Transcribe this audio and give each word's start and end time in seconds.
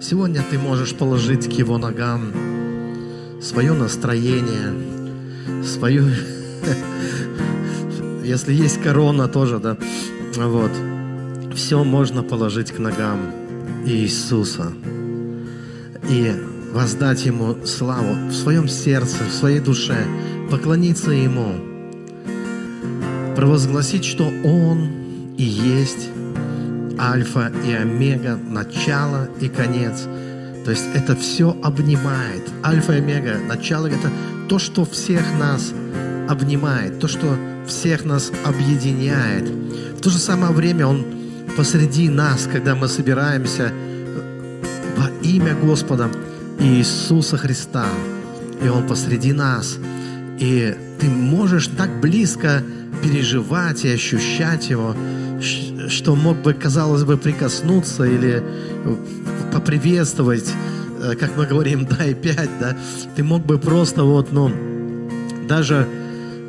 Сегодня 0.00 0.42
ты 0.42 0.58
можешь 0.58 0.94
положить 0.94 1.48
к 1.48 1.52
Его 1.52 1.78
ногам 1.78 2.32
свое 3.40 3.72
настроение, 3.72 4.74
свою... 5.64 6.04
Если 8.24 8.52
есть 8.52 8.82
корона 8.82 9.28
тоже, 9.28 9.58
да, 9.58 9.78
вот. 10.36 10.72
Все 11.54 11.82
можно 11.84 12.22
положить 12.22 12.72
к 12.72 12.78
ногам 12.78 13.32
Иисуса 13.86 14.72
и 16.10 16.34
воздать 16.72 17.24
Ему 17.24 17.64
славу 17.64 18.28
в 18.28 18.34
своем 18.34 18.68
сердце, 18.68 19.24
в 19.24 19.32
своей 19.32 19.60
душе, 19.60 20.04
поклониться 20.50 21.12
Ему, 21.12 21.54
провозгласить, 23.34 24.04
что 24.04 24.30
Он 24.44 24.90
и 25.38 25.44
есть 25.44 26.10
Альфа 26.98 27.52
и 27.66 27.72
Омега, 27.72 28.36
начало 28.36 29.28
и 29.40 29.48
конец. 29.48 30.06
То 30.64 30.70
есть 30.70 30.86
это 30.94 31.14
все 31.14 31.56
обнимает. 31.62 32.42
Альфа 32.64 32.94
и 32.94 32.98
Омега, 32.98 33.38
начало– 33.38 33.86
это 33.88 34.10
то, 34.48 34.58
что 34.58 34.84
всех 34.84 35.22
нас 35.38 35.72
обнимает, 36.28 36.98
то, 36.98 37.08
что 37.08 37.36
всех 37.66 38.04
нас 38.04 38.32
объединяет. 38.44 39.48
В 39.98 40.00
то 40.00 40.10
же 40.10 40.18
самое 40.18 40.52
время 40.52 40.86
Он 40.86 41.04
посреди 41.56 42.08
нас, 42.08 42.48
когда 42.50 42.74
мы 42.74 42.88
собираемся 42.88 43.72
во 44.96 45.10
имя 45.22 45.54
Господа 45.54 46.08
Иисуса 46.58 47.36
Христа, 47.36 47.86
и 48.62 48.68
Он 48.68 48.86
посреди 48.86 49.32
нас, 49.32 49.78
и 50.38 50.74
ты 50.98 51.08
можешь 51.08 51.68
так 51.68 52.00
близко 52.00 52.62
переживать 53.06 53.84
и 53.84 53.90
ощущать 53.90 54.68
Его, 54.70 54.94
что 55.88 56.16
мог 56.16 56.38
бы, 56.38 56.54
казалось 56.54 57.04
бы, 57.04 57.16
прикоснуться 57.16 58.04
или 58.04 58.42
поприветствовать, 59.52 60.50
э, 61.02 61.14
как 61.14 61.36
мы 61.36 61.46
говорим, 61.46 61.86
дай 61.98 62.14
пять, 62.14 62.50
да, 62.60 62.76
ты 63.14 63.22
мог 63.22 63.44
бы 63.44 63.58
просто 63.58 64.02
вот, 64.02 64.32
ну, 64.32 64.50
даже 65.48 65.86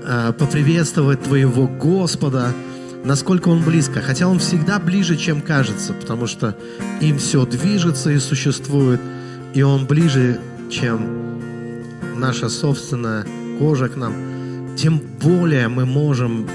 э, 0.04 0.34
поприветствовать 0.38 1.24
твоего 1.24 1.68
Господа, 1.68 2.54
насколько 3.04 3.50
Он 3.50 3.62
близко. 3.64 4.02
Хотя 4.02 4.28
Он 4.28 4.40
всегда 4.40 4.80
ближе, 4.80 5.16
чем 5.16 5.42
кажется, 5.42 5.94
потому 5.94 6.28
что 6.28 6.56
им 7.02 7.20
все 7.20 7.46
движется 7.46 8.12
и 8.12 8.20
существует, 8.20 9.00
и 9.54 9.62
Он 9.62 9.86
ближе, 9.86 10.40
чем 10.72 11.40
наша 12.16 12.50
собственная 12.50 13.26
кожа 13.60 13.90
к 13.90 13.96
нам. 13.96 14.37
Тем 14.78 15.00
более 15.00 15.70
мы 15.70 15.88
можем 15.88 16.48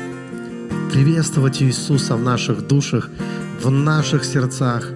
приветствовать 0.92 1.60
Иисуса 1.60 2.14
в 2.14 2.22
наших 2.22 2.68
душах, 2.68 3.08
в 3.60 3.68
наших 3.68 4.24
сердцах 4.24 4.88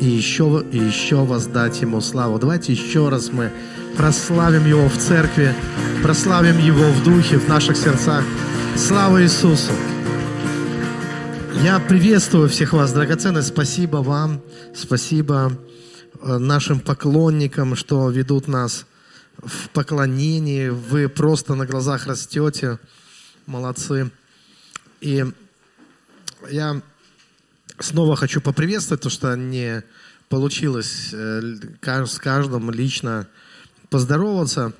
и 0.00 0.06
еще, 0.06 0.64
и 0.72 0.78
еще 0.78 1.16
воздать 1.16 1.82
Ему 1.82 2.00
славу. 2.00 2.38
Давайте 2.38 2.72
еще 2.72 3.10
раз 3.10 3.30
мы 3.30 3.52
прославим 3.98 4.64
Его 4.66 4.88
в 4.88 4.96
церкви, 4.96 5.54
прославим 6.02 6.58
Его 6.58 6.90
в 6.92 7.04
духе, 7.04 7.38
в 7.38 7.46
наших 7.46 7.76
сердцах. 7.76 8.24
Слава 8.74 9.22
Иисусу! 9.22 9.72
Я 11.62 11.78
приветствую 11.78 12.48
всех 12.48 12.72
вас, 12.72 12.90
драгоценные. 12.90 13.42
Спасибо 13.42 13.98
вам, 13.98 14.40
спасибо 14.74 15.52
э, 16.22 16.38
нашим 16.38 16.80
поклонникам, 16.80 17.76
что 17.76 18.08
ведут 18.08 18.48
нас 18.48 18.86
в 19.38 19.68
поклонении. 19.70 20.68
Вы 20.68 21.08
просто 21.08 21.54
на 21.54 21.66
глазах 21.66 22.06
растете. 22.06 22.78
Молодцы. 23.46 24.10
И 25.00 25.24
я 26.50 26.82
снова 27.78 28.16
хочу 28.16 28.40
поприветствовать, 28.40 29.02
то, 29.02 29.10
что 29.10 29.34
не 29.36 29.82
получилось 30.28 31.10
э, 31.12 31.42
с 31.82 32.18
каждым 32.18 32.70
лично 32.70 33.28
поздороваться. 33.90 34.72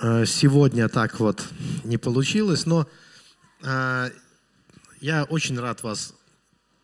Э, 0.00 0.24
сегодня 0.26 0.88
так 0.88 1.20
вот 1.20 1.46
не 1.84 1.98
получилось, 1.98 2.66
но 2.66 2.88
э, 3.62 4.10
я 5.00 5.24
очень 5.24 5.58
рад 5.58 5.82
вас 5.82 6.14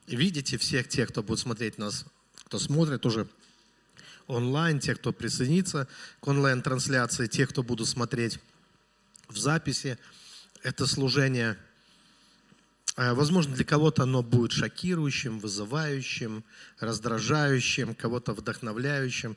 видеть 0.06 0.53
и 0.53 0.56
всех 0.56 0.88
тех, 0.88 1.09
кто 1.09 1.22
будет 1.22 1.38
смотреть 1.38 1.78
нас, 1.78 2.04
кто 2.44 2.59
смотрит 2.59 3.04
уже 3.06 3.26
онлайн, 4.26 4.81
тех, 4.81 4.98
кто 4.98 5.12
присоединится 5.12 5.88
к 6.20 6.28
онлайн-трансляции, 6.28 7.26
тех, 7.26 7.50
кто 7.50 7.62
будут 7.62 7.88
смотреть 7.88 8.38
в 9.28 9.38
записи 9.38 9.98
это 10.62 10.87
служение, 10.87 11.56
э, 12.97 13.12
возможно, 13.12 13.54
для 13.54 13.65
кого-то 13.65 14.03
оно 14.03 14.22
будет 14.22 14.53
шокирующим, 14.53 15.38
вызывающим, 15.38 16.44
раздражающим, 16.81 17.94
кого-то 17.94 18.32
вдохновляющим. 18.32 19.36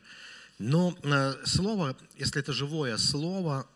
Но 0.58 0.96
э, 1.02 1.34
слово, 1.44 1.96
если 2.16 2.40
это 2.40 2.52
живое 2.52 2.96
слово, 2.96 3.68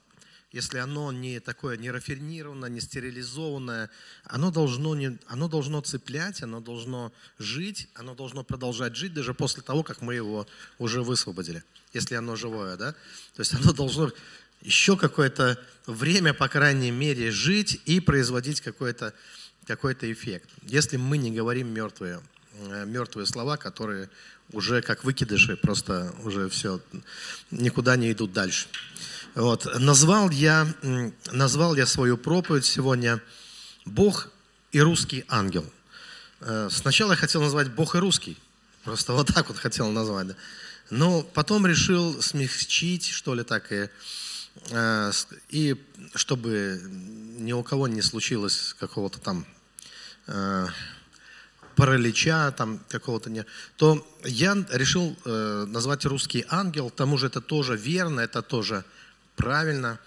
если 0.55 0.79
оно 0.79 1.11
не 1.11 1.41
такое 1.41 1.77
не 1.77 1.91
рафинированное, 1.91 2.71
не 2.71 2.81
стерилизованное, 2.81 3.91
оно 4.23 4.53
должно, 4.53 4.95
не, 4.95 5.19
оно 5.27 5.49
должно 5.49 5.81
цеплять, 5.81 6.45
оно 6.45 6.61
должно 6.61 7.13
жить, 7.41 7.89
оно 7.95 8.15
должно 8.15 8.45
продолжать 8.45 8.95
жить 8.95 9.13
даже 9.13 9.35
после 9.35 9.65
того, 9.65 9.83
как 9.83 10.01
мы 10.01 10.15
его 10.15 10.47
уже 10.79 11.03
высвободили, 11.03 11.65
если 11.93 12.15
оно 12.15 12.37
живое, 12.37 12.77
да? 12.77 12.93
То 13.35 13.41
есть 13.41 13.53
оно 13.55 13.73
должно 13.73 14.13
еще 14.61 14.97
какое-то 14.97 15.59
время, 15.87 16.33
по 16.33 16.47
крайней 16.47 16.93
мере, 16.93 17.33
жить 17.33 17.81
и 17.85 17.99
производить 17.99 18.61
какой-то 18.61 19.13
какой 19.67 19.95
эффект. 19.95 20.49
Если 20.63 20.99
мы 20.99 21.19
не 21.19 21.33
говорим 21.33 21.67
мертвые, 21.75 22.23
э, 22.61 22.85
мертвые 22.87 23.27
слова, 23.27 23.57
которые 23.57 24.09
уже 24.53 24.83
как 24.83 25.03
выкидыши, 25.03 25.57
просто 25.57 26.15
уже 26.23 26.49
все, 26.49 26.81
никуда 27.51 27.97
не 27.97 28.13
идут 28.13 28.33
дальше. 28.33 28.69
Вот. 29.35 29.67
Назвал, 29.79 30.31
я, 30.31 30.67
назвал 31.33 31.75
я 31.75 31.87
свою 31.87 32.17
проповедь 32.17 32.65
сегодня 32.65 33.21
«Бог 33.85 34.31
и 34.73 34.81
русский 34.81 35.25
ангел». 35.29 35.65
Э, 36.41 36.69
сначала 36.71 37.13
я 37.13 37.17
хотел 37.17 37.43
назвать 37.43 37.71
«Бог 37.71 37.95
и 37.95 37.99
русский», 37.99 38.37
просто 38.85 39.13
вот 39.13 39.29
так 39.35 39.49
вот 39.49 39.59
хотел 39.59 39.91
назвать. 39.91 40.29
Да. 40.29 40.35
Но 40.91 41.23
потом 41.23 41.67
решил 41.67 42.23
смягчить, 42.23 43.07
что 43.07 43.35
ли, 43.35 43.43
так 43.43 43.73
и 43.73 43.89
Э, 44.71 45.11
и 45.51 45.77
чтобы 46.15 46.81
ни 47.39 47.53
у 47.53 47.63
кого 47.63 47.89
не 47.89 48.03
случилось 48.03 48.75
какого-то 48.79 49.19
там 49.19 49.47
э, 50.27 50.67
паралича, 51.77 52.53
там 52.53 52.81
какого-то 52.89 53.31
не, 53.31 53.45
то 53.77 54.07
я 54.25 54.57
решил 54.71 55.17
э, 55.25 55.65
назвать 55.69 56.05
русский 56.05 56.47
ангел, 56.49 56.91
к 56.91 56.95
тому 56.95 57.19
же 57.19 57.27
это 57.27 57.41
тоже 57.41 57.77
верно, 57.77 58.21
это 58.21 58.43
тоже 58.43 58.85
правильно. 59.37 59.99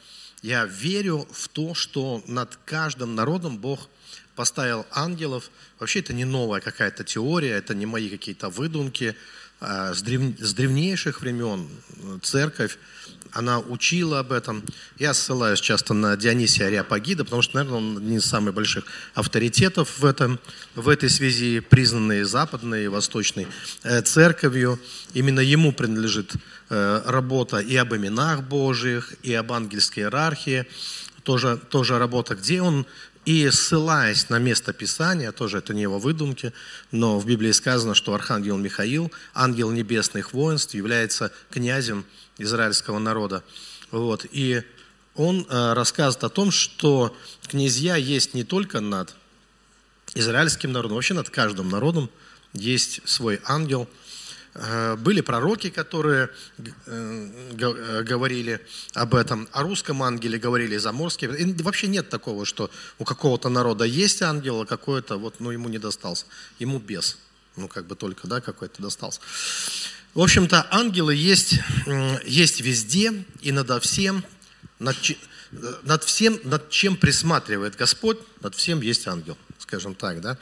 Я 0.41 0.65
верю 0.65 1.27
в 1.31 1.47
то, 1.47 1.73
что 1.73 2.23
над 2.27 2.57
каждым 2.65 3.15
народом 3.15 3.57
Бог 3.57 3.89
поставил 4.35 4.85
ангелов. 4.91 5.49
Вообще 5.79 5.99
это 5.99 6.13
не 6.13 6.25
новая 6.25 6.61
какая-то 6.61 7.03
теория, 7.03 7.51
это 7.51 7.73
не 7.73 7.85
мои 7.85 8.09
какие-то 8.09 8.49
выдумки. 8.49 9.16
С, 9.59 10.01
древ... 10.01 10.40
с 10.40 10.53
древнейших 10.53 11.22
времен 11.22 11.68
церковь 12.22 12.78
она 13.31 13.59
учила 13.59 14.19
об 14.19 14.31
этом. 14.31 14.63
Я 14.97 15.13
ссылаюсь 15.13 15.59
часто 15.59 15.94
на 15.94 16.16
Дионисия 16.18 16.68
Ариапагида, 16.68 17.23
потому 17.23 17.41
что, 17.41 17.56
наверное, 17.56 17.78
он 17.78 17.97
один 17.97 18.17
из 18.17 18.25
самых 18.25 18.53
больших 18.53 18.85
авторитетов 19.13 20.00
в, 20.00 20.06
этом, 20.06 20.40
в 20.75 20.90
этой 20.90 21.09
связи, 21.09 21.59
признанный 21.59 22.23
западной 22.23 22.85
и 22.85 22.88
восточной 22.88 23.47
э, 23.84 24.01
церковью. 24.01 24.79
Именно 25.13 25.41
ему 25.41 25.72
принадлежит 25.72 26.34
э, 26.69 27.01
работа 27.06 27.59
и 27.59 27.75
об 27.75 27.94
именах 27.96 28.44
Божьих, 28.44 29.13
и 29.23 29.34
об 29.34 29.51
ангельской 29.51 30.03
иерархии, 30.03 30.66
тоже, 31.23 31.59
тоже 31.69 31.97
работа, 32.00 32.35
где 32.35 32.62
он 32.62 32.85
и 33.27 33.51
ссылаясь 33.51 34.29
на 34.29 34.39
место 34.39 34.71
Писания, 34.71 35.33
тоже 35.33 35.57
это 35.57 35.73
не 35.73 35.81
его 35.81 35.99
выдумки, 35.99 36.53
но 36.93 37.19
в 37.19 37.25
Библии 37.25 37.51
сказано, 37.51 37.93
что 37.93 38.13
архангел 38.13 38.55
Михаил, 38.55 39.11
ангел 39.33 39.69
небесных 39.69 40.31
воинств, 40.31 40.73
является 40.75 41.34
князем 41.49 42.05
израильского 42.37 42.99
народа. 42.99 43.43
Вот. 43.91 44.25
И 44.31 44.63
он 45.13 45.46
э, 45.49 45.73
рассказывает 45.73 46.23
о 46.23 46.29
том, 46.29 46.52
что 46.52 47.13
князья 47.49 47.97
есть 47.97 48.34
не 48.34 48.46
только 48.46 48.79
над 48.79 49.13
израильским 50.16 50.72
народом, 50.72 50.96
вообще 50.96 51.13
над 51.13 51.29
каждым 51.29 51.67
народом 51.67 52.09
есть 52.53 53.02
свой 53.03 53.41
ангел. 53.43 53.90
Э, 54.59 54.95
были 54.95 55.21
пророки, 55.21 55.69
которые 55.69 56.29
э, 56.57 58.01
говорили 58.03 58.59
об 58.93 59.13
этом, 59.13 59.47
о 59.51 59.61
русском 59.61 60.01
ангеле 60.01 60.39
говорили 60.39 60.77
заморские. 60.77 61.37
И 61.37 61.61
вообще 61.61 61.87
нет 61.87 62.09
такого, 62.09 62.45
что 62.45 62.71
у 62.97 63.03
какого-то 63.03 63.49
народа 63.49 63.85
есть 63.85 64.21
ангел, 64.23 64.61
а 64.61 64.65
какой-то 64.65 65.17
вот, 65.17 65.35
ну, 65.39 65.51
ему 65.51 65.69
не 65.69 65.77
достался. 65.77 66.25
Ему 66.57 66.79
без. 66.79 67.17
Ну, 67.55 67.67
как 67.67 67.85
бы 67.85 67.95
только, 67.95 68.27
да, 68.27 68.41
какой-то 68.41 68.81
достался. 68.81 69.19
В 70.15 70.21
общем-то, 70.21 70.67
ангелы 70.71 71.13
есть, 71.13 71.59
есть 72.25 72.61
везде 72.61 73.25
и 73.41 73.51
надо 73.51 73.79
всем, 73.79 74.23
над, 74.79 74.97
над 75.83 76.03
всем, 76.03 76.39
над 76.43 76.69
чем 76.71 76.97
присматривает 76.97 77.75
Господь, 77.75 78.17
над 78.41 78.55
всем 78.55 78.81
есть 78.81 79.07
ангел, 79.07 79.37
скажем 79.59 79.93
так, 79.93 80.21
да. 80.21 80.37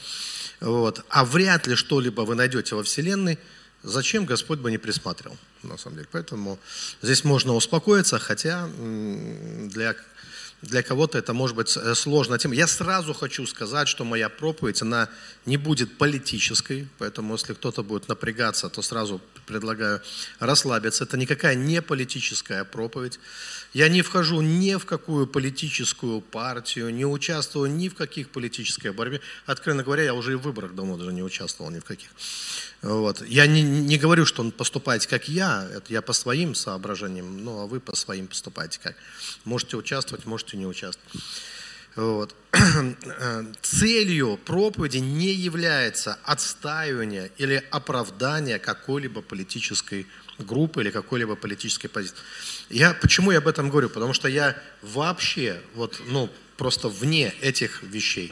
Вот. 0.62 1.04
А 1.10 1.26
вряд 1.26 1.68
ли 1.68 1.76
что-либо 1.76 2.22
вы 2.22 2.36
найдете 2.36 2.76
во 2.76 2.84
Вселенной, 2.84 3.38
зачем 3.86 4.26
Господь 4.26 4.60
бы 4.60 4.72
не 4.72 4.78
присматривал, 4.78 5.38
на 5.64 5.78
самом 5.78 5.98
деле. 5.98 6.08
Поэтому 6.12 6.60
здесь 7.02 7.24
можно 7.24 7.54
успокоиться, 7.54 8.20
хотя 8.20 8.68
для 8.78 9.96
для 10.62 10.84
кого-то 10.84 11.18
это 11.18 11.34
может 11.34 11.56
быть 11.56 11.78
э, 11.78 11.96
сложная 11.96 12.40
тема. 12.40 12.56
Я 12.56 12.68
сразу 12.68 13.14
хочу 13.14 13.46
сказать, 13.46 13.88
что 13.88 14.04
моя 14.04 14.30
проповедь, 14.30 14.82
она 14.82 15.10
не 15.46 15.58
будет 15.58 15.98
политической, 15.98 16.88
поэтому 16.98 17.34
если 17.34 17.54
кто-то 17.54 17.84
будет 17.84 18.08
напрягаться, 18.08 18.70
то 18.70 18.82
сразу 18.82 19.22
предлагаю 19.46 20.02
расслабиться. 20.40 21.04
Это 21.04 21.18
никакая 21.18 21.56
не 21.56 21.82
политическая 21.82 22.64
проповедь. 22.64 23.20
Я 23.74 23.90
не 23.90 24.02
вхожу 24.02 24.42
ни 24.42 24.76
в 24.76 24.86
какую 24.86 25.28
политическую 25.28 26.22
партию, 26.22 26.94
не 26.94 27.06
участвую 27.06 27.70
ни 27.72 27.90
в 27.90 27.96
каких 27.96 28.30
политической 28.30 28.92
борьбе. 28.92 29.22
Откровенно 29.46 29.84
говоря, 29.84 30.04
я 30.04 30.14
уже 30.14 30.32
и 30.32 30.36
в 30.36 30.42
выборах 30.42 30.74
давно 30.74 30.98
даже 30.98 31.14
не 31.14 31.24
участвовал 31.24 31.70
ни 31.70 31.80
в 31.80 31.84
каких. 31.84 32.10
Вот. 32.86 33.26
Я 33.28 33.48
не, 33.48 33.64
не 33.64 33.98
говорю, 33.98 34.28
что 34.28 34.44
он 34.44 34.52
поступает 34.52 35.08
как 35.08 35.28
я, 35.28 35.68
это 35.74 35.92
я 35.92 36.04
по 36.04 36.14
своим 36.14 36.54
соображениям, 36.54 37.44
ну 37.44 37.62
а 37.62 37.66
вы 37.66 37.80
по 37.80 37.96
своим 37.96 38.28
поступаете 38.28 38.80
как. 38.82 38.96
Можете 39.44 39.76
участвовать, 39.76 40.28
можете 40.28 40.56
не 40.56 40.68
участвовать. 40.68 41.24
Вот. 41.96 42.36
Целью 43.64 44.38
проповеди 44.38 44.98
не 44.98 45.34
является 45.34 46.20
отстаивание 46.24 47.32
или 47.40 47.64
оправдание 47.72 48.60
какой-либо 48.60 49.24
политической 49.24 50.06
группы 50.38 50.82
или 50.82 50.92
какой-либо 50.92 51.36
политической 51.36 51.88
позиции. 51.88 52.18
Я, 52.70 52.94
почему 52.94 53.32
я 53.32 53.40
об 53.40 53.48
этом 53.48 53.72
говорю? 53.72 53.90
Потому 53.90 54.14
что 54.14 54.28
я 54.28 54.56
вообще, 54.84 55.60
вот, 55.74 56.00
ну, 56.06 56.30
просто 56.56 56.88
вне 56.88 57.34
этих 57.42 57.82
вещей 57.82 58.32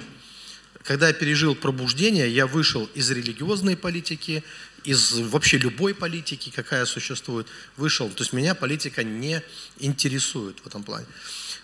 когда 0.84 1.08
я 1.08 1.14
пережил 1.14 1.56
пробуждение, 1.56 2.30
я 2.30 2.46
вышел 2.46 2.90
из 2.94 3.10
религиозной 3.10 3.78
политики, 3.78 4.44
из 4.84 5.14
вообще 5.14 5.58
любой 5.58 5.96
политики, 5.96 6.52
какая 6.54 6.86
существует, 6.86 7.48
вышел. 7.78 8.10
То 8.10 8.24
есть 8.24 8.34
меня 8.34 8.54
политика 8.54 9.04
не 9.04 9.42
интересует 9.80 10.60
в 10.60 10.68
этом 10.68 10.84
плане. 10.84 11.06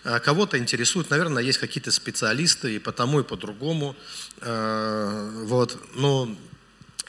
А 0.04 0.20
кого-то 0.20 0.56
интересует, 0.56 1.10
наверное, 1.10 1.42
есть 1.42 1.58
какие-то 1.58 1.90
специалисты 1.90 2.76
и 2.76 2.78
по 2.78 2.92
тому, 2.92 3.20
и 3.20 3.22
по 3.22 3.36
другому. 3.36 3.94
А, 4.40 5.30
вот. 5.44 5.78
Но 5.94 6.34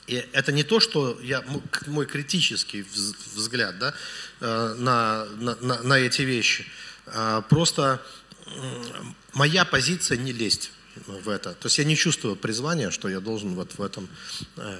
это 0.07 0.51
не 0.51 0.63
то, 0.63 0.81
что 0.81 1.17
я, 1.23 1.45
мой 1.87 2.05
критический 2.05 2.85
взгляд 3.35 3.79
да, 3.79 3.93
а, 4.41 4.75
на, 4.75 5.25
на, 5.39 5.81
на 5.81 5.93
эти 5.97 6.23
вещи. 6.23 6.65
Просто 7.49 8.01
моя 9.33 9.65
позиция 9.65 10.17
не 10.17 10.33
лезть 10.33 10.71
в 11.07 11.29
это. 11.29 11.53
То 11.53 11.67
есть 11.67 11.77
я 11.77 11.83
не 11.83 11.95
чувствую 11.95 12.35
призвания, 12.35 12.91
что 12.91 13.09
я 13.09 13.19
должен 13.19 13.55
вот 13.55 13.77
в 13.77 13.81
этом, 13.81 14.07
э, 14.57 14.77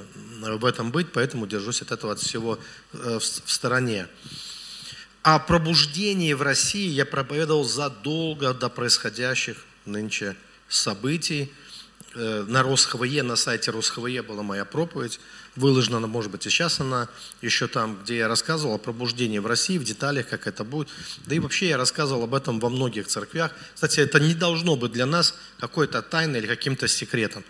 в 0.57 0.65
этом 0.65 0.91
быть, 0.91 1.11
поэтому 1.11 1.47
держусь 1.47 1.81
от 1.81 1.91
этого 1.91 2.15
всего 2.15 2.59
э, 2.93 3.19
в 3.19 3.51
стороне. 3.51 4.07
О 5.23 5.39
пробуждении 5.39 6.33
в 6.33 6.41
России 6.41 6.89
я 6.89 7.05
проповедовал 7.05 7.63
задолго 7.63 8.53
до 8.53 8.69
происходящих 8.69 9.57
нынче 9.85 10.35
событий. 10.67 11.51
Э, 12.13 12.43
на 12.47 12.63
РосХВЕ, 12.63 13.23
на 13.23 13.35
сайте 13.35 13.71
РосХВЕ 13.71 14.21
была 14.21 14.43
моя 14.43 14.65
проповедь 14.65 15.19
выложена, 15.55 15.97
она, 15.97 16.07
может 16.07 16.31
быть, 16.31 16.45
и 16.45 16.49
сейчас 16.49 16.79
она 16.79 17.09
еще 17.41 17.67
там, 17.67 17.99
где 18.03 18.17
я 18.17 18.27
рассказывал 18.27 18.75
о 18.75 18.77
пробуждении 18.77 19.39
в 19.39 19.45
России, 19.45 19.77
в 19.77 19.83
деталях, 19.83 20.29
как 20.29 20.47
это 20.47 20.63
будет. 20.63 20.89
Да 21.25 21.35
и 21.35 21.39
вообще 21.39 21.69
я 21.69 21.77
рассказывал 21.77 22.23
об 22.23 22.33
этом 22.33 22.59
во 22.59 22.69
многих 22.69 23.07
церквях. 23.07 23.51
Кстати, 23.75 23.99
это 23.99 24.19
не 24.19 24.33
должно 24.33 24.75
быть 24.75 24.91
для 24.91 25.05
нас 25.05 25.35
какой-то 25.59 26.01
тайной 26.01 26.39
или 26.39 26.47
каким-то 26.47 26.87
секретом. 26.87 27.43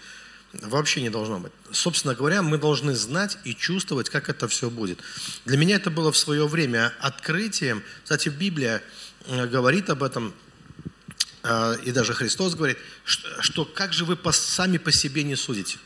Вообще 0.54 1.02
не 1.02 1.10
должно 1.10 1.40
быть. 1.40 1.52
Собственно 1.72 2.14
говоря, 2.14 2.42
мы 2.42 2.58
должны 2.58 2.94
знать 2.96 3.38
и 3.46 3.56
чувствовать, 3.56 4.10
как 4.10 4.30
это 4.30 4.48
все 4.48 4.70
будет. 4.70 5.00
Для 5.46 5.58
меня 5.58 5.78
это 5.78 5.90
было 5.90 6.12
в 6.12 6.18
свое 6.18 6.46
время 6.48 6.94
открытием. 7.00 7.84
Кстати, 8.04 8.28
Библия 8.30 8.84
э, 9.28 9.48
говорит 9.48 9.90
об 9.90 10.04
этом, 10.04 10.34
э, 11.44 11.78
и 11.86 11.92
даже 11.92 12.14
Христос 12.14 12.56
говорит, 12.56 12.78
что 13.06 13.64
как 13.64 13.94
же 13.94 14.04
вы 14.04 14.18
сами 14.34 14.78
по 14.78 14.92
себе 14.92 15.24
не 15.24 15.38
судите, 15.38 15.78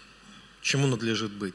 чему 0.64 0.88
надлежит 0.88 1.32
быть 1.32 1.54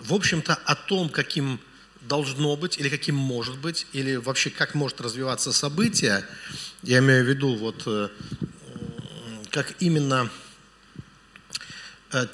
в 0.00 0.14
общем-то, 0.14 0.54
о 0.54 0.74
том, 0.74 1.08
каким 1.08 1.60
должно 2.00 2.56
быть, 2.56 2.78
или 2.78 2.88
каким 2.88 3.14
может 3.14 3.58
быть, 3.58 3.86
или 3.92 4.16
вообще 4.16 4.50
как 4.50 4.74
может 4.74 5.00
развиваться 5.00 5.52
событие, 5.52 6.24
я 6.82 6.98
имею 6.98 7.24
в 7.24 7.28
виду, 7.28 7.56
вот, 7.56 7.82
э, 7.86 8.08
как 9.50 9.74
именно, 9.80 10.30
э, 12.12 12.26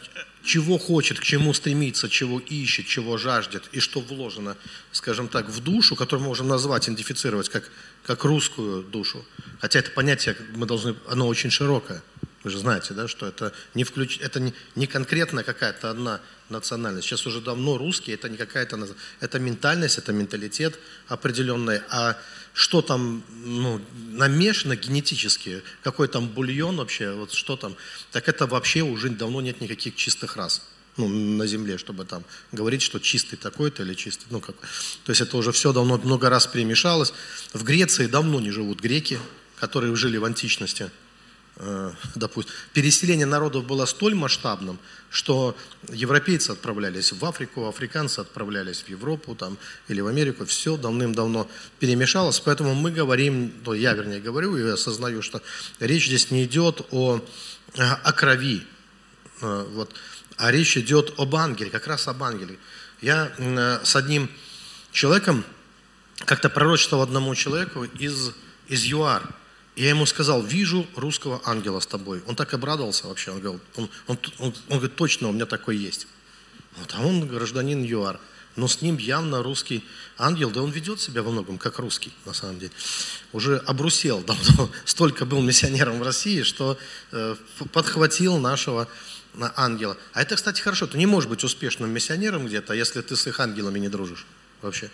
чего 0.44 0.78
хочет, 0.78 1.18
к 1.18 1.24
чему 1.24 1.52
стремится, 1.52 2.08
чего 2.08 2.38
ищет, 2.38 2.86
чего 2.86 3.18
жаждет, 3.18 3.68
и 3.72 3.80
что 3.80 4.00
вложено, 4.00 4.56
скажем 4.92 5.28
так, 5.28 5.48
в 5.48 5.60
душу, 5.60 5.96
которую 5.96 6.22
мы 6.22 6.28
можем 6.28 6.46
назвать, 6.46 6.86
идентифицировать 6.86 7.48
как, 7.48 7.70
как 8.04 8.22
русскую 8.24 8.84
душу. 8.84 9.24
Хотя 9.60 9.80
это 9.80 9.90
понятие, 9.90 10.36
мы 10.54 10.66
должны, 10.66 10.94
оно 11.08 11.26
очень 11.26 11.50
широкое. 11.50 12.02
Вы 12.44 12.50
же 12.50 12.58
знаете, 12.58 12.94
да, 12.94 13.08
что 13.08 13.26
это 13.26 13.52
не, 13.74 13.82
включ... 13.82 14.20
это 14.20 14.38
не, 14.38 14.54
не 14.76 14.86
конкретно 14.86 15.42
какая-то 15.42 15.90
одна 15.90 16.20
национальность. 16.48 17.06
Сейчас 17.06 17.26
уже 17.26 17.40
давно 17.40 17.78
русские, 17.78 18.14
это 18.14 18.28
не 18.28 18.36
какая-то... 18.36 18.88
Это 19.20 19.38
ментальность, 19.38 19.98
это 19.98 20.12
менталитет 20.12 20.78
определенный. 21.08 21.80
А 21.90 22.16
что 22.52 22.82
там 22.82 23.22
ну, 23.44 23.80
намешано 24.12 24.76
генетически, 24.76 25.62
какой 25.82 26.08
там 26.08 26.28
бульон 26.28 26.76
вообще, 26.76 27.12
вот 27.12 27.32
что 27.32 27.56
там, 27.56 27.76
так 28.12 28.28
это 28.28 28.46
вообще 28.46 28.80
уже 28.80 29.10
давно 29.10 29.40
нет 29.40 29.60
никаких 29.60 29.96
чистых 29.96 30.36
рас 30.36 30.62
ну, 30.96 31.08
на 31.08 31.46
земле, 31.46 31.78
чтобы 31.78 32.04
там 32.04 32.24
говорить, 32.52 32.82
что 32.82 32.98
чистый 32.98 33.36
такой-то 33.36 33.82
или 33.82 33.94
чистый, 33.94 34.26
ну 34.30 34.40
как. 34.40 34.56
То 35.04 35.10
есть 35.10 35.20
это 35.20 35.36
уже 35.36 35.52
все 35.52 35.72
давно 35.72 35.98
много 35.98 36.30
раз 36.30 36.46
перемешалось. 36.46 37.12
В 37.52 37.62
Греции 37.64 38.06
давно 38.06 38.40
не 38.40 38.50
живут 38.50 38.80
греки, 38.80 39.18
которые 39.58 39.94
жили 39.96 40.16
в 40.16 40.24
античности. 40.24 40.90
Э, 41.58 41.92
допустим, 42.14 42.52
переселение 42.74 43.24
народов 43.24 43.64
было 43.64 43.86
столь 43.86 44.14
масштабным, 44.14 44.78
что 45.10 45.56
европейцы 45.88 46.50
отправлялись 46.50 47.12
в 47.12 47.24
Африку, 47.24 47.66
африканцы 47.66 48.20
отправлялись 48.20 48.82
в 48.82 48.88
Европу 48.88 49.34
там, 49.34 49.56
или 49.88 50.02
в 50.02 50.06
Америку, 50.06 50.44
все 50.44 50.76
давным-давно 50.76 51.48
перемешалось, 51.78 52.40
поэтому 52.40 52.74
мы 52.74 52.90
говорим, 52.90 53.50
то 53.64 53.72
я 53.72 53.94
вернее 53.94 54.20
говорю 54.20 54.56
и 54.58 54.70
осознаю, 54.70 55.22
что 55.22 55.40
речь 55.80 56.08
здесь 56.08 56.30
не 56.30 56.44
идет 56.44 56.86
о, 56.90 57.24
о 57.78 58.12
крови, 58.12 58.66
э, 59.40 59.66
вот, 59.70 59.94
а 60.36 60.52
речь 60.52 60.76
идет 60.76 61.14
об 61.18 61.34
ангеле, 61.36 61.70
как 61.70 61.86
раз 61.86 62.06
об 62.06 62.22
ангеле. 62.22 62.58
Я 63.00 63.32
с 63.82 63.96
одним 63.96 64.30
человеком 64.92 65.44
как-то 66.24 66.50
пророчествовал 66.50 67.04
одному 67.04 67.34
человеку 67.34 67.84
из, 67.84 68.32
из 68.68 68.84
ЮАР, 68.84 69.22
я 69.76 69.90
ему 69.90 70.06
сказал, 70.06 70.42
вижу 70.42 70.86
русского 70.96 71.40
ангела 71.44 71.80
с 71.80 71.86
тобой. 71.86 72.22
Он 72.26 72.34
так 72.34 72.54
обрадовался 72.54 73.06
вообще. 73.06 73.30
Он, 73.30 73.40
говорил, 73.40 73.60
он, 73.76 73.90
он, 74.06 74.18
он, 74.38 74.54
он 74.68 74.78
говорит, 74.78 74.96
точно, 74.96 75.28
у 75.28 75.32
меня 75.32 75.44
такой 75.44 75.76
есть. 75.76 76.06
Вот, 76.76 76.94
а 76.96 77.06
он 77.06 77.26
гражданин 77.26 77.82
ЮАР. 77.84 78.18
Но 78.56 78.68
с 78.68 78.80
ним 78.80 78.96
явно 78.96 79.42
русский 79.42 79.84
ангел, 80.16 80.50
да 80.50 80.62
он 80.62 80.70
ведет 80.70 80.98
себя 80.98 81.22
во 81.22 81.30
многом 81.30 81.58
как 81.58 81.78
русский, 81.78 82.10
на 82.24 82.32
самом 82.32 82.58
деле. 82.58 82.72
Уже 83.34 83.58
обрусел, 83.58 84.20
давно 84.22 84.70
столько 84.86 85.26
был 85.26 85.42
миссионером 85.42 85.98
в 85.98 86.02
России, 86.02 86.42
что 86.42 86.78
э, 87.12 87.36
подхватил 87.72 88.38
нашего 88.38 88.88
ангела. 89.56 89.98
А 90.14 90.22
это, 90.22 90.36
кстати, 90.36 90.62
хорошо. 90.62 90.86
Ты 90.86 90.96
не 90.96 91.04
можешь 91.04 91.28
быть 91.28 91.44
успешным 91.44 91.90
миссионером 91.90 92.46
где-то, 92.46 92.72
если 92.72 93.02
ты 93.02 93.14
с 93.14 93.26
их 93.26 93.40
ангелами 93.40 93.78
не 93.78 93.90
дружишь 93.90 94.24
вообще 94.62 94.90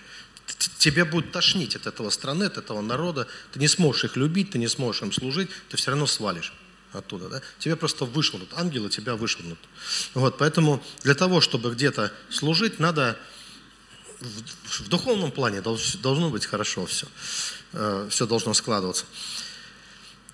тебе 0.78 1.04
будет 1.04 1.32
тошнить 1.32 1.76
от 1.76 1.86
этого 1.86 2.10
страны, 2.10 2.44
от 2.44 2.58
этого 2.58 2.80
народа, 2.80 3.26
ты 3.52 3.60
не 3.60 3.68
сможешь 3.68 4.04
их 4.04 4.16
любить, 4.16 4.50
ты 4.50 4.58
не 4.58 4.68
сможешь 4.68 5.02
им 5.02 5.12
служить, 5.12 5.48
ты 5.68 5.76
все 5.76 5.90
равно 5.90 6.06
свалишь 6.06 6.52
оттуда. 6.92 7.28
Да? 7.28 7.40
Тебе 7.58 7.76
просто 7.76 8.04
вышвырнут, 8.04 8.50
ангелы 8.54 8.90
тебя 8.90 9.16
вышвырнут. 9.16 9.58
Вот, 10.14 10.38
поэтому 10.38 10.82
для 11.02 11.14
того, 11.14 11.40
чтобы 11.40 11.72
где-то 11.72 12.12
служить, 12.30 12.78
надо 12.78 13.18
в, 14.20 14.84
в 14.84 14.88
духовном 14.88 15.30
плане 15.32 15.62
должно 15.62 16.30
быть 16.30 16.46
хорошо 16.46 16.86
все. 16.86 17.06
Э, 17.72 18.06
все 18.10 18.26
должно 18.26 18.54
складываться. 18.54 19.06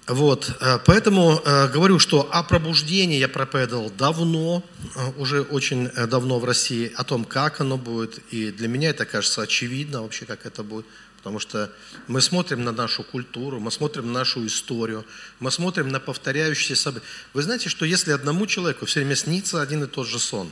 Вот, 0.08 0.56
э, 0.60 0.78
поэтому 0.86 1.42
э, 1.44 1.68
говорю, 1.68 1.98
что 1.98 2.30
о 2.32 2.42
пробуждении 2.42 3.18
я 3.18 3.28
проповедовал 3.28 3.90
давно, 3.90 4.64
э, 4.94 5.12
уже 5.18 5.42
очень 5.42 5.88
давно 5.88 6.38
в 6.38 6.46
России, 6.46 6.90
о 6.96 7.04
том, 7.04 7.26
как 7.26 7.60
оно 7.60 7.76
будет. 7.76 8.18
И 8.32 8.50
для 8.50 8.68
меня 8.68 8.88
это 8.88 9.04
кажется 9.04 9.42
очевидно 9.42 10.00
вообще, 10.00 10.24
как 10.24 10.46
это 10.46 10.62
будет. 10.62 10.86
Потому 11.18 11.40
что 11.40 11.70
мы 12.06 12.22
смотрим 12.22 12.64
на 12.64 12.72
нашу 12.72 13.02
культуру, 13.02 13.60
мы 13.60 13.70
смотрим 13.70 14.06
на 14.06 14.20
нашу 14.20 14.46
историю, 14.46 15.04
мы 15.40 15.50
смотрим 15.50 15.90
на 15.90 16.00
повторяющиеся 16.00 16.76
события. 16.80 17.06
Вы 17.34 17.42
знаете, 17.42 17.68
что 17.68 17.84
если 17.84 18.12
одному 18.12 18.46
человеку 18.46 18.86
все 18.86 19.00
время 19.00 19.14
снится 19.14 19.60
один 19.60 19.84
и 19.84 19.86
тот 19.86 20.06
же 20.06 20.18
сон, 20.18 20.50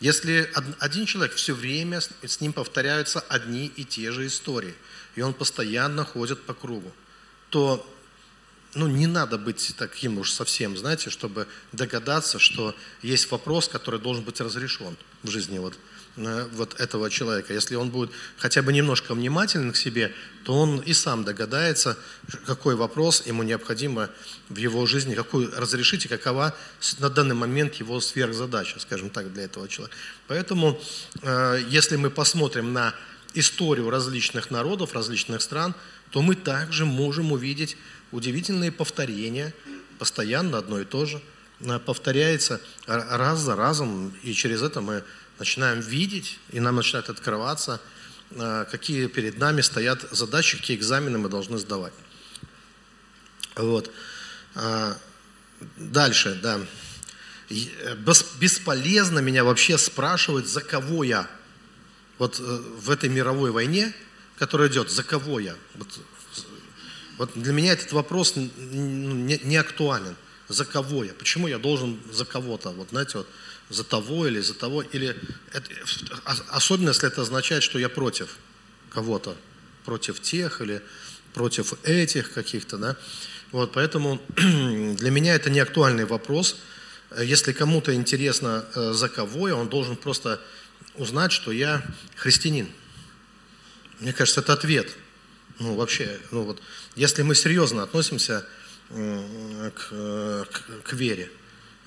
если 0.00 0.50
один 0.78 1.04
человек 1.04 1.34
все 1.34 1.54
время 1.54 2.00
с 2.00 2.40
ним 2.40 2.54
повторяются 2.54 3.20
одни 3.20 3.66
и 3.76 3.84
те 3.84 4.10
же 4.10 4.26
истории, 4.26 4.74
и 5.16 5.20
он 5.20 5.34
постоянно 5.34 6.04
ходит 6.04 6.40
по 6.46 6.54
кругу, 6.54 6.92
то 7.50 7.86
ну, 8.76 8.86
не 8.86 9.06
надо 9.06 9.38
быть 9.38 9.74
таким 9.78 10.18
уж 10.18 10.30
совсем, 10.30 10.76
знаете, 10.76 11.10
чтобы 11.10 11.48
догадаться, 11.72 12.38
что 12.38 12.74
есть 13.02 13.30
вопрос, 13.30 13.68
который 13.68 13.98
должен 13.98 14.22
быть 14.22 14.40
разрешен 14.40 14.96
в 15.22 15.30
жизни 15.30 15.58
вот 15.58 15.78
э, 16.16 16.46
вот 16.52 16.78
этого 16.78 17.10
человека. 17.10 17.54
Если 17.54 17.74
он 17.74 17.90
будет 17.90 18.10
хотя 18.36 18.62
бы 18.62 18.72
немножко 18.72 19.14
внимателен 19.14 19.72
к 19.72 19.76
себе, 19.76 20.12
то 20.44 20.54
он 20.54 20.80
и 20.80 20.92
сам 20.92 21.24
догадается, 21.24 21.96
какой 22.44 22.76
вопрос 22.76 23.26
ему 23.26 23.42
необходимо 23.42 24.10
в 24.50 24.56
его 24.56 24.86
жизни, 24.86 25.14
какую 25.14 25.50
разрешить 25.58 26.04
и 26.04 26.08
какова 26.08 26.54
на 26.98 27.08
данный 27.08 27.34
момент 27.34 27.74
его 27.76 28.00
сверхзадача, 28.00 28.78
скажем 28.78 29.08
так, 29.08 29.32
для 29.32 29.44
этого 29.44 29.68
человека. 29.68 29.96
Поэтому, 30.28 30.78
э, 31.22 31.62
если 31.68 31.96
мы 31.96 32.10
посмотрим 32.10 32.74
на 32.74 32.94
историю 33.34 33.90
различных 33.90 34.50
народов, 34.50 34.94
различных 34.94 35.40
стран, 35.42 35.74
то 36.10 36.22
мы 36.22 36.34
также 36.34 36.84
можем 36.84 37.32
увидеть 37.32 37.76
удивительные 38.16 38.72
повторения, 38.72 39.52
постоянно 39.98 40.58
одно 40.58 40.80
и 40.80 40.84
то 40.84 41.04
же, 41.04 41.20
э, 41.60 41.78
повторяется 41.78 42.60
раз 42.86 43.40
за 43.40 43.54
разом, 43.54 44.14
и 44.22 44.32
через 44.32 44.62
это 44.62 44.80
мы 44.80 45.04
начинаем 45.38 45.80
видеть, 45.80 46.38
и 46.50 46.60
нам 46.60 46.76
начинает 46.76 47.10
открываться, 47.10 47.80
э, 48.30 48.64
какие 48.70 49.06
перед 49.06 49.38
нами 49.38 49.60
стоят 49.60 50.08
задачи, 50.10 50.56
какие 50.56 50.78
экзамены 50.78 51.18
мы 51.18 51.28
должны 51.28 51.58
сдавать. 51.58 51.92
Вот. 53.54 53.90
Э, 54.54 54.94
дальше, 55.76 56.40
да. 56.42 56.60
Бесполезно 58.40 59.20
меня 59.20 59.44
вообще 59.44 59.78
спрашивать, 59.78 60.48
за 60.48 60.62
кого 60.62 61.04
я. 61.04 61.28
Вот 62.18 62.38
в 62.38 62.90
этой 62.90 63.10
мировой 63.10 63.50
войне, 63.50 63.94
которая 64.38 64.68
идет, 64.68 64.90
за 64.90 65.04
кого 65.04 65.38
я. 65.38 65.54
Вот 65.74 65.88
вот 67.18 67.30
для 67.34 67.52
меня 67.52 67.72
этот 67.72 67.92
вопрос 67.92 68.34
не, 68.36 69.38
не 69.42 69.56
актуален. 69.56 70.16
За 70.48 70.64
кого 70.64 71.02
я? 71.02 71.12
Почему 71.14 71.48
я 71.48 71.58
должен 71.58 71.98
за 72.12 72.24
кого-то? 72.24 72.70
Вот 72.70 72.90
знаете, 72.90 73.18
вот 73.18 73.28
за 73.68 73.84
того 73.84 74.26
или 74.26 74.40
за 74.40 74.54
того. 74.54 74.82
Или 74.82 75.16
это, 75.52 75.70
особенно 76.48 76.90
если 76.90 77.08
это 77.08 77.22
означает, 77.22 77.62
что 77.62 77.78
я 77.78 77.88
против 77.88 78.36
кого-то. 78.90 79.36
Против 79.84 80.20
тех 80.20 80.60
или 80.60 80.82
против 81.32 81.74
этих 81.84 82.32
каких-то, 82.32 82.78
да. 82.78 82.96
Вот, 83.50 83.72
поэтому 83.72 84.20
для 84.36 85.10
меня 85.10 85.34
это 85.34 85.50
не 85.50 85.60
актуальный 85.60 86.04
вопрос. 86.04 86.56
Если 87.18 87.52
кому-то 87.52 87.94
интересно, 87.94 88.64
э, 88.74 88.92
за 88.92 89.08
кого 89.08 89.48
я, 89.48 89.56
он 89.56 89.68
должен 89.68 89.96
просто 89.96 90.40
узнать, 90.96 91.32
что 91.32 91.52
я 91.52 91.82
христианин. 92.16 92.68
Мне 94.00 94.12
кажется, 94.12 94.40
это 94.40 94.52
ответ– 94.52 94.92
ну, 95.58 95.74
вообще, 95.74 96.18
ну 96.30 96.42
вот, 96.42 96.60
если 96.94 97.22
мы 97.22 97.34
серьезно 97.34 97.82
относимся 97.82 98.46
к, 98.88 99.88
к, 99.90 100.62
к 100.84 100.92
вере, 100.92 101.30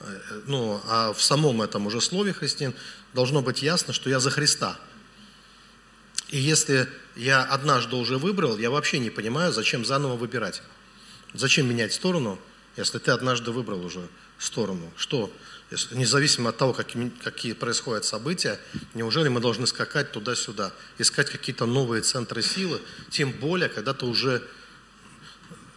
э, 0.01 0.41
ну, 0.47 0.81
а 0.87 1.13
в 1.13 1.21
самом 1.21 1.61
этом 1.61 1.85
уже 1.87 2.01
слове 2.01 2.33
христиан 2.33 2.73
должно 3.13 3.41
быть 3.41 3.61
ясно, 3.61 3.93
что 3.93 4.09
я 4.09 4.19
за 4.19 4.31
Христа. 4.31 4.77
И 6.29 6.37
если 6.37 6.87
я 7.15 7.43
однажды 7.43 7.95
уже 7.95 8.17
выбрал, 8.17 8.57
я 8.57 8.69
вообще 8.69 8.99
не 8.99 9.09
понимаю, 9.09 9.51
зачем 9.51 9.85
заново 9.85 10.15
выбирать. 10.15 10.61
Зачем 11.33 11.67
менять 11.69 11.93
сторону, 11.93 12.39
если 12.75 12.97
ты 12.99 13.11
однажды 13.11 13.51
выбрал 13.51 13.83
уже 13.85 14.07
сторону? 14.37 14.91
Что? 14.95 15.31
Независимо 15.91 16.49
от 16.49 16.57
того, 16.57 16.73
какие, 16.73 17.09
какие 17.23 17.53
происходят 17.53 18.03
события, 18.03 18.59
неужели 18.93 19.27
мы 19.27 19.39
должны 19.39 19.67
скакать 19.67 20.11
туда-сюда, 20.11 20.73
искать 20.97 21.29
какие-то 21.29 21.65
новые 21.65 22.01
центры 22.01 22.41
силы, 22.41 22.81
тем 23.09 23.31
более, 23.31 23.69
когда 23.69 23.93
ты 23.93 24.05
уже, 24.05 24.41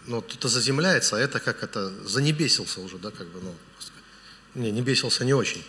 ну, 0.07 0.23
кто-то 0.23 0.49
заземляется, 0.49 1.17
а 1.17 1.21
это 1.21 1.41
как 1.41 1.63
это, 1.63 1.93
занебесился 2.07 2.81
уже, 2.81 2.97
да, 2.99 3.11
как 3.11 3.27
бы, 3.29 3.41
ну, 3.43 3.55
не, 4.55 4.71
не 4.71 4.81
бесился 4.81 5.25
не 5.25 5.35
очень, 5.35 5.63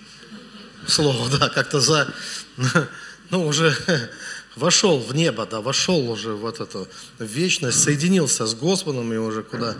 слово, 0.87 1.29
да, 1.37 1.49
как-то 1.49 1.81
за, 1.81 2.13
ну, 3.29 3.45
уже 3.45 3.75
вошел 4.55 4.99
в 4.99 5.13
небо, 5.13 5.45
да, 5.45 5.59
вошел 5.59 6.09
уже 6.09 6.33
в 6.33 6.39
вот 6.39 6.61
эту 6.61 6.87
вечность, 7.19 7.83
соединился 7.83 8.45
с 8.45 8.55
Господом 8.55 9.11
и 9.11 9.17
уже 9.17 9.43
куда, 9.43 9.75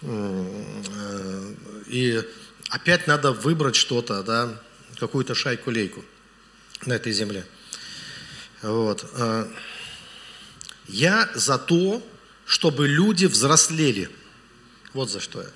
э, 0.00 1.54
и 1.88 2.22
опять 2.70 3.06
надо 3.06 3.32
выбрать 3.32 3.76
что-то, 3.76 4.22
да, 4.22 4.60
какую-то 4.98 5.34
шайку-лейку 5.34 6.04
на 6.84 6.94
этой 6.94 7.12
земле. 7.12 7.44
Вот. 8.62 9.08
А, 9.14 9.48
я 10.88 11.30
за 11.34 11.58
то, 11.58 12.02
чтобы 12.44 12.88
люди 12.88 13.26
взрослели. 13.26 14.10
Вот 14.94 15.10
за 15.10 15.20
что 15.20 15.42
я. 15.42 15.48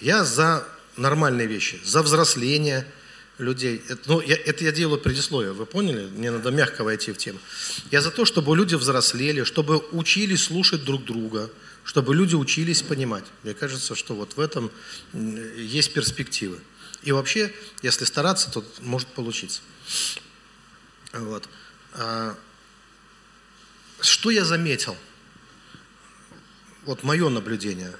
Я 0.00 0.24
за 0.24 0.66
нормальные 0.96 1.46
вещи, 1.46 1.80
за 1.84 2.02
взросление 2.02 2.86
людей. 3.38 3.82
Это, 3.88 4.00
ну, 4.06 4.20
я, 4.20 4.36
это 4.36 4.64
я 4.64 4.72
делаю 4.72 5.00
предисловие, 5.00 5.52
вы 5.52 5.66
поняли? 5.66 6.08
Мне 6.08 6.30
надо 6.30 6.50
мягко 6.50 6.84
войти 6.84 7.12
в 7.12 7.18
тему. 7.18 7.38
Я 7.90 8.00
за 8.00 8.10
то, 8.10 8.24
чтобы 8.24 8.56
люди 8.56 8.74
взрослели, 8.74 9.44
чтобы 9.44 9.78
учились 9.92 10.44
слушать 10.44 10.84
друг 10.84 11.04
друга, 11.04 11.50
чтобы 11.88 12.14
люди 12.14 12.34
учились 12.34 12.82
понимать. 12.82 13.24
Мне 13.42 13.54
кажется, 13.54 13.94
что 13.94 14.14
вот 14.14 14.36
в 14.36 14.40
этом 14.40 14.70
есть 15.56 15.94
перспективы. 15.94 16.60
И 17.02 17.12
вообще, 17.12 17.50
если 17.82 18.04
стараться, 18.04 18.50
то 18.50 18.62
может 18.80 19.08
получиться. 19.08 19.62
Вот. 21.14 21.48
А, 21.94 22.36
что 24.02 24.30
я 24.30 24.44
заметил? 24.44 24.98
Вот 26.84 27.04
мое 27.04 27.30
наблюдение. 27.30 27.96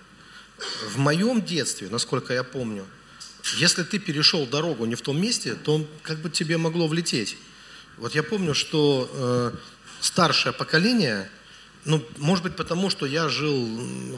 В 0.88 0.98
моем 0.98 1.40
детстве, 1.40 1.88
насколько 1.88 2.34
я 2.34 2.44
помню, 2.44 2.84
если 3.56 3.84
ты 3.84 3.98
перешел 3.98 4.46
дорогу 4.46 4.84
не 4.84 4.96
в 4.96 5.00
том 5.00 5.18
месте, 5.18 5.54
то 5.54 5.88
как 6.02 6.18
бы 6.18 6.28
тебе 6.28 6.58
могло 6.58 6.88
влететь. 6.88 7.38
Вот 7.96 8.14
я 8.14 8.22
помню, 8.22 8.52
что 8.52 9.10
э, 9.10 9.56
старшее 10.02 10.52
поколение 10.52 11.30
ну, 11.84 12.04
может 12.18 12.44
быть, 12.44 12.56
потому 12.56 12.90
что 12.90 13.06
я 13.06 13.28
жил 13.28 13.66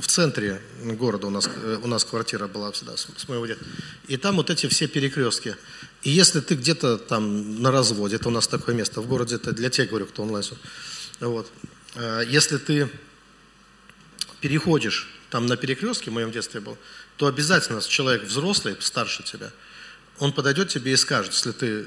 в 0.01 0.07
центре 0.07 0.61
города, 0.83 1.27
у 1.27 1.31
нас, 1.31 1.49
э, 1.49 1.79
у 1.83 1.87
нас 1.87 2.05
квартира 2.05 2.47
была 2.47 2.73
всегда 2.73 2.97
с, 2.97 3.07
с 3.17 3.29
моего 3.29 3.47
деда. 3.47 3.61
И 4.09 4.17
там 4.17 4.37
вот 4.37 4.51
эти 4.51 4.67
все 4.67 4.89
перекрестки. 4.89 5.57
И 6.03 6.11
если 6.11 6.41
ты 6.41 6.55
где-то 6.55 6.99
там 6.99 7.63
на 7.63 7.71
разводе, 7.71 8.17
это 8.17 8.29
у 8.29 8.33
нас 8.33 8.49
такое 8.49 8.75
место 8.75 9.01
в 9.01 9.07
городе, 9.07 9.37
это 9.37 9.53
для 9.53 9.71
тех, 9.71 9.89
говорю, 9.89 10.07
кто 10.07 10.23
онлайн. 10.23 10.45
Вот. 11.21 11.51
Э, 11.95 12.23
если 12.27 12.57
ты 12.57 12.89
переходишь 14.41 15.09
там 15.29 15.47
на 15.47 15.57
перекрестке, 15.57 16.11
в 16.11 16.15
моем 16.15 16.33
детстве 16.33 16.61
был, 16.61 16.77
то 17.17 17.27
обязательно 17.27 17.81
человек 17.83 18.25
взрослый, 18.25 18.77
старше 18.81 19.23
тебя, 19.23 19.53
он 20.19 20.33
подойдет 20.33 20.69
тебе 20.69 20.93
и 20.93 20.97
скажет, 20.97 21.33
если 21.33 21.53
ты, 21.53 21.87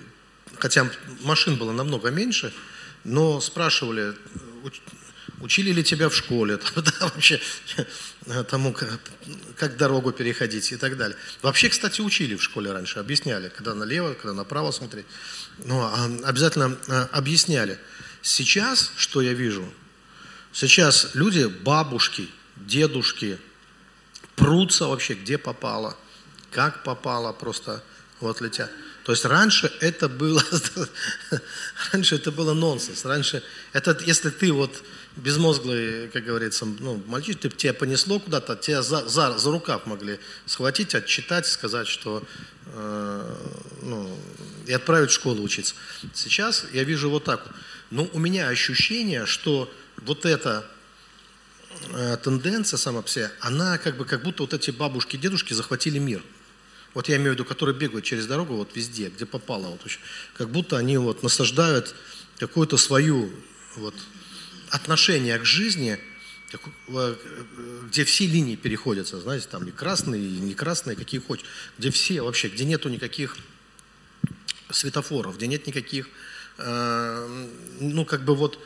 хотя 0.59 0.89
машин 1.21 1.57
было 1.57 1.71
намного 1.71 2.09
меньше, 2.09 2.53
но 3.03 3.41
спрашивали, 3.41 4.13
Учили 5.39 5.71
ли 5.71 5.83
тебя 5.83 6.09
в 6.09 6.15
школе, 6.15 6.57
там, 6.75 6.83
да, 6.83 7.07
вообще, 7.07 7.39
тому, 8.49 8.73
как, 8.73 8.99
как 9.57 9.77
дорогу 9.77 10.11
переходить 10.11 10.71
и 10.71 10.77
так 10.77 10.97
далее. 10.97 11.17
Вообще, 11.41 11.69
кстати, 11.69 12.01
учили 12.01 12.35
в 12.35 12.43
школе 12.43 12.71
раньше, 12.71 12.99
объясняли, 12.99 13.49
когда 13.49 13.73
налево, 13.73 14.13
когда 14.13 14.33
направо 14.33 14.71
смотреть. 14.71 15.05
Ну, 15.65 15.81
а 15.81 16.05
обязательно 16.23 16.77
а, 16.87 17.09
объясняли. 17.11 17.79
Сейчас, 18.21 18.91
что 18.95 19.21
я 19.21 19.33
вижу, 19.33 19.71
сейчас 20.53 21.09
люди, 21.13 21.45
бабушки, 21.45 22.29
дедушки, 22.55 23.37
прутся 24.35 24.87
вообще, 24.87 25.15
где 25.15 25.37
попало, 25.37 25.97
как 26.51 26.83
попало, 26.83 27.33
просто 27.33 27.83
вот 28.19 28.39
летят. 28.41 28.71
То 29.03 29.11
есть 29.11 29.25
раньше 29.25 29.71
это 29.81 30.07
было, 30.07 30.41
раньше 31.91 32.15
это 32.15 32.31
было 32.31 32.53
нонсенс. 32.53 33.03
Раньше, 33.03 33.43
это, 33.73 33.97
если 34.05 34.29
ты 34.29 34.51
вот 34.53 34.81
безмозглый, 35.15 36.09
как 36.09 36.25
говорится, 36.25 36.65
ну, 36.65 37.01
мальчик, 37.07 37.39
тебя 37.55 37.73
понесло 37.73 38.19
куда-то, 38.19 38.55
тебя 38.55 38.81
за, 38.81 39.07
за, 39.07 39.37
за 39.37 39.51
рукав 39.51 39.85
могли 39.85 40.19
схватить, 40.45 40.95
отчитать, 40.95 41.45
сказать, 41.45 41.87
что 41.87 42.23
э, 42.65 43.35
ну, 43.81 44.17
и 44.65 44.73
отправить 44.73 45.11
в 45.11 45.13
школу 45.13 45.43
учиться. 45.43 45.75
Сейчас 46.13 46.65
я 46.73 46.83
вижу 46.83 47.09
вот 47.09 47.25
так. 47.25 47.45
Но 47.91 48.09
у 48.13 48.19
меня 48.19 48.47
ощущение, 48.47 49.25
что 49.25 49.71
вот 49.97 50.25
эта 50.25 50.65
э, 51.93 52.17
тенденция 52.23 52.77
сама 52.77 53.01
по 53.01 53.09
себе, 53.09 53.31
она 53.39 53.77
как 53.77 53.97
бы 53.97 54.05
как 54.05 54.23
будто 54.23 54.43
вот 54.43 54.53
эти 54.53 54.71
бабушки, 54.71 55.17
дедушки 55.17 55.53
захватили 55.53 55.99
мир. 55.99 56.23
Вот 56.93 57.09
я 57.09 57.17
имею 57.17 57.31
в 57.31 57.33
виду, 57.33 57.45
которые 57.45 57.75
бегают 57.75 58.05
через 58.05 58.25
дорогу 58.27 58.55
вот 58.55 58.75
везде, 58.75 59.09
где 59.09 59.25
попало. 59.25 59.67
Вот, 59.67 59.81
как 60.37 60.49
будто 60.49 60.77
они 60.77 60.97
вот 60.97 61.23
насаждают 61.23 61.95
какую-то 62.37 62.77
свою 62.77 63.31
вот, 63.75 63.95
отношение 64.73 65.37
к 65.37 65.45
жизни, 65.45 65.99
где 67.89 68.03
все 68.05 68.25
линии 68.25 68.55
переходятся, 68.55 69.19
знаете, 69.21 69.47
там 69.49 69.67
и 69.67 69.71
красные, 69.71 70.21
и 70.21 70.39
не 70.39 70.55
красные, 70.55 70.95
какие 70.95 71.21
хочешь, 71.21 71.45
где 71.77 71.91
все 71.91 72.21
вообще, 72.23 72.47
где 72.47 72.65
нету 72.65 72.89
никаких 72.89 73.37
светофоров, 74.71 75.37
где 75.37 75.45
нет 75.45 75.67
никаких, 75.67 76.09
э, 76.57 77.47
ну, 77.79 78.05
как 78.05 78.25
бы 78.25 78.35
вот, 78.35 78.59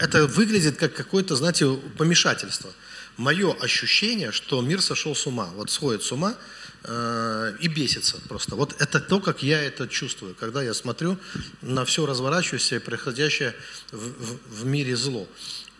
это 0.00 0.26
выглядит 0.26 0.76
как 0.76 0.94
какое-то, 0.94 1.36
знаете, 1.36 1.72
помешательство. 1.96 2.72
Мое 3.16 3.52
ощущение, 3.52 4.32
что 4.32 4.60
мир 4.62 4.82
сошел 4.82 5.14
с 5.14 5.26
ума, 5.28 5.46
вот 5.54 5.70
сходит 5.70 6.02
с 6.02 6.10
ума, 6.10 6.32
э, 6.32 6.36
и 6.84 7.68
бесится 7.68 8.18
просто. 8.28 8.56
Вот 8.56 8.74
это 8.80 8.98
то, 8.98 9.20
как 9.20 9.42
я 9.42 9.62
это 9.62 9.86
чувствую, 9.86 10.34
когда 10.34 10.62
я 10.62 10.74
смотрю 10.74 11.16
на 11.60 11.84
все 11.84 12.06
разворачивающееся 12.06 12.76
и 12.76 12.78
происходящее 12.80 13.54
в, 13.92 13.98
в, 13.98 14.62
в 14.62 14.66
мире 14.66 14.96
зло. 14.96 15.28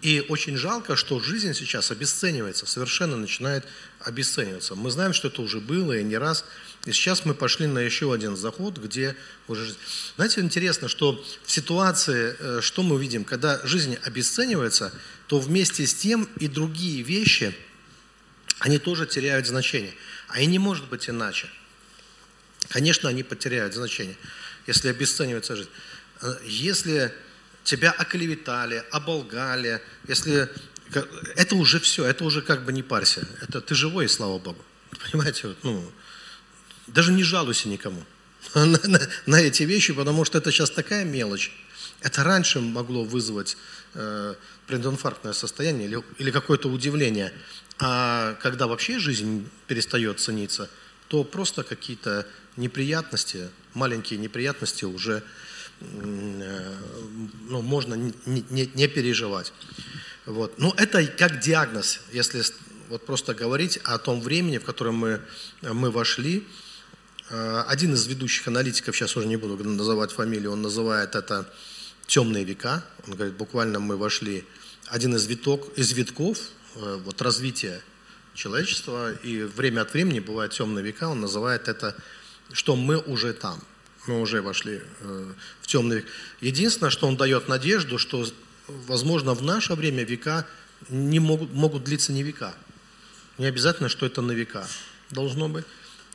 И 0.03 0.27
очень 0.29 0.57
жалко, 0.57 0.97
что 0.97 1.21
жизнь 1.21 1.55
сейчас 1.55 1.93
обесценивается, 1.93 2.67
совершенно 2.67 3.17
начинает 3.17 3.65
обесцениваться. 4.01 4.75
Мы 4.75 4.91
знаем, 4.91 5.13
что 5.13 5.29
это 5.29 5.43
уже 5.43 5.61
было 5.61 5.97
и 5.97 6.03
не 6.03 6.19
раз. 6.19 6.45
И 6.87 6.93
сейчас 6.93 7.25
мы 7.25 7.35
пошли 7.35 7.69
на 7.69 7.79
еще 7.79 8.13
один 8.13 8.37
заход, 8.37 8.79
где 8.79 9.15
уже 9.47 9.67
жизнь. 9.67 9.79
Знаете, 10.17 10.41
интересно, 10.41 10.89
что 10.89 11.25
в 11.45 11.53
ситуации, 11.53 12.35
э, 12.37 12.61
что 12.61 12.83
мы 12.83 13.01
видим, 13.01 13.23
когда 13.25 13.65
жизнь 13.65 13.97
обесценивается, 14.03 14.93
то 15.29 15.39
вместе 15.39 15.87
с 15.87 15.95
тем 15.95 16.29
и 16.41 16.49
другие 16.49 17.03
вещи, 17.03 17.55
они 18.63 18.79
тоже 18.79 19.07
теряют 19.07 19.47
значение. 19.47 19.93
А 20.29 20.41
и 20.41 20.47
не 20.47 20.61
может 20.61 20.89
быть 20.89 21.11
иначе. 21.11 21.49
Конечно, 22.69 23.09
они 23.09 23.25
потеряют 23.25 23.75
значение, 23.75 24.17
если 24.69 24.89
обесценивается 24.89 25.57
жизнь. 25.57 25.71
Если 26.45 27.13
тебя 27.65 27.91
оклеветали, 27.91 28.85
оболгали, 28.93 29.83
если 30.07 30.49
это 31.35 31.57
уже 31.57 31.81
все, 31.81 32.05
это 32.05 32.25
уже 32.25 32.41
как 32.41 32.65
бы 32.65 32.73
не 32.73 32.85
парься. 32.85 33.27
Это 33.41 33.61
ты 33.61 33.75
живой, 33.75 34.09
слава 34.09 34.39
Богу. 34.39 34.65
Понимаете, 35.03 35.57
ну, 35.65 35.91
даже 36.87 37.13
не 37.13 37.25
жалуйся 37.25 37.69
никому 37.69 38.05
на, 38.55 38.65
на, 38.67 39.01
на 39.27 39.41
эти 39.41 39.65
вещи, 39.65 39.93
потому 39.93 40.25
что 40.25 40.39
это 40.39 40.53
сейчас 40.53 40.71
такая 40.71 41.05
мелочь. 41.05 41.51
Это 42.01 42.23
раньше 42.23 42.61
могло 42.61 43.03
вызвать 43.03 43.57
э, 43.95 44.35
прединфарктное 44.69 45.33
состояние 45.33 45.89
или, 45.89 46.03
или 46.19 46.31
какое-то 46.31 46.69
удивление. 46.69 47.33
А 47.85 48.35
когда 48.35 48.69
вообще 48.69 49.01
жизнь 49.01 49.49
перестает 49.67 50.21
цениться, 50.21 50.71
то 51.09 51.25
просто 51.25 51.65
какие-то 51.65 52.27
неприятности, 52.57 53.49
маленькие 53.75 54.21
неприятности 54.21 54.85
уже 54.85 55.25
э, 55.81 56.75
ну, 57.49 57.61
можно 57.61 57.95
не, 57.95 58.15
не, 58.25 58.71
не 58.73 58.87
переживать. 58.87 59.53
Вот. 60.27 60.59
Ну, 60.59 60.73
это 60.77 61.05
как 61.05 61.41
диагноз, 61.41 62.01
если 62.13 62.45
вот 62.89 63.05
просто 63.05 63.35
говорить 63.35 63.79
о 63.83 63.99
том 63.99 64.21
времени, 64.21 64.59
в 64.59 64.65
котором 64.65 64.95
мы, 64.95 65.21
мы 65.63 65.91
вошли. 65.91 66.47
Э, 67.31 67.65
один 67.67 67.95
из 67.95 68.07
ведущих 68.07 68.47
аналитиков, 68.47 68.95
сейчас 68.97 69.17
уже 69.17 69.27
не 69.27 69.37
буду 69.37 69.57
называть 69.65 70.13
фамилию, 70.13 70.53
он 70.53 70.63
называет 70.63 71.17
это 71.17 71.53
темные 72.07 72.45
века. 72.45 72.85
Он 73.09 73.15
говорит, 73.15 73.35
буквально 73.35 73.81
мы 73.81 73.97
вошли, 73.97 74.45
один 74.87 75.17
из, 75.17 75.27
виток, 75.27 75.77
из 75.77 75.91
витков 75.93 76.39
вот, 76.75 77.21
развития 77.23 77.83
человечества, 78.35 79.13
и 79.13 79.43
время 79.43 79.83
от 79.83 79.93
времени 79.93 80.21
бывают 80.21 80.53
темные 80.53 80.85
века, 80.85 81.09
он 81.09 81.21
называет 81.21 81.69
это, 81.69 81.95
что 82.53 82.77
мы 82.77 82.99
уже 82.99 83.33
там, 83.33 83.63
мы 84.07 84.21
уже 84.21 84.43
вошли 84.43 84.81
э, 85.01 85.33
в 85.61 85.67
темный 85.67 85.97
век. 85.97 86.07
Единственное, 86.41 86.91
что 86.91 87.07
он 87.07 87.17
дает 87.17 87.49
надежду, 87.49 87.99
что 87.99 88.27
возможно, 88.69 89.35
в 89.35 89.43
наше 89.43 89.75
время 89.75 90.05
века 90.05 90.47
не 90.89 91.21
могут, 91.21 91.53
могут 91.53 91.85
длиться 91.85 92.13
не 92.13 92.23
века. 92.23 92.55
Не 93.39 93.47
обязательно, 93.47 93.89
что 93.89 94.07
это 94.07 94.23
на 94.23 94.33
века 94.33 94.67
должно 95.11 95.49
быть. 95.49 95.65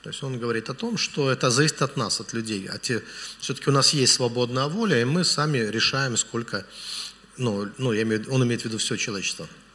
То 0.03 0.09
есть 0.09 0.23
он 0.23 0.39
говорит 0.39 0.69
о 0.69 0.73
том, 0.73 0.97
что 0.97 1.31
это 1.31 1.49
зависит 1.49 1.81
от 1.81 1.97
нас, 1.97 2.19
от 2.21 2.33
людей. 2.33 2.67
А 2.69 2.77
те, 2.77 3.03
все-таки 3.39 3.69
у 3.69 3.73
нас 3.73 3.93
есть 3.93 4.13
свободная 4.13 4.67
воля, 4.67 5.01
и 5.01 5.05
мы 5.05 5.23
сами 5.23 5.57
решаем, 5.57 6.17
сколько, 6.17 6.65
ну, 7.37 7.69
ну 7.77 7.91
я 7.91 8.03
имею, 8.03 8.25
он 8.31 8.43
имеет 8.43 8.61
в 8.61 8.65
виду 8.65 8.77
все 8.77 8.95
человечество, 8.95 9.45
э, 9.45 9.66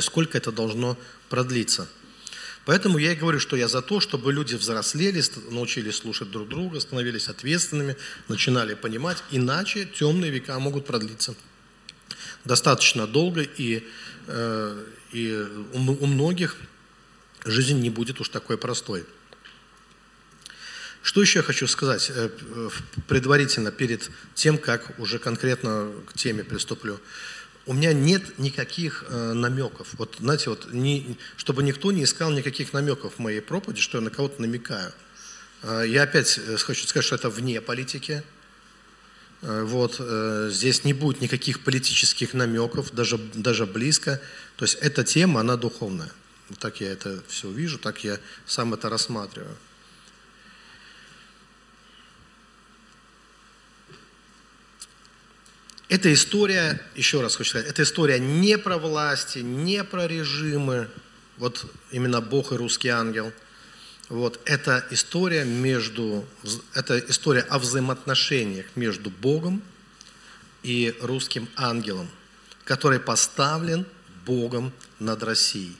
сколько 0.00 0.38
это 0.38 0.52
должно 0.52 0.98
продлиться. 1.28 1.88
Поэтому 2.64 2.96
я 2.98 3.12
и 3.12 3.16
говорю, 3.16 3.40
что 3.40 3.56
я 3.56 3.68
за 3.68 3.82
то, 3.82 4.00
чтобы 4.00 4.32
люди 4.32 4.54
взрослели, 4.54 5.22
научились 5.50 5.96
слушать 5.96 6.30
друг 6.30 6.48
друга, 6.48 6.80
становились 6.80 7.28
ответственными, 7.28 7.96
начинали 8.28 8.74
понимать, 8.74 9.22
иначе 9.30 9.84
темные 9.84 10.30
века 10.30 10.58
могут 10.58 10.86
продлиться 10.86 11.34
достаточно 12.44 13.06
долго, 13.06 13.42
и, 13.42 13.86
э, 14.26 14.84
и 15.12 15.46
у 15.72 16.06
многих 16.06 16.56
жизнь 17.44 17.80
не 17.80 17.90
будет 17.90 18.20
уж 18.20 18.28
такой 18.28 18.58
простой. 18.58 19.04
Что 21.02 21.20
еще 21.20 21.40
я 21.40 21.42
хочу 21.42 21.66
сказать 21.66 22.10
э, 22.14 22.30
предварительно, 23.08 23.70
перед 23.70 24.10
тем, 24.34 24.56
как 24.58 24.98
уже 24.98 25.18
конкретно 25.18 25.92
к 26.06 26.14
теме 26.14 26.44
приступлю? 26.44 27.00
У 27.66 27.72
меня 27.72 27.92
нет 27.92 28.38
никаких 28.38 29.04
э, 29.08 29.32
намеков. 29.32 29.88
Вот, 29.94 30.16
знаете, 30.20 30.50
вот, 30.50 30.72
не, 30.72 31.16
чтобы 31.36 31.62
никто 31.62 31.92
не 31.92 32.04
искал 32.04 32.30
никаких 32.30 32.72
намеков 32.72 33.14
в 33.14 33.18
моей 33.18 33.40
проповеди, 33.40 33.80
что 33.80 33.98
я 33.98 34.04
на 34.04 34.10
кого-то 34.10 34.40
намекаю. 34.40 34.92
Я 35.62 36.02
опять 36.02 36.38
хочу 36.58 36.86
сказать, 36.86 37.06
что 37.06 37.14
это 37.14 37.30
вне 37.30 37.58
политики. 37.62 38.22
Э, 39.44 39.62
вот, 39.62 39.96
э, 39.98 40.48
здесь 40.50 40.84
не 40.84 40.94
будет 40.94 41.20
никаких 41.20 41.60
политических 41.60 42.32
намеков, 42.34 42.92
даже, 42.92 43.18
даже 43.18 43.66
близко. 43.66 44.20
То 44.56 44.64
есть 44.64 44.78
эта 44.80 45.04
тема, 45.04 45.40
она 45.40 45.56
духовная. 45.56 46.10
Вот 46.48 46.58
так 46.58 46.80
я 46.80 46.90
это 46.92 47.22
все 47.28 47.50
вижу, 47.50 47.78
так 47.78 48.04
я 48.04 48.18
сам 48.46 48.74
это 48.74 48.88
рассматриваю. 48.88 49.54
Эта 55.88 56.12
история, 56.12 56.80
еще 56.94 57.20
раз 57.20 57.36
хочу 57.36 57.50
сказать, 57.50 57.68
эта 57.68 57.82
история 57.82 58.18
не 58.18 58.56
про 58.58 58.78
власти, 58.78 59.40
не 59.40 59.84
про 59.84 60.06
режимы, 60.06 60.88
вот 61.36 61.66
именно 61.90 62.20
Бог 62.20 62.52
и 62.52 62.56
русский 62.56 62.88
ангел– 62.88 63.32
вот, 64.08 64.38
это 64.44 64.86
история 64.90 65.44
между, 65.44 66.26
это 66.74 66.98
история 67.08 67.40
о 67.40 67.58
взаимоотношениях 67.58 68.66
между 68.74 69.08
Богом 69.08 69.62
и 70.62 70.94
русским 71.00 71.48
ангелом, 71.56 72.08
который 72.64 73.00
поставлен 73.00 73.86
Богом 74.26 74.72
над 74.98 75.22
Россией. 75.22 75.76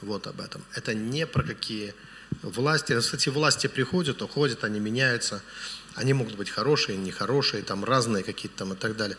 Вот 0.00 0.26
об 0.26 0.40
этом. 0.40 0.62
Это 0.74 0.94
не 0.94 1.26
про 1.26 1.42
какие 1.44 1.94
власти. 2.42 2.98
Кстати, 2.98 3.28
власти 3.28 3.68
приходят, 3.68 4.22
уходят, 4.22 4.64
они 4.64 4.80
меняются. 4.80 5.42
Они 5.94 6.12
могут 6.12 6.34
быть 6.34 6.50
хорошие, 6.50 6.98
нехорошие, 6.98 7.62
там 7.62 7.84
разные 7.84 8.22
какие-то 8.22 8.58
там 8.58 8.72
и 8.72 8.76
так 8.76 8.96
далее. 8.96 9.16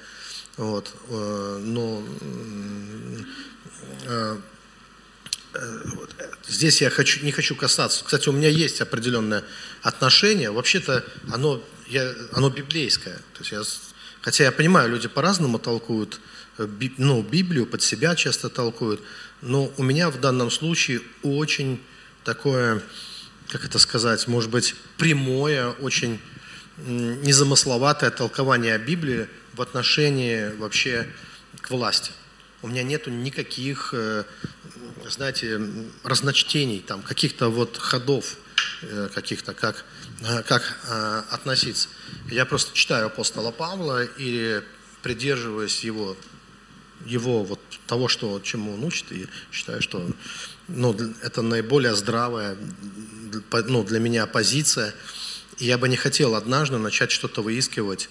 Вот. 0.60 0.93
Э, 1.10 1.60
но 1.63 2.04
э, 4.06 4.38
Э, 5.54 5.60
здесь 6.48 6.82
я 6.82 6.89
хочу, 6.89 7.24
не 7.24 7.32
хочу 7.32 7.56
касаться. 7.56 8.04
Кстати, 8.06 8.30
у 8.30 8.32
меня 8.32 8.50
есть 8.50 8.82
определенное 8.82 9.43
отношение. 9.82 10.52
Вообще-то 10.52 11.04
оно, 11.32 11.63
я, 11.88 12.13
оно 12.34 12.50
библейское. 12.50 13.15
То 13.34 13.39
есть 13.39 13.52
я, 13.52 13.62
хотя 14.22 14.43
я 14.43 14.52
понимаю, 14.52 14.89
люди 14.89 15.08
по-разному 15.08 15.60
толкуют 15.60 16.19
ну, 16.98 17.24
Библию, 17.24 17.65
под 17.65 17.82
себя 17.82 18.15
часто 18.15 18.50
толкуют. 18.50 19.02
Но 19.41 19.72
у 19.78 19.84
меня 19.84 20.10
в 20.10 20.19
данном 20.19 20.52
случае 20.52 21.02
очень 21.24 21.82
такое, 22.26 22.84
как 23.48 23.63
это 23.63 23.80
сказать, 23.80 24.28
может 24.28 24.52
быть, 24.52 24.76
прямое, 24.98 25.69
очень 25.69 26.19
незамысловатое 26.86 28.12
толкование 28.12 28.78
Библии 28.78 29.28
в 29.60 29.62
отношении 29.62 30.56
вообще 30.56 31.06
к 31.60 31.69
власти. 31.69 32.13
У 32.62 32.67
меня 32.69 32.82
нету 32.82 33.10
никаких 33.12 33.93
э, 33.93 34.24
знаете, 35.10 35.62
разночтений, 36.04 36.80
там, 36.80 37.02
каких-то 37.02 37.50
вот 37.50 37.76
ходов, 37.76 38.38
э, 38.84 39.10
каких-то, 39.13 39.54
как, 39.54 39.84
э, 40.22 40.43
как 40.43 40.63
относиться. 41.30 41.89
Я 42.32 42.45
просто 42.45 42.74
читаю 42.74 43.08
апостола 43.08 43.52
Павла 43.52 44.06
и 44.06 44.62
придерживаюсь 45.04 45.84
его, 45.84 46.15
его 47.06 47.43
вот 47.43 47.60
того, 47.86 48.08
что, 48.08 48.39
чему 48.39 48.76
он 48.76 48.86
учит, 48.86 49.12
и 49.12 49.28
считаю, 49.52 49.82
что 49.82 50.10
ну, 50.69 50.95
это 51.22 51.41
наиболее 51.41 51.95
здравая 51.95 52.58
ну, 53.52 53.84
для 53.84 54.00
меня 54.00 54.26
позиция. 54.26 54.93
И 55.58 55.65
я 55.65 55.78
бы 55.78 55.89
не 55.89 55.98
хотел 55.98 56.36
однажды 56.36 56.78
начать 56.78 57.12
что-то 57.12 57.41
выискивать 57.41 58.08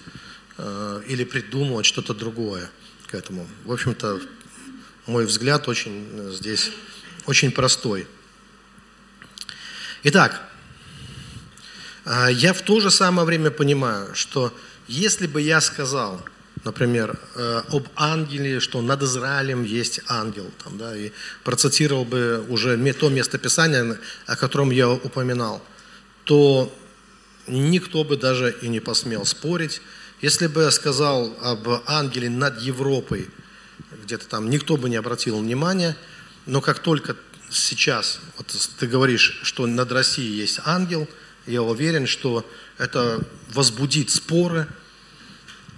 или 0.58 1.24
придумывать 1.24 1.86
что-то 1.86 2.14
другое 2.14 2.70
к 3.06 3.14
этому. 3.14 3.46
В 3.64 3.72
общем-то, 3.72 4.20
мой 5.06 5.24
взгляд 5.24 5.68
очень 5.68 6.32
здесь 6.32 6.70
очень 7.26 7.52
простой. 7.52 8.06
Итак, 10.02 10.40
а, 12.04 12.28
я 12.28 12.52
в 12.54 12.62
то 12.62 12.80
же 12.80 12.90
самое 12.90 13.26
время 13.26 13.50
понимаю, 13.50 14.14
что 14.14 14.52
если 14.86 15.26
бы 15.26 15.42
я 15.42 15.60
сказал, 15.60 16.24
например, 16.64 17.18
э, 17.34 17.62
об 17.68 17.88
ангеле, 17.96 18.60
что 18.60 18.80
над 18.80 19.02
Израилем 19.02 19.64
есть 19.64 20.00
ангел, 20.08 20.50
там, 20.64 20.78
да, 20.78 20.96
и 20.96 21.12
процитировал 21.44 22.04
бы 22.04 22.44
уже 22.48 22.76
то 22.94 23.10
местописание, 23.10 23.98
о 24.26 24.36
котором 24.36 24.70
я 24.70 24.88
упоминал, 24.88 25.62
то 26.24 26.74
никто 27.46 28.04
бы 28.04 28.16
даже 28.16 28.56
и 28.62 28.68
не 28.68 28.80
посмел 28.80 29.26
спорить. 29.26 29.82
Если 30.20 30.46
бы 30.46 30.62
я 30.62 30.70
сказал 30.70 31.36
об 31.42 31.68
ангеле 31.86 32.28
над 32.28 32.60
Европой, 32.60 33.28
где-то 34.02 34.26
там 34.26 34.50
никто 34.50 34.76
бы 34.76 34.88
не 34.88 34.96
обратил 34.96 35.38
внимания– 35.38 35.96
но 36.48 36.62
как 36.62 36.78
только 36.78 37.14
сейчас, 37.50 38.20
вот 38.38 38.46
ты 38.78 38.86
говоришь, 38.86 39.38
что 39.42 39.66
над 39.66 39.92
Россией 39.92 40.34
есть 40.34 40.60
ангел, 40.64 41.06
я 41.46 41.62
уверен, 41.62 42.06
что 42.06 42.48
это 42.78 43.20
возбудит 43.52 44.08
споры, 44.08 44.66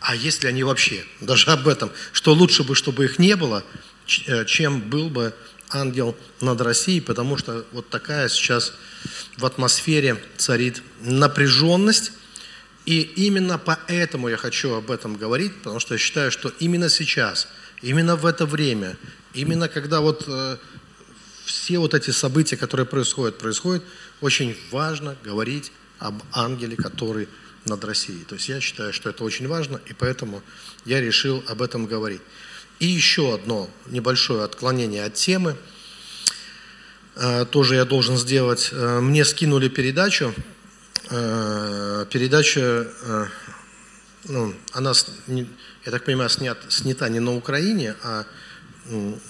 а 0.01 0.15
если 0.15 0.47
они 0.47 0.63
вообще, 0.63 1.05
даже 1.21 1.51
об 1.51 1.67
этом, 1.67 1.91
что 2.13 2.35
лучше 2.35 2.63
бы, 2.63 2.77
чтобы 2.77 3.05
их 3.05 3.19
не 3.19 3.35
было, 3.35 3.65
э, 4.29 4.45
чем 4.45 4.81
был 4.81 5.11
бы 5.11 5.35
ангел 5.71 6.17
над 6.41 6.61
Россией, 6.61 7.01
потому 7.01 7.37
что 7.37 7.67
вот 7.73 7.89
такая 7.89 8.29
сейчас 8.29 8.73
в 9.39 9.45
атмосфере 9.45 10.23
царит 10.37 10.85
напряженность, 11.01 12.13
и 12.87 13.01
именно 13.01 13.59
поэтому 13.59 14.29
я 14.29 14.37
хочу 14.37 14.75
об 14.75 14.91
этом 14.91 15.17
говорить, 15.17 15.55
потому 15.59 15.81
что 15.81 15.95
я 15.95 15.99
считаю, 15.99 16.31
что 16.31 16.53
именно 16.59 16.89
сейчас, 16.89 17.49
именно 17.83 18.17
в 18.17 18.27
это 18.27 18.47
время, 18.47 18.97
именно 19.35 19.69
когда 19.69 20.01
вот 20.01 20.25
э, 20.27 20.57
все 21.45 21.79
вот 21.79 21.95
эти 21.95 22.11
события, 22.11 22.57
которые 22.57 22.87
происходят, 22.87 23.39
происходят, 23.39 23.83
очень 24.21 24.57
важно 24.71 25.17
говорить 25.25 25.73
об 25.99 26.23
ангеле, 26.33 26.77
который 26.77 27.29
над 27.67 27.85
Россией. 27.85 28.25
То 28.25 28.37
есть 28.37 28.49
я 28.49 28.61
считаю, 28.61 28.93
что 28.93 29.11
это 29.11 29.25
очень 29.25 29.47
важно, 29.47 29.81
и 29.87 29.93
поэтому 29.93 30.43
я 30.85 31.01
решил 31.01 31.45
об 31.47 31.63
этом 31.63 31.87
говорить. 31.87 32.23
И 32.79 32.87
еще 32.87 33.35
одно 33.35 33.69
небольшое 33.87 34.43
отклонение 34.43 35.05
от 35.05 35.15
темы. 35.15 35.57
Э, 37.17 37.45
тоже 37.45 37.75
я 37.75 37.85
должен 37.85 38.17
сделать. 38.17 38.71
Э, 38.73 39.01
мне 39.01 39.25
скинули 39.25 39.69
передачу. 39.69 40.35
Э, 41.11 42.07
передача, 42.11 42.87
ну, 44.25 44.55
она, 44.73 44.93
я 45.27 45.91
так 45.91 46.05
понимаю, 46.05 46.31
снят, 46.31 46.59
снята 46.69 47.09
не 47.09 47.21
на 47.21 47.35
Украине, 47.35 47.97
а, 48.03 48.27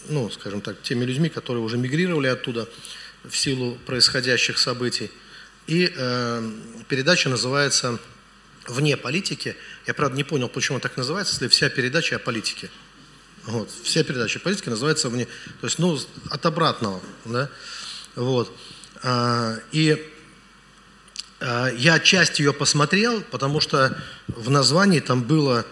ну, 0.08 0.30
скажем 0.30 0.60
так, 0.60 0.82
теми 0.82 1.04
людьми, 1.04 1.28
которые 1.28 1.62
уже 1.62 1.78
мигрировали 1.78 2.26
оттуда 2.26 2.68
в 3.24 3.36
силу 3.36 3.78
происходящих 3.86 4.58
событий. 4.58 5.10
И 5.66 5.92
э, 5.94 6.52
передача 6.88 7.28
называется 7.28 7.98
«Вне 8.66 8.96
политики». 8.96 9.56
Я, 9.86 9.94
правда, 9.94 10.16
не 10.16 10.24
понял, 10.24 10.48
почему 10.48 10.80
так 10.80 10.96
называется, 10.96 11.34
если 11.34 11.48
вся 11.48 11.68
передача 11.70 12.16
о 12.16 12.18
политике. 12.18 12.70
Вот, 13.44 13.70
вся 13.84 14.02
передача 14.04 14.38
о 14.38 14.42
политике 14.42 14.70
называется 14.70 15.08
«Вне». 15.08 15.26
То 15.60 15.66
есть, 15.66 15.78
ну, 15.78 15.98
от 16.30 16.46
обратного, 16.46 17.00
да. 17.24 17.48
Вот. 18.16 18.54
А, 19.02 19.58
и 19.72 20.12
я 21.76 21.98
часть 21.98 22.38
ее 22.38 22.52
посмотрел, 22.52 23.22
потому 23.30 23.60
что 23.60 23.96
в 24.28 24.50
названии 24.50 25.00
там 25.00 25.22
было 25.22 25.64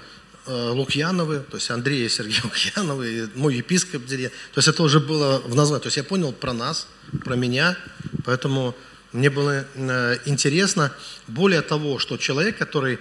э, 0.46 0.70
Лукьяновы, 0.70 1.40
то 1.50 1.56
есть 1.56 1.70
Андрей 1.70 2.06
и 2.06 2.08
Сергей 2.08 2.40
Лукьяновы, 2.44 3.30
мой 3.34 3.56
епископ 3.56 4.06
То 4.06 4.14
есть 4.56 4.68
это 4.68 4.82
уже 4.82 5.00
было 5.00 5.40
в 5.40 5.54
названии. 5.54 5.82
То 5.82 5.88
есть 5.88 5.98
я 5.98 6.04
понял 6.04 6.32
про 6.32 6.52
нас, 6.52 6.88
про 7.24 7.36
меня, 7.36 7.76
поэтому 8.24 8.74
мне 9.12 9.30
было 9.30 9.64
э, 9.74 10.18
интересно, 10.26 10.92
более 11.26 11.62
того, 11.62 11.98
что 11.98 12.16
человек, 12.18 12.58
который, 12.58 12.98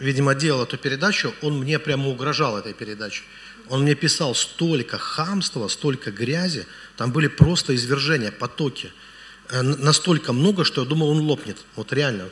видимо, 0.00 0.34
делал 0.34 0.64
эту 0.64 0.76
передачу, 0.76 1.32
он 1.40 1.58
мне 1.58 1.78
прямо 1.78 2.08
угрожал 2.08 2.58
этой 2.58 2.72
передачей. 2.72 3.22
Он 3.68 3.82
мне 3.82 3.94
писал 3.94 4.34
столько 4.34 4.98
хамства, 4.98 5.68
столько 5.68 6.10
грязи, 6.10 6.66
там 6.96 7.12
были 7.12 7.26
просто 7.26 7.74
извержения, 7.74 8.30
потоки. 8.30 8.92
Э, 9.50 9.62
настолько 9.62 10.32
много, 10.32 10.64
что 10.64 10.82
я 10.82 10.88
думал, 10.88 11.10
он 11.10 11.20
лопнет. 11.20 11.58
Вот 11.76 11.92
реально. 11.92 12.28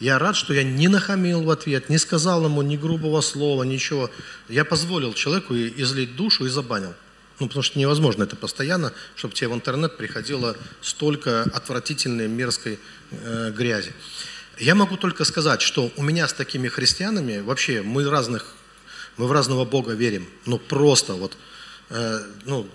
Я 0.00 0.18
рад, 0.18 0.36
что 0.36 0.54
я 0.54 0.62
не 0.62 0.86
нахамил 0.88 1.42
в 1.42 1.50
ответ, 1.50 1.88
не 1.88 1.98
сказал 1.98 2.44
ему 2.44 2.62
ни 2.62 2.76
грубого 2.76 3.20
слова, 3.20 3.64
ничего. 3.64 4.10
Я 4.48 4.64
позволил 4.64 5.12
человеку 5.12 5.54
излить 5.54 6.14
душу 6.14 6.46
и 6.46 6.48
забанил. 6.48 6.94
Ну, 7.40 7.46
потому 7.46 7.62
что 7.62 7.78
невозможно 7.78 8.24
это 8.24 8.36
постоянно, 8.36 8.92
чтобы 9.14 9.34
тебе 9.34 9.48
в 9.48 9.54
интернет 9.54 9.96
приходило 9.96 10.56
столько 10.80 11.42
отвратительной, 11.42 12.28
мерзкой 12.28 12.78
э, 13.10 13.52
грязи. 13.56 13.92
Я 14.58 14.74
могу 14.74 14.96
только 14.96 15.24
сказать, 15.24 15.62
что 15.62 15.92
у 15.96 16.02
меня 16.02 16.26
с 16.26 16.32
такими 16.32 16.68
христианами, 16.68 17.38
вообще 17.38 17.82
мы 17.82 18.08
разных, 18.08 18.54
мы 19.16 19.28
в 19.28 19.32
разного 19.32 19.64
Бога 19.64 19.92
верим, 19.92 20.28
ну 20.46 20.58
просто 20.58 21.14
вот, 21.14 21.36
э, 21.90 22.20
ну, 22.44 22.68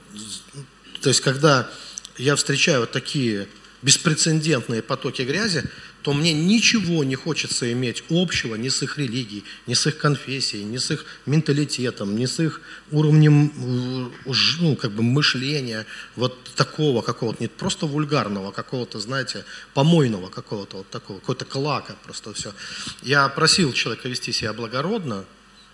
то 1.02 1.10
есть 1.10 1.20
когда 1.20 1.70
я 2.18 2.38
встречаю 2.38 2.82
вот 2.82 2.92
такие 2.92 3.50
беспрецедентные 3.84 4.82
потоки 4.82 5.22
грязи, 5.22 5.64
то 6.02 6.14
мне 6.14 6.34
ничего 6.34 7.04
не 7.04 7.16
хочется 7.16 7.72
иметь 7.72 8.04
общего 8.10 8.56
ни 8.56 8.70
с 8.70 8.82
их 8.84 8.98
религией, 8.98 9.44
ни 9.68 9.74
с 9.74 9.88
их 9.88 9.98
конфессией, 9.98 10.64
ни 10.64 10.78
с 10.78 10.92
их 10.92 11.06
менталитетом, 11.26 12.16
ни 12.16 12.26
с 12.26 12.40
их 12.40 12.62
уровнем 12.92 14.12
ну, 14.60 14.76
как 14.76 14.92
бы 14.92 15.04
мышления, 15.04 15.86
вот 16.16 16.44
такого 16.56 17.02
какого-то, 17.02 17.42
не 17.42 17.48
просто 17.48 17.86
вульгарного, 17.86 18.52
какого-то, 18.52 19.00
знаете, 19.00 19.46
помойного 19.74 20.30
какого-то, 20.30 20.78
вот 20.78 20.90
такого, 20.90 21.20
какого-то 21.20 21.46
клака 21.46 21.96
просто 22.04 22.34
все. 22.34 22.54
Я 23.02 23.28
просил 23.30 23.72
человека 23.72 24.10
вести 24.10 24.34
себя 24.34 24.54
благородно, 24.54 25.26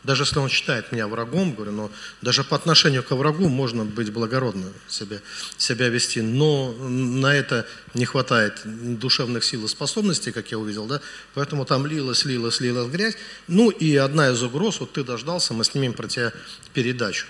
даже 0.03 0.23
если 0.23 0.39
он 0.39 0.49
считает 0.49 0.91
меня 0.91 1.07
врагом, 1.07 1.53
говорю, 1.53 1.71
но 1.71 1.91
даже 2.21 2.43
по 2.43 2.55
отношению 2.55 3.03
к 3.03 3.11
врагу 3.11 3.49
можно 3.49 3.83
быть 3.83 4.11
благородно 4.11 4.67
себя, 4.87 5.19
себя 5.57 5.89
вести, 5.89 6.21
но 6.21 6.71
на 6.73 7.35
это 7.35 7.65
не 7.93 8.05
хватает 8.05 8.61
душевных 8.63 9.43
сил 9.43 9.65
и 9.65 9.67
способностей, 9.67 10.31
как 10.31 10.51
я 10.51 10.57
увидел, 10.57 10.85
да, 10.85 11.01
поэтому 11.33 11.65
там 11.65 11.85
лилась, 11.85 12.23
лилась, 12.23 12.61
лилась 12.61 12.89
грязь. 12.89 13.15
Ну 13.47 13.69
и 13.69 13.95
одна 13.97 14.29
из 14.29 14.41
угроз, 14.41 14.79
вот 14.79 14.93
ты 14.93 15.03
дождался, 15.03 15.53
мы 15.53 15.65
снимем 15.65 15.93
про 15.93 16.07
тебя 16.07 16.31
передачу. 16.73 17.27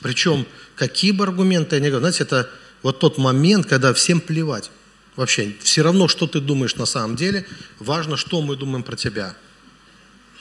Причем, 0.00 0.46
какие 0.76 1.10
бы 1.10 1.24
аргументы 1.24 1.76
я 1.76 1.80
не 1.80 1.88
говорю, 1.88 2.02
знаете, 2.02 2.22
это 2.22 2.48
вот 2.82 3.00
тот 3.00 3.18
момент, 3.18 3.66
когда 3.66 3.92
всем 3.92 4.20
плевать. 4.20 4.70
Вообще, 5.16 5.54
все 5.60 5.82
равно, 5.82 6.08
что 6.08 6.26
ты 6.26 6.40
думаешь 6.40 6.76
на 6.76 6.86
самом 6.86 7.16
деле, 7.16 7.46
важно, 7.78 8.16
что 8.16 8.40
мы 8.40 8.56
думаем 8.56 8.82
про 8.82 8.96
тебя. 8.96 9.34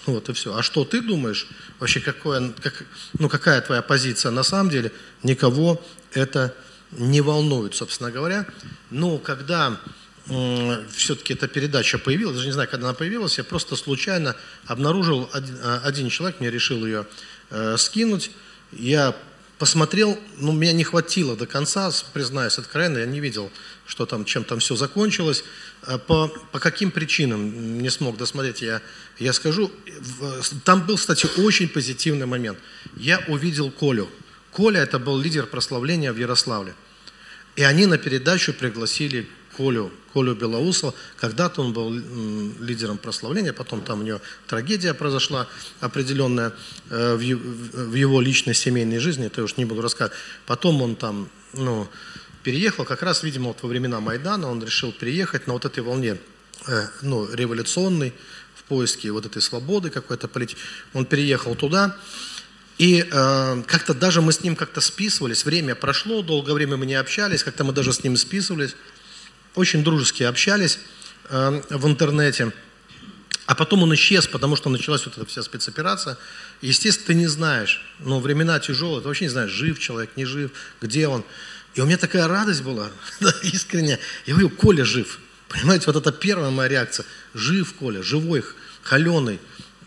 Вот 0.05 0.29
и 0.29 0.33
все. 0.33 0.55
А 0.55 0.63
что 0.63 0.83
ты 0.83 1.01
думаешь? 1.01 1.47
Вообще, 1.79 1.99
какое, 1.99 2.51
как, 2.61 2.85
ну, 3.19 3.29
какая 3.29 3.61
твоя 3.61 3.81
позиция 3.81 4.31
на 4.31 4.43
самом 4.43 4.69
деле? 4.69 4.91
Никого 5.23 5.81
это 6.13 6.55
не 6.91 7.21
волнует, 7.21 7.75
собственно 7.75 8.11
говоря. 8.11 8.45
Но 8.89 9.19
когда 9.19 9.79
э, 10.27 10.83
все-таки 10.91 11.33
эта 11.33 11.47
передача 11.47 11.99
появилась, 11.99 12.35
даже 12.35 12.47
не 12.47 12.53
знаю, 12.53 12.69
когда 12.69 12.87
она 12.87 12.95
появилась, 12.95 13.37
я 13.37 13.43
просто 13.43 13.75
случайно 13.75 14.35
обнаружил 14.65 15.29
один, 15.33 15.57
а, 15.63 15.81
один 15.83 16.09
человек, 16.09 16.39
мне 16.39 16.49
решил 16.49 16.85
ее 16.85 17.05
э, 17.51 17.77
скинуть. 17.77 18.31
Я 18.71 19.15
посмотрел, 19.59 20.19
ну, 20.39 20.51
меня 20.51 20.73
не 20.73 20.83
хватило 20.83 21.35
до 21.35 21.45
конца, 21.45 21.91
признаюсь 22.13 22.57
откровенно, 22.57 22.97
я 22.97 23.05
не 23.05 23.19
видел, 23.19 23.51
что 23.91 24.05
там, 24.05 24.23
чем 24.23 24.45
там 24.45 24.59
все 24.59 24.77
закончилось. 24.77 25.43
А 25.83 25.97
по, 25.97 26.29
по 26.53 26.59
каким 26.59 26.91
причинам 26.91 27.81
не 27.81 27.89
смог 27.89 28.15
досмотреть, 28.15 28.61
я, 28.61 28.81
я 29.19 29.33
скажу. 29.33 29.69
Там 30.63 30.85
был, 30.85 30.95
кстати, 30.95 31.27
очень 31.41 31.67
позитивный 31.67 32.25
момент. 32.25 32.57
Я 32.95 33.21
увидел 33.27 33.69
Колю. 33.69 34.07
Коля– 34.51 34.79
это 34.83 34.97
был 34.97 35.19
лидер 35.19 35.45
прославления 35.45 36.13
в 36.13 36.17
Ярославле. 36.17 36.73
И 37.57 37.63
они 37.63 37.85
на 37.85 37.97
передачу 37.97 38.53
пригласили 38.53 39.27
Колю, 39.57 39.91
Колю 40.13 40.35
Белоусова. 40.35 40.93
Когда-то 41.17 41.61
он 41.61 41.73
был 41.73 41.93
лидером 42.61 42.97
прославления, 42.97 43.51
потом 43.51 43.81
там 43.81 43.99
у 43.99 44.03
него 44.03 44.21
трагедия 44.47 44.93
произошла 44.93 45.49
определенная 45.81 46.53
э, 46.89 47.15
в 47.15 47.93
его 47.93 48.21
личной 48.21 48.53
семейной 48.53 48.99
жизни, 48.99 49.25
это 49.25 49.41
я 49.41 49.43
уж 49.43 49.57
не 49.57 49.65
буду 49.65 49.81
рассказывать. 49.81 50.17
Потом 50.45 50.81
он 50.81 50.95
там, 50.95 51.27
ну, 51.51 51.89
переехал, 52.43 52.85
как 52.85 53.01
раз, 53.03 53.23
видимо, 53.23 53.49
вот 53.49 53.61
во 53.61 53.69
времена 53.69 53.99
Майдана 53.99 54.49
он 54.49 54.63
решил 54.63 54.91
переехать 54.91 55.47
на 55.47 55.53
вот 55.53 55.65
этой 55.65 55.81
волне, 55.81 56.17
э, 56.67 56.87
ну, 57.01 57.31
революционной, 57.33 58.13
в 58.55 58.63
поиске 58.63 59.11
вот 59.11 59.25
этой 59.25 59.41
свободы 59.41 59.89
какой-то 59.89 60.27
политики. 60.27 60.59
Он 60.93 61.05
переехал 61.05 61.55
туда, 61.55 61.97
и 62.77 63.05
э, 63.09 63.63
как-то 63.67 63.93
даже 63.93 64.21
мы 64.21 64.31
с 64.33 64.41
ним 64.41 64.55
как-то 64.55 64.81
списывались, 64.81 65.45
время 65.45 65.75
прошло, 65.75 66.21
долгое 66.21 66.53
время 66.53 66.77
мы 66.77 66.85
не 66.85 66.95
общались, 66.95 67.43
как-то 67.43 67.63
мы 67.63 67.73
даже 67.73 67.93
с 67.93 68.03
ним 68.03 68.17
списывались 68.17 68.75
очень 69.55 69.83
дружески 69.83 70.23
общались 70.23 70.79
э, 71.29 71.61
в 71.69 71.87
интернете. 71.87 72.51
А 73.45 73.55
потом 73.55 73.83
он 73.83 73.93
исчез, 73.95 74.27
потому 74.27 74.55
что 74.55 74.69
началась 74.69 75.05
вот 75.05 75.17
эта 75.17 75.25
вся 75.25 75.43
спецоперация. 75.43 76.17
Естественно, 76.61 77.07
ты 77.07 77.13
не 77.15 77.27
знаешь, 77.27 77.81
но 77.99 78.19
времена 78.19 78.59
тяжелые, 78.59 79.01
ты 79.01 79.07
вообще 79.07 79.25
не 79.25 79.29
знаешь, 79.29 79.51
жив 79.51 79.77
человек, 79.79 80.11
не 80.15 80.25
жив, 80.25 80.51
где 80.81 81.07
он. 81.07 81.23
И 81.75 81.81
у 81.81 81.85
меня 81.85 81.97
такая 81.97 82.27
радость 82.27 82.63
была, 82.63 82.89
искренне. 83.43 83.99
Я 84.25 84.33
говорю, 84.33 84.49
Коля 84.49 84.85
жив. 84.85 85.19
Понимаете, 85.47 85.85
вот 85.87 85.95
это 85.95 86.11
первая 86.11 86.49
моя 86.49 86.69
реакция. 86.69 87.05
Жив 87.33 87.73
Коля, 87.73 88.01
живой, 88.03 88.43
холеный. 88.83 89.39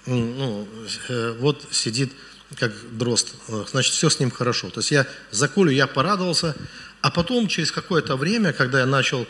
Ну, 0.07 0.68
э, 1.09 1.37
вот 1.38 1.66
сидит 1.70 2.12
как 2.59 2.73
дрозд. 2.97 3.35
Значит, 3.70 3.94
все 3.94 4.11
с 4.11 4.20
ним 4.20 4.31
хорошо. 4.31 4.70
То 4.70 4.81
есть 4.81 4.90
я 4.90 5.07
за 5.31 5.49
Колю 5.49 5.70
я 5.70 5.87
порадовался. 5.87 6.55
А 7.01 7.11
потом, 7.11 7.49
через 7.49 7.70
какое-то 7.70 8.16
время, 8.16 8.53
когда 8.53 8.81
я 8.81 8.87
начал 8.87 9.27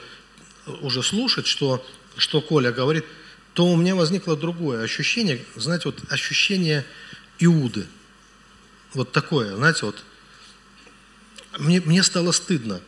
уже 0.80 1.02
слушать, 1.02 1.46
что, 1.46 1.84
что 2.16 2.40
Коля 2.40 2.72
говорит, 2.72 3.04
то 3.54 3.66
у 3.66 3.76
меня 3.76 3.94
возникло 3.94 4.36
другое 4.36 4.82
ощущение, 4.82 5.44
знаете, 5.56 5.84
вот 5.86 5.98
ощущение 6.08 6.84
Иуды. 7.38 7.86
Вот 8.94 9.12
такое, 9.12 9.56
знаете, 9.56 9.86
вот. 9.86 10.02
Мне, 11.58 11.80
мне 11.80 12.02
стало 12.02 12.32
стыдно. 12.32 12.80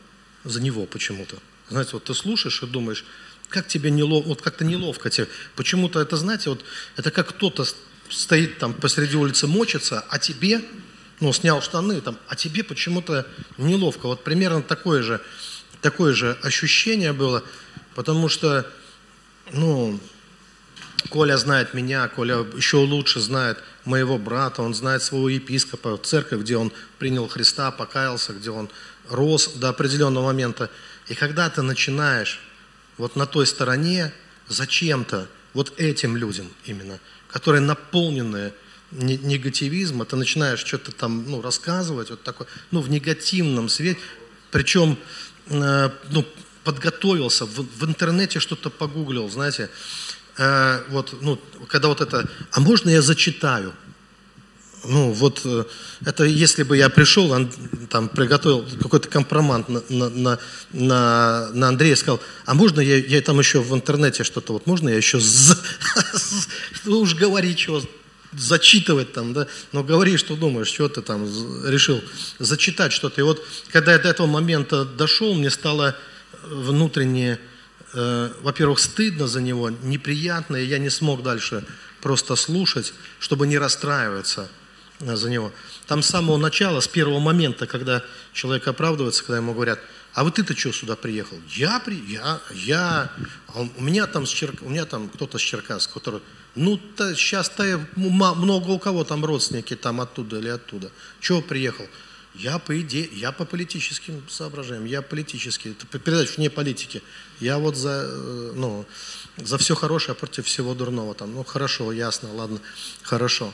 за 0.43 0.61
него 0.61 0.85
почему-то. 0.85 1.37
Знаете, 1.69 1.91
вот 1.93 2.05
ты 2.05 2.13
слушаешь 2.13 2.63
и 2.63 2.65
думаешь, 2.65 3.05
как 3.49 3.67
тебе 3.67 3.91
неловко, 3.91 4.27
вот 4.29 4.41
как-то 4.41 4.65
неловко 4.65 5.09
тебе. 5.09 5.27
Почему-то 5.55 5.99
это, 5.99 6.17
знаете, 6.17 6.49
вот 6.49 6.63
это 6.95 7.11
как 7.11 7.29
кто-то 7.29 7.65
стоит 8.09 8.57
там 8.57 8.73
посреди 8.73 9.15
улицы 9.15 9.47
мочится, 9.47 10.05
а 10.09 10.19
тебе, 10.19 10.61
ну, 11.19 11.33
снял 11.33 11.61
штаны, 11.61 11.99
там, 12.01 12.17
а 12.27 12.35
тебе 12.35 12.63
почему-то 12.63 13.27
неловко. 13.57 14.07
Вот 14.07 14.23
примерно 14.23 14.61
такое 14.61 15.01
же, 15.01 15.21
такое 15.81 16.13
же 16.13 16.37
ощущение 16.41 17.13
было, 17.13 17.43
потому 17.95 18.29
что, 18.29 18.65
ну, 19.51 19.99
Коля 21.09 21.37
знает 21.37 21.73
меня, 21.73 22.07
Коля 22.07 22.45
еще 22.55 22.77
лучше 22.77 23.19
знает 23.19 23.59
моего 23.87 24.17
брата, 24.17 24.61
он 24.61 24.73
знает 24.73 25.01
своего 25.01 25.29
епископа, 25.29 25.97
церковь, 25.97 26.41
где 26.41 26.57
он 26.57 26.71
принял 26.99 27.27
Христа, 27.27 27.71
покаялся, 27.71 28.33
где 28.33 28.51
он 28.51 28.69
рос 29.09 29.53
до 29.55 29.69
определенного 29.69 30.25
момента. 30.25 30.69
И 31.07 31.15
когда 31.15 31.49
ты 31.49 31.61
начинаешь 31.61 32.39
вот 32.97 33.15
на 33.15 33.25
той 33.25 33.47
стороне 33.47 34.13
зачем-то 34.47 35.27
вот 35.53 35.73
этим 35.79 36.17
людям 36.17 36.47
именно, 36.65 36.99
которые 37.29 37.61
наполнены 37.61 38.53
негативизма, 38.91 40.05
ты 40.05 40.15
начинаешь 40.15 40.59
что-то 40.59 40.91
там 40.91 41.25
ну, 41.29 41.41
рассказывать, 41.41 42.09
вот 42.09 42.23
такой, 42.23 42.47
ну, 42.71 42.81
в 42.81 42.89
негативном 42.89 43.69
свете, 43.69 43.99
причем 44.51 44.97
э, 45.47 45.89
ну, 46.09 46.25
подготовился, 46.63 47.45
в, 47.45 47.65
в 47.79 47.85
интернете 47.85 48.39
что-то 48.39 48.69
погуглил, 48.69 49.29
знаете, 49.29 49.69
э, 50.37 50.83
вот, 50.89 51.15
ну, 51.21 51.39
когда 51.67 51.87
вот 51.87 52.01
это, 52.01 52.29
а 52.51 52.59
можно 52.59 52.89
я 52.89 53.01
зачитаю? 53.01 53.73
Ну, 54.83 55.11
вот 55.11 55.41
э, 55.43 55.65
это 56.05 56.23
если 56.23 56.63
бы 56.63 56.77
я 56.77 56.89
пришел, 56.89 57.31
он, 57.31 57.51
там, 57.89 58.07
приготовил 58.07 58.65
какой-то 58.81 59.09
компромат 59.09 59.67
на, 59.69 59.81
на, 59.89 60.39
на, 60.71 61.49
на 61.51 61.67
Андрея, 61.67 61.95
сказал, 61.95 62.21
а 62.45 62.53
можно 62.53 62.79
я, 62.79 62.97
я 62.97 63.21
там 63.21 63.39
еще 63.39 63.59
в 63.59 63.73
интернете 63.73 64.23
что-то, 64.23 64.53
вот 64.53 64.65
можно 64.65 64.89
я 64.89 64.95
еще, 64.95 65.19
ну 66.85 66.99
уж 66.99 67.15
говори, 67.15 67.55
чего 67.55 67.81
зачитывать 68.33 69.13
там, 69.13 69.33
да, 69.33 69.47
но 69.71 69.83
говори, 69.83 70.17
что 70.17 70.35
думаешь, 70.35 70.67
что 70.67 70.87
ты 70.89 71.01
там 71.01 71.25
решил 71.65 72.01
зачитать 72.39 72.93
что-то. 72.93 73.21
И 73.21 73.23
вот, 73.23 73.43
когда 73.71 73.93
я 73.93 73.99
до 73.99 74.09
этого 74.09 74.27
момента 74.27 74.85
дошел, 74.85 75.33
мне 75.33 75.49
стало 75.49 75.95
внутренне, 76.43 77.39
э, 77.93 78.31
во-первых, 78.41 78.79
стыдно 78.79 79.27
за 79.27 79.41
него, 79.41 79.69
неприятно, 79.69 80.55
и 80.55 80.65
я 80.65 80.77
не 80.77 80.89
смог 80.89 81.23
дальше 81.23 81.65
просто 82.01 82.35
слушать, 82.35 82.93
чтобы 83.19 83.47
не 83.47 83.57
расстраиваться 83.57 84.49
за 84.99 85.29
него. 85.29 85.51
Там 85.85 86.01
с 86.01 86.07
самого 86.07 86.37
начала, 86.37 86.79
с 86.79 86.87
первого 86.87 87.19
момента, 87.19 87.67
когда 87.67 88.03
человек 88.33 88.67
оправдывается, 88.67 89.23
когда 89.23 89.37
ему 89.37 89.53
говорят, 89.53 89.79
а 90.13 90.23
вот 90.23 90.35
ты-то 90.35 90.57
что 90.57 90.71
сюда 90.71 90.95
приехал? 90.95 91.37
Я, 91.49 91.79
при, 91.79 91.95
я, 92.07 92.39
я, 92.51 93.11
а 93.47 93.61
у 93.61 93.81
меня 93.81 94.07
там, 94.07 94.25
с 94.25 94.29
Чер... 94.29 94.51
у 94.61 94.69
меня 94.69 94.85
там 94.85 95.09
кто-то 95.09 95.37
с 95.37 95.41
Черкасска, 95.41 95.93
который, 95.93 96.21
ну, 96.55 96.77
то, 96.77 97.13
сейчас-то 97.15 97.85
много 97.95 98.71
у 98.71 98.79
кого 98.79 99.03
там 99.03 99.23
родственники 99.23 99.75
там 99.75 100.01
оттуда 100.01 100.39
или 100.39 100.49
оттуда. 100.49 100.91
Чего 101.19 101.41
приехал? 101.43 101.85
Я 102.37 102.59
по 102.59 102.79
идее, 102.79 103.09
я 103.13 103.31
по 103.31 103.45
политическим 103.45 104.23
соображениям, 104.29 104.85
я 104.85 105.01
политический, 105.01 105.71
это 105.71 105.97
передача 105.97 106.33
вне 106.37 106.51
политики. 106.51 107.01
Я 107.39 107.57
вот 107.57 107.75
за, 107.75 108.03
э, 108.05 108.51
ну, 108.55 108.85
за 109.37 109.57
все 109.57 109.73
хорошее 109.73 110.13
против 110.13 110.45
всего 110.45 110.75
дурного. 110.75 111.15
Там, 111.15 111.33
ну, 111.33 111.43
хорошо, 111.43 111.91
ясно, 111.91 112.31
ладно, 112.31 112.59
хорошо. 113.01 113.53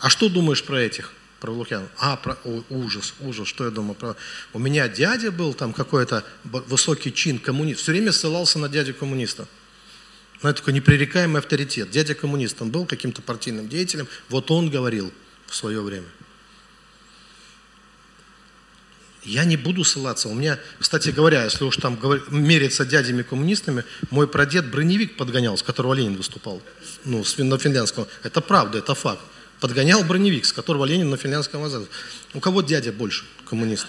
А 0.00 0.08
что 0.08 0.30
думаешь 0.30 0.64
про 0.64 0.80
этих? 0.80 1.12
Про 1.40 1.50
Лукьян? 1.50 1.86
А, 1.98 2.16
про, 2.16 2.38
о, 2.44 2.62
ужас, 2.70 3.14
ужас, 3.20 3.46
что 3.48 3.64
я 3.64 3.70
думаю 3.70 3.94
про... 3.94 4.16
У 4.54 4.58
меня 4.58 4.88
дядя 4.88 5.30
был 5.30 5.52
там 5.52 5.74
какой-то 5.74 6.24
высокий 6.44 7.12
чин 7.12 7.38
коммунист, 7.38 7.80
все 7.80 7.92
время 7.92 8.12
ссылался 8.12 8.58
на 8.58 8.68
дядю 8.70 8.94
коммуниста. 8.94 9.46
Ну, 10.42 10.48
это 10.48 10.60
такой 10.60 10.72
непререкаемый 10.72 11.40
авторитет. 11.40 11.90
Дядя 11.90 12.14
коммунист, 12.14 12.62
он 12.62 12.70
был 12.70 12.86
каким-то 12.86 13.20
партийным 13.20 13.68
деятелем, 13.68 14.08
вот 14.30 14.50
он 14.50 14.70
говорил 14.70 15.12
в 15.46 15.54
свое 15.54 15.82
время. 15.82 16.06
Я 19.24 19.44
не 19.44 19.56
буду 19.56 19.84
ссылаться. 19.84 20.28
У 20.28 20.34
меня, 20.34 20.58
кстати 20.78 21.10
говоря, 21.10 21.44
если 21.44 21.64
уж 21.64 21.76
там 21.76 21.98
мериться 22.30 22.84
дядями-коммунистами, 22.84 23.84
мой 24.10 24.26
прадед 24.26 24.70
броневик 24.70 25.16
подгонял, 25.16 25.56
с 25.56 25.62
которого 25.62 25.94
Ленин 25.94 26.16
выступал, 26.16 26.60
ну, 27.04 27.24
на 27.38 27.58
финляндском. 27.58 28.06
Это 28.22 28.40
правда, 28.40 28.78
это 28.78 28.94
факт 28.94 29.22
подгонял 29.62 30.02
броневик, 30.02 30.44
с 30.44 30.52
которого 30.52 30.84
Ленин 30.84 31.08
на 31.08 31.16
финляндском 31.16 31.62
вокзале. 31.62 31.86
У 32.34 32.40
кого 32.40 32.62
дядя 32.62 32.90
больше 32.90 33.24
коммунист? 33.48 33.86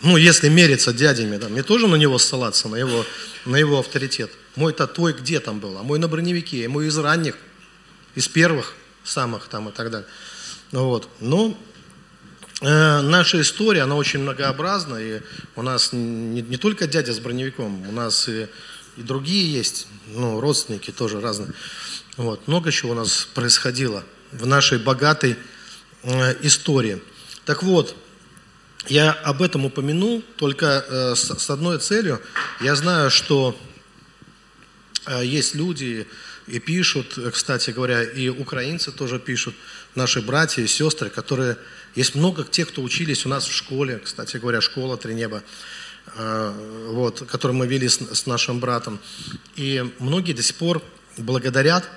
Ну, 0.00 0.16
если 0.16 0.48
мериться 0.48 0.92
дядями, 0.92 1.38
да, 1.38 1.48
мне 1.48 1.64
тоже 1.64 1.88
на 1.88 1.96
него 1.96 2.18
ссылаться, 2.18 2.68
на 2.68 2.76
его, 2.76 3.04
на 3.46 3.56
его 3.56 3.80
авторитет. 3.80 4.30
Мой-то 4.54 4.86
твой 4.86 5.12
где 5.12 5.40
там 5.40 5.58
был? 5.58 5.76
А 5.76 5.82
мой 5.82 5.98
на 5.98 6.06
броневике, 6.06 6.68
мой 6.68 6.86
из 6.86 6.96
ранних, 6.96 7.34
из 8.14 8.28
первых 8.28 8.74
самых 9.02 9.48
там 9.48 9.70
и 9.70 9.72
так 9.72 9.90
далее. 9.90 10.06
Ну, 10.70 10.84
вот. 10.84 11.08
Но 11.18 11.50
э, 11.50 11.73
наша 12.64 13.40
история, 13.40 13.82
она 13.82 13.94
очень 13.94 14.20
многообразна, 14.20 14.96
и 14.96 15.20
у 15.54 15.62
нас 15.62 15.92
не, 15.92 16.40
не 16.40 16.56
только 16.56 16.86
дядя 16.86 17.12
с 17.12 17.18
броневиком, 17.18 17.86
у 17.88 17.92
нас 17.92 18.28
и, 18.28 18.48
и 18.96 19.02
другие 19.02 19.52
есть, 19.52 19.86
ну, 20.06 20.40
родственники 20.40 20.90
тоже 20.90 21.20
разные. 21.20 21.50
Вот. 22.16 22.48
Много 22.48 22.72
чего 22.72 22.92
у 22.92 22.94
нас 22.94 23.28
происходило 23.34 24.02
в 24.32 24.46
нашей 24.46 24.78
богатой 24.78 25.36
э, 26.04 26.36
истории. 26.46 27.02
Так 27.44 27.62
вот, 27.62 27.94
я 28.88 29.12
об 29.12 29.42
этом 29.42 29.64
упомянул 29.64 30.22
только 30.36 30.84
э, 30.88 31.14
с 31.16 31.50
одной 31.50 31.78
целью. 31.78 32.20
Я 32.60 32.76
знаю, 32.76 33.10
что 33.10 33.58
э, 35.06 35.24
есть 35.24 35.54
люди 35.54 36.06
и 36.46 36.58
пишут, 36.60 37.18
кстати 37.32 37.70
говоря, 37.70 38.02
и 38.02 38.28
украинцы 38.28 38.92
тоже 38.92 39.18
пишут, 39.18 39.54
наши 39.94 40.22
братья 40.22 40.62
и 40.62 40.66
сестры, 40.66 41.10
которые... 41.10 41.58
Есть 41.94 42.14
много 42.14 42.44
тех, 42.44 42.68
кто 42.68 42.82
учились 42.82 43.24
у 43.26 43.28
нас 43.28 43.46
в 43.46 43.52
школе, 43.52 44.00
кстати 44.04 44.36
говоря, 44.36 44.60
школа 44.60 44.96
«Три 44.96 45.14
неба», 45.14 45.42
вот, 46.16 47.24
которую 47.30 47.56
мы 47.56 47.66
вели 47.66 47.88
с, 47.88 47.98
с 47.98 48.26
нашим 48.26 48.60
братом. 48.60 48.98
И 49.56 49.84
многие 49.98 50.32
до 50.32 50.42
сих 50.42 50.56
пор 50.56 50.82
благодарят 51.16 51.88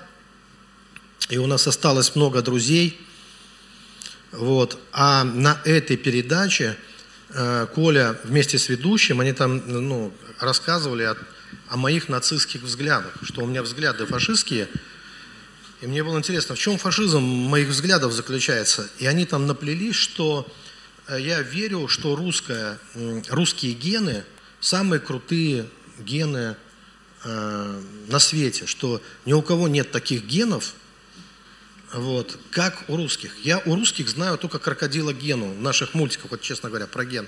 и 1.28 1.36
у 1.36 1.46
нас 1.46 1.66
осталось 1.66 2.16
много 2.16 2.42
друзей. 2.42 2.98
Вот. 4.32 4.78
А 4.92 5.24
на 5.24 5.60
этой 5.64 5.96
передаче 5.96 6.76
э, 7.30 7.66
Коля 7.74 8.18
вместе 8.24 8.58
с 8.58 8.68
ведущим, 8.68 9.20
они 9.20 9.32
там 9.32 9.62
ну, 9.66 10.12
рассказывали 10.40 11.02
о, 11.02 11.16
о 11.68 11.76
моих 11.76 12.08
нацистских 12.08 12.62
взглядах, 12.62 13.12
что 13.22 13.42
у 13.42 13.46
меня 13.46 13.62
взгляды 13.62 14.06
фашистские. 14.06 14.68
И 15.80 15.86
мне 15.86 16.02
было 16.02 16.18
интересно, 16.18 16.54
в 16.54 16.58
чем 16.58 16.76
фашизм 16.76 17.20
моих 17.20 17.68
взглядов 17.68 18.12
заключается. 18.12 18.88
И 18.98 19.06
они 19.06 19.26
там 19.26 19.46
наплели, 19.46 19.92
что 19.92 20.46
э, 21.06 21.20
я 21.20 21.40
верю, 21.40 21.88
что 21.88 22.16
русская, 22.16 22.78
русские 23.28 23.74
гены 23.74 24.24
самые 24.60 25.00
крутые 25.00 25.68
гены 26.00 26.56
э, 27.24 27.82
на 28.08 28.18
свете, 28.18 28.66
что 28.66 29.00
ни 29.24 29.32
у 29.32 29.42
кого 29.42 29.68
нет 29.68 29.90
таких 29.90 30.24
генов, 30.24 30.74
вот. 31.92 32.38
Как 32.50 32.84
у 32.88 32.96
русских? 32.96 33.34
Я 33.44 33.60
у 33.60 33.74
русских 33.74 34.08
знаю 34.08 34.36
только 34.36 34.58
крокодила 34.58 35.14
Гену, 35.14 35.54
в 35.54 35.62
наших 35.62 35.94
мультиках, 35.94 36.30
вот 36.30 36.42
честно 36.42 36.68
говоря, 36.68 36.86
про 36.86 37.04
ген. 37.04 37.26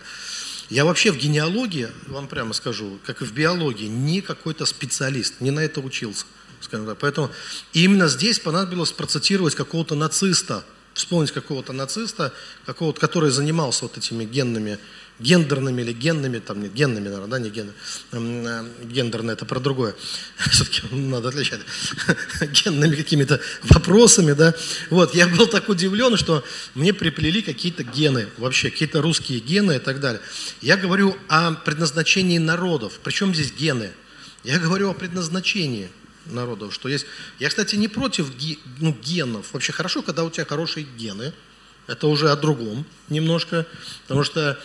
Я 0.68 0.84
вообще 0.84 1.10
в 1.10 1.16
генеалогии, 1.16 1.88
вам 2.06 2.28
прямо 2.28 2.52
скажу, 2.52 2.98
как 3.04 3.22
и 3.22 3.24
в 3.24 3.32
биологии, 3.32 3.86
не 3.86 4.20
какой-то 4.20 4.66
специалист, 4.66 5.40
не 5.40 5.50
на 5.50 5.60
это 5.60 5.80
учился. 5.80 6.26
Скажем 6.60 6.86
так. 6.86 6.98
Поэтому 6.98 7.30
именно 7.72 8.08
здесь 8.08 8.38
понадобилось 8.38 8.92
процитировать 8.92 9.54
какого-то 9.54 9.94
нациста, 9.94 10.64
вспомнить 10.94 11.32
какого-то 11.32 11.72
нациста, 11.72 12.32
какого-то, 12.66 13.00
который 13.00 13.30
занимался 13.30 13.84
вот 13.84 13.96
этими 13.96 14.24
генными 14.24 14.78
гендерными 15.20 15.82
или 15.82 15.92
генными, 15.92 16.38
там 16.38 16.62
нет, 16.62 16.72
генными, 16.72 17.04
наверное, 17.04 17.28
да, 17.28 17.38
не 17.38 17.50
генными, 17.50 17.74
э, 18.12 18.64
гендерные, 18.84 19.34
это 19.34 19.44
про 19.44 19.60
другое, 19.60 19.94
все-таки 20.50 20.82
надо 20.90 21.28
отличать, 21.28 21.60
генными 22.64 22.96
какими-то 22.96 23.40
вопросами, 23.64 24.32
да, 24.32 24.54
вот, 24.88 25.14
я 25.14 25.28
был 25.28 25.46
так 25.46 25.68
удивлен, 25.68 26.16
что 26.16 26.42
мне 26.74 26.92
приплели 26.92 27.42
какие-то 27.42 27.84
гены, 27.84 28.28
вообще, 28.38 28.70
какие-то 28.70 29.02
русские 29.02 29.40
гены 29.40 29.76
и 29.76 29.78
так 29.78 30.00
далее. 30.00 30.20
Я 30.60 30.76
говорю 30.76 31.16
о 31.28 31.52
предназначении 31.52 32.38
народов, 32.38 33.00
причем 33.02 33.34
здесь 33.34 33.52
гены? 33.52 33.90
Я 34.42 34.58
говорю 34.58 34.90
о 34.90 34.94
предназначении 34.94 35.90
народов, 36.30 36.74
что 36.74 36.88
есть... 36.88 37.06
Я, 37.38 37.48
кстати, 37.48 37.76
не 37.76 37.88
против 37.88 38.30
ну, 38.78 38.92
генов. 38.92 39.52
Вообще 39.52 39.72
хорошо, 39.72 40.02
когда 40.02 40.24
у 40.24 40.30
тебя 40.30 40.44
хорошие 40.44 40.86
гены. 40.96 41.32
Это 41.86 42.06
уже 42.06 42.30
о 42.30 42.36
другом 42.36 42.86
немножко. 43.08 43.66
Потому 44.02 44.24
что 44.24 44.58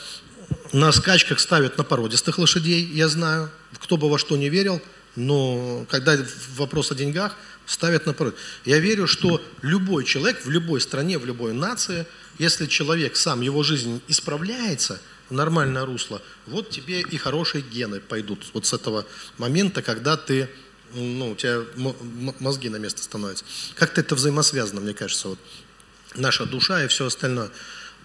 на 0.73 0.91
скачках 0.91 1.39
ставят 1.39 1.77
на 1.77 1.83
породистых 1.83 2.37
лошадей, 2.37 2.85
я 2.85 3.07
знаю, 3.07 3.49
кто 3.79 3.97
бы 3.97 4.09
во 4.09 4.17
что 4.17 4.37
не 4.37 4.49
верил, 4.49 4.81
но 5.15 5.85
когда 5.89 6.17
вопрос 6.55 6.91
о 6.91 6.95
деньгах, 6.95 7.35
ставят 7.65 8.05
на 8.05 8.13
пород. 8.13 8.35
Я 8.63 8.79
верю, 8.79 9.07
что 9.07 9.41
любой 9.61 10.03
человек 10.05 10.45
в 10.45 10.49
любой 10.49 10.81
стране, 10.81 11.17
в 11.17 11.25
любой 11.25 11.53
нации, 11.53 12.05
если 12.37 12.67
человек 12.67 13.15
сам, 13.15 13.41
его 13.41 13.63
жизнь 13.63 14.01
исправляется, 14.07 15.01
в 15.29 15.33
нормальное 15.33 15.85
русло, 15.85 16.21
вот 16.45 16.69
тебе 16.69 17.01
и 17.01 17.17
хорошие 17.17 17.63
гены 17.63 17.99
пойдут 17.99 18.45
вот 18.53 18.67
с 18.67 18.73
этого 18.73 19.05
момента, 19.37 19.81
когда 19.81 20.17
ты, 20.17 20.49
ну, 20.93 21.31
у 21.31 21.35
тебя 21.35 21.63
мозги 22.39 22.69
на 22.69 22.77
место 22.77 23.03
становятся. 23.03 23.45
Как-то 23.75 24.01
это 24.01 24.15
взаимосвязано, 24.15 24.81
мне 24.81 24.93
кажется, 24.93 25.29
вот 25.29 25.39
наша 26.15 26.45
душа 26.45 26.83
и 26.83 26.87
все 26.87 27.05
остальное. 27.05 27.49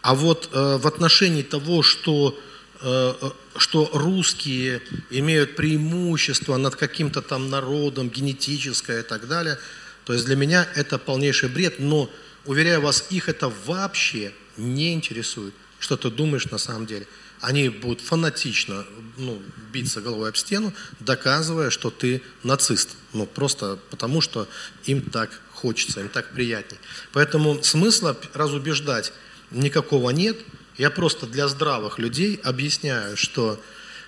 А 0.03 0.15
вот 0.15 0.49
э, 0.53 0.79
в 0.79 0.87
отношении 0.87 1.43
того, 1.43 1.83
что, 1.83 2.39
э, 2.81 3.15
э 3.21 3.31
что 3.57 3.91
русские 3.93 4.81
имеют 5.11 5.57
преимущество 5.57 6.57
над 6.57 6.77
каким-то 6.77 7.21
там 7.21 7.51
народом, 7.51 8.09
генетическое 8.09 9.01
и 9.01 9.03
так 9.03 9.29
далее, 9.29 9.59
то 10.05 10.13
есть 10.13 10.25
для 10.25 10.37
меня 10.37 10.67
это 10.75 10.99
полнейший 10.99 11.49
бред, 11.49 11.79
но, 11.79 12.11
уверяю 12.47 12.81
вас, 12.81 13.07
их 13.11 13.29
это 13.29 13.53
вообще 13.67 14.33
не 14.57 14.95
интересует, 14.95 15.55
что 15.79 15.97
ты 15.97 16.11
думаешь 16.11 16.47
на 16.47 16.59
самом 16.59 16.87
деле. 16.87 17.07
Они 17.41 17.69
будут 17.69 18.01
фанатично 18.01 18.85
ну, 19.17 19.43
биться 19.73 20.01
головой 20.01 20.29
об 20.29 20.37
стену, 20.37 20.73
доказывая, 21.01 21.71
что 21.71 21.91
ты 21.91 22.23
нацист. 22.43 22.91
Ну, 23.13 23.27
просто 23.27 23.79
потому, 23.91 24.21
что 24.21 24.49
им 24.85 25.03
так 25.03 25.31
хочется, 25.53 26.01
им 26.01 26.09
так 26.09 26.33
приятнее. 26.33 26.81
Поэтому 27.13 27.63
смысла 27.63 28.17
разубеждать 28.35 29.13
никакого 29.51 30.11
нет. 30.11 30.39
Я 30.77 30.91
просто 30.91 31.27
для 31.27 31.49
здравых 31.49 31.99
людей 31.99 32.41
объясняю, 32.43 33.17
что 33.17 33.61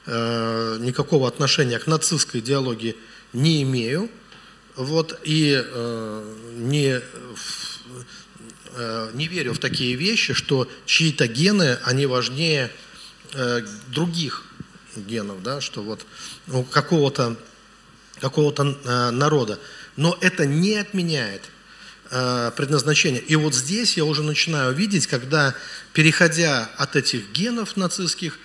э, 0.07 0.77
никакого 0.81 1.29
отношения 1.29 1.79
к 1.79 1.87
нацистской 1.87 2.41
идеологии 2.41 2.97
не 3.33 3.63
имею. 3.63 4.11
Вот, 4.77 5.21
и 5.25 5.63
э, 5.63 6.35
не 6.55 7.03
Э, 8.75 9.11
не 9.13 9.29
верю 9.29 9.53
в 9.53 9.59
такие 9.59 9.97
вещи, 9.97 10.33
что 10.33 10.69
чьи-то 10.87 11.27
гены, 11.27 11.79
они 11.85 12.07
важнее 12.07 12.71
э, 13.35 13.63
других 13.89 14.45
генов, 14.97 15.43
да, 15.43 15.61
что 15.61 15.83
вот 15.83 16.05
у 16.49 16.63
какого-то 16.63 17.37
какого 18.21 18.53
э, 18.53 19.11
народа. 19.11 19.59
Но 19.97 20.17
это 20.21 20.47
не 20.47 20.77
отменяет 20.77 21.43
предназначение. 22.57 23.23
И 23.23 23.37
вот 23.37 23.55
здесь 23.55 23.97
я 23.97 24.05
уже 24.05 24.23
начинаю 24.23 24.75
видеть, 24.75 25.07
когда, 25.07 25.55
переходя 25.95 26.71
от 26.77 26.95
этих 26.95 27.33
генов 27.33 27.79
нацистских, 27.79 28.39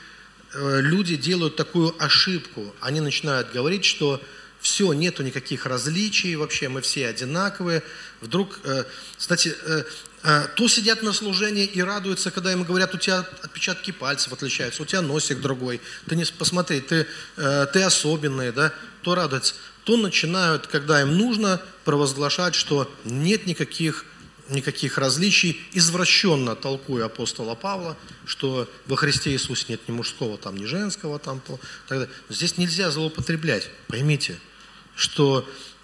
люди 0.54 1.18
делают 1.18 1.58
такую 1.58 1.94
ошибку. 2.02 2.74
Они 2.80 3.02
начинают 3.02 3.52
говорить, 3.52 3.84
что 3.84 4.22
все, 4.62 4.94
нету 4.94 5.22
никаких 5.22 5.66
различий, 5.66 6.38
вообще 6.38 6.70
мы 6.70 6.80
все 6.80 7.08
одинаковые. 7.08 7.84
Вдруг, 8.22 8.58
кстати, 9.18 9.54
а, 9.66 9.84
то 10.56 10.68
сидят 10.68 11.04
на 11.04 11.14
служении 11.14 11.66
и 11.66 11.82
радуются, 11.82 12.32
когда 12.32 12.52
им 12.52 12.64
говорят, 12.64 12.94
у 12.94 12.98
тебя 12.98 13.20
отпечатки 13.44 13.92
пальцев 13.92 14.34
отличаются, 14.34 14.82
у 14.82 14.86
тебя 14.86 15.02
носик 15.02 15.40
другой, 15.40 15.80
ты 16.08 16.16
не 16.16 16.26
посмотри, 16.26 16.82
ты, 16.82 17.08
э, 17.38 17.68
ты 17.72 17.84
особенный, 17.84 18.52
да, 18.52 18.74
то 19.04 19.16
радуются. 19.16 19.54
То 19.84 19.96
начинают, 19.96 20.68
когда 20.68 21.02
им 21.02 21.18
нужно, 21.18 21.62
провозглашать, 21.86 22.56
что 22.56 22.92
нет 23.06 23.46
никаких, 23.46 24.06
никаких 24.50 24.98
различий, 24.98 25.62
извращенно 25.72 26.56
толкуя 26.56 27.06
апостола 27.06 27.56
Павла, 27.56 27.96
что 28.26 28.70
во 28.88 28.98
Христе 28.98 29.32
Иисусе 29.32 29.66
нет 29.70 29.82
ни 29.88 29.94
мужского, 29.94 30.38
там, 30.38 30.58
ни 30.58 30.66
женского. 30.66 31.20
Там, 31.20 31.42
так 31.88 32.10
Здесь 32.28 32.58
нельзя 32.58 32.92
злоупотреблять, 32.92 33.70
поймите, 33.88 34.38
что 34.96 35.48
Э, 35.48 35.77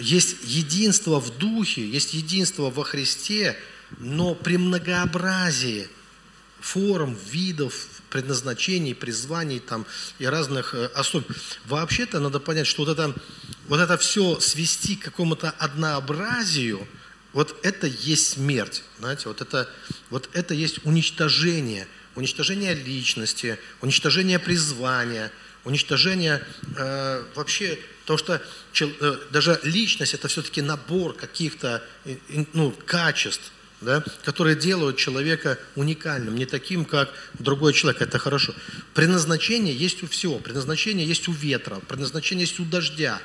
есть 0.00 0.36
единство 0.44 1.20
в 1.20 1.36
духе, 1.38 1.88
есть 1.88 2.14
единство 2.14 2.70
во 2.70 2.84
Христе, 2.84 3.56
но 3.98 4.34
при 4.34 4.56
многообразии 4.56 5.88
форм, 6.60 7.16
видов, 7.30 7.86
предназначений, 8.08 8.94
призваний 8.94 9.58
там, 9.58 9.84
и 10.18 10.26
разных 10.26 10.74
э, 10.74 10.86
особенностей. 10.94 11.58
Вообще-то 11.66 12.20
надо 12.20 12.40
понять, 12.40 12.66
что 12.66 12.84
вот 12.84 12.92
это, 12.92 13.14
вот 13.68 13.80
это 13.80 13.98
все 13.98 14.38
свести 14.38 14.96
к 14.96 15.04
какому-то 15.04 15.50
однообразию, 15.50 16.86
вот 17.32 17.58
это 17.62 17.86
есть 17.86 18.34
смерть, 18.34 18.84
знаете, 18.98 19.28
вот 19.28 19.40
это, 19.40 19.68
вот 20.10 20.28
это 20.34 20.54
есть 20.54 20.84
уничтожение, 20.84 21.88
уничтожение 22.14 22.74
личности, 22.74 23.58
уничтожение 23.80 24.38
призвания, 24.38 25.32
уничтожение 25.64 26.46
э, 26.76 27.24
вообще 27.34 27.78
Потому 28.04 28.18
что 28.18 28.42
э, 28.80 29.16
даже 29.30 29.60
личность– 29.62 30.14
это 30.14 30.28
все-таки 30.28 30.60
набор 30.60 31.14
каких-то 31.14 31.82
ну, 32.52 32.74
качеств, 32.84 33.52
да, 33.80 34.04
которые 34.24 34.56
делают 34.56 34.96
человека 34.96 35.58
уникальным, 35.76 36.36
не 36.36 36.46
таким, 36.46 36.84
как 36.84 37.12
другой 37.34 37.72
человек. 37.72 38.02
Это 38.02 38.18
хорошо. 38.18 38.54
Предназначение 38.94 39.74
есть 39.74 40.02
у 40.02 40.06
всего. 40.06 40.38
Предназначение 40.38 41.06
есть 41.06 41.28
у 41.28 41.32
ветра, 41.32 41.76
предназначение 41.88 42.46
есть 42.46 42.58
у 42.60 42.64
дождя. 42.64 43.20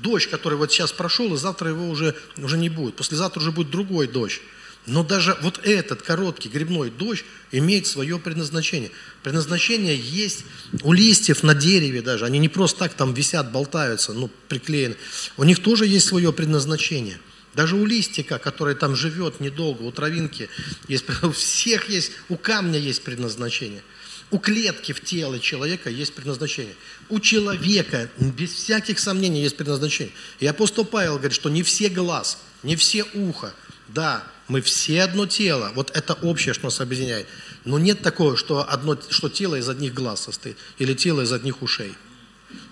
Дождь, 0.00 0.28
который 0.28 0.58
вот 0.58 0.72
сейчас 0.72 0.92
прошел, 0.92 1.32
и 1.34 1.38
завтра 1.38 1.70
его 1.70 1.88
уже, 1.88 2.16
уже 2.36 2.56
не 2.58 2.68
будет. 2.68 2.96
Послезавтра 2.96 3.40
уже 3.40 3.52
будет 3.52 3.70
другой 3.70 4.08
дождь. 4.08 4.40
Но 4.86 5.02
даже 5.02 5.36
вот 5.40 5.60
этот 5.62 6.02
короткий 6.02 6.50
грибной 6.50 6.90
дождь 6.90 7.24
имеет 7.52 7.86
свое 7.86 8.18
предназначение. 8.18 8.90
Предназначение 9.22 9.96
есть 9.96 10.44
у 10.82 10.92
листьев 10.92 11.42
на 11.42 11.54
дереве 11.54 12.02
даже. 12.02 12.26
Они 12.26 12.38
не 12.38 12.50
просто 12.50 12.80
так 12.80 12.94
там 12.94 13.14
висят, 13.14 13.50
болтаются, 13.50 14.12
ну, 14.12 14.30
приклеены. 14.48 14.96
У 15.38 15.44
них 15.44 15.62
тоже 15.62 15.86
есть 15.86 16.06
свое 16.06 16.32
предназначение. 16.32 17.18
Даже 17.54 17.76
у 17.76 17.86
листика, 17.86 18.38
который 18.38 18.74
там 18.74 18.94
живет 18.94 19.40
недолго, 19.40 19.82
у 19.82 19.92
травинки, 19.92 20.50
есть, 20.86 21.04
у 21.22 21.32
всех 21.32 21.88
есть, 21.88 22.12
у 22.28 22.36
камня 22.36 22.78
есть 22.78 23.02
предназначение. 23.02 23.82
У 24.30 24.38
клетки 24.38 24.92
в 24.92 25.02
теле 25.02 25.38
человека 25.38 25.88
есть 25.88 26.12
предназначение. 26.12 26.74
У 27.08 27.20
человека, 27.20 28.10
без 28.18 28.52
всяких 28.52 28.98
сомнений, 28.98 29.42
есть 29.42 29.56
предназначение. 29.56 30.12
И 30.40 30.46
апостол 30.46 30.84
Павел 30.84 31.14
говорит, 31.14 31.34
что 31.34 31.48
не 31.48 31.62
все 31.62 31.88
глаз, 31.88 32.38
не 32.62 32.74
все 32.74 33.04
ухо. 33.14 33.54
Да, 33.88 34.24
мы 34.48 34.60
все 34.60 35.02
одно 35.02 35.26
тело. 35.26 35.72
Вот 35.74 35.90
это 35.96 36.14
общее, 36.14 36.54
что 36.54 36.64
нас 36.64 36.80
объединяет. 36.80 37.26
Но 37.64 37.78
нет 37.78 38.02
такого, 38.02 38.36
что, 38.36 38.68
одно, 38.68 38.98
что 39.08 39.28
тело 39.28 39.56
из 39.56 39.68
одних 39.68 39.94
глаз 39.94 40.24
состоит 40.24 40.56
или 40.78 40.94
тело 40.94 41.22
из 41.22 41.32
одних 41.32 41.62
ушей. 41.62 41.94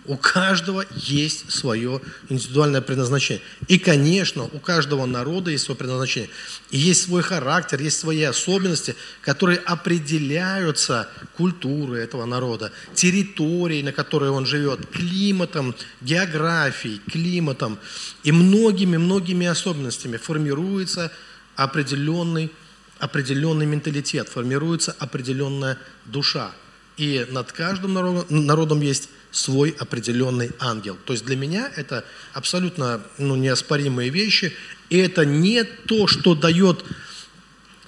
У 0.04 0.16
каждого 0.16 0.84
есть 0.96 1.50
свое 1.50 2.00
индивидуальное 2.28 2.80
предназначение. 2.80 3.42
И, 3.68 3.78
конечно, 3.78 4.44
у 4.44 4.58
каждого 4.58 5.06
народа 5.06 5.52
есть 5.52 5.64
свое 5.64 5.78
предназначение. 5.78 6.28
И 6.70 6.78
есть 6.78 7.04
свой 7.04 7.22
характер, 7.22 7.80
есть 7.80 8.00
свои 8.00 8.22
особенности, 8.22 8.96
которые 9.20 9.58
определяются 9.58 11.08
культурой 11.36 12.02
этого 12.02 12.26
народа, 12.26 12.72
территорией, 12.94 13.84
на 13.84 13.92
которой 13.92 14.30
он 14.30 14.44
живет, 14.44 14.86
климатом, 14.86 15.74
географией, 16.00 17.00
климатом 17.10 17.78
и 18.24 18.32
многими-многими 18.32 19.46
особенностями 19.46 20.16
формируется 20.16 21.12
определенный, 21.64 22.50
определенный 22.98 23.66
менталитет, 23.66 24.28
формируется 24.28 24.94
определенная 24.98 25.78
душа. 26.04 26.52
И 26.96 27.26
над 27.30 27.52
каждым 27.52 27.94
народом 28.28 28.80
есть 28.80 29.08
свой 29.30 29.70
определенный 29.70 30.50
ангел. 30.58 30.98
То 31.06 31.14
есть 31.14 31.24
для 31.24 31.36
меня 31.36 31.72
это 31.74 32.04
абсолютно 32.34 33.02
ну, 33.18 33.34
неоспоримые 33.34 34.10
вещи. 34.10 34.54
И 34.90 34.98
это 34.98 35.24
не 35.24 35.64
то, 35.64 36.06
что 36.06 36.34
дает, 36.34 36.84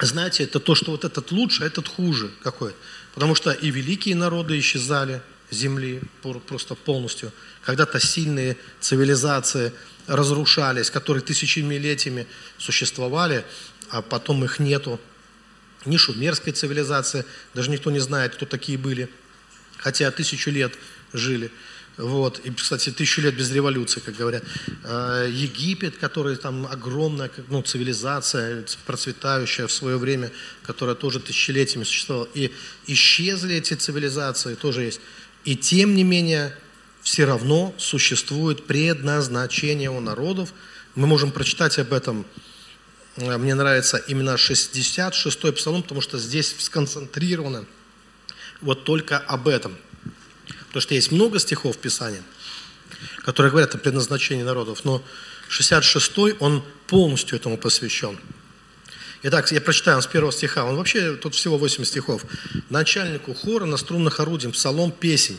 знаете, 0.00 0.44
это 0.44 0.58
то, 0.58 0.74
что 0.74 0.92
вот 0.92 1.04
этот 1.04 1.32
лучше, 1.32 1.64
а 1.64 1.66
этот 1.66 1.86
хуже 1.86 2.30
какой 2.42 2.74
Потому 3.14 3.34
что 3.34 3.52
и 3.52 3.70
великие 3.70 4.16
народы 4.16 4.58
исчезали 4.58 5.22
земли 5.54 6.00
просто 6.22 6.74
полностью. 6.74 7.32
Когда-то 7.62 8.00
сильные 8.00 8.56
цивилизации– 8.80 9.72
разрушались, 10.06 10.90
которые 10.90 11.22
тысячелетиями 11.22 12.26
существовали, 12.58 13.44
а 13.90 14.02
потом 14.02 14.44
их 14.44 14.58
нету. 14.58 15.00
Ни 15.84 15.96
шумерской 15.96 16.52
цивилизации, 16.52 17.24
даже 17.52 17.70
никто 17.70 17.90
не 17.90 18.00
знает, 18.00 18.34
кто 18.34 18.46
такие 18.46 18.78
были, 18.78 19.08
хотя 19.78 20.10
тысячу 20.10 20.50
лет 20.50 20.74
жили. 21.12 21.50
Вот. 21.96 22.40
И, 22.40 22.50
кстати, 22.50 22.90
тысячу 22.90 23.20
лет 23.20 23.36
без 23.36 23.52
революции, 23.52 24.00
как 24.00 24.16
говорят. 24.16 24.42
А, 24.82 25.26
Египет, 25.26 25.96
который 25.98 26.36
там 26.36 26.66
огромная 26.66 27.30
ну, 27.48 27.62
цивилизация, 27.62 28.64
процветающая 28.84 29.66
в 29.68 29.72
свое 29.72 29.96
время, 29.96 30.32
которая 30.64 30.96
тоже 30.96 31.20
тысячелетиями 31.20 31.84
существовала. 31.84 32.28
И 32.34 32.52
исчезли 32.86 33.54
эти 33.54 33.74
цивилизации, 33.74 34.54
тоже 34.54 34.82
есть. 34.82 35.00
И 35.44 35.56
тем 35.56 35.94
не 35.94 36.04
менее, 36.04 36.56
все 37.02 37.26
равно 37.26 37.74
существует 37.78 38.66
предназначение 38.66 39.90
у 39.90 40.00
народов. 40.00 40.54
Мы 40.94 41.06
можем 41.06 41.32
прочитать 41.32 41.78
об 41.78 41.92
этом. 41.92 42.24
Э, 43.16 43.36
мне 43.36 43.54
нравится 43.54 43.98
именно 43.98 44.36
66-й 44.36 45.52
псалом, 45.52 45.82
потому 45.82 46.00
что 46.00 46.18
здесь 46.18 46.54
сконцентрировано 46.58 47.66
вот 48.62 48.84
только 48.84 49.18
об 49.18 49.48
этом. 49.48 49.76
Потому 50.68 50.80
что 50.80 50.94
есть 50.94 51.12
много 51.12 51.38
стихов 51.38 51.76
в 51.76 51.78
Писании, 51.78 52.22
которые 53.24 53.50
говорят 53.50 53.74
о 53.74 53.78
предназначении 53.78 54.42
народов, 54.42 54.84
но 54.84 55.04
66-й, 55.50 56.36
он 56.40 56.64
полностью 56.86 57.36
этому 57.36 57.58
посвящен. 57.58 58.18
Итак, 59.26 59.50
я 59.52 59.60
прочитаю 59.62 60.02
с 60.02 60.06
первого 60.06 60.32
стиха. 60.32 60.66
Он 60.66 60.76
вообще, 60.76 61.14
тут 61.14 61.34
всего 61.34 61.56
8 61.56 61.82
стихов. 61.84 62.26
Начальнику 62.68 63.32
хора 63.32 63.64
на 63.64 63.78
струнных 63.78 64.20
орудиях, 64.20 64.52
псалом, 64.52 64.92
песень. 64.92 65.38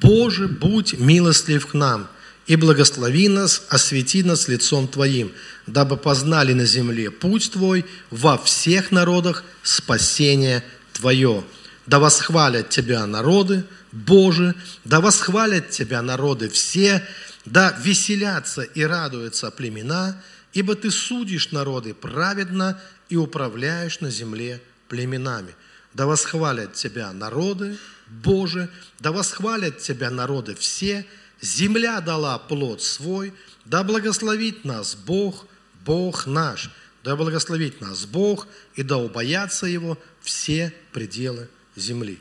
«Боже, 0.00 0.48
будь 0.48 0.98
милостлив 0.98 1.64
к 1.68 1.74
нам, 1.74 2.08
и 2.48 2.56
благослови 2.56 3.28
нас, 3.28 3.62
освети 3.68 4.24
нас 4.24 4.48
лицом 4.48 4.88
Твоим, 4.88 5.30
дабы 5.68 5.96
познали 5.96 6.54
на 6.54 6.64
земле 6.64 7.12
путь 7.12 7.52
Твой 7.52 7.86
во 8.10 8.36
всех 8.36 8.90
народах 8.90 9.44
спасение 9.62 10.64
Твое. 10.92 11.44
Да 11.86 12.00
восхвалят 12.00 12.70
Тебя 12.70 13.06
народы, 13.06 13.62
Боже, 13.92 14.56
да 14.84 15.00
восхвалят 15.00 15.70
Тебя 15.70 16.02
народы 16.02 16.48
все, 16.48 17.06
да 17.44 17.78
веселятся 17.80 18.62
и 18.62 18.82
радуются 18.82 19.52
племена, 19.52 20.20
ибо 20.52 20.74
Ты 20.74 20.90
судишь 20.90 21.52
народы 21.52 21.94
праведно 21.94 22.80
и 23.08 23.16
управляешь 23.16 24.00
на 24.00 24.10
земле 24.10 24.62
племенами. 24.88 25.54
Да 25.94 26.06
восхвалят 26.06 26.74
Тебя 26.74 27.12
народы, 27.12 27.78
Боже, 28.06 28.70
да 28.98 29.12
восхвалят 29.12 29.78
Тебя 29.78 30.10
народы 30.10 30.54
все, 30.54 31.06
земля 31.40 32.00
дала 32.00 32.38
плод 32.38 32.82
свой, 32.82 33.32
да 33.64 33.82
благословит 33.82 34.64
нас 34.64 34.94
Бог, 34.94 35.46
Бог 35.84 36.26
наш, 36.26 36.70
да 37.02 37.16
благословит 37.16 37.80
нас 37.80 38.04
Бог, 38.04 38.46
и 38.74 38.82
да 38.82 38.98
убоятся 38.98 39.66
Его 39.66 39.98
все 40.20 40.74
пределы 40.92 41.48
земли. 41.76 42.18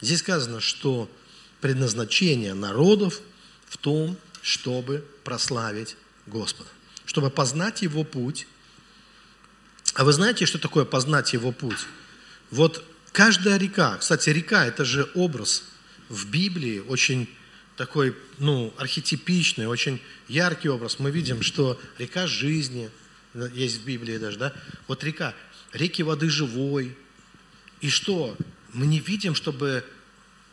Здесь 0.00 0.20
сказано, 0.20 0.60
что 0.60 1.10
предназначение 1.60 2.54
народов 2.54 3.20
в 3.66 3.76
том, 3.76 4.16
чтобы 4.42 5.04
прославить 5.24 5.96
Господа, 6.26 6.70
чтобы 7.06 7.30
познать 7.30 7.82
Его 7.82 8.04
путь. 8.04 8.46
А 9.94 10.04
вы 10.04 10.12
знаете, 10.12 10.44
что 10.44 10.58
такое 10.58 10.84
познать 10.84 11.32
Его 11.32 11.52
путь? 11.52 11.86
Вот 12.50 12.84
каждая 13.12 13.56
река, 13.56 13.96
кстати, 13.96 14.28
река– 14.30 14.66
это 14.66 14.84
же 14.84 15.10
образ 15.14 15.64
в 16.08 16.28
Библии, 16.28 16.80
очень 16.80 17.28
такой, 17.76 18.16
ну, 18.38 18.72
архетипичный, 18.78 19.66
очень 19.66 20.00
яркий 20.28 20.68
образ. 20.68 20.98
Мы 20.98 21.10
видим, 21.10 21.42
что 21.42 21.80
река 21.98 22.26
жизни, 22.26 22.90
есть 23.52 23.80
в 23.80 23.84
Библии 23.84 24.16
даже, 24.18 24.38
да? 24.38 24.52
Вот 24.88 25.04
река, 25.04 25.34
реки 25.72 26.02
воды 26.02 26.28
живой. 26.28 26.96
И 27.80 27.90
что? 27.90 28.36
Мы 28.72 28.86
не 28.86 28.98
видим, 28.98 29.34
чтобы 29.34 29.84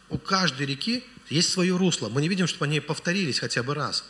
у 0.10 0.18
каждой 0.18 0.66
реки 0.66 1.04
есть 1.30 1.50
свое 1.50 1.76
русло. 1.76 2.10
Мы 2.10 2.22
не 2.22 2.28
видим, 2.28 2.48
чтобы 2.48 2.66
они 2.66 2.80
повторились 2.80 3.40
хотя 3.40 3.64
бы 3.64 3.74
раз. 3.74 4.04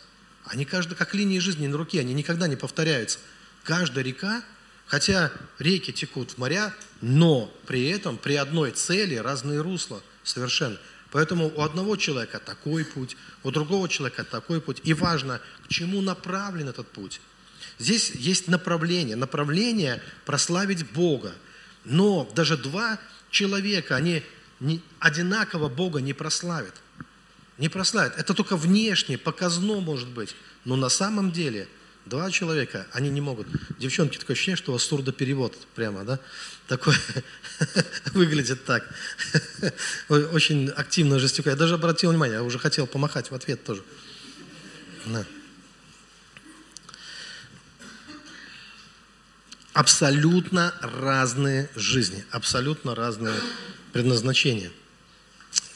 Они 0.46 0.66
каждый, 0.66 0.96
как 0.96 1.14
линии 1.14 1.40
жизни 1.40 1.68
на 1.68 1.78
руке, 1.78 2.00
они 2.00 2.14
никогда 2.14 2.48
не 2.48 2.56
повторяются. 2.56 3.20
Каждая 3.64 4.04
река, 4.04 4.44
хотя 4.86 5.32
реки 5.60 5.92
текут 5.92 6.32
в 6.32 6.38
моря, 6.38 6.74
но 7.02 7.54
при 7.66 7.88
этом 7.88 8.18
при 8.18 8.36
одной 8.36 8.72
цели 8.72 9.16
разные 9.16 9.62
русла 9.62 10.02
совершенно. 10.24 10.78
Поэтому 11.12 11.54
у 11.56 11.62
одного 11.62 11.96
человека 11.96 12.40
такой 12.40 12.84
путь, 12.84 13.16
у 13.44 13.52
другого 13.52 13.88
человека 13.88 14.24
такой 14.24 14.60
путь. 14.60 14.82
И 14.84 14.94
важно, 14.94 15.40
к 15.66 15.68
чему 15.68 16.02
направлен 16.02 16.70
этот 16.70 16.88
путь. 16.88 17.22
Здесь 17.78 18.12
есть 18.12 18.48
направление. 18.48 19.16
Направление 19.16 20.02
прославить 20.26 20.90
Бога. 20.92 21.34
Но 21.86 22.30
даже 22.36 22.58
два 22.58 23.00
человека, 23.30 23.96
они 23.96 24.24
одинаково 25.00 25.70
Бога 25.70 26.02
не 26.02 26.14
прославят. 26.14 26.74
Не 27.64 27.70
прославят. 27.70 28.20
Это 28.20 28.34
только 28.34 28.58
внешне, 28.58 29.18
показно 29.18 29.80
может 29.80 30.10
быть. 30.10 30.36
Но 30.66 30.76
на 30.76 30.90
самом 30.90 31.32
деле 31.32 31.70
два 32.06 32.30
человека, 32.30 32.86
они 32.92 33.10
не 33.10 33.22
могут. 33.22 33.48
Девчонки, 33.80 34.18
такое 34.18 34.34
ощущение, 34.36 34.58
что 34.58 34.72
у 34.72 34.74
вас 34.74 34.84
сурдоперевод 34.84 35.58
прямо, 35.74 36.04
да? 36.04 36.20
Такой 36.68 36.94
выглядит 38.14 38.66
так. 38.66 38.86
Очень 40.10 40.72
активно 40.72 41.20
жестикуя. 41.20 41.54
Я 41.54 41.58
даже 41.58 41.76
обратил 41.76 42.10
внимание, 42.10 42.40
я 42.40 42.44
уже 42.44 42.60
хотел 42.60 42.86
помахать 42.86 43.32
в 43.32 43.34
ответ 43.34 43.64
тоже. 43.64 43.82
Абсолютно 49.72 50.74
разные 50.82 51.70
жизни, 51.78 52.26
абсолютно 52.30 52.94
разные 52.94 53.36
предназначения 53.94 54.70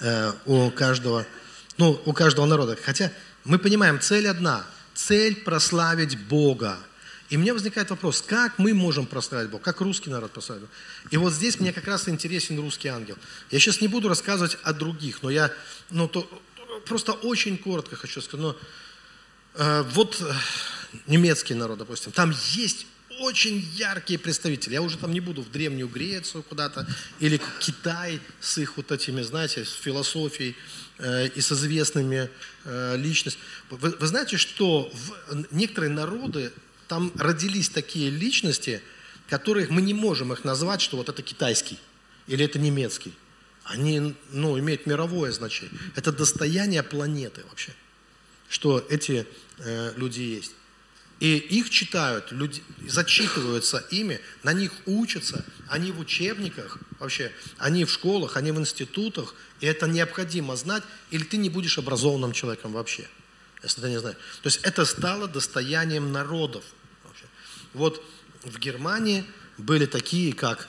э, 0.01 0.33
у 0.45 0.69
каждого, 0.69 1.25
ну, 1.78 2.01
у 2.05 2.13
каждого 2.13 2.45
народа. 2.45 2.78
Хотя 2.82 3.11
мы 3.43 3.59
понимаем, 3.59 3.99
цель 3.99 4.28
одна– 4.28 4.65
цель 4.93 5.36
прославить 5.36 6.17
Бога. 6.28 6.78
И 7.30 7.38
мне 7.38 7.53
возникает 7.53 7.89
вопрос, 7.89 8.21
как 8.21 8.57
мы 8.57 8.73
можем 8.73 9.05
прославить 9.05 9.49
Бога, 9.49 9.63
как 9.63 9.82
русский 9.82 10.09
народ 10.09 10.32
прославит 10.32 10.63
Бога. 10.63 10.73
И 11.11 11.17
вот 11.17 11.34
здесь 11.34 11.59
мне 11.59 11.73
как 11.73 11.86
раз 11.86 12.07
интересен 12.09 12.59
русский 12.59 12.88
ангел. 12.88 13.17
Я 13.51 13.59
сейчас 13.59 13.82
не 13.82 13.88
буду 13.88 14.09
рассказывать 14.09 14.57
о 14.63 14.73
других, 14.73 15.21
но 15.21 15.30
я 15.30 15.51
ну, 15.89 16.07
то, 16.07 16.28
просто 16.86 17.11
очень 17.11 17.57
коротко 17.57 17.95
хочу 17.95 18.21
сказать. 18.21 18.41
Но, 18.41 18.55
э, 19.55 19.84
вот 19.91 20.21
э, 20.21 20.34
немецкий 21.05 21.53
народ, 21.53 21.80
допустим, 21.80 22.11
там 22.11 22.34
есть 22.53 22.88
очень 23.20 23.59
яркие 23.76 24.20
представители. 24.20 24.74
Я 24.74 24.82
уже 24.82 24.97
там 24.97 25.11
не 25.11 25.20
буду 25.20 25.41
в 25.41 25.51
Древнюю 25.51 25.88
Грецию 25.88 26.43
куда-то, 26.43 26.88
или 27.20 27.39
Китай 27.59 28.20
с 28.39 28.57
их 28.57 28.78
вот 28.78 28.91
этими, 28.91 29.22
знаете, 29.22 29.65
с 29.65 29.74
философией 29.74 30.55
э, 30.97 31.28
и 31.28 31.41
с 31.41 31.51
известными 31.51 32.30
э, 32.65 32.97
личностями. 32.97 33.43
Вы, 33.70 33.91
вы 33.91 34.07
знаете, 34.07 34.38
что 34.38 34.91
в, 34.93 35.45
некоторые 35.51 35.91
народы, 35.91 36.51
там 36.88 37.11
родились 37.15 37.70
такие 37.70 38.09
личности, 38.09 38.82
которых 39.30 39.70
мы 39.70 39.82
не 39.82 39.93
можем 39.93 40.32
их 40.34 40.43
назвать, 40.43 40.82
что 40.82 40.97
вот 40.97 41.09
это 41.09 41.22
китайский 41.22 41.78
или 42.28 42.45
это 42.45 42.59
немецкий. 42.59 43.13
Они 43.63 44.15
ну, 44.32 44.57
имеют 44.59 44.86
мировое 44.86 45.32
значение. 45.32 45.78
Это 45.95 46.13
достояние 46.13 46.84
планеты 46.84 47.43
вообще, 47.49 47.74
что 48.47 48.86
эти 48.89 49.28
э, 49.59 49.93
люди 49.97 50.22
есть. 50.22 50.53
И 51.20 51.38
их 51.38 51.72
читают, 51.72 52.32
люди, 52.32 52.63
зачитываются 52.86 53.84
ими, 53.89 54.22
на 54.43 54.53
них 54.53 54.72
учатся, 54.86 55.43
они 55.68 55.91
в 55.91 55.99
учебниках 55.99 56.78
вообще, 56.99 57.32
они 57.57 57.86
в 57.86 57.91
школах, 57.91 58.38
они 58.38 58.51
в 58.51 58.59
институтах, 58.59 59.34
и 59.59 59.65
это 59.65 59.88
необходимо 59.88 60.55
знать, 60.55 60.84
или 61.09 61.24
ты 61.24 61.38
не 61.38 61.49
будешь 61.49 61.80
образованным 61.80 62.34
человеком 62.34 62.72
вообще, 62.72 63.07
если 63.63 63.82
ты 63.82 63.89
не 63.89 63.99
знаешь. 63.99 64.18
То 64.43 64.47
есть 64.47 64.59
это 64.61 64.86
стало 64.86 65.28
достоянием 65.28 66.11
народов. 66.11 66.63
Вообще. 67.03 67.26
Вот 67.74 68.03
в 68.43 68.59
Германии 68.59 69.26
были 69.57 69.88
такие, 69.88 70.34
как 70.34 70.68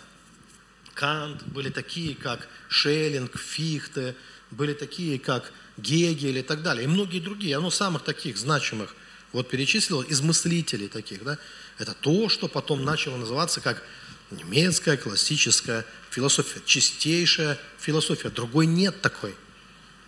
Кант, 0.95 1.43
были 1.43 1.69
такие, 1.69 2.15
как 2.15 2.49
Шеллинг, 2.69 3.39
Фихте, 3.39 4.17
были 4.51 4.73
такие, 4.73 5.19
как 5.19 5.53
Гегель 5.77 6.39
и 6.39 6.43
так 6.43 6.63
далее, 6.63 6.85
и 6.85 6.87
многие 6.87 7.21
другие, 7.21 7.59
оно 7.59 7.71
самых 7.71 8.03
таких 8.03 8.39
значимых– 8.39 8.97
вот 9.33 9.49
перечислил 9.49 10.03
из 10.03 10.21
мыслителей 10.21 10.89
таких, 10.89 11.23
да, 11.25 11.39
это 11.79 11.95
то, 11.95 12.29
что 12.29 12.49
потом 12.49 12.85
начало 12.85 13.17
называться 13.17 13.61
как 13.61 13.83
немецкая 14.31 14.97
классическая 14.97 15.85
философия, 16.11 16.61
чистейшая 16.65 17.59
философия. 17.79 18.31
Другой 18.31 18.67
нет 18.67 19.01
такой. 19.01 19.35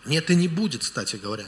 Нет 0.05 0.31
и 0.31 0.35
не 0.35 0.49
будет, 0.49 0.83
кстати 0.83 1.17
говоря. 1.17 1.47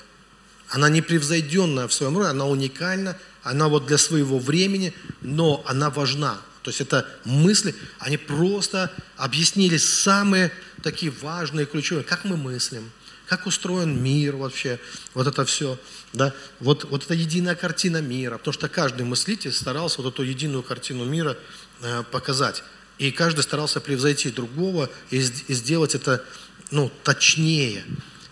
Она 0.68 0.88
непревзойденная 0.88 1.88
в 1.88 1.92
своем 1.92 2.16
роде, 2.16 2.30
она 2.30 2.46
уникальна, 2.46 3.18
она 3.42 3.68
вот 3.68 3.86
для 3.86 3.98
своего 3.98 4.38
времени, 4.38 4.94
но 5.20 5.62
она 5.66 5.90
важна. 5.90 6.40
То 6.62 6.70
есть 6.70 6.80
это 6.80 7.06
мысли, 7.24 7.74
они 7.98 8.16
просто 8.16 8.90
объяснили 9.16 9.76
самые 9.76 10.52
такие 10.82 11.12
важные, 11.20 11.66
ключевые, 11.66 12.04
как 12.04 12.24
мы 12.24 12.36
мыслим, 12.36 12.90
как 13.26 13.46
устроен 13.46 14.02
мир 14.02 14.36
вообще, 14.36 14.78
вот 15.12 15.26
это 15.26 15.44
все, 15.44 15.78
да, 16.12 16.34
вот, 16.60 16.84
вот 16.84 17.04
эта 17.04 17.14
единая 17.14 17.54
картина 17.54 18.02
мира, 18.02 18.36
потому 18.38 18.52
что 18.52 18.68
каждый 18.68 19.04
мыслитель 19.04 19.52
старался 19.52 20.02
вот 20.02 20.12
эту 20.12 20.22
единую 20.22 20.62
картину 20.62 21.04
мира 21.04 21.38
э, 21.80 22.02
показать, 22.10 22.62
и 22.98 23.10
каждый 23.10 23.42
старался 23.42 23.80
превзойти 23.80 24.30
другого 24.30 24.90
и, 25.10 25.18
и 25.18 25.54
сделать 25.54 25.94
это, 25.94 26.24
ну, 26.70 26.90
точнее. 27.02 27.84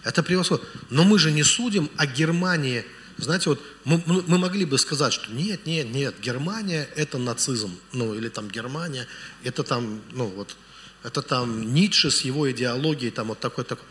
Это 0.02 0.22
превосходно. 0.22 0.66
Но 0.90 1.04
мы 1.04 1.18
же 1.18 1.30
не 1.30 1.42
судим 1.42 1.90
о 1.96 2.06
Германии, 2.06 2.84
знаете, 3.16 3.50
вот 3.50 3.60
мы, 3.84 4.02
мы 4.06 4.38
могли 4.38 4.64
бы 4.64 4.78
сказать, 4.78 5.12
что 5.12 5.30
нет, 5.32 5.66
нет, 5.66 5.90
нет, 5.90 6.14
Германия– 6.20 6.88
это 6.96 7.18
нацизм, 7.18 7.78
ну, 7.92 8.14
или 8.14 8.28
там 8.28 8.48
Германия– 8.48 9.06
это 9.44 9.62
там, 9.62 10.02
ну, 10.12 10.26
вот, 10.26 10.56
это 11.02 11.22
там 11.22 11.74
Ницше 11.74 12.10
с 12.10 12.22
его 12.22 12.50
идеологией, 12.50 13.10
там 13.10 13.28
вот 13.28 13.40
такой-такой. 13.40 13.84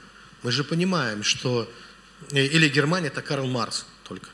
Мы 0.44 0.52
же 0.52 0.64
понимаем, 0.64 1.24
что... 1.24 1.68
Э, 2.32 2.46
или 2.46 2.68
Германия– 2.68 3.08
это 3.10 3.22
Карл 3.22 3.48
Маркс 3.48 3.86
только. 4.04 4.30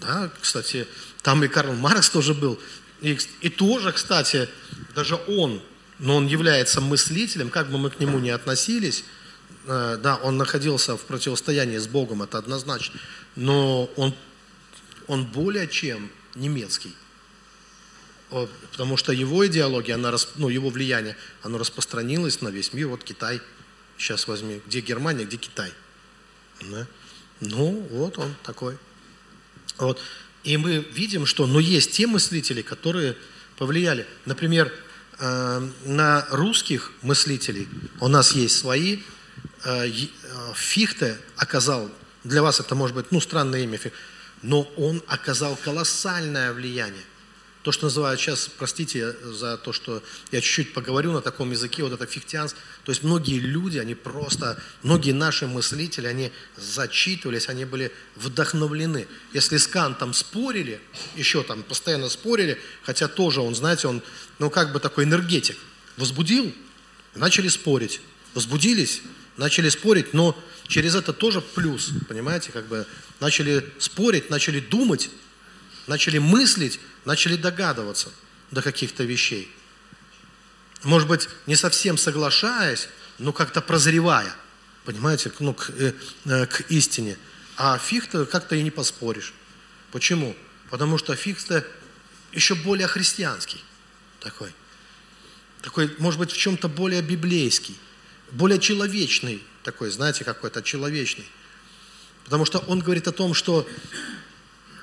Да, 0.00 0.30
кстати, 0.40 0.86
там 1.22 1.44
и 1.44 1.48
Карл 1.48 1.74
Маркс 1.74 2.10
тоже 2.10 2.34
был. 2.34 2.58
И, 3.00 3.18
и 3.40 3.48
тоже, 3.48 3.92
кстати, 3.92 4.48
даже 4.94 5.16
он, 5.26 5.62
но 5.98 6.16
он 6.16 6.26
является 6.26 6.80
мыслителем, 6.80 7.50
как 7.50 7.70
бы 7.70 7.78
мы 7.78 7.90
к 7.90 8.00
нему 8.00 8.18
ни 8.18 8.30
относились, 8.30 9.04
э, 9.66 9.98
да, 10.02 10.16
он 10.16 10.36
находился 10.36 10.96
в 10.96 11.02
противостоянии 11.02 11.78
с 11.78 11.86
Богом, 11.86 12.22
это 12.22 12.38
однозначно, 12.38 13.00
но 13.36 13.86
он, 13.96 14.14
он 15.06 15.26
более 15.26 15.68
чем 15.68 16.10
немецкий. 16.34 16.94
потому 18.70 18.96
что 18.96 19.12
его 19.12 19.46
идеология, 19.46 19.96
она, 19.96 20.14
ну, 20.36 20.48
его 20.48 20.70
влияние, 20.70 21.16
оно 21.42 21.58
распространилось 21.58 22.40
на 22.40 22.48
весь 22.48 22.72
мир. 22.72 22.88
Вот 22.88 23.02
Китай, 23.02 23.40
сейчас 23.98 24.28
возьми, 24.28 24.60
где 24.66 24.80
Германия, 24.80 25.24
где 25.24 25.36
Китай. 25.36 25.72
Да? 26.62 26.86
Ну, 27.40 27.86
вот 27.90 28.18
он 28.18 28.34
такой. 28.42 28.76
Вот. 29.78 30.00
И 30.44 30.56
мы 30.56 30.78
видим, 30.92 31.26
что 31.26 31.46
но 31.46 31.60
есть 31.60 31.92
те 31.92 32.06
мыслители, 32.06 32.62
которые 32.62 33.16
повлияли. 33.56 34.06
Например, 34.26 34.72
э, 35.18 35.68
на 35.84 36.26
русских 36.30 36.92
мыслителей 37.02 37.68
у 38.00 38.08
нас 38.08 38.32
есть 38.32 38.58
свои. 38.58 39.00
Э, 39.64 39.86
э, 39.86 40.06
Фихте 40.54 41.18
оказал, 41.36 41.90
для 42.24 42.42
вас 42.42 42.60
это 42.60 42.74
может 42.74 42.96
быть, 42.96 43.10
ну, 43.10 43.20
странное 43.20 43.60
имя, 43.60 43.78
но 44.42 44.62
он 44.76 45.02
оказал 45.06 45.56
колоссальное 45.56 46.52
влияние 46.52 47.04
то, 47.62 47.72
что 47.72 47.86
называют 47.86 48.18
сейчас, 48.18 48.48
простите 48.56 49.14
за 49.22 49.58
то, 49.58 49.72
что 49.72 50.02
я 50.32 50.40
чуть-чуть 50.40 50.72
поговорю 50.72 51.12
на 51.12 51.20
таком 51.20 51.50
языке, 51.50 51.82
вот 51.82 51.92
это 51.92 52.06
фихтианс, 52.06 52.54
то 52.84 52.92
есть 52.92 53.02
многие 53.02 53.38
люди, 53.38 53.76
они 53.76 53.94
просто, 53.94 54.62
многие 54.82 55.12
наши 55.12 55.46
мыслители, 55.46 56.06
они 56.06 56.32
зачитывались, 56.56 57.50
они 57.50 57.66
были 57.66 57.92
вдохновлены. 58.16 59.06
Если 59.34 59.58
с 59.58 59.66
Кантом 59.66 60.14
спорили, 60.14 60.80
еще 61.16 61.42
там 61.42 61.62
постоянно 61.62 62.08
спорили, 62.08 62.58
хотя 62.82 63.08
тоже 63.08 63.42
он, 63.42 63.54
знаете, 63.54 63.88
он, 63.88 64.02
ну 64.38 64.48
как 64.48 64.72
бы 64.72 64.80
такой 64.80 65.04
энергетик, 65.04 65.58
возбудил, 65.98 66.54
начали 67.14 67.48
спорить, 67.48 68.00
возбудились, 68.32 69.02
начали 69.36 69.68
спорить, 69.68 70.14
но 70.14 70.38
через 70.66 70.94
это 70.94 71.12
тоже 71.12 71.42
плюс, 71.42 71.90
понимаете, 72.08 72.52
как 72.52 72.68
бы 72.68 72.86
начали 73.20 73.68
спорить, 73.78 74.30
начали 74.30 74.60
думать, 74.60 75.10
начали 75.86 76.16
мыслить, 76.16 76.80
начали 77.04 77.36
догадываться 77.36 78.10
до 78.50 78.62
каких-то 78.62 79.04
вещей. 79.04 79.50
Может 80.82 81.08
быть, 81.08 81.28
не 81.46 81.56
совсем 81.56 81.98
соглашаясь, 81.98 82.88
но 83.18 83.32
как-то 83.32 83.60
прозревая, 83.60 84.34
понимаете, 84.84 85.30
ну, 85.40 85.54
к, 85.54 85.70
э, 85.70 85.92
э, 86.24 86.46
к 86.46 86.62
истине. 86.70 87.18
А 87.56 87.76
фиг-то 87.78 88.24
как-то 88.24 88.56
и 88.56 88.62
не 88.62 88.70
поспоришь. 88.70 89.34
Почему? 89.92 90.34
Потому 90.70 90.96
что 90.96 91.14
фиг-то 91.14 91.66
еще 92.32 92.54
более 92.54 92.86
христианский 92.86 93.62
такой. 94.20 94.52
Такой, 95.60 95.94
может 95.98 96.18
быть, 96.18 96.32
в 96.32 96.36
чем-то 96.36 96.68
более 96.68 97.02
библейский, 97.02 97.78
более 98.30 98.58
человечный 98.58 99.42
такой, 99.62 99.90
знаете, 99.90 100.24
какой-то 100.24 100.62
человечный. 100.62 101.26
Потому 102.24 102.44
что 102.46 102.58
он 102.60 102.80
говорит 102.80 103.08
о 103.08 103.12
том, 103.12 103.34
что 103.34 103.68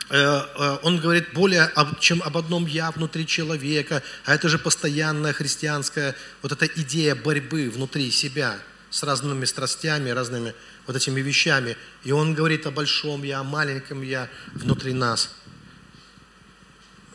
он 0.10 1.00
говорит 1.00 1.34
более, 1.34 1.70
чем 2.00 2.22
об 2.24 2.38
одном 2.38 2.66
«я» 2.66 2.92
внутри 2.92 3.28
человека, 3.28 4.02
а 4.24 4.36
это 4.36 4.48
же 4.48 4.58
постоянная 4.58 5.34
христианская 5.34 6.16
вот 6.42 6.54
эта 6.54 6.66
идея 6.66 7.14
борьбы 7.14 7.70
внутри 7.70 8.10
себя 8.12 8.58
с 8.90 9.04
разными 9.04 9.44
страстями, 9.44 10.10
разными 10.12 10.54
вот 10.86 10.96
этими 10.96 11.20
вещами. 11.20 11.76
И 12.06 12.14
он 12.14 12.34
говорит 12.34 12.66
о 12.66 12.72
большом 12.72 13.24
«я», 13.24 13.40
о 13.40 13.44
маленьком 13.44 14.02
«я» 14.02 14.30
внутри 14.54 14.94
нас. 14.94 15.36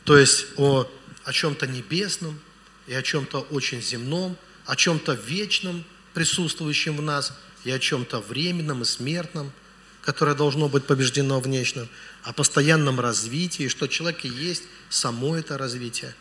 То 0.05 0.19
есть 0.19 0.47
о, 0.57 0.91
о 1.25 1.33
чем-то 1.33 1.67
небесном 1.67 2.39
и 2.87 2.93
о 2.93 3.03
чем-то 3.03 3.41
очень 3.51 3.81
земном, 3.81 4.37
о 4.67 4.77
чем-то 4.77 5.15
вечном, 5.15 5.85
присутствующем 6.13 6.99
в 6.99 7.03
нас, 7.03 7.33
и 7.65 7.71
о 7.71 7.79
чем-то 7.79 8.21
временном 8.21 8.83
и 8.83 8.85
смертном– 8.85 9.51
которое 10.03 10.35
должно 10.35 10.69
быть 10.69 10.85
побеждено 10.85 11.41
в 11.41 11.49
нечном, 11.49 11.89
о 12.23 12.33
постоянном 12.33 13.01
развитии, 13.01 13.69
что 13.69 13.87
человек 13.87 14.25
и 14.25 14.29
есть 14.29 14.65
само 14.91 15.37
это 15.37 15.57
развитие, 15.57 16.15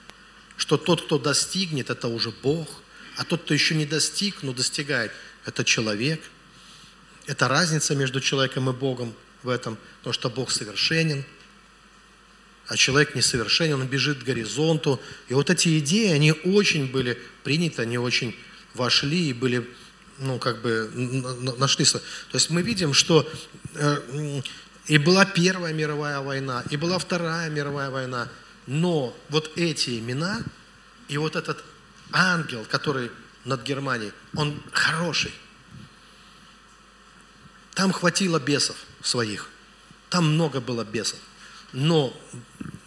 что 0.55 0.77
тот, 0.77 1.03
кто 1.03 1.17
достигнет, 1.17 1.89
это 1.89 2.07
уже 2.07 2.32
Бог, 2.43 2.67
а 3.17 3.25
тот, 3.25 3.41
кто 3.43 3.53
еще 3.53 3.75
не 3.75 3.86
достиг, 3.86 4.43
но 4.43 4.53
достигает, 4.53 5.11
это 5.45 5.63
человек. 5.65 6.21
Это 7.25 7.47
разница 7.47 7.95
между 7.95 8.21
человеком 8.21 8.69
и 8.69 8.73
Богом 8.73 9.13
в 9.43 9.49
этом, 9.49 9.77
потому 9.99 10.13
что 10.13 10.29
Бог 10.29 10.51
совершенен, 10.51 11.23
а 12.67 12.77
человек 12.77 13.15
несовершенен, 13.15 13.73
он 13.73 13.88
бежит 13.88 14.19
к 14.19 14.23
горизонту. 14.23 15.01
И 15.27 15.34
вот 15.34 15.49
эти 15.49 15.79
идеи, 15.79 16.11
они 16.11 16.32
очень 16.32 16.89
были 16.89 17.17
приняты, 17.43 17.82
они 17.82 17.97
очень 17.97 18.36
вошли 18.75 19.29
и 19.29 19.34
были 19.34 19.67
ну, 20.18 20.39
как 20.39 20.62
бы 20.62 20.89
нашли. 21.57 21.86
То 21.86 21.99
есть 22.34 22.49
мы 22.49 22.62
видим, 22.62 22.93
что 22.93 23.30
э, 23.76 24.41
и 24.88 24.97
была 24.97 25.26
Первая 25.26 25.74
мировая 25.74 26.20
война, 26.22 26.64
и 26.70 26.78
была 26.78 26.97
Вторая 26.99 27.49
мировая 27.49 27.89
война, 27.89 28.30
но 28.68 29.16
вот 29.30 29.51
эти 29.55 29.99
имена 29.99 30.41
и 31.07 31.18
вот 31.18 31.36
этот 31.36 31.64
ангел, 32.12 32.66
который 32.70 33.12
над 33.45 33.64
Германией, 33.64 34.12
он 34.36 34.62
хороший. 34.72 35.34
Там 37.74 37.91
хватило 37.91 38.39
бесов 38.39 38.76
своих, 39.01 39.49
там 40.09 40.34
много 40.34 40.62
было 40.62 40.84
бесов, 40.84 41.20
но, 41.74 42.16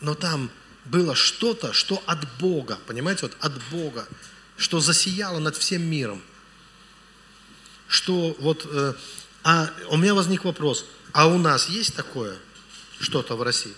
но 0.01 0.15
там 0.15 0.51
было 0.85 1.15
что-то, 1.15 1.73
что 1.73 2.03
от 2.07 2.39
Бога, 2.39 2.79
понимаете, 2.87 3.23
вот 3.23 3.37
от 3.41 3.53
Бога, 3.71 4.07
что 4.57 4.79
засияло 4.81 5.39
над 5.41 5.57
всем 5.57 5.83
миром– 5.83 6.23
что 7.89 8.37
вот... 8.41 8.67
Э, 8.71 8.95
а 9.43 9.71
у 9.91 9.97
меня 9.97 10.15
возник 10.15 10.45
вопрос, 10.45 10.87
а 11.13 11.27
у 11.27 11.39
нас 11.39 11.69
есть 11.69 11.95
такое 11.95 12.37
что-то 12.99 13.37
в 13.37 13.43
России? 13.43 13.75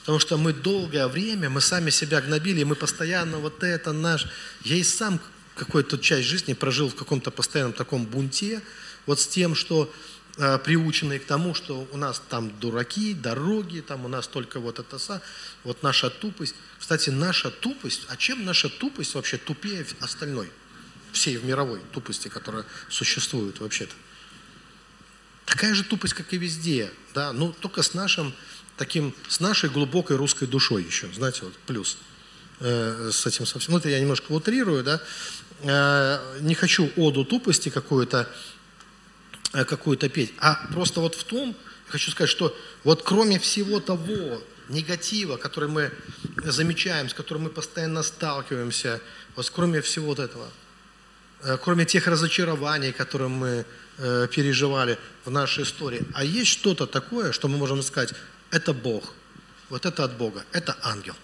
Потому 0.00 0.18
что 0.18 0.36
мы 0.36 0.52
долгое 0.52 1.06
время, 1.06 1.48
мы 1.48 1.60
сами 1.60 1.90
себя 1.90 2.20
гнобили, 2.20 2.64
мы 2.64 2.74
постоянно 2.74 3.38
вот 3.38 3.62
это 3.62 3.92
наш... 3.92 4.26
Я 4.64 4.76
и 4.76 4.82
сам 4.82 5.20
какую-то 5.54 5.98
часть 5.98 6.26
жизни 6.26 6.54
прожил 6.54 6.88
в 6.88 6.94
каком-то 6.94 7.30
постоянном 7.30 7.74
таком 7.74 8.06
бунте, 8.06 8.62
вот 9.06 9.20
с 9.20 9.26
тем, 9.26 9.54
что 9.54 9.92
э, 10.36 10.58
приученные 10.58 11.20
к 11.20 11.26
тому, 11.26 11.54
что 11.54 11.86
у 11.92 11.96
нас 11.96 12.20
там 12.28 12.50
дураки, 12.58 13.14
дороги, 13.14 13.80
там 13.80 14.04
у 14.04 14.08
нас 14.08 14.26
только 14.26 14.58
вот 14.58 14.78
это, 14.78 15.22
вот 15.64 15.82
наша 15.82 16.10
тупость. 16.10 16.54
Кстати, 16.78 17.10
наша 17.10 17.50
тупость, 17.50 18.02
а 18.08 18.16
чем 18.16 18.44
наша 18.44 18.68
тупость 18.68 19.14
вообще 19.14 19.36
тупее 19.36 19.86
остальной? 20.00 20.50
Всей 21.12 21.36
в 21.36 21.44
мировой 21.44 21.80
тупости, 21.92 22.28
которая 22.28 22.64
существует 22.88 23.60
вообще-то. 23.60 23.94
Такая 25.46 25.74
же 25.74 25.84
тупость, 25.84 26.14
как 26.14 26.32
и 26.32 26.38
везде, 26.38 26.92
да, 27.14 27.32
ну 27.32 27.52
только 27.52 27.82
с 27.82 27.94
нашим 27.94 28.32
таким, 28.76 29.14
с 29.28 29.40
нашей 29.40 29.68
глубокой 29.68 30.16
русской 30.16 30.46
душой 30.46 30.84
еще, 30.84 31.08
знаете, 31.12 31.40
вот 31.42 31.54
плюс 31.66 31.98
э, 32.60 33.10
с 33.12 33.26
этим 33.26 33.46
совсем. 33.46 33.72
Ну, 33.72 33.78
это 33.78 33.88
я 33.88 33.98
немножко 34.00 34.32
утрирую, 34.32 34.84
да, 34.84 35.02
э, 35.62 36.38
не 36.40 36.54
хочу 36.54 36.90
оду 36.96 37.24
тупости 37.24 37.68
какую-то, 37.68 38.28
э, 39.52 39.64
какую-то 39.64 40.08
петь, 40.08 40.32
а 40.38 40.54
просто 40.72 41.00
вот 41.00 41.16
в 41.16 41.24
том, 41.24 41.56
хочу 41.88 42.12
сказать, 42.12 42.30
что 42.30 42.56
вот 42.84 43.02
кроме 43.02 43.40
всего 43.40 43.80
того 43.80 44.40
негатива, 44.68 45.36
который 45.36 45.68
мы 45.68 45.90
замечаем, 46.44 47.08
с 47.08 47.14
которым 47.14 47.42
мы 47.44 47.50
постоянно 47.50 48.04
сталкиваемся, 48.04 49.00
вот 49.34 49.50
кроме 49.50 49.80
всего 49.80 50.06
вот 50.06 50.20
этого– 50.20 50.48
кроме 51.62 51.84
тех 51.84 52.06
разочарований, 52.06 52.92
которые 52.92 53.28
мы 53.28 53.64
э, 53.98 54.28
переживали 54.30 54.98
в 55.24 55.30
нашей 55.30 55.64
истории, 55.64 56.02
а 56.14 56.24
есть 56.24 56.50
что-то 56.50 56.86
такое, 56.86 57.32
что 57.32 57.48
мы 57.48 57.56
можем 57.56 57.82
сказать, 57.82 58.14
это 58.50 58.72
Бог, 58.72 59.14
вот 59.68 59.86
это 59.86 60.04
от 60.04 60.16
Бога, 60.16 60.44
это 60.52 60.76
ангел. 60.82 61.14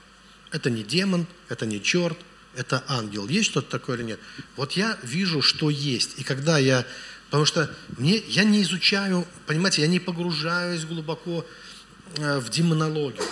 Это 0.53 0.71
не 0.71 0.85
демон, 0.85 1.27
это 1.49 1.67
не 1.67 1.83
черт, 1.83 2.17
это 2.55 2.83
ангел. 2.89 3.29
Есть 3.29 3.51
что-то 3.51 3.71
такое 3.71 3.97
или 3.97 4.05
нет? 4.05 4.21
Вот 4.57 4.73
я 4.73 4.99
вижу, 5.03 5.43
что 5.43 5.71
есть. 5.71 6.19
И 6.19 6.25
когда 6.25 6.59
я... 6.59 6.87
Потому 7.27 7.45
что 7.45 7.69
мне, 7.99 8.19
я 8.29 8.45
не 8.45 8.63
изучаю, 8.63 9.27
понимаете, 9.47 9.83
я 9.83 9.89
не 9.89 9.99
погружаюсь 9.99 10.85
глубоко 10.85 11.45
э, 12.17 12.39
в 12.39 12.49
демонологию. 12.51 13.25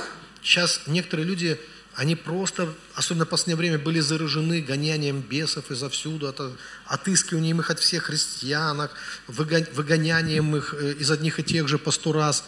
Сейчас 0.43 0.83
некоторые 0.87 1.27
люди 1.27 1.59
они 1.97 2.17
просто, 2.17 2.75
особенно 2.95 3.25
в 3.25 3.29
последнее 3.29 3.57
время, 3.57 3.79
были 3.79 4.01
заражены 4.01 4.61
гонянием 4.61 5.21
бесов 5.21 5.71
изо 5.71 5.89
всюду, 5.89 6.27
это, 6.27 6.53
отыскиванием 6.87 7.61
их 7.61 7.71
от 7.71 7.79
всех 7.79 8.05
христианок, 8.05 8.93
выгонянием 9.29 10.57
их 10.57 10.75
э, 10.77 10.95
из 10.95 11.11
одних 11.11 11.39
и 11.39 11.45
тех 11.45 11.69
же 11.69 11.79
по 11.79 11.93
сто 11.93 12.13
раз. 12.13 12.45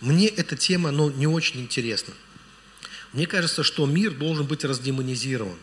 Мне 0.00 0.28
эта 0.28 0.54
тема 0.54 0.90
ну, 0.90 1.10
не 1.10 1.26
очень 1.26 1.60
интересна. 1.60 2.12
Мне 3.12 3.26
кажется, 3.26 3.62
что 3.62 3.86
мир 3.86 4.12
должен 4.12 4.46
быть 4.46 4.64
раздемонизирован 4.64 5.56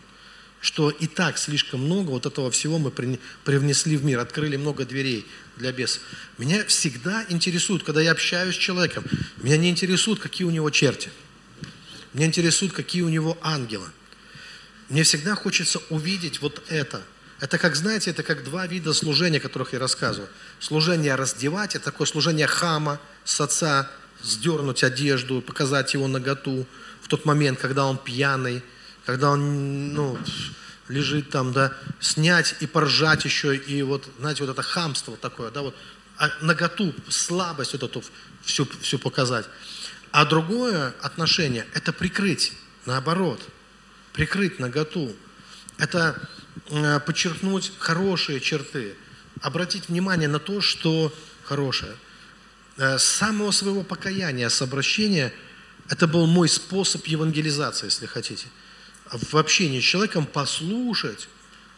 что 0.60 0.90
и 0.90 1.06
так 1.06 1.38
слишком 1.38 1.84
много 1.84 2.10
вот 2.10 2.26
этого 2.26 2.50
всего 2.50 2.80
мы 2.80 2.90
привнесли 2.90 3.96
в 3.96 4.04
мир, 4.04 4.18
открыли 4.18 4.56
много 4.56 4.84
дверей 4.84 5.24
для 5.56 5.70
бесов. 5.70 6.02
Меня 6.36 6.64
всегда 6.64 7.24
интересует, 7.28 7.84
когда 7.84 8.00
я 8.00 8.10
общаюсь 8.10 8.56
с 8.56 8.58
человеком, 8.58 9.04
меня 9.36 9.56
не 9.56 9.70
интересует, 9.70 10.18
какие 10.18 10.44
у 10.44 10.50
него 10.50 10.68
черти– 10.70 11.10
меня 12.12 12.26
интересует, 12.26 12.72
какие 12.72 13.02
у 13.02 13.08
него 13.08 13.36
ангелы. 13.42 13.88
Мне 14.88 15.02
всегда 15.02 15.34
хочется 15.34 15.80
увидеть 15.90 16.40
вот 16.40 16.62
это. 16.68 17.02
Это 17.40 17.58
как, 17.58 17.76
знаете, 17.76 18.10
это 18.10 18.22
как 18.22 18.42
два 18.42 18.66
вида 18.66 18.92
служения, 18.92 19.38
о 19.38 19.40
которых 19.40 19.72
я 19.72 19.78
рассказываю. 19.78 20.28
Служение 20.58 21.14
раздевать, 21.14 21.76
это 21.76 21.86
такое 21.86 22.06
служение 22.06 22.46
хама, 22.46 23.00
с 23.24 23.40
отца, 23.40 23.90
сдернуть 24.22 24.82
одежду, 24.82 25.40
показать 25.40 25.94
его 25.94 26.08
наготу 26.08 26.66
в 27.02 27.08
тот 27.08 27.24
момент, 27.24 27.60
когда 27.60 27.84
он 27.86 27.98
пьяный, 27.98 28.62
когда 29.06 29.30
он, 29.30 29.94
ну, 29.94 30.18
лежит 30.88 31.30
там, 31.30 31.52
да, 31.52 31.72
снять 32.00 32.56
и 32.60 32.66
поржать 32.66 33.24
еще, 33.24 33.56
и 33.56 33.82
вот, 33.82 34.08
знаете, 34.18 34.42
вот 34.42 34.50
это 34.50 34.62
хамство 34.62 35.16
такое, 35.16 35.50
да, 35.50 35.62
вот, 35.62 35.76
а 36.16 36.30
наготу, 36.40 36.94
слабость 37.08 37.72
вот 37.74 37.82
эту 37.84 38.02
всю, 38.42 38.66
всю 38.80 38.98
показать. 38.98 39.46
А 40.10 40.24
другое 40.24 40.94
отношение– 41.02 41.66
это 41.74 41.92
прикрыть, 41.92 42.52
наоборот, 42.86 43.40
прикрыть 44.12 44.58
наготу. 44.58 45.14
Это 45.76 46.20
э, 46.70 47.00
подчеркнуть 47.00 47.72
хорошие 47.78 48.40
черты, 48.40 48.94
обратить 49.40 49.88
внимание 49.88 50.28
на 50.28 50.38
то, 50.38 50.60
что 50.60 51.14
хорошее. 51.44 51.94
Э, 52.76 52.98
с 52.98 53.04
самого 53.04 53.50
своего 53.50 53.82
покаяния, 53.82 54.48
с 54.48 54.62
обращения– 54.62 55.32
это 55.88 56.06
был 56.06 56.26
мой 56.26 56.48
способ 56.48 57.06
евангелизации, 57.06 57.86
если 57.86 58.06
хотите. 58.06 58.46
В 59.10 59.36
общении 59.36 59.80
с 59.80 59.84
человеком 59.84 60.26
послушать, 60.26 61.28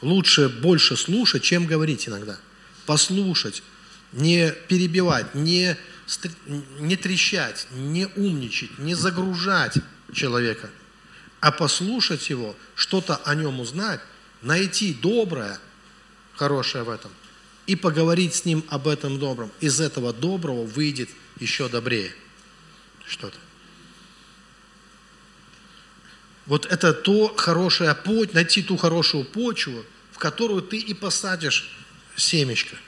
лучше 0.01 0.49
больше 0.49 0.97
слушать, 0.97 1.43
чем 1.43 1.67
говорить 1.67 2.09
иногда. 2.09 2.37
Послушать, 2.87 3.63
не 4.13 4.51
перебивать, 4.69 5.35
не, 5.35 5.77
не 6.79 6.97
трещать, 6.97 7.67
не 7.71 8.07
умничать, 8.17 8.79
не 8.79 8.95
загружать 8.95 9.79
человека, 10.13 10.71
а 11.41 11.53
послушать 11.53 12.31
его, 12.31 12.57
что-то 12.75 13.17
о 13.17 13.35
нем 13.35 13.61
узнать, 13.61 14.01
найти 14.43 14.93
доброе, 14.95 15.59
хорошее 16.35 16.85
в 16.85 16.91
этом, 16.91 17.11
и 17.67 17.77
поговорить 17.77 18.35
с 18.35 18.45
ним 18.45 18.65
об 18.69 18.89
этом 18.89 19.19
добром. 19.19 19.53
Из 19.61 19.81
этого 19.81 20.13
доброго 20.13 20.65
выйдет 20.65 21.11
еще 21.39 21.69
добрее 21.69 22.13
что-то. 23.07 23.37
Вот 26.47 26.67
это 26.67 26.93
то 26.93 27.35
хорошее 27.37 27.95
почва, 27.95 28.35
найти 28.35 28.63
ту 28.63 28.77
хорошую 28.77 29.25
почву, 29.25 29.85
в 30.11 30.19
которую 30.19 30.63
ты 30.63 30.79
и 30.79 30.95
посадишь 30.95 31.71
семечко– 32.17 32.77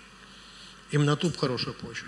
именно 0.92 1.16
ту 1.16 1.32
хорошую 1.32 1.74
почву. 1.74 2.06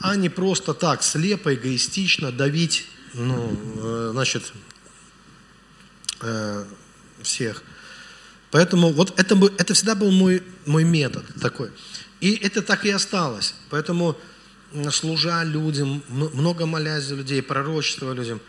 А 0.00 0.16
не 0.16 0.28
просто 0.28 0.74
так, 0.74 1.02
слепо, 1.02 1.54
эгоистично 1.54 2.32
давить, 2.32 2.86
ну, 3.14 3.58
э, 3.76 4.08
значит, 4.12 4.52
э, 6.20 6.64
всех. 7.22 7.62
Поэтому 8.50 8.92
вот 8.92 9.18
это, 9.18 9.34
это 9.58 9.74
всегда 9.74 9.94
был 9.94 10.10
мой, 10.10 10.42
мой 10.66 10.84
метод 10.84 11.24
такой. 11.40 11.70
И 12.20 12.34
это 12.34 12.62
так 12.62 12.84
и 12.84 12.90
осталось. 12.90 13.54
Поэтому, 13.70 14.16
служа 14.90 15.42
людям, 15.44 16.02
много 16.08 16.66
молясь 16.66 17.04
за 17.04 17.14
людей, 17.14 17.42
пророчествуя 17.42 18.14
людям, 18.14 18.40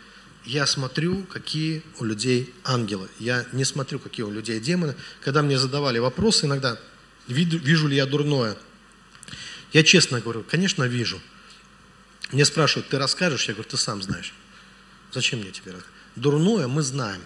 я 0.44 0.66
смотрю, 0.66 1.24
какие 1.24 1.82
у 1.98 2.04
людей 2.04 2.54
ангелы. 2.64 3.08
Я 3.18 3.44
не 3.52 3.64
смотрю, 3.64 3.98
какие 3.98 4.24
у 4.24 4.30
людей 4.30 4.60
демоны. 4.60 4.94
Когда 5.22 5.42
мне 5.42 5.58
задавали 5.58 5.98
вопросы 5.98 6.46
иногда, 6.46 6.78
вижу, 7.26 7.58
вижу 7.58 7.88
ли 7.88 7.96
я 7.96 8.06
дурное– 8.06 8.56
я 9.72 9.82
честно 9.82 10.20
говорю, 10.20 10.44
конечно, 10.48 10.84
вижу. 10.84 11.20
Мне 12.32 12.44
спрашивают, 12.44 12.88
ты 12.88 12.98
расскажешь? 12.98 13.48
Я 13.48 13.54
говорю, 13.54 13.70
ты 13.70 13.76
сам 13.76 14.02
знаешь. 14.02 14.34
Зачем 15.12 15.40
мне 15.40 15.50
тебе 15.50 15.72
рассказывать? 15.72 15.98
Дурное 16.16 16.68
мы 16.68 16.82
знаем. 16.82 17.22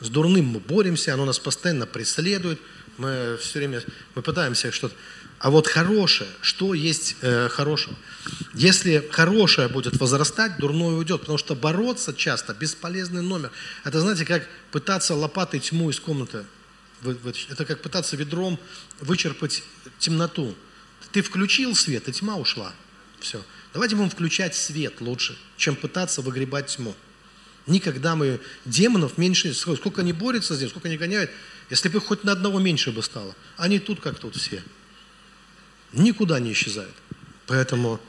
С 0.00 0.08
дурным 0.08 0.46
мы 0.46 0.60
боремся, 0.60 1.14
оно 1.14 1.24
нас 1.24 1.38
постоянно 1.38 1.86
преследует. 1.86 2.60
Мы 2.98 3.38
все 3.40 3.58
время 3.58 3.82
мы 4.14 4.22
пытаемся 4.22 4.70
что-то. 4.70 4.94
А 5.38 5.50
вот 5.50 5.68
хорошее, 5.68 6.28
что 6.40 6.74
есть 6.74 7.16
э, 7.20 7.48
хорошего? 7.48 7.96
Если 8.54 9.08
хорошее 9.12 9.68
будет 9.68 9.98
возрастать, 9.98 10.58
дурное 10.58 10.96
уйдет, 10.96 11.20
потому 11.20 11.38
что 11.38 11.54
бороться 11.54 12.12
часто 12.12 12.54
бесполезный 12.54 13.22
номер. 13.22 13.52
Это 13.84 14.00
знаете, 14.00 14.24
как 14.24 14.48
пытаться 14.72 15.14
лопатой 15.14 15.60
тьму 15.60 15.90
из 15.90 16.00
комнаты. 16.00 16.44
Это 17.48 17.64
как 17.64 17.80
пытаться 17.82 18.16
ведром 18.16 18.58
вычерпать 19.00 19.62
темноту. 20.00 20.56
Ты 21.12 21.22
включил 21.22 21.76
свет, 21.76 22.08
и 22.08 22.12
тьма 22.12 22.36
ушла. 22.36 22.72
Все. 23.20 23.42
Давайте 23.72 23.96
будем 23.96 24.10
включать 24.10 24.54
свет 24.54 25.00
лучше, 25.00 25.36
чем 25.56 25.76
пытаться 25.76 26.22
выгребать 26.22 26.66
тьму. 26.66 26.94
Никогда 27.66 28.16
мы 28.16 28.40
демонов 28.64 29.18
меньше, 29.18 29.52
сколько 29.52 30.00
они 30.00 30.12
борются 30.12 30.54
здесь, 30.54 30.70
сколько 30.70 30.88
они 30.88 30.96
гоняют, 30.96 31.30
если 31.68 31.88
бы 31.88 32.00
хоть 32.00 32.24
на 32.24 32.32
одного 32.32 32.58
меньше 32.60 32.92
бы 32.92 33.02
стало. 33.02 33.34
Они 33.56 33.78
тут 33.78 34.00
как 34.00 34.18
тут 34.18 34.36
все. 34.36 34.62
Никуда 35.92 36.40
не 36.40 36.52
исчезают. 36.52 36.94
Поэтому 37.46 38.00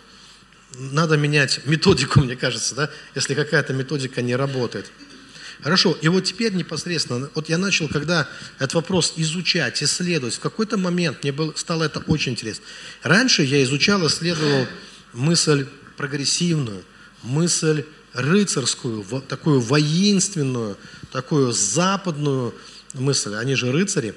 надо 0.76 1.18
менять 1.18 1.66
методику, 1.66 2.22
мне 2.22 2.36
кажется, 2.36 2.76
да, 2.76 2.90
если 3.16 3.34
какая-то 3.34 3.74
методика 3.74 4.22
не 4.22 4.36
работает. 4.36 4.92
Хорошо, 5.62 5.98
и 6.02 6.08
вот 6.08 6.24
теперь 6.24 6.54
непосредственно, 6.54 7.30
вот 7.36 7.50
я 7.50 7.58
начал, 7.58 7.90
когда 7.90 8.30
этот 8.60 8.76
вопрос 8.76 9.14
изучать, 9.18 9.84
исследовать, 9.84 10.36
в 10.36 10.40
какой-то 10.40 10.78
момент 10.78 11.24
мне 11.24 11.34
было, 11.34 11.54
стало 11.58 11.84
это 11.84 12.00
очень 12.00 12.32
интересно. 12.32 12.64
Раньше 13.04 13.44
я 13.44 13.62
изучал, 13.64 14.06
исследовал 14.08 14.68
мысль 15.14 15.68
прогрессивную, 15.98 16.84
мысль 17.24 17.86
рыцарскую, 18.14 19.04
такую 19.28 19.60
воинственную, 19.60 20.78
такую 21.12 21.52
западную 21.52 22.56
мысль. 22.94 23.36
Они 23.36 23.56
же 23.56 23.72
рыцари, 23.72 24.16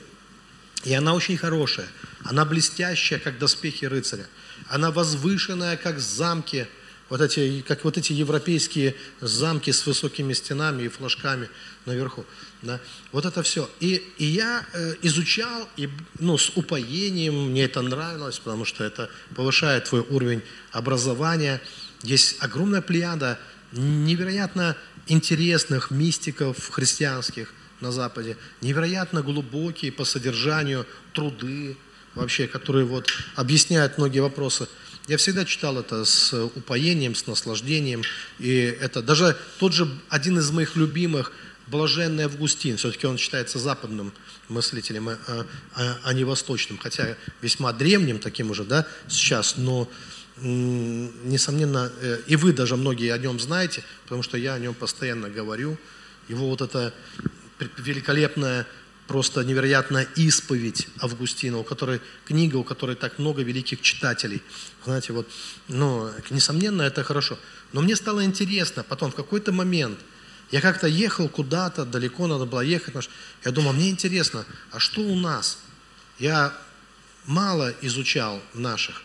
и 0.85 0.95
она 0.95 1.15
очень 1.15 1.37
хорошая. 1.37 1.89
Она 2.25 2.45
блестящая, 2.45 3.19
как 3.19 3.39
доспехи 3.39 3.85
рыцаря. 3.85 4.27
Она 4.69 4.91
возвышенная, 4.91 5.77
как 5.77 5.99
замки 5.99 6.67
вот 7.09 7.21
эти, 7.21 7.63
как 7.67 7.85
вот 7.85 7.99
эти 7.99 8.13
европейские 8.13 8.95
замки 9.21 9.71
с 9.71 9.85
высокими 9.87 10.33
стенами 10.33 10.85
и 10.85 10.89
флажками 10.89 11.49
наверху. 11.85 12.25
Да? 12.63 12.81
Вот 13.11 13.27
это 13.27 13.43
все. 13.43 13.69
И, 13.81 14.03
и 14.19 14.25
я 14.25 14.65
э, 14.73 14.95
изучал, 15.03 15.69
и, 15.77 15.89
ну, 16.19 16.39
с 16.39 16.51
упоением, 16.57 17.51
мне 17.51 17.65
это 17.65 17.83
нравилось, 17.83 18.39
потому 18.39 18.65
что 18.65 18.85
это 18.85 19.11
повышает 19.35 19.85
твой 19.85 20.03
уровень 20.03 20.43
образования. 20.71 21.61
Есть 22.03 22.37
огромная 22.41 22.83
плеяда 22.83 23.39
невероятно 23.73 24.77
интересных 25.09 25.91
мистиков 25.91 26.69
христианских 26.71 27.53
на 27.81 27.91
Западе, 27.91 28.37
невероятно 28.61 29.23
глубокие 29.23 29.91
по 29.91 30.05
содержанию 30.05 30.87
труды, 31.13 31.77
вообще, 32.15 32.47
которые 32.47 32.85
вот 32.85 33.09
объясняют 33.35 33.99
многие 33.99 34.21
вопросы– 34.21 34.69
я 35.09 35.17
всегда 35.17 35.45
читал 35.45 35.79
это 35.79 36.05
с 36.05 36.33
упоением, 36.33 37.15
с 37.15 37.27
наслаждением. 37.27 38.03
И 38.39 38.55
это 38.81 39.03
даже 39.03 39.37
тот 39.59 39.73
же 39.73 39.89
один 40.09 40.39
из 40.39 40.51
моих 40.51 40.77
любимых, 40.77 41.33
Блаженный 41.67 42.25
Августин, 42.25 42.77
все-таки 42.77 43.07
он 43.07 43.19
считается 43.19 43.59
западным 43.59 44.13
мыслителем, 44.49 45.09
а, 45.09 45.19
а, 45.75 45.99
а 46.03 46.13
не 46.13 46.25
восточным, 46.25 46.79
хотя 46.79 47.17
весьма 47.41 47.73
древним 47.73 48.19
таким 48.19 48.51
уже, 48.51 48.65
да, 48.65 48.87
сейчас, 49.09 49.57
но 49.57 49.89
несомненно, 50.37 51.93
э, 52.01 52.21
и 52.27 52.37
вы 52.37 52.53
даже 52.53 52.77
многие 52.77 53.13
о 53.13 53.19
нем 53.19 53.39
знаете, 53.39 53.85
потому 54.05 54.23
что 54.23 54.37
я 54.37 54.55
о 54.55 54.59
нем 54.59 54.75
постоянно 54.75 55.29
говорю. 55.29 55.79
Его 56.29 56.49
вот 56.49 56.63
это 56.63 56.95
великолепное 57.77 58.67
просто 59.07 59.45
невероятная 59.45 60.09
исповедь 60.17 60.89
Августина, 61.01 61.59
у 61.59 61.65
которой 61.65 62.01
книга, 62.25 62.57
у 62.57 62.65
которой 62.65 62.97
так 62.97 63.19
много 63.19 63.43
великих 63.43 63.83
читателей. 63.83 64.43
Знаете, 64.85 65.13
вот, 65.13 65.29
ну, 65.69 66.11
несомненно, 66.31 66.83
это 66.83 67.05
хорошо. 67.05 67.39
Но 67.73 67.83
мне 67.83 67.97
стало 67.97 68.25
интересно 68.25 68.85
потом, 68.85 69.11
в 69.11 69.15
какой-то 69.15 69.53
момент, 69.53 69.99
я 70.53 70.61
как-то 70.61 70.87
ехал 70.87 71.29
куда-то, 71.29 71.85
далеко 71.85 72.29
надо 72.29 72.47
было 72.47 72.61
ехать. 72.61 73.09
Я 73.45 73.51
думал, 73.51 73.73
мне 73.73 73.91
интересно, 73.91 74.45
а 74.71 74.79
что 74.79 75.01
у 75.01 75.17
нас? 75.17 75.59
Я 76.21 76.53
мало 77.27 77.75
изучал 77.81 78.41
наших. 78.55 79.03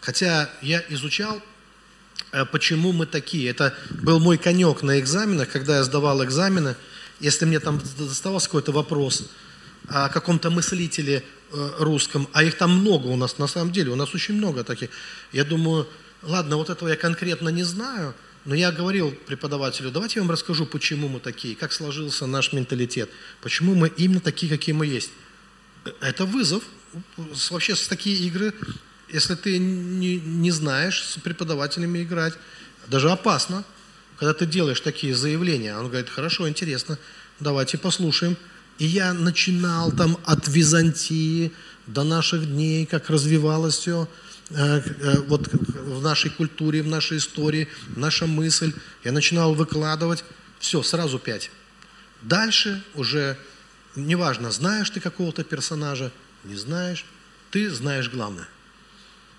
Хотя 0.00 0.48
я 0.62 0.84
изучал, 0.90 1.42
э, 2.30 2.44
почему 2.44 2.92
мы 2.92 3.06
такие. 3.06 3.50
Это 3.50 3.74
был 3.90 4.20
мой 4.20 4.38
конек 4.38 4.82
на 4.82 5.00
экзаменах, 5.00 5.48
когда 5.48 5.78
я 5.78 5.82
сдавал 5.82 6.24
экзамены– 6.24 6.76
если 7.22 7.44
мне 7.44 7.60
там 7.60 7.80
доставался 7.98 8.48
какой-то 8.48 8.72
вопрос 8.72 9.30
о 9.88 10.08
каком-то 10.08 10.50
мыслителе 10.50 11.22
э, 11.52 11.70
русском, 11.78 12.28
а 12.32 12.42
их 12.42 12.58
там 12.58 12.80
много 12.80 13.06
у 13.06 13.16
нас, 13.16 13.38
на 13.38 13.46
самом 13.46 13.72
деле, 13.72 13.92
у 13.92 13.94
нас 13.96 14.12
очень 14.14 14.34
много 14.34 14.64
таких, 14.64 14.90
я 15.32 15.44
думаю, 15.44 15.88
ладно, 16.22 16.56
вот 16.56 16.68
этого 16.68 16.88
я 16.88 16.96
конкретно 16.96 17.48
не 17.48 17.62
знаю, 17.62 18.14
но 18.44 18.54
я 18.54 18.72
говорил 18.72 19.12
преподавателю, 19.26 19.90
давайте 19.90 20.18
я 20.18 20.22
вам 20.22 20.30
расскажу, 20.30 20.66
почему 20.66 21.08
мы 21.08 21.20
такие, 21.20 21.54
как 21.54 21.72
сложился 21.72 22.26
наш 22.26 22.52
менталитет, 22.52 23.10
почему 23.40 23.74
мы 23.74 23.88
именно 23.88 24.20
такие, 24.20 24.50
какие 24.50 24.74
мы 24.74 24.86
есть. 24.86 25.10
Это 26.00 26.24
вызов, 26.24 26.64
вообще 27.50 27.76
с 27.76 27.86
такие 27.86 28.16
игры, 28.26 28.52
если 29.08 29.34
ты 29.34 29.58
не, 29.58 30.18
не 30.18 30.50
знаешь 30.50 31.02
с 31.02 31.18
преподавателями 31.18 32.02
играть, 32.02 32.34
даже 32.88 33.10
опасно, 33.10 33.64
когда 34.18 34.34
ты 34.34 34.46
делаешь 34.46 34.80
такие 34.80 35.14
заявления, 35.14 35.76
он 35.76 35.88
говорит, 35.88 36.08
хорошо, 36.08 36.48
интересно, 36.48 36.98
давайте 37.40 37.78
послушаем. 37.78 38.36
И 38.78 38.86
я 38.86 39.12
начинал 39.12 39.92
там 39.92 40.18
от 40.24 40.48
Византии 40.48 41.52
до 41.86 42.04
наших 42.04 42.46
дней, 42.46 42.86
как 42.86 43.10
развивалось 43.10 43.76
все, 43.76 44.08
вот 45.26 45.48
в 45.52 46.02
нашей 46.02 46.30
культуре, 46.30 46.82
в 46.82 46.86
нашей 46.86 47.18
истории, 47.18 47.68
наша 47.96 48.26
мысль. 48.26 48.72
Я 49.04 49.12
начинал 49.12 49.54
выкладывать, 49.54 50.24
все, 50.58 50.82
сразу 50.82 51.18
пять. 51.18 51.50
Дальше 52.22 52.82
уже, 52.94 53.36
неважно, 53.96 54.50
знаешь 54.50 54.90
ты 54.90 55.00
какого-то 55.00 55.44
персонажа, 55.44 56.12
не 56.44 56.56
знаешь, 56.56 57.04
ты 57.50 57.70
знаешь 57.70 58.08
главное. 58.10 58.48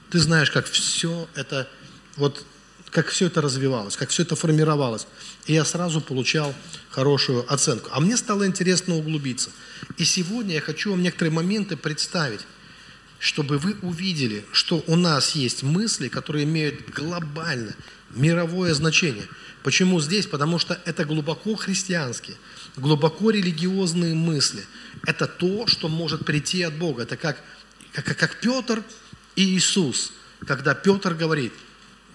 Ты 0.09 0.19
знаешь, 0.19 0.51
как 0.51 0.65
все 0.65 1.27
это, 1.33 1.67
вот, 2.17 2.45
как 2.91 3.07
все 3.07 3.27
это 3.27 3.41
развивалось, 3.41 3.97
как 3.97 4.09
все 4.09 4.23
это 4.23 4.35
формировалось. 4.35 5.07
И 5.45 5.53
я 5.53 5.65
сразу 5.65 6.01
получал 6.01 6.53
хорошую 6.89 7.51
оценку. 7.51 7.89
А 7.91 7.99
мне 7.99 8.17
стало 8.17 8.45
интересно 8.45 8.95
углубиться. 8.95 9.49
И 9.97 10.05
сегодня 10.05 10.55
я 10.55 10.61
хочу 10.61 10.91
вам 10.91 11.01
некоторые 11.01 11.33
моменты 11.33 11.77
представить, 11.77 12.41
чтобы 13.23 13.57
вы 13.57 13.77
увидели, 13.81 14.43
что 14.51 14.83
у 14.85 14.97
нас 14.97 15.33
есть 15.33 15.63
мысли, 15.63 16.09
которые 16.09 16.43
имеют 16.43 16.89
глобально 16.89 17.73
мировое 18.09 18.73
значение. 18.73 19.29
Почему 19.63 20.01
здесь? 20.01 20.27
Потому 20.27 20.59
что 20.59 20.77
это 20.83 21.05
глубоко 21.05 21.55
христианские, 21.55 22.35
глубоко 22.75 23.29
религиозные 23.29 24.13
мысли. 24.13 24.65
Это 25.07 25.25
то, 25.25 25.67
что 25.67 25.87
может 25.87 26.25
прийти 26.25 26.63
от 26.63 26.73
Бога. 26.73 27.03
Это 27.03 27.15
как, 27.15 27.41
как, 27.93 28.03
как 28.17 28.41
Петр 28.41 28.83
и 29.37 29.55
Иисус, 29.55 30.11
когда 30.45 30.75
Петр 30.75 31.13
говорит, 31.13 31.53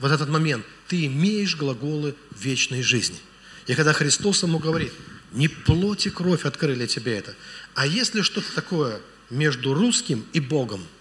вот 0.00 0.12
этот 0.12 0.28
момент, 0.28 0.66
ты 0.88 1.06
имеешь 1.06 1.56
глаголы 1.56 2.16
вечной 2.38 2.82
жизни. 2.82 3.18
И 3.66 3.74
когда 3.74 3.94
Христос 3.94 4.42
ему 4.42 4.58
говорит, 4.58 4.92
не 5.32 5.48
плоть 5.48 6.04
и 6.04 6.10
кровь 6.10 6.44
открыли 6.44 6.86
тебе 6.86 7.16
это, 7.16 7.34
а 7.74 7.86
если 7.86 8.20
что-то 8.20 8.54
такое 8.54 9.00
между 9.30 9.72
русским 9.72 10.26
и 10.34 10.40
Богом– 10.40 10.86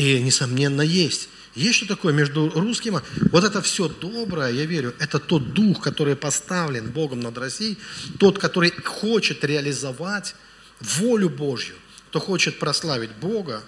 и, 0.00 0.18
несомненно, 0.22 0.80
есть. 0.80 1.28
Есть 1.54 1.74
что 1.74 1.88
такое 1.88 2.14
между 2.14 2.48
русским? 2.48 3.00
Вот 3.32 3.44
это 3.44 3.60
все 3.60 3.86
доброе, 3.88 4.50
я 4.50 4.64
верю, 4.64 4.94
это 4.98 5.18
тот 5.18 5.52
дух, 5.52 5.82
который 5.82 6.16
поставлен 6.16 6.90
Богом 6.90 7.20
над 7.20 7.36
Россией, 7.36 7.76
тот, 8.18 8.38
который 8.38 8.70
хочет 8.70 9.44
реализовать 9.44 10.34
волю 10.80 11.28
Божью, 11.28 11.74
кто 12.08 12.18
хочет 12.18 12.58
прославить 12.58 13.10
Бога, 13.20 13.62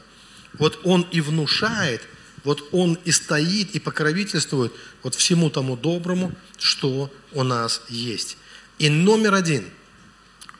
вот 0.54 0.80
он 0.84 1.06
и 1.10 1.20
внушает, 1.20 2.00
вот 2.44 2.66
он 2.72 2.98
и 3.04 3.10
стоит, 3.10 3.74
и 3.74 3.78
покровительствует 3.78 4.72
вот 5.02 5.14
всему 5.14 5.50
тому 5.50 5.76
доброму, 5.76 6.32
что 6.58 7.12
у 7.32 7.42
нас 7.42 7.82
есть. 7.90 8.38
И 8.78 8.88
номер 8.88 9.34
один, 9.34 9.66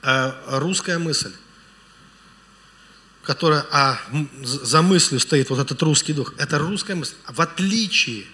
э, 0.03 0.33
русская 0.49 0.99
мысль 0.99 1.31
которая 3.23 3.65
а, 3.71 3.99
за 4.41 4.81
мыслью 4.81 5.19
стоит 5.19 5.49
вот 5.49 5.59
этот 5.59 5.81
русский 5.81 6.13
дух, 6.13 6.33
это 6.37 6.59
русская 6.59 6.95
мысль. 6.95 7.15
В 7.27 7.41
отличие, 7.41 8.25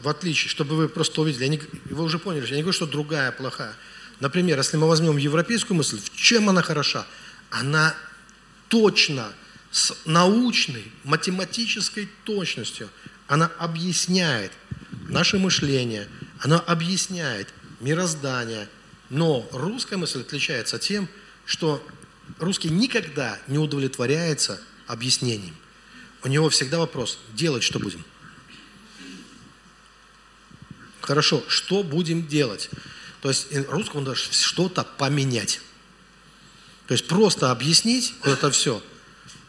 в 0.00 0.08
отличие, 0.08 0.50
чтобы 0.50 0.76
вы 0.76 0.88
просто 0.88 1.20
увидели, 1.20 1.44
я 1.44 1.48
не, 1.48 1.60
вы 1.90 2.02
уже 2.02 2.18
поняли, 2.18 2.46
я 2.46 2.56
не 2.56 2.62
говорю, 2.62 2.72
что 2.72 2.86
другая 2.86 3.30
плохая. 3.30 3.74
Например, 4.20 4.58
если 4.58 4.76
мы 4.76 4.88
возьмем 4.88 5.16
европейскую 5.16 5.76
мысль, 5.76 6.00
в 6.00 6.16
чем 6.16 6.48
она 6.48 6.60
хороша? 6.60 7.06
Она 7.50 7.94
точно, 8.68 9.32
с 9.70 9.94
научной, 10.04 10.90
математической 11.04 12.08
точностью, 12.24 12.88
она 13.28 13.46
объясняет 13.58 14.50
наше 15.08 15.38
мышление, 15.38 16.08
она 16.40 16.58
объясняет 16.58 17.54
мироздание. 17.80 18.68
Но 19.08 19.48
русская 19.52 19.96
мысль 19.96 20.22
отличается 20.22 20.78
тем, 20.78 21.08
что 21.44 21.86
русский 22.38 22.70
никогда 22.70 23.38
не 23.46 23.58
удовлетворяется 23.58 24.60
объяснением. 24.86 25.56
У 26.22 26.28
него 26.28 26.48
всегда 26.50 26.78
вопрос, 26.78 27.18
делать 27.34 27.62
что 27.62 27.78
будем? 27.78 28.04
Хорошо, 31.00 31.42
что 31.48 31.82
будем 31.82 32.26
делать? 32.26 32.70
То 33.22 33.28
есть 33.28 33.48
русскому 33.68 34.04
даже 34.04 34.32
что-то 34.32 34.84
поменять. 34.84 35.60
То 36.86 36.92
есть 36.92 37.06
просто 37.06 37.50
объяснить 37.50 38.14
это 38.24 38.50
все 38.50 38.82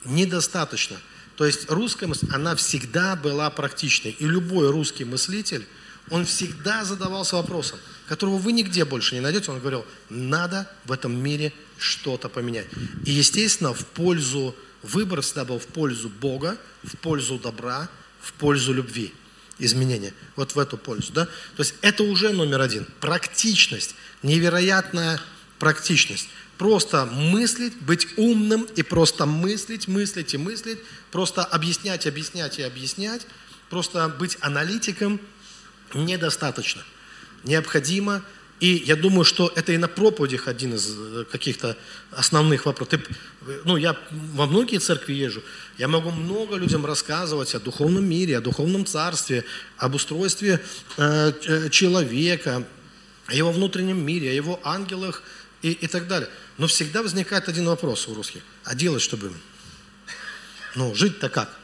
недостаточно. 0.06 0.98
То 1.36 1.46
есть 1.46 1.70
русская 1.70 2.08
мысль, 2.08 2.28
она 2.32 2.56
всегда 2.56 3.16
была 3.16 3.50
практичной. 3.50 4.12
И 4.12 4.26
любой 4.26 4.70
русский 4.72 5.06
мыслитель, 5.06 5.68
он 6.10 6.26
всегда 6.26 6.84
задавался 6.84 7.38
вопросом, 7.38 7.80
которого 8.10 8.40
вы 8.40 8.54
нигде 8.54 8.86
больше 8.86 9.14
не 9.14 9.22
найдете. 9.22 9.52
Он 9.52 9.60
говорил, 9.60 9.86
надо 10.10 10.68
в 10.86 10.92
этом 10.92 11.16
мире 11.16 11.54
что-то 11.78 12.28
поменять. 12.28 12.66
И, 13.06 13.12
естественно, 13.12 13.72
в 13.72 13.86
пользу, 13.86 14.56
выбор 14.82 15.22
всегда 15.22 15.46
был 15.46 15.60
в 15.60 15.68
пользу 15.68 16.10
Бога, 16.10 16.58
в 16.82 16.98
пользу 16.98 17.38
добра, 17.38 17.88
в 18.20 18.34
пользу 18.34 18.74
любви. 18.74 19.14
Изменения. 19.60 20.14
Вот 20.36 20.56
в 20.56 20.60
эту 20.60 20.78
пользу. 20.78 21.14
Да? 21.14 21.26
То 21.26 21.60
есть 21.60 21.76
это 21.82 22.04
уже 22.04 22.32
номер 22.32 22.62
один. 22.62 22.88
Практичность. 23.00 23.94
Невероятная 24.24 25.22
практичность. 25.60 26.30
Просто 26.58 27.06
мыслить, 27.06 27.78
быть 27.82 28.08
умным 28.18 28.64
и 28.76 28.82
просто 28.82 29.28
мыслить, 29.28 29.88
мыслить 29.88 30.34
и 30.34 30.38
мыслить. 30.38 30.80
Просто 31.12 31.44
объяснять, 31.44 32.08
объяснять 32.08 32.58
и 32.58 32.64
объяснять. 32.64 33.28
Просто 33.70 34.10
быть 34.10 34.38
аналитиком 34.42 35.20
недостаточно. 35.94 36.84
Необходимо 37.44 38.24
и 38.60 38.84
я 38.86 38.98
думаю, 38.98 39.24
что 39.24 39.52
это 39.56 39.72
и 39.72 39.78
на 39.78 39.88
проповедях 39.88 40.48
один 40.48 40.76
из 40.76 40.90
э, 40.90 41.24
каких-то 41.32 41.78
основных 42.12 42.66
вопросов. 42.66 43.00
Ты, 43.00 43.16
ну, 43.64 43.78
я 43.78 43.96
во 44.12 44.48
многие 44.48 44.80
церкви 44.80 45.14
езжу, 45.14 45.42
я 45.78 45.88
могу 45.88 46.12
много 46.12 46.58
людям 46.58 46.86
рассказывать 46.86 47.56
о 47.56 47.60
духовном 47.60 48.04
мире, 48.04 48.38
о 48.38 48.42
духовном 48.42 48.86
царстве, 48.86 49.46
об 49.78 49.96
устройстве 49.96 50.62
э, 50.98 51.32
э 51.48 51.70
человека, 51.70 52.68
о 53.28 53.34
его 53.34 53.52
внутреннем 53.54 54.06
мире, 54.06 54.32
о 54.32 54.34
его 54.34 54.60
ангелах 54.64 55.24
и, 55.62 55.72
и 55.72 55.88
так 55.88 56.08
далее. 56.08 56.30
Но 56.58 56.68
всегда 56.68 57.02
возникает 57.02 57.48
один 57.48 57.66
вопрос 57.66 58.10
у 58.10 58.14
русских. 58.14 58.42
А 58.66 58.76
делать 58.76 59.02
что 59.02 59.16
будем? 59.16 59.40
Ну, 60.76 60.94
жить-то 60.96 61.30
как? 61.30 61.58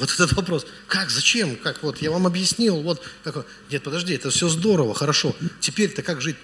Вот 0.00 0.10
этот 0.10 0.32
вопрос, 0.32 0.66
как, 0.88 1.10
зачем, 1.10 1.56
как 1.56 1.82
вот, 1.82 2.00
я 2.00 2.10
вам 2.10 2.26
объяснил, 2.26 2.80
вот, 2.80 3.06
как, 3.22 3.44
нет, 3.70 3.82
подожди, 3.82 4.14
это 4.14 4.30
все 4.30 4.48
здорово, 4.48 4.94
хорошо, 4.94 5.36
теперь-то 5.60 6.02
как 6.02 6.22
жить? 6.22 6.36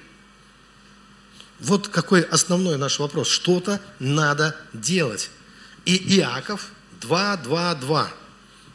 Вот 1.58 1.88
какой 1.88 2.20
основной 2.20 2.76
наш 2.76 2.98
вопрос, 2.98 3.28
что-то 3.28 3.80
надо 3.98 4.54
делать. 4.74 5.30
И 5.86 5.96
Иаков 6.18 6.68
2.2.2, 7.00 8.08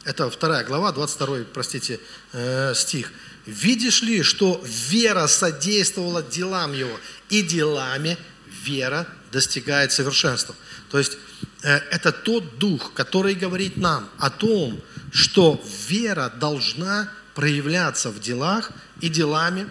это 0.04 0.28
вторая 0.28 0.64
глава, 0.64 0.90
22, 0.90 1.44
простите, 1.54 2.00
э, 2.32 2.74
стих. 2.74 3.12
«Видишь 3.46 4.02
ли, 4.02 4.22
что 4.24 4.60
вера 4.64 5.28
содействовала 5.28 6.24
делам 6.24 6.72
его, 6.72 6.98
и 7.28 7.42
делами 7.42 8.18
вера 8.64 9.06
достигает 9.30 9.92
совершенства». 9.92 10.56
То 10.90 10.98
есть 10.98 11.18
это 11.62 12.12
тот 12.12 12.58
дух, 12.58 12.92
который 12.92 13.34
говорит 13.34 13.76
нам 13.76 14.08
о 14.18 14.30
том, 14.30 14.80
что 15.12 15.62
вера 15.88 16.32
должна 16.36 17.10
проявляться 17.34 18.10
в 18.10 18.20
делах 18.20 18.72
и 19.00 19.08
делами. 19.08 19.68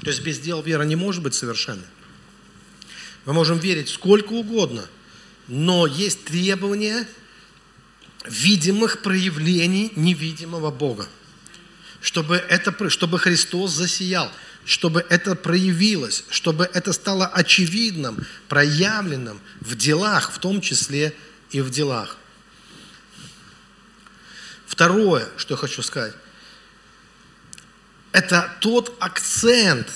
То 0.00 0.08
есть 0.08 0.22
без 0.22 0.38
дел 0.38 0.62
вера 0.62 0.82
не 0.82 0.96
может 0.96 1.22
быть 1.22 1.34
совершенной. 1.34 1.86
Мы 3.24 3.32
можем 3.32 3.58
верить 3.58 3.88
сколько 3.88 4.32
угодно, 4.32 4.84
но 5.46 5.86
есть 5.86 6.24
требования 6.24 7.06
видимых 8.24 9.02
проявлений 9.02 9.92
невидимого 9.94 10.70
Бога. 10.70 11.06
Чтобы, 12.00 12.36
это, 12.36 12.90
чтобы 12.90 13.18
Христос 13.18 13.70
засиял– 13.72 14.30
чтобы 14.64 15.04
это 15.08 15.34
проявилось, 15.34 16.24
чтобы 16.30 16.68
это 16.72 16.92
стало 16.92 17.26
очевидным, 17.26 18.24
проявленным 18.48 19.40
в 19.60 19.74
делах, 19.76 20.32
в 20.32 20.38
том 20.38 20.60
числе 20.60 21.14
и 21.50 21.60
в 21.60 21.70
делах. 21.70 22.16
Второе, 24.66 25.28
что 25.36 25.54
я 25.54 25.58
хочу 25.58 25.82
сказать, 25.82 26.14
это 28.12 28.50
тот 28.60 28.96
акцент, 29.00 29.88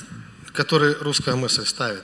который 0.53 0.95
русская 0.95 1.37
мысль 1.37 1.65
ставит. 1.65 2.03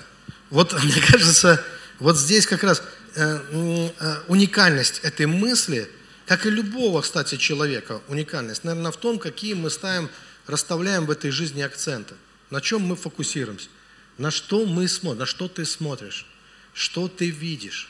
Вот, 0.50 0.72
мне 0.82 1.00
кажется, 1.00 1.62
вот 1.98 2.16
здесь 2.16 2.46
как 2.46 2.62
раз 2.62 2.82
э, 3.14 3.90
э, 3.98 4.16
уникальность 4.28 5.00
этой 5.02 5.26
мысли, 5.26 5.90
как 6.26 6.46
и 6.46 6.50
любого, 6.50 7.02
кстати, 7.02 7.36
человека, 7.36 8.00
уникальность, 8.08 8.64
наверное, 8.64 8.92
в 8.92 8.96
том, 8.96 9.18
какие 9.18 9.54
мы 9.54 9.68
ставим, 9.68 10.08
расставляем 10.46 11.06
в 11.06 11.10
этой 11.10 11.30
жизни 11.30 11.62
акценты. 11.62 12.14
На 12.52 12.60
чем 12.60 12.82
мы 12.82 12.96
фокусируемся? 12.96 13.70
На 14.18 14.30
что 14.30 14.66
мы 14.66 14.86
смотрим? 14.86 15.20
На 15.20 15.26
что 15.26 15.48
ты 15.48 15.64
смотришь? 15.64 16.26
Что 16.74 17.08
ты 17.08 17.30
видишь? 17.30 17.88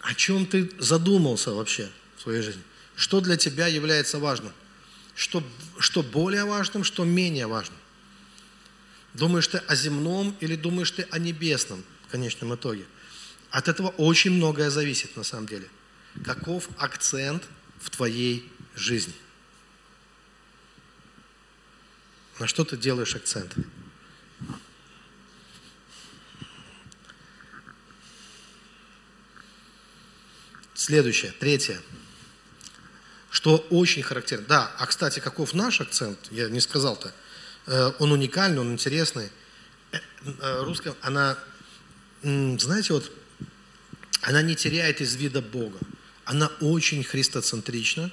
О 0.00 0.12
чем 0.16 0.46
ты 0.46 0.68
задумался 0.80 1.52
вообще 1.52 1.88
в 2.16 2.22
своей 2.22 2.42
жизни? 2.42 2.62
Что 2.96 3.20
для 3.20 3.36
тебя 3.36 3.68
является 3.68 4.18
важным? 4.18 4.52
Что, 5.14 5.44
что 5.78 6.02
более 6.02 6.44
важным, 6.44 6.82
что 6.82 7.04
менее 7.04 7.46
важным? 7.46 7.78
Думаешь 9.14 9.46
ты 9.46 9.58
о 9.58 9.76
земном 9.76 10.36
или 10.40 10.56
думаешь 10.56 10.90
ты 10.90 11.06
о 11.12 11.20
небесном 11.20 11.84
в 12.08 12.10
конечном 12.10 12.56
итоге? 12.56 12.84
От 13.52 13.68
этого 13.68 13.90
очень 13.90 14.32
многое 14.32 14.70
зависит 14.70 15.14
на 15.14 15.22
самом 15.22 15.46
деле. 15.46 15.68
Каков 16.24 16.68
акцент 16.78 17.44
в 17.78 17.90
твоей 17.90 18.50
жизни? 18.74 19.14
На 22.40 22.46
что 22.46 22.64
ты 22.64 22.78
делаешь 22.78 23.14
акцент? 23.14 23.54
Следующее, 30.72 31.32
третье, 31.38 31.78
что 33.30 33.58
очень 33.68 34.02
характерно. 34.02 34.46
Да, 34.46 34.72
а 34.78 34.86
кстати, 34.86 35.20
каков 35.20 35.52
наш 35.52 35.82
акцент, 35.82 36.18
я 36.30 36.48
не 36.48 36.60
сказал-то, 36.60 37.12
э, 37.66 37.92
он 37.98 38.10
уникальный, 38.10 38.60
он 38.60 38.72
интересный. 38.72 39.30
Э, 39.92 39.98
э, 40.24 40.62
русская, 40.62 40.94
она, 41.02 41.38
знаете, 42.22 42.94
вот, 42.94 43.12
она 44.22 44.40
не 44.40 44.56
теряет 44.56 45.02
из 45.02 45.14
вида 45.14 45.42
Бога. 45.42 45.78
Она 46.24 46.46
очень 46.60 47.04
христоцентрична, 47.04 48.10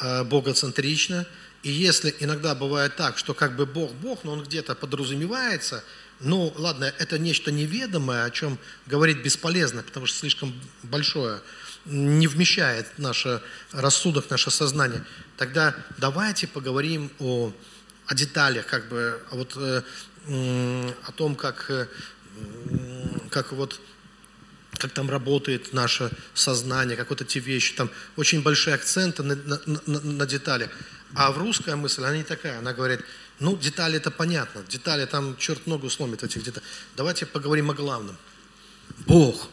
богоцентрична, 0.00 1.26
и 1.66 1.70
если 1.70 2.14
иногда 2.20 2.54
бывает 2.54 2.94
так, 2.94 3.18
что 3.18 3.34
как 3.34 3.56
бы 3.56 3.66
Бог 3.66 3.92
Бог, 3.94 4.22
но 4.24 4.32
он 4.32 4.44
где-то 4.44 4.74
подразумевается– 4.74 5.82
ну, 6.20 6.52
ладно, 6.56 6.92
это 6.98 7.18
нечто 7.18 7.52
неведомое, 7.52 8.24
о 8.24 8.30
чем 8.30 8.58
говорить 8.86 9.22
бесполезно, 9.22 9.82
потому 9.82 10.06
что 10.06 10.18
слишком 10.18 10.54
большое, 10.82 11.40
не 11.84 12.26
вмещает 12.26 12.86
наш 12.98 13.26
рассудок, 13.72 14.30
наше 14.30 14.50
сознание. 14.50 15.04
Тогда 15.36 15.76
давайте 15.98 16.46
поговорим 16.46 17.10
о, 17.18 17.52
о 18.06 18.14
деталях, 18.14 18.66
как 18.66 18.88
бы, 18.88 19.20
вот, 19.30 19.56
э, 19.56 19.82
о 20.26 21.12
том, 21.12 21.36
как, 21.36 21.66
э, 21.70 21.86
как 23.30 23.52
вот 23.52 23.80
как 24.78 24.92
там 24.92 25.08
работает 25.10 25.72
наше 25.72 26.10
сознание, 26.34 26.96
как 26.96 27.08
вот 27.08 27.22
эти 27.22 27.38
вещи, 27.38 27.74
там 27.74 27.90
очень 28.16 28.42
большие 28.42 28.74
акценты 28.74 29.22
на, 29.22 29.34
на, 29.34 29.60
на, 29.86 30.00
на 30.00 30.26
деталях. 30.26 30.70
А 31.16 31.32
в 31.32 31.38
русская 31.38 31.76
мысль, 31.76 32.02
она 32.02 32.14
не 32.14 32.24
такая, 32.24 32.58
она 32.58 32.74
говорит, 32.74 33.00
ну, 33.40 33.56
детали 33.56 33.96
это 33.96 34.10
понятно. 34.10 34.62
Детали 34.68 35.06
там 35.06 35.34
черт 35.38 35.66
ногу 35.66 35.88
сломит 35.88 36.22
этих 36.22 36.42
деталей. 36.42 36.66
Давайте 36.94 37.24
поговорим 37.24 37.70
о 37.70 37.74
главном. 37.74 38.18
Бог. 39.06 39.48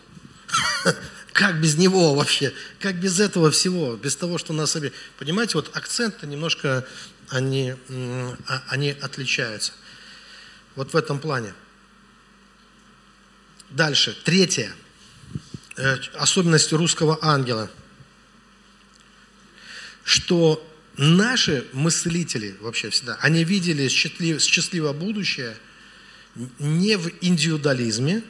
Как 1.31 1.61
без 1.61 1.77
него 1.77 2.15
вообще? 2.15 2.53
Как 2.81 2.99
без 2.99 3.17
этого 3.21 3.49
всего? 3.49 3.95
Без 3.95 4.17
того, 4.17 4.37
что 4.37 4.51
нас. 4.51 4.77
Понимаете, 5.17 5.53
вот 5.53 5.71
акценты 5.73 6.27
немножко, 6.27 6.85
они, 7.29 7.75
а, 8.47 8.63
они 8.67 8.89
отличаются. 8.89 9.71
Вот 10.75 10.91
в 10.91 10.97
этом 10.97 11.17
плане. 11.17 11.53
Дальше. 13.69 14.17
Третье. 14.25 14.75
Э, 15.77 15.95
особенность 16.15 16.73
русского 16.73 17.17
ангела. 17.21 17.71
Что 20.03 20.61
наши 20.97 21.67
мыслители 21.73 22.55
вообще 22.61 22.89
всегда, 22.89 23.17
они 23.21 23.43
видели 23.43 23.87
счастливое 23.87 24.93
будущее 24.93 25.57
не 26.59 26.97
в 26.97 27.11
индивидуализме, 27.21 28.23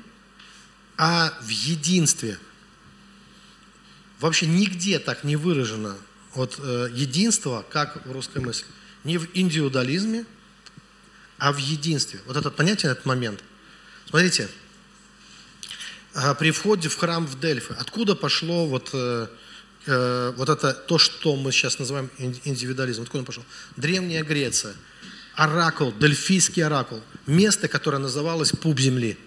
а 0.97 1.37
в 1.41 1.49
единстве. 1.49 2.37
Вообще 4.19 4.45
нигде 4.45 4.99
так 4.99 5.23
не 5.23 5.35
выражено 5.35 5.97
вот, 6.33 6.59
э, 6.59 6.89
единство, 6.93 7.65
как 7.69 8.05
в 8.05 8.11
русской 8.11 8.39
мысли. 8.41 8.67
Не 9.03 9.17
в 9.17 9.27
индивидуализме, 9.33 10.25
а 11.37 11.51
в 11.51 11.57
единстве. 11.57 12.19
Вот 12.25 12.37
это 12.37 12.49
понятие, 12.51 12.91
этот 12.91 13.05
момент. 13.05 13.43
Смотрите, 14.07 14.49
э, 16.13 16.35
при 16.35 16.51
входе 16.51 16.89
в 16.89 16.95
храм 16.95 17.25
в 17.25 17.39
Дельфы, 17.39 17.73
откуда 17.77 18.15
пошло 18.15 18.65
вот 18.67 18.91
э, 18.93 19.27
Э, 19.85 20.33
вот 20.37 20.49
это 20.49 20.73
то, 20.73 20.97
что 20.97 21.35
мы 21.35 21.51
сейчас 21.51 21.79
называем 21.79 22.09
индивидуализм. 22.17 23.01
Откуда 23.03 23.19
он 23.19 23.25
пошел? 23.25 23.43
Древняя 23.75 24.23
Греция. 24.23 24.73
Оракул, 25.35 25.91
Дельфийский 25.91 26.63
оракул. 26.63 27.01
Место, 27.25 27.67
которое 27.67 27.97
называлось 27.97 28.51
пуп 28.51 28.79
земли. 28.79 29.17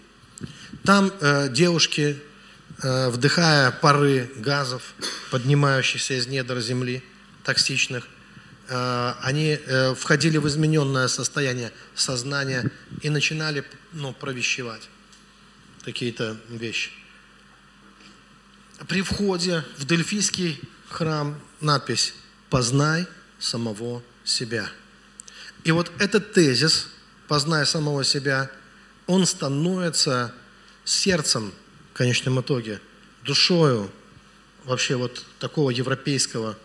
Там 0.84 1.12
э, 1.20 1.48
девушки, 1.50 2.16
э, 2.82 3.08
вдыхая 3.08 3.70
пары 3.70 4.30
газов, 4.36 4.94
поднимающихся 5.30 6.14
из 6.14 6.26
недр 6.26 6.60
земли, 6.60 7.02
токсичных, 7.44 8.08
э, 8.68 9.12
они 9.20 9.58
э, 9.58 9.94
входили 9.94 10.38
в 10.38 10.46
измененное 10.48 11.08
состояние 11.08 11.72
сознания 11.94 12.70
и 13.02 13.10
начинали 13.10 13.64
ну, 13.92 14.12
провещевать 14.12 14.88
какие-то 15.84 16.36
вещи 16.48 16.90
при 18.88 19.02
входе 19.02 19.64
в 19.78 19.84
Дельфийский 19.84 20.60
храм 20.88 21.40
надпись 21.60 22.14
«Познай 22.50 23.06
самого 23.38 24.02
себя». 24.24 24.70
И 25.64 25.72
вот 25.72 25.90
этот 25.98 26.32
тезис 26.32 26.88
«Познай 27.28 27.66
самого 27.66 28.04
себя», 28.04 28.50
он 29.06 29.26
становится 29.26 30.34
сердцем 30.84 31.52
в 31.92 31.96
конечном 31.96 32.40
итоге, 32.40 32.80
душою 33.24 33.90
вообще 34.64 34.96
вот 34.96 35.24
такого 35.38 35.70
европейского 35.70 36.58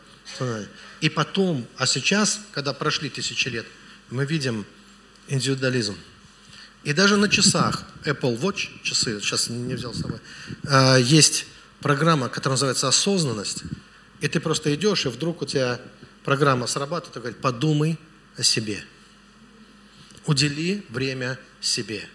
И 1.02 1.10
потом, 1.10 1.68
а 1.78 1.86
сейчас, 1.86 2.40
когда 2.52 2.74
прошли 2.74 3.10
тысячи 3.10 3.48
лет, 3.48 3.66
мы 4.10 4.26
видим 4.26 4.66
индивидуализм. 5.28 5.96
И 6.84 6.94
даже 6.94 7.18
на 7.18 7.30
часах 7.30 7.84
Apple 8.06 8.40
Watch, 8.40 8.70
часы, 8.84 9.20
сейчас 9.20 9.50
не 9.50 9.76
взял 9.76 9.94
с 9.94 10.02
собой, 10.02 10.20
а, 10.68 10.98
есть 10.98 11.46
программа, 11.82 12.30
которая 12.30 12.54
называется 12.54 12.88
осознанность, 12.88 13.64
и 14.22 14.28
ты 14.28 14.40
просто 14.40 14.74
идешь, 14.74 15.06
и 15.06 15.10
вдруг 15.10 15.42
у 15.42 15.46
тебя 15.46 15.82
программа 16.24 16.68
срабатывает 16.68 17.18
и 17.18 17.20
говорит, 17.20 17.42
подумай 17.42 17.98
о 18.38 18.44
себе. 18.44 18.84
Удели 20.26 20.86
время 20.90 21.40
себе. 21.60 22.08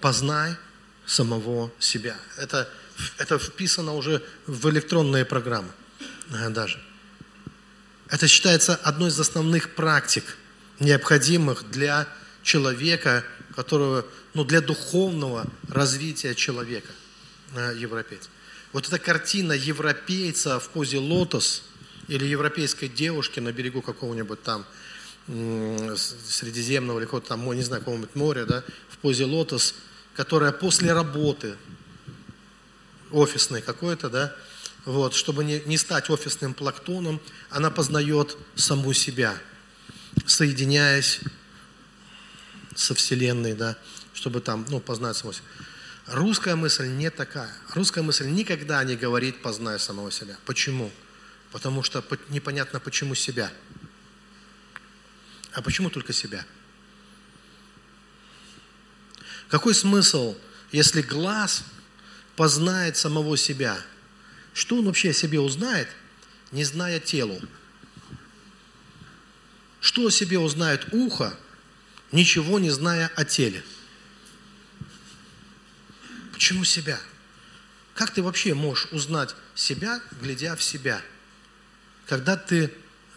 Познай 0.00 0.56
самого 1.06 1.72
себя. 1.78 2.16
Это, 2.36 2.68
это 3.18 3.38
вписано 3.38 3.94
уже 3.94 4.22
в 4.46 4.68
электронные 4.68 5.24
программы 5.24 5.70
э, 6.30 6.50
даже. 6.50 6.80
Это 8.08 8.28
считается 8.28 8.74
одной 8.76 9.08
из 9.08 9.18
основных 9.18 9.74
практик, 9.74 10.36
необходимых 10.78 11.70
для 11.70 12.06
человека, 12.42 13.24
которого, 13.54 14.06
ну, 14.34 14.44
для 14.44 14.60
духовного 14.60 15.46
развития 15.68 16.34
человека, 16.34 16.92
э, 17.54 17.74
европейца. 17.76 18.28
Вот 18.72 18.86
эта 18.86 18.98
картина 18.98 19.52
европейца 19.52 20.60
в 20.60 20.68
позе 20.68 20.98
лотос 20.98 21.64
или 22.08 22.24
европейской 22.24 22.88
девушки 22.88 23.40
на 23.40 23.52
берегу 23.52 23.82
какого-нибудь 23.82 24.42
там 24.42 24.64
Средиземного 25.26 26.98
или 26.98 27.04
какого-то 27.04 27.28
там, 27.28 27.52
не 27.52 27.62
знаю, 27.62 27.82
какого-нибудь 27.82 28.14
моря, 28.14 28.46
да, 28.46 28.64
в 28.88 28.98
позе 28.98 29.24
лотос, 29.24 29.74
которая 30.14 30.50
после 30.50 30.92
работы 30.92 31.56
офисной 33.12 33.62
какой-то, 33.62 34.08
да, 34.08 34.34
вот, 34.84 35.14
чтобы 35.14 35.44
не, 35.44 35.60
не 35.66 35.76
стать 35.76 36.10
офисным 36.10 36.54
плактоном, 36.54 37.20
она 37.50 37.70
познает 37.70 38.36
саму 38.54 38.92
себя, 38.92 39.36
соединяясь 40.26 41.20
со 42.74 42.94
Вселенной, 42.94 43.54
да, 43.54 43.76
чтобы 44.14 44.40
там, 44.40 44.66
ну, 44.68 44.80
познать 44.80 45.16
саму 45.16 45.32
себя. 45.32 45.44
Русская 46.10 46.56
мысль 46.56 46.88
не 46.88 47.08
такая. 47.08 47.54
Русская 47.72 48.02
мысль 48.02 48.26
никогда 48.26 48.82
не 48.82 48.96
говорит 48.96 49.42
«познай 49.42 49.78
самого 49.78 50.10
себя». 50.10 50.36
Почему? 50.44 50.90
Потому 51.52 51.84
что 51.84 52.04
непонятно, 52.30 52.80
почему 52.80 53.14
себя. 53.14 53.52
А 55.52 55.62
почему 55.62 55.88
только 55.88 56.12
себя? 56.12 56.44
Какой 59.48 59.72
смысл, 59.72 60.36
если 60.72 61.00
глаз 61.00 61.62
познает 62.34 62.96
самого 62.96 63.36
себя? 63.36 63.80
Что 64.52 64.78
он 64.78 64.86
вообще 64.86 65.10
о 65.10 65.14
себе 65.14 65.38
узнает, 65.38 65.88
не 66.50 66.64
зная 66.64 66.98
телу? 66.98 67.40
Что 69.80 70.08
о 70.08 70.10
себе 70.10 70.40
узнает 70.40 70.92
ухо, 70.92 71.38
ничего 72.10 72.58
не 72.58 72.70
зная 72.70 73.12
о 73.14 73.24
теле? 73.24 73.62
Почему 76.40 76.64
себя? 76.64 76.98
Как 77.94 78.14
ты 78.14 78.22
вообще 78.22 78.54
можешь 78.54 78.88
узнать 78.92 79.36
себя, 79.54 80.00
глядя 80.22 80.56
в 80.56 80.62
себя? 80.62 81.02
Когда 82.06 82.34
ты 82.34 82.72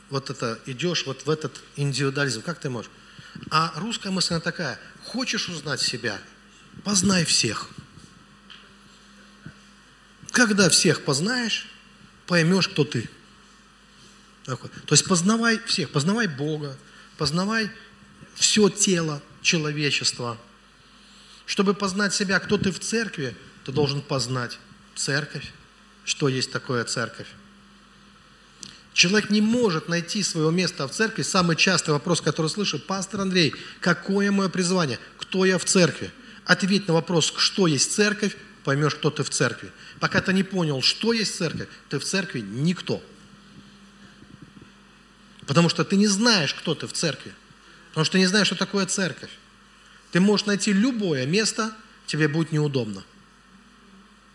вот 0.09 0.29
это 0.29 0.59
идешь 0.65 1.05
вот 1.05 1.25
в 1.25 1.29
этот 1.29 1.57
индивидуализм, 1.77 2.41
как 2.41 2.59
ты 2.59 2.69
можешь? 2.69 2.91
А 3.49 3.71
русская 3.77 4.09
мысль 4.09 4.33
она 4.33 4.41
такая, 4.41 4.77
хочешь 5.05 5.47
узнать 5.47 5.79
себя, 5.79 6.19
познай 6.83 7.23
всех. 7.23 7.69
Когда 10.31 10.69
всех 10.69 11.05
познаешь, 11.05 11.69
поймешь, 12.27 12.67
кто 12.67 12.83
ты. 12.83 13.09
То 14.43 14.59
есть 14.89 15.07
познавай 15.07 15.59
всех, 15.59 15.91
познавай 15.91 16.27
Бога, 16.27 16.77
познавай 17.17 17.71
все 18.35 18.67
тело 18.67 19.23
человечества– 19.41 20.37
чтобы 21.45 21.73
познать 21.73 22.13
себя, 22.13 22.39
кто 22.39 22.57
ты 22.57 22.71
в 22.71 22.79
церкви, 22.79 23.35
ты 23.65 23.71
должен 23.71 24.01
познать 24.01 24.59
церковь, 24.95 25.51
что 26.05 26.27
есть 26.27 26.51
такое 26.51 26.83
церковь. 26.83 27.27
Человек 28.93 29.31
не 29.31 29.41
может 29.41 29.89
найти 29.89 30.21
своего 30.21 30.51
места 30.51 30.87
в 30.87 30.91
церкви. 30.91 31.23
Самый 31.23 31.55
частый 31.55 31.93
вопрос, 31.93 32.21
который 32.21 32.47
слышу, 32.47 32.77
пастор 32.77 33.21
Андрей, 33.21 33.55
какое 33.79 34.31
мое 34.31 34.49
призвание? 34.49 34.99
Кто 35.17 35.45
я 35.45 35.57
в 35.57 35.65
церкви? 35.65 36.11
Ответь 36.45 36.87
на 36.87 36.93
вопрос, 36.93 37.33
что 37.37 37.65
есть 37.65 37.91
церковь, 37.93 38.35
поймешь, 38.63 38.95
кто 38.95 39.09
ты 39.09 39.23
в 39.23 39.29
церкви. 39.29 39.71
Пока 39.99 40.21
ты 40.21 40.31
не 40.31 40.43
понял, 40.43 40.81
что 40.81 41.11
есть 41.11 41.35
церковь, 41.35 41.67
ты 41.89 41.97
в 41.97 42.03
церкви 42.03 42.41
никто. 42.41 43.01
Потому 45.47 45.69
что 45.69 45.83
ты 45.83 45.95
не 45.95 46.07
знаешь, 46.07 46.53
кто 46.53 46.75
ты 46.75 46.85
в 46.87 46.93
церкви. 46.93 47.33
Потому 47.89 48.05
что 48.05 48.13
ты 48.13 48.19
не 48.19 48.27
знаешь, 48.27 48.47
что 48.47 48.55
такое 48.55 48.85
церковь. 48.85 49.31
Ты 50.13 50.19
можешь 50.19 50.45
найти 50.45 50.71
любое 50.71 51.25
место, 51.25 51.75
тебе 52.05 52.27
будет 52.27 52.51
неудобно. 52.51 53.03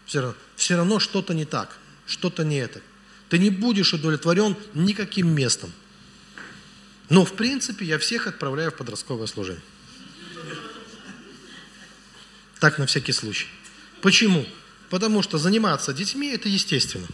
Все 0.06 0.20
равно, 0.20 0.36
все 0.56 0.76
равно 0.76 0.98
что-то 0.98 1.34
не 1.34 1.44
так, 1.44 1.78
что-то 2.04 2.44
не 2.44 2.56
это. 2.56 2.82
Ты 3.28 3.38
не 3.38 3.50
будешь 3.50 3.94
удовлетворен 3.94 4.56
никаким 4.74 5.32
местом. 5.32 5.72
Но, 7.08 7.24
в 7.24 7.34
принципе, 7.34 7.86
я 7.86 8.00
всех 8.00 8.26
отправляю 8.26 8.72
в 8.72 8.74
подростковое 8.74 9.28
служение. 9.28 9.62
Так, 12.58 12.78
на 12.78 12.86
всякий 12.86 13.12
случай. 13.12 13.46
Почему? 14.02 14.44
Потому 14.90 15.22
что 15.22 15.38
заниматься 15.38 15.92
детьми– 15.92 16.28
это 16.32 16.48
естественно. 16.48 17.06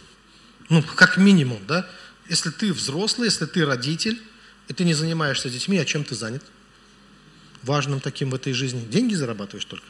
Ну, 0.69 0.81
как 0.81 1.17
минимум, 1.17 1.63
да? 1.67 1.87
Если 2.29 2.49
ты 2.49 2.73
взрослый, 2.73 3.27
если 3.27 3.45
ты 3.45 3.63
родитель, 3.63 4.19
и 4.69 4.73
ты 4.73 4.85
не 4.85 4.95
занимаешься 4.95 5.51
детьми, 5.51 5.77
а 5.77 5.85
чем 5.85 6.03
ты 6.03 6.15
занят? 6.15 6.43
Важным 7.65 7.99
таким 7.99 8.29
в 8.29 8.35
этой 8.35 8.53
жизни. 8.53 8.85
Деньги 8.85 9.15
зарабатываешь 9.15 9.65
только 9.65 9.85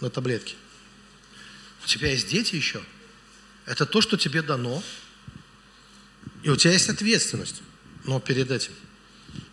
на 0.00 0.10
таблетки. 0.10 0.56
У 1.84 1.86
тебя 1.86 2.10
есть 2.10 2.28
дети 2.28 2.56
еще. 2.56 2.82
Это 3.66 3.86
то, 3.86 4.00
что 4.00 4.16
тебе 4.16 4.42
дано. 4.42 4.82
И 6.42 6.50
у 6.50 6.56
тебя 6.56 6.72
есть 6.72 6.88
ответственность. 6.88 7.62
Но 8.04 8.18
перед 8.18 8.50
этим. 8.50 8.72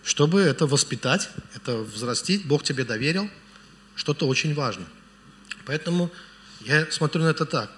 Чтобы 0.04 0.42
это 0.42 0.66
воспитать, 0.66 1.30
это 1.54 1.78
взрастить, 1.78 2.46
Бог 2.46 2.64
тебе 2.64 2.84
доверил, 2.84 3.30
что-то 3.96 4.28
очень 4.28 4.56
важно. 4.56 4.86
Поэтому 5.66 6.12
я 6.62 6.90
смотрю 6.92 7.24
на 7.24 7.28
это 7.30 7.46
так. 7.46 7.72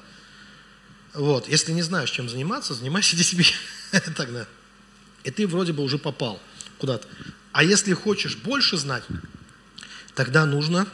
Вот, 1.14 1.50
если 1.50 1.74
не 1.74 1.82
знаешь, 1.82 2.12
чем 2.12 2.30
заниматься, 2.30 2.74
занимайся 2.74 3.18
детьми 3.18 3.46
тогда. 4.16 4.48
И 5.26 5.32
ты 5.32 5.46
вроде 5.46 5.74
бы 5.74 5.84
уже 5.84 5.98
попал 5.98 6.42
куда-то. 6.78 7.06
А 7.52 7.64
если 7.64 7.94
хочешь 7.94 8.38
больше 8.38 8.78
знать, 8.78 9.04
тогда 10.18 10.48
нужно 10.48 10.88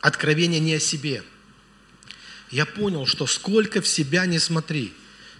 откровение 0.00 0.60
не 0.60 0.74
о 0.74 0.80
себе. 0.80 1.24
Я 2.52 2.64
понял, 2.64 3.04
что 3.04 3.26
сколько 3.26 3.82
в 3.82 3.88
себя 3.88 4.24
не 4.24 4.38
смотри, 4.38 4.94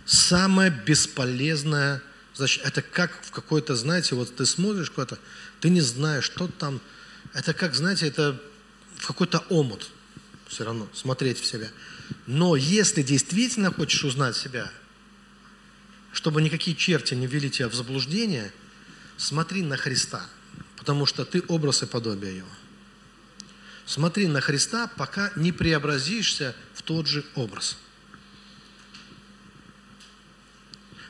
самое 0.04 0.72
бесполезное, 0.72 2.02
значит, 2.34 2.66
это 2.66 2.82
как 2.82 3.22
в 3.22 3.30
какой-то, 3.30 3.76
знаете, 3.76 4.16
вот 4.16 4.34
ты 4.34 4.44
смотришь 4.44 4.90
куда-то, 4.90 5.20
ты 5.60 5.70
не 5.70 5.82
знаешь, 5.82 6.24
что 6.24 6.48
там, 6.48 6.80
это 7.32 7.54
как, 7.54 7.76
знаете, 7.76 8.08
это 8.08 8.42
в 8.96 9.06
какой-то 9.06 9.38
омут 9.50 9.88
все 10.48 10.64
равно, 10.64 10.88
смотреть 10.92 11.38
в 11.38 11.46
себя. 11.46 11.68
Но 12.26 12.56
если 12.56 13.02
действительно 13.02 13.72
хочешь 13.72 14.02
узнать 14.02 14.34
себя, 14.34 14.68
чтобы 16.12 16.42
никакие 16.42 16.76
черти 16.76 17.14
не 17.14 17.28
ввели 17.28 17.50
тебя 17.50 17.68
в 17.68 17.74
заблуждение, 17.74 18.52
смотри 19.16 19.62
на 19.62 19.76
Христа, 19.76 20.26
потому 20.76 21.06
что 21.06 21.24
ты 21.24 21.44
образ 21.46 21.84
и 21.84 21.86
подобие 21.86 22.38
Его. 22.38 22.48
Смотри 23.86 24.26
на 24.26 24.40
Христа, 24.40 24.90
пока 24.96 25.32
не 25.36 25.52
преобразишься 25.52 26.54
в 26.74 26.82
тот 26.82 27.06
же 27.06 27.24
образ. 27.34 27.78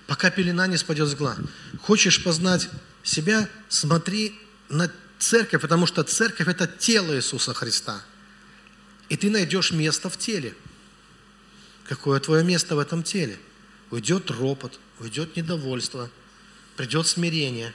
Пока 0.07 0.31
пелена 0.31 0.67
не 0.67 0.77
спадет 0.77 1.09
с 1.09 1.15
глаз. 1.15 1.39
Хочешь 1.81 2.23
познать 2.23 2.69
себя, 3.03 3.49
смотри 3.69 4.39
на 4.69 4.93
церковь, 5.19 5.63
потому 5.63 5.87
что 5.87 6.05
церковь– 6.05 6.47
это 6.49 6.67
тело 6.67 7.17
Иисуса 7.17 7.55
Христа– 7.55 8.03
и 9.09 9.17
ты 9.17 9.31
найдешь 9.31 9.73
место 9.73 10.11
в 10.11 10.17
теле. 10.17 10.55
Какое 11.85 12.19
твое 12.21 12.43
место 12.43 12.75
в 12.75 12.79
этом 12.79 13.03
теле? 13.03 13.39
Уйдет 13.91 14.31
ропот, 14.31 14.81
уйдет 14.99 15.37
недовольство, 15.37 16.11
придет 16.77 17.07
смирение. 17.07 17.73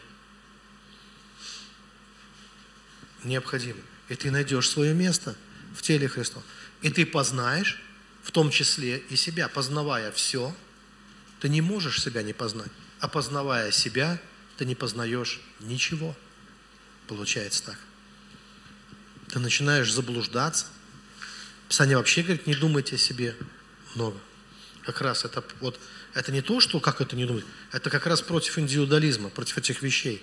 Необходимо. 3.23 3.79
И 4.11 4.15
ты 4.15 4.29
найдешь 4.29 4.69
свое 4.69 4.93
место 4.93 5.35
в 5.75 5.81
теле 5.81 6.07
Христова. 6.07 6.43
И 6.81 6.91
ты 6.91 7.05
познаешь, 7.05 7.81
в 8.21 8.31
том 8.31 8.51
числе 8.51 8.97
и 8.97 9.15
себя, 9.15 9.47
познавая 9.47 10.11
все, 10.11 10.55
ты 11.39 11.49
не 11.49 11.61
можешь 11.61 12.01
себя 12.01 12.21
не 12.21 12.33
познать. 12.33 12.71
А 12.99 13.07
познавая 13.07 13.71
себя, 13.71 14.21
ты 14.57 14.65
не 14.65 14.75
познаешь 14.75 15.41
ничего. 15.59 16.15
Получается 17.07 17.63
так. 17.63 17.77
Ты 19.29 19.39
начинаешь 19.39 19.91
заблуждаться– 19.91 20.67
Писание 21.71 21.95
вообще 21.95 22.21
говорит, 22.21 22.47
не 22.47 22.53
думайте 22.53 22.95
о 22.95 22.99
себе 22.99 23.33
много. 23.95 24.17
Как 24.81 24.99
раз 24.99 25.23
это 25.23 25.41
вот 25.61 25.79
это 26.13 26.29
не 26.33 26.41
то, 26.41 26.59
что 26.59 26.81
как 26.81 26.99
это 26.99 27.15
не 27.15 27.23
думать, 27.23 27.45
это 27.71 27.89
как 27.89 28.05
раз 28.07 28.21
против 28.21 28.59
индивидуализма, 28.59 29.29
против 29.29 29.57
этих 29.57 29.81
вещей. 29.81 30.21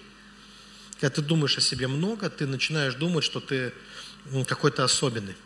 Когда 1.00 1.14
ты 1.14 1.22
думаешь 1.22 1.56
о 1.56 1.60
себе 1.60 1.86
много, 1.86 2.28
ты 2.28 2.46
начинаешь 2.46 2.94
думать, 2.94 3.24
что 3.24 3.40
ты 3.40 3.72
какой-то 4.46 4.84
особенный. 4.84 5.36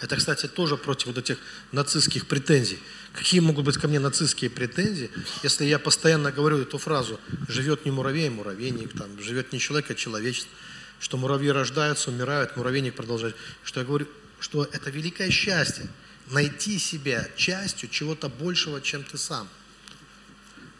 Это, 0.00 0.16
кстати, 0.16 0.46
тоже 0.46 0.76
против 0.76 1.06
вот 1.06 1.18
этих 1.18 1.38
нацистских 1.72 2.26
претензий. 2.26 2.78
Какие 3.14 3.40
могут 3.40 3.64
быть 3.64 3.78
ко 3.78 3.88
мне 3.88 3.98
нацистские 3.98 4.50
претензии, 4.50 5.10
если 5.42 5.64
я 5.64 5.78
постоянно 5.78 6.32
говорю 6.32 6.58
эту 6.58 6.76
фразу 6.76 7.18
«живет 7.48 7.86
не 7.86 7.90
муравей, 7.90 8.28
а 8.28 8.30
муравейник», 8.30 8.92
там, 8.92 9.20
«живет 9.22 9.52
не 9.52 9.58
человек, 9.58 9.90
а 9.90 9.94
человечество», 9.94 10.52
что 11.00 11.16
муравьи 11.16 11.50
рождаются, 11.50 12.10
умирают, 12.10 12.56
муравейник 12.56 12.94
продолжает. 12.94 13.36
Что 13.64 13.80
я 13.80 13.86
говорю, 13.86 14.06
что 14.38 14.64
это 14.64 14.90
великое 14.90 15.30
счастье 15.30 15.88
найти 16.30 16.78
себя 16.78 17.26
частью 17.36 17.88
чего-то 17.88 18.28
большего, 18.28 18.80
чем 18.80 19.02
ты 19.02 19.16
сам. 19.16 19.48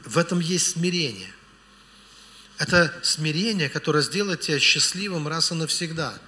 В 0.05 0.19
этом 0.19 0.41
есть 0.41 0.73
смирение. 0.73 1.33
Это 2.59 2.95
смирение, 3.03 3.69
которое 3.69 4.03
сделает 4.03 4.41
тебя 4.41 4.59
счастливым 4.59 5.29
раз 5.29 5.53
и 5.53 5.55
навсегда. 5.55 6.19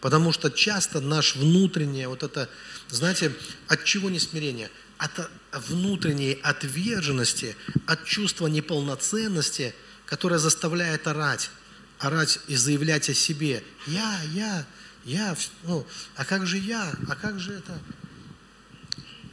Потому 0.00 0.32
что 0.32 0.50
часто 0.50 1.00
наш 1.00 1.36
внутреннее, 1.36 2.08
вот 2.08 2.22
это, 2.22 2.48
знаете, 2.88 3.32
от 3.68 3.84
чего 3.84 4.10
не 4.10 4.18
смирение? 4.18 4.70
От 4.98 5.30
внутренней 5.52 6.40
отверженности, 6.42 7.56
от 7.86 8.04
чувства 8.04 8.48
неполноценности, 8.48 9.74
которое 10.06 10.38
заставляет 10.38 11.06
орать, 11.06 11.50
орать 11.98 12.40
и 12.48 12.56
заявлять 12.56 13.08
о 13.08 13.14
себе. 13.14 13.62
Я, 13.86 14.20
я, 14.32 14.66
я, 15.04 15.36
ну, 15.64 15.86
а 16.16 16.24
как 16.24 16.46
же 16.46 16.58
я? 16.58 16.92
А 17.08 17.14
как 17.14 17.38
же 17.38 17.52
это? 17.52 17.78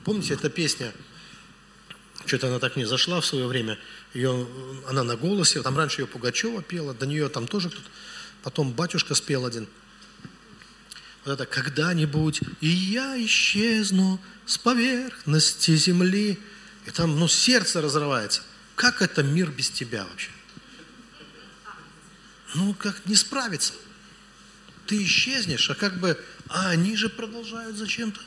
Помните, 0.03 0.33
эта 0.33 0.49
песня, 0.49 0.93
что-то 2.25 2.47
она 2.47 2.59
так 2.59 2.75
мне 2.75 2.85
зашла 2.85 3.21
в 3.21 3.25
свое 3.25 3.47
время, 3.47 3.79
ее, 4.13 4.47
она 4.87 5.03
на 5.03 5.15
голосе, 5.15 5.61
там 5.61 5.77
раньше 5.77 6.01
ее 6.01 6.07
Пугачева 6.07 6.61
пела, 6.61 6.93
до 6.93 7.05
нее 7.05 7.29
там 7.29 7.47
тоже 7.47 7.69
кто-то, 7.69 7.87
потом 8.43 8.71
батюшка 8.71 9.15
спел 9.15 9.45
один. 9.45 9.67
Вот 11.25 11.33
это 11.33 11.45
«Когда-нибудь 11.45 12.41
и 12.59 12.67
я 12.67 13.15
исчезну 13.25 14.19
с 14.45 14.57
поверхности 14.57 15.75
земли». 15.75 16.37
И 16.85 16.91
там, 16.91 17.17
ну, 17.17 17.29
сердце 17.29 17.81
разрывается. 17.81 18.41
Как 18.75 19.01
это 19.01 19.23
мир 19.23 19.49
без 19.49 19.69
тебя 19.69 20.03
вообще? 20.03 20.31
Ну, 22.55 22.73
как 22.73 23.05
не 23.05 23.15
справиться? 23.15 23.73
ты 24.85 25.03
исчезнешь, 25.03 25.69
а 25.69 25.75
как 25.75 25.99
бы, 25.99 26.21
а 26.49 26.69
они 26.69 26.95
же 26.95 27.09
продолжают 27.09 27.77
зачем-то 27.77 28.19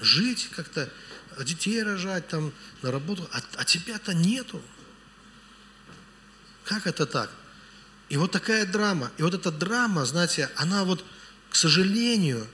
жить, 0.00 0.48
как-то 0.54 0.90
детей 1.40 1.82
рожать, 1.82 2.28
там, 2.28 2.52
на 2.82 2.90
работу, 2.90 3.28
а, 3.32 3.40
а 3.56 3.64
тебя-то 3.64 4.14
нету. 4.14 4.62
Как 6.66 6.86
это 6.86 7.06
так? 7.06 7.30
И 8.08 8.16
вот 8.16 8.32
такая 8.32 8.66
драма. 8.66 9.10
И 9.18 9.22
вот 9.22 9.34
эта 9.34 9.50
драма, 9.50 10.04
знаете, 10.04 10.50
она 10.56 10.84
вот, 10.84 11.04
к 11.48 11.56
сожалению, 11.56 12.46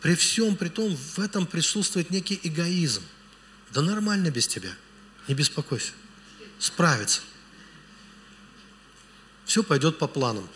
при 0.00 0.14
всем 0.14 0.56
при 0.56 0.68
том, 0.68 0.96
в 0.96 1.18
этом 1.18 1.46
присутствует 1.46 2.10
некий 2.10 2.38
эгоизм. 2.42 3.02
Да 3.72 3.82
нормально 3.82 4.30
без 4.30 4.46
тебя, 4.46 4.70
не 5.26 5.34
беспокойся, 5.34 5.92
справится. 6.58 7.22
Все 9.44 9.62
пойдет 9.62 9.98
по 9.98 10.06
планам. 10.06 10.48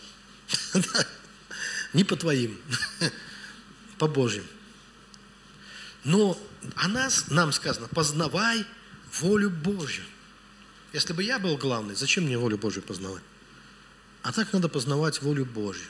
не 1.92 2.04
по 2.04 2.16
твоим, 2.16 2.60
по 3.98 4.06
Божьим. 4.06 4.46
Но 6.04 6.40
о 6.76 6.88
нас, 6.88 7.28
нам 7.28 7.52
сказано, 7.52 7.88
познавай 7.88 8.64
волю 9.20 9.50
Божью. 9.50 10.04
Если 10.92 11.12
бы 11.12 11.22
я 11.22 11.38
был 11.38 11.56
главный, 11.56 11.94
зачем 11.94 12.24
мне 12.24 12.36
волю 12.36 12.58
Божью 12.58 12.82
познавать? 12.82 13.22
А 14.22 14.32
так 14.32 14.52
надо 14.52 14.68
познавать 14.68 15.22
волю 15.22 15.44
Божью. 15.44 15.88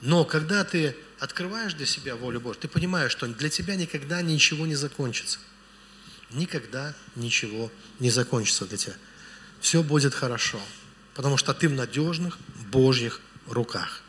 Но 0.00 0.24
когда 0.24 0.64
ты 0.64 0.96
открываешь 1.18 1.74
для 1.74 1.86
себя 1.86 2.16
волю 2.16 2.40
Божью, 2.40 2.62
ты 2.62 2.68
понимаешь, 2.68 3.12
что 3.12 3.26
для 3.26 3.48
тебя 3.48 3.76
никогда 3.76 4.22
ничего 4.22 4.66
не 4.66 4.74
закончится. 4.74 5.38
Никогда 6.30 6.94
ничего 7.14 7.70
не 7.98 8.10
закончится 8.10 8.66
для 8.66 8.78
тебя. 8.78 8.94
Все 9.60 9.82
будет 9.82 10.14
хорошо, 10.14 10.60
потому 11.14 11.36
что 11.36 11.52
ты 11.52 11.68
в 11.68 11.72
надежных 11.72 12.38
Божьих 12.70 13.20
руках. 13.46 14.02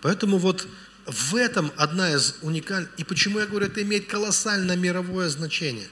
Поэтому 0.00 0.38
вот 0.38 0.66
в 1.06 1.34
этом 1.36 1.72
одна 1.76 2.12
из 2.12 2.36
уникальных... 2.42 2.90
И 2.98 3.04
почему 3.04 3.38
я 3.38 3.46
говорю, 3.46 3.66
это 3.66 3.82
имеет 3.82 4.08
колоссальное 4.08 4.76
мировое 4.76 5.28
значение. 5.28 5.88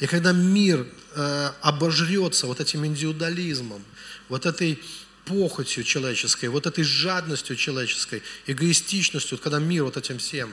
И 0.00 0.06
когда 0.06 0.32
мир 0.32 0.86
э, 1.14 1.52
обожрется 1.60 2.46
вот 2.46 2.58
этим 2.58 2.86
индивидуализмом, 2.86 3.84
вот 4.30 4.46
этой 4.46 4.82
похотью 5.26 5.84
человеческой, 5.84 6.46
вот 6.46 6.66
этой 6.66 6.84
жадностью 6.84 7.54
человеческой, 7.54 8.22
эгоистичностью, 8.46 9.36
вот 9.36 9.44
когда 9.44 9.58
мир 9.58 9.84
вот 9.84 9.98
этим 9.98 10.18
всем, 10.18 10.52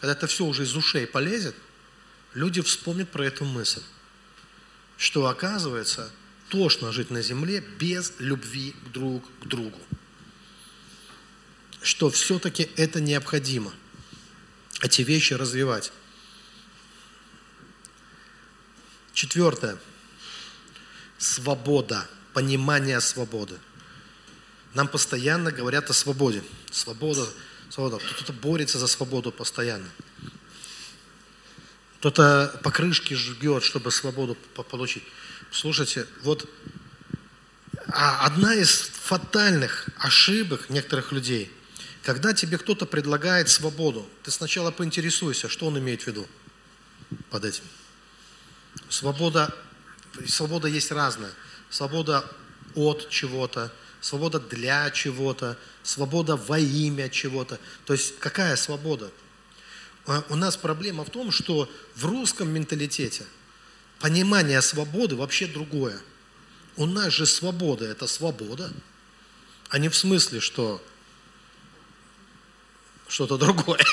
когда 0.00 0.12
это 0.12 0.26
все 0.26 0.44
уже 0.44 0.64
из 0.64 0.74
ушей 0.74 1.06
полезет, 1.06 1.54
люди 2.34 2.60
вспомнят 2.60 3.08
про 3.08 3.24
эту 3.26 3.44
мысль, 3.44 3.82
что 4.96 5.28
оказывается 5.28 6.10
тошно 6.48 6.90
жить 6.90 7.10
на 7.10 7.22
земле 7.22 7.64
без 7.78 8.12
любви 8.18 8.74
друг 8.92 9.24
к 9.40 9.46
другу. 9.46 9.78
Что 11.82 12.10
все-таки 12.10 12.68
это 12.76 13.00
необходимо. 13.00 13.72
Эти 14.82 15.02
вещи 15.02 15.34
развивать. 15.34 15.92
Четвертое. 19.18 19.76
Свобода. 21.18 22.06
Понимание 22.34 23.00
свободы. 23.00 23.58
Нам 24.74 24.86
постоянно 24.86 25.50
говорят 25.50 25.90
о 25.90 25.92
свободе. 25.92 26.44
Свобода, 26.70 27.28
свобода. 27.68 27.98
Кто-то 27.98 28.32
борется 28.32 28.78
за 28.78 28.86
свободу 28.86 29.32
постоянно. 29.32 29.88
Кто-то 31.98 32.60
покрышки 32.62 33.14
жгет, 33.14 33.64
чтобы 33.64 33.90
свободу 33.90 34.36
получить. 34.70 35.02
Слушайте, 35.50 36.06
вот 36.22 36.48
а 37.88 38.24
одна 38.24 38.54
из 38.54 38.70
фатальных 38.70 39.88
ошибок 39.98 40.70
некоторых 40.70 41.10
людей, 41.10 41.50
когда 42.04 42.34
тебе 42.34 42.56
кто-то 42.56 42.86
предлагает 42.86 43.48
свободу, 43.48 44.08
ты 44.22 44.30
сначала 44.30 44.70
поинтересуйся, 44.70 45.48
что 45.48 45.66
он 45.66 45.76
имеет 45.76 46.02
в 46.02 46.06
виду 46.06 46.28
под 47.30 47.44
этим. 47.44 47.64
Свобода, 48.88 49.54
свобода 50.26 50.68
есть 50.68 50.90
разная. 50.90 51.32
Свобода 51.70 52.24
от 52.74 53.08
чего-то, 53.10 53.72
свобода 54.00 54.40
для 54.40 54.90
чего-то, 54.90 55.58
свобода 55.82 56.36
во 56.36 56.58
имя 56.58 57.08
чего-то. 57.08 57.58
То 57.84 57.92
есть 57.92 58.18
какая 58.18 58.56
свобода? 58.56 59.10
А 60.06 60.24
у 60.30 60.36
нас 60.36 60.56
проблема 60.56 61.04
в 61.04 61.10
том, 61.10 61.30
что 61.30 61.70
в 61.94 62.06
русском 62.06 62.48
менталитете 62.48 63.26
понимание 64.00 64.62
свободы 64.62 65.16
вообще 65.16 65.46
другое. 65.46 66.00
У 66.76 66.86
нас 66.86 67.12
же 67.12 67.26
свобода– 67.26 67.84
это 67.86 68.06
свобода, 68.06 68.70
а 69.68 69.78
не 69.78 69.88
в 69.88 69.96
смысле, 69.96 70.40
что 70.40 70.82
что-то 73.08 73.36
другое. 73.36 73.84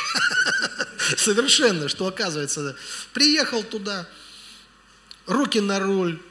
Совершенно, 1.18 1.90
что 1.90 2.08
оказывается, 2.08 2.76
приехал 3.14 3.64
туда, 3.64 4.08
руки 5.26 5.60
на 5.60 5.80
руль, 5.80 6.22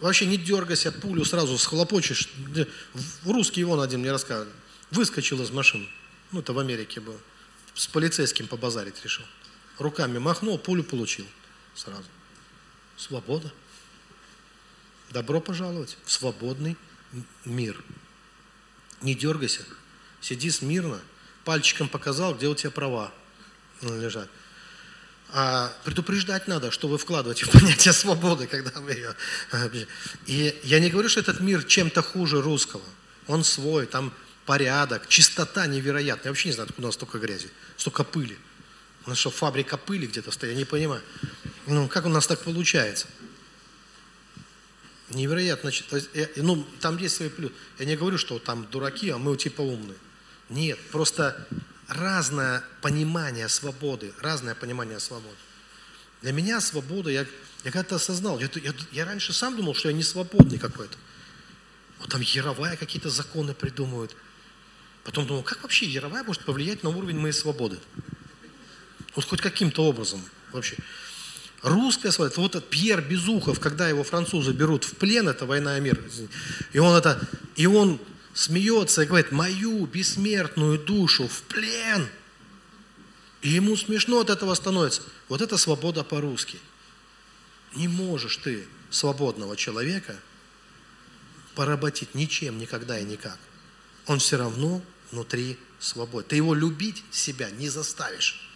вообще 0.00 0.26
не 0.26 0.36
дергайся, 0.36 0.92
пулю 0.92 1.24
сразу 1.24 1.58
схлопочешь. 1.58 2.28
В 3.22 3.30
русский 3.30 3.64
вон 3.64 3.80
один 3.80 4.00
мне 4.00 4.12
рассказывал, 4.12 4.52
выскочил 4.90 5.42
из 5.42 5.50
машины. 5.50 5.88
Ну, 6.30 6.40
это 6.40 6.52
в 6.52 6.58
Америке 6.58 7.00
было 7.00 7.18
с 7.74 7.86
полицейским 7.86 8.46
побазарить 8.46 9.02
решил. 9.02 9.24
Руками 9.78 10.18
махнул, 10.18 10.58
пулю 10.58 10.84
получил 10.84 11.26
сразу. 11.74 12.04
Свобода. 12.96 13.50
Добро 15.10 15.40
пожаловать 15.40 15.96
в 16.04 16.12
свободный 16.12 16.76
мир. 17.44 17.82
Не 19.00 19.14
дергайся, 19.14 19.64
сиди 20.20 20.50
смирно, 20.50 21.00
пальчиком 21.44 21.88
показал, 21.88 22.34
где 22.34 22.46
у 22.48 22.54
тебя 22.54 22.70
права 22.70 23.12
лежат. 23.82 24.28
А 25.34 25.72
предупреждать 25.84 26.46
надо, 26.46 26.70
что 26.70 26.88
вы 26.88 26.98
вкладываете 26.98 27.46
в 27.46 27.50
понятие 27.50 27.94
свободы, 27.94 28.46
когда 28.46 28.78
вы 28.80 28.92
ее... 28.92 29.16
И 30.26 30.60
я 30.62 30.78
не 30.78 30.90
говорю, 30.90 31.08
что 31.08 31.20
этот 31.20 31.40
мир 31.40 31.64
чем-то 31.64 32.02
хуже 32.02 32.42
русского. 32.42 32.82
Он 33.28 33.42
свой, 33.42 33.86
там 33.86 34.12
порядок, 34.44 35.08
чистота 35.08 35.66
невероятная. 35.66 36.24
Я 36.24 36.30
вообще 36.32 36.48
не 36.48 36.52
знаю, 36.52 36.68
откуда 36.68 36.86
у 36.86 36.88
нас 36.88 36.96
столько 36.96 37.18
грязи, 37.18 37.48
столько 37.78 38.04
пыли. 38.04 38.36
У 39.06 39.08
нас 39.10 39.18
что, 39.18 39.30
фабрика 39.30 39.78
пыли 39.78 40.06
где-то 40.06 40.30
стоит? 40.32 40.52
Я 40.52 40.58
не 40.58 40.66
понимаю. 40.66 41.02
Ну, 41.66 41.88
как 41.88 42.04
у 42.04 42.10
нас 42.10 42.26
так 42.26 42.40
получается? 42.40 43.06
Невероятно. 45.08 45.70
Значит, 45.70 46.36
ну, 46.36 46.66
там 46.80 46.98
есть 46.98 47.16
свои 47.16 47.30
плюсы. 47.30 47.54
Я 47.78 47.86
не 47.86 47.96
говорю, 47.96 48.18
что 48.18 48.38
там 48.38 48.66
дураки, 48.70 49.08
а 49.08 49.16
мы 49.16 49.34
типа 49.38 49.62
умные. 49.62 49.96
Нет, 50.50 50.78
просто 50.90 51.46
разное 51.92 52.62
понимание 52.80 53.48
свободы, 53.48 54.12
разное 54.20 54.54
понимание 54.54 55.00
свободы. 55.00 55.36
Для 56.22 56.32
меня 56.32 56.60
свобода, 56.60 57.10
я, 57.10 57.20
я 57.64 57.70
когда-то 57.70 57.96
осознал, 57.96 58.38
я, 58.38 58.48
я, 58.62 58.72
я 58.92 59.04
раньше 59.04 59.32
сам 59.32 59.56
думал, 59.56 59.74
что 59.74 59.88
я 59.88 59.94
не 59.94 60.02
свободный 60.02 60.58
какой-то. 60.58 60.96
Вот 61.98 62.10
там 62.10 62.20
Яровая 62.20 62.76
какие-то 62.76 63.10
законы 63.10 63.54
придумывают. 63.54 64.14
Потом 65.04 65.26
думал, 65.26 65.42
как 65.42 65.62
вообще 65.62 65.86
Яровая 65.86 66.22
может 66.24 66.44
повлиять 66.44 66.82
на 66.82 66.90
уровень 66.90 67.18
моей 67.18 67.32
свободы? 67.32 67.78
Вот 69.14 69.24
хоть 69.24 69.40
каким-то 69.40 69.84
образом 69.84 70.24
вообще. 70.52 70.76
Русская 71.62 72.10
свобода, 72.10 72.40
вот 72.40 72.56
этот 72.56 72.70
Пьер 72.70 73.00
Безухов, 73.00 73.60
когда 73.60 73.88
его 73.88 74.02
французы 74.02 74.52
берут 74.52 74.84
в 74.84 74.96
плен, 74.96 75.28
это 75.28 75.46
война 75.46 75.78
и 75.78 75.80
мир, 75.80 76.00
и 76.72 76.78
он 76.78 76.96
это, 76.96 77.20
и 77.54 77.66
он 77.66 78.00
смеется 78.34 79.02
и 79.02 79.06
говорит, 79.06 79.32
мою 79.32 79.86
бессмертную 79.86 80.78
душу 80.78 81.28
в 81.28 81.42
плен. 81.42 82.08
И 83.42 83.50
ему 83.50 83.76
смешно 83.76 84.20
от 84.20 84.30
этого 84.30 84.54
становится. 84.54 85.02
Вот 85.28 85.42
это 85.42 85.56
свобода 85.56 86.04
по-русски. 86.04 86.58
Не 87.74 87.88
можешь 87.88 88.36
ты 88.36 88.66
свободного 88.90 89.56
человека 89.56 90.16
поработить 91.54 92.14
ничем, 92.14 92.58
никогда 92.58 92.98
и 92.98 93.04
никак. 93.04 93.38
Он 94.06 94.18
все 94.18 94.36
равно 94.36 94.82
внутри 95.10 95.58
свободен. 95.80 96.28
Ты 96.28 96.36
его 96.36 96.54
любить 96.54 97.02
себя 97.10 97.50
не 97.50 97.68
заставишь, 97.68 98.48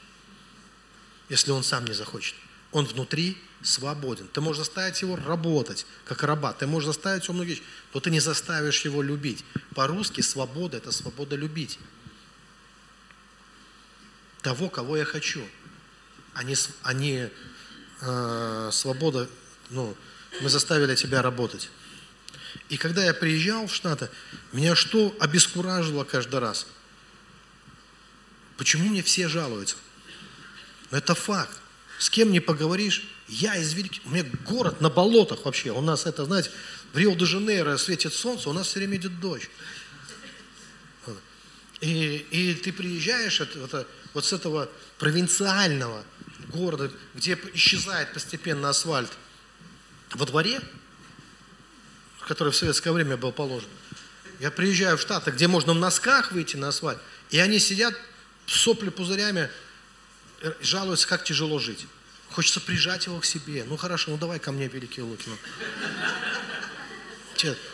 если 1.29 1.51
он 1.51 1.62
сам 1.62 1.85
не 1.85 1.95
захочет. 1.95 2.35
Он 2.72 2.85
внутри 2.87 3.37
свободен. 3.67 4.29
Ты 4.29 4.41
можешь 4.41 4.64
заставить 4.64 5.03
его 5.03 5.17
работать, 5.17 5.87
как 6.05 6.23
раба. 6.23 6.53
Ты 6.53 6.67
можешь 6.67 6.87
заставить 6.87 7.25
его 7.25 7.35
многие 7.35 7.51
вещи, 7.51 7.62
но 7.93 8.01
ты 8.01 8.11
не 8.11 8.21
заставишь 8.21 8.85
его 8.85 9.03
любить. 9.03 9.45
По-русски 9.75 10.21
свобода– 10.21 10.77
это 10.79 10.93
свобода 10.93 11.37
любить. 11.37 11.79
Того, 14.43 14.69
кого 14.69 14.97
я 14.97 15.05
хочу. 15.05 15.47
А 16.35 16.45
не, 16.45 16.55
а 16.83 16.93
не 16.93 17.31
э, 18.01 18.70
свобода, 18.73 19.28
ну, 19.70 19.97
мы 20.40 20.49
заставили 20.49 20.95
тебя 20.95 21.20
работать. 21.23 21.70
И 22.69 22.77
когда 22.77 23.05
я 23.05 23.15
приезжал 23.15 23.66
в 23.66 23.74
Штаты, 23.74 24.11
меня 24.53 24.77
что 24.77 25.15
обескуражило 25.19 26.05
каждый 26.05 26.39
раз? 26.40 26.66
Почему 28.57 28.89
мне 28.89 29.03
все 29.03 29.28
жалуются? 29.28 29.77
Это 30.90 31.15
факт. 31.15 31.59
С 31.99 32.11
кем 32.11 32.31
не 32.31 32.40
поговоришь, 32.40 33.15
я 33.28 33.57
из 33.57 33.73
великих... 33.74 34.05
У 34.07 34.11
меня 34.11 34.24
город 34.44 34.81
на 34.81 34.90
болотах 34.90 35.44
вообще. 35.44 35.70
У 35.70 35.81
нас 35.81 36.07
это, 36.07 36.24
знаете, 36.24 36.51
в 36.93 36.98
Рио-де-Жанейро 36.98 37.77
светит 37.77 38.15
солнце, 38.15 38.48
у 38.48 38.53
нас 38.53 38.69
все 38.69 38.78
время 38.78 38.97
идет 38.97 39.20
дождь. 39.20 39.51
И, 41.81 42.27
и 42.31 42.55
ты 42.55 42.73
приезжаешь 42.73 43.40
это, 43.40 43.59
это, 43.59 43.86
вот 44.15 44.24
с 44.24 44.32
этого 44.32 44.70
провинциального 44.98 46.05
города, 46.48 46.90
где 47.15 47.39
исчезает 47.53 48.12
постепенно 48.15 48.70
асфальт, 48.70 49.11
во 50.15 50.24
дворе 50.24 50.61
который 52.27 52.53
в 52.53 52.57
советское 52.57 52.90
время 52.90 53.16
был 53.16 53.32
положен. 53.32 53.69
Я 54.40 54.51
приезжаю 54.51 54.98
в 54.98 55.01
Штаты, 55.01 55.31
где 55.31 55.47
можно 55.47 55.73
в 55.73 55.77
носках 55.77 56.32
выйти 56.32 56.57
на 56.57 56.69
асфальт, 56.69 56.98
и 57.31 57.39
они 57.39 57.59
сидят 57.59 57.94
сопли 58.47 58.90
пузырями, 58.90 59.48
э, 60.43 60.53
жалуются, 60.61 61.07
как 61.07 61.24
тяжело 61.24 61.59
жить. 61.59 61.86
Хочется 62.31 62.61
прижать 62.61 63.07
его 63.07 63.19
к 63.20 63.24
себе. 63.24 63.65
Ну 63.65 63.77
хорошо, 63.77 64.11
ну 64.11 64.19
давай 64.19 64.39
ко 64.39 64.53
мне, 64.53 64.69
Великий 64.69 65.03
Лукин. 65.03 65.36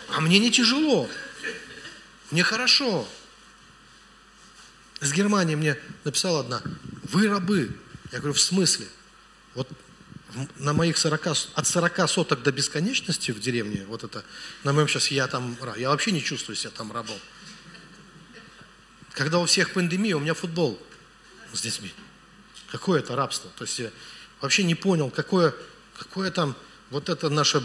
А 0.09 0.20
мне 0.20 0.39
не 0.39 0.51
тяжело. 0.51 1.09
Мне 2.31 2.43
хорошо. 2.43 3.09
С 5.01 5.12
Германии 5.12 5.57
мне 5.57 5.77
написала 6.05 6.41
одна, 6.41 6.62
вы 7.05 7.29
рабы. 7.29 7.77
Я 8.12 8.19
говорю, 8.19 8.35
в 8.35 8.41
смысле? 8.41 8.87
Вот 9.55 9.69
на 10.59 10.73
моих 10.73 10.97
40, 10.97 11.27
от 11.27 11.66
40 11.66 12.09
соток 12.09 12.43
до 12.43 12.53
бесконечности 12.53 13.33
в 13.33 13.41
деревне, 13.41 13.85
вот 13.87 14.05
это, 14.05 14.24
на 14.65 14.73
моем 14.73 14.89
сейчас 14.89 15.09
я 15.09 15.27
там, 15.27 15.57
я 15.77 15.91
вообще 15.91 16.12
не 16.12 16.23
чувствую 16.23 16.57
себя 16.57 16.70
там 16.70 16.93
рабом. 16.93 17.19
Когда 19.12 19.39
у 19.39 19.47
всех 19.47 19.73
пандемия, 19.73 20.16
у 20.16 20.20
меня 20.20 20.35
футбол 20.35 20.81
с 21.53 21.61
детьми. 21.61 21.93
Какое 22.70 23.01
это 23.01 23.15
рабство? 23.15 23.51
То 23.59 23.65
есть 23.65 23.83
вообще 24.43 24.64
не 24.64 24.74
понял, 24.74 25.09
какое, 25.10 25.55
какое 25.98 26.31
там 26.31 26.55
вот 26.90 27.09
это 27.09 27.31
наше 27.31 27.62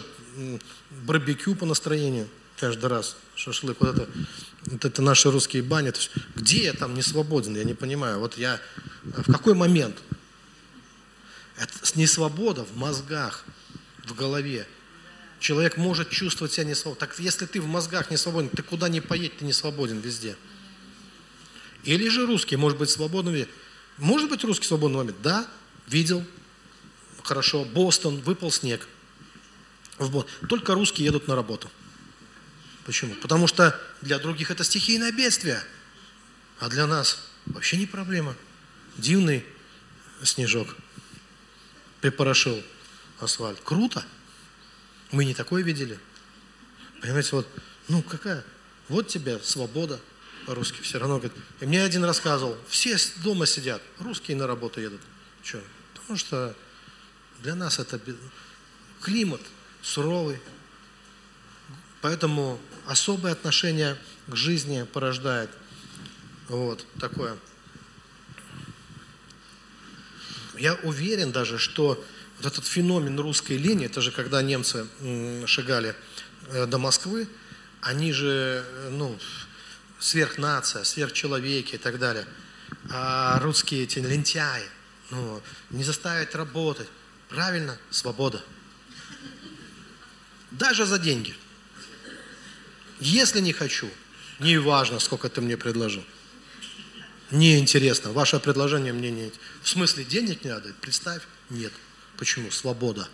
барбекю 1.06 1.56
по 1.56 1.66
настроению. 1.66 2.30
каждый 2.60 2.86
раз 2.86 3.18
шашлык. 3.36 3.78
Вот 3.80 3.96
это, 3.96 4.10
вот 4.66 4.86
это 4.86 5.02
наши 5.02 5.30
русские 5.30 5.64
бани. 5.64 5.92
То 5.92 6.00
есть, 6.00 6.12
где 6.36 6.64
я 6.66 6.74
там 6.74 6.94
не 6.94 7.02
свободен, 7.02 7.56
я 7.56 7.64
не 7.64 7.74
понимаю. 7.74 8.20
Вот 8.20 8.38
я 8.38 8.62
в 9.04 9.32
какой 9.32 9.54
момент? 9.54 9.98
Это 11.58 11.74
не 11.96 12.06
свобода 12.06 12.64
в 12.64 12.78
мозгах, 12.78 13.44
в 14.06 14.14
голове. 14.14 14.68
Человек 15.40 15.78
может 15.78 16.10
чувствовать 16.10 16.54
себя 16.54 16.66
не 16.66 16.76
свободным. 16.76 17.08
Так 17.08 17.20
если 17.20 17.46
ты 17.46 17.60
в 17.62 17.68
мозгах 17.68 18.12
не 18.12 18.18
свободен, 18.18 18.50
ты 18.50 18.62
куда 18.64 18.90
ни 18.90 19.00
поедь, 19.00 19.38
ты 19.38 19.46
не 19.46 19.54
свободен 19.54 20.00
везде. 20.00 20.36
Или 21.84 22.10
же 22.10 22.26
русский 22.26 22.56
может 22.56 22.78
быть 22.78 22.90
свободным. 22.90 23.46
Может 23.98 24.30
быть 24.30 24.44
русский 24.44 24.68
свободный 24.68 24.98
момент? 24.98 25.18
Да, 25.22 25.48
видел. 25.88 26.24
Хорошо. 27.28 27.66
Бостон, 27.66 28.22
выпал 28.22 28.52
снег. 28.52 28.88
Только 30.48 30.74
русские 30.76 31.08
едут 31.08 31.28
на 31.28 31.36
работу. 31.36 31.70
Почему? 32.86 33.16
Потому 33.16 33.48
что 33.48 33.78
для 34.02 34.18
других 34.18 34.50
это 34.50 34.64
стихийное 34.64 35.12
бедствие. 35.12 35.62
А 36.60 36.70
для 36.70 36.88
нас 36.88 37.20
вообще 37.48 37.76
не 37.76 37.86
проблема. 37.86 38.34
Дивный 38.96 39.46
снежок 40.24 40.74
припорошил 42.00 42.64
асфальт. 43.20 43.60
Круто. 43.62 44.06
Мы 45.12 45.26
не 45.26 45.34
такое 45.34 45.64
видели. 45.64 46.00
Понимаете, 47.02 47.32
вот, 47.34 47.48
ну 47.90 48.04
какая, 48.04 48.46
вот 48.88 49.10
тебе 49.10 49.38
свобода 49.40 50.00
по-русски 50.46 50.82
все 50.82 50.98
равно. 50.98 51.18
Говорит. 51.18 51.38
И 51.60 51.66
мне 51.66 51.84
один 51.84 52.06
рассказывал, 52.06 52.58
все 52.70 52.96
дома 53.18 53.46
сидят, 53.46 53.82
русские 54.00 54.38
на 54.38 54.48
работу 54.48 54.80
едут. 54.80 55.02
Что? 55.44 55.62
Потому 55.94 56.18
что 56.18 56.56
для 57.42 57.56
нас 57.56 57.80
это 57.80 58.00
климат 59.02 59.42
суровый. 59.82 60.40
Поэтому 62.02 62.60
особое 62.86 63.32
отношение 63.32 63.98
к 64.28 64.36
жизни 64.36 64.84
порождает 64.94 65.50
вот 66.48 66.86
такое. 67.00 67.38
Я 70.58 70.76
уверен 70.76 71.32
даже, 71.32 71.58
что 71.58 72.04
вот 72.38 72.46
этот 72.46 72.66
феномен 72.66 73.20
русской 73.20 73.58
линии, 73.58 73.86
это 73.86 74.02
же 74.02 74.12
когда 74.12 74.42
немцы 74.42 74.88
шагали 75.46 75.96
э, 76.50 76.66
до 76.66 76.78
Москвы, 76.78 77.28
они 77.82 78.12
же, 78.12 78.64
э, 78.66 78.90
ну, 78.92 79.18
сверхнация, 80.00 80.84
сверхчеловеки 80.84 81.76
и 81.76 81.78
так 81.78 82.00
далее. 82.00 82.26
А 82.90 83.40
русские 83.40 83.84
эти 83.84 84.00
лентяи, 84.00 84.64
ну, 85.10 85.42
не 85.70 85.84
заставить 85.84 86.36
работать. 86.36 86.88
Правильно, 87.30 87.78
свобода. 87.90 88.44
Даже 90.52 90.86
за 90.86 90.98
деньги. 90.98 91.36
Если 93.00 93.42
не 93.42 93.54
хочу, 93.54 93.90
не 94.40 94.58
важно, 94.58 95.00
сколько 95.00 95.30
ты 95.30 95.42
мне 95.42 95.58
предложил. 95.58 96.04
Не 97.32 97.60
интересно. 97.60 98.12
Ваше 98.12 98.40
предложение 98.40 98.94
мне 98.94 99.12
не... 99.12 99.32
В 99.62 99.68
смысле, 99.68 100.06
денег 100.06 100.44
не 100.46 100.52
надо? 100.52 100.74
Представь, 100.82 101.24
нет. 101.50 101.74
Почему? 102.18 102.50
Свобода. 102.52 103.08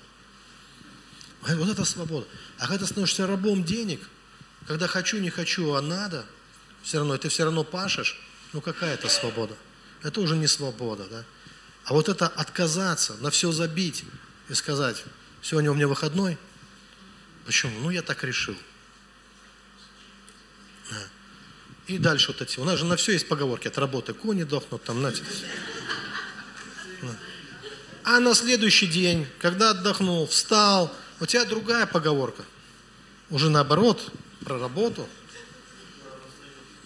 Вот 1.41 1.69
это 1.69 1.83
свобода. 1.83 2.27
А 2.59 2.67
когда 2.67 2.85
становишься 2.85 3.27
рабом 3.27 3.63
денег, 3.63 3.99
когда 4.67 4.87
хочу, 4.87 5.17
не 5.17 5.29
хочу, 5.29 5.73
а 5.73 5.81
надо, 5.81 6.25
все 6.83 6.99
равно, 6.99 7.17
ты 7.17 7.29
все 7.29 7.43
равно 7.43 7.63
пашешь, 7.63 8.21
ну 8.53 8.61
какая 8.61 8.93
это 8.93 9.09
свобода? 9.09 9.57
Это 10.03 10.21
уже 10.21 10.37
не 10.37 10.47
свобода, 10.47 11.05
да? 11.09 11.25
А 11.85 11.93
вот 11.93 12.09
это 12.09 12.27
отказаться, 12.27 13.15
на 13.19 13.29
все 13.29 13.51
забить 13.51 14.05
и 14.49 14.53
сказать, 14.53 15.03
сегодня 15.41 15.71
у 15.71 15.73
меня 15.73 15.87
выходной, 15.87 16.37
почему? 17.45 17.79
Ну 17.79 17.89
я 17.89 18.01
так 18.01 18.23
решил. 18.23 18.55
И 21.87 21.97
дальше 21.97 22.31
вот 22.31 22.41
эти. 22.41 22.59
У 22.59 22.63
нас 22.63 22.79
же 22.79 22.85
на 22.85 22.95
все 22.95 23.11
есть 23.11 23.27
поговорки. 23.27 23.67
От 23.67 23.77
работы 23.77 24.13
кони 24.13 24.43
дохнут, 24.43 24.83
там, 24.83 24.99
знаете. 24.99 25.21
А 28.05 28.19
на 28.19 28.33
следующий 28.35 28.87
день, 28.87 29.27
когда 29.39 29.71
отдохнул, 29.71 30.27
встал, 30.27 30.93
у 31.19 31.25
тебя 31.25 31.43
другая 31.45 31.85
поговорка. 31.85 32.43
Уже 33.29 33.49
наоборот, 33.49 34.11
про 34.45 34.59
работу. 34.59 35.07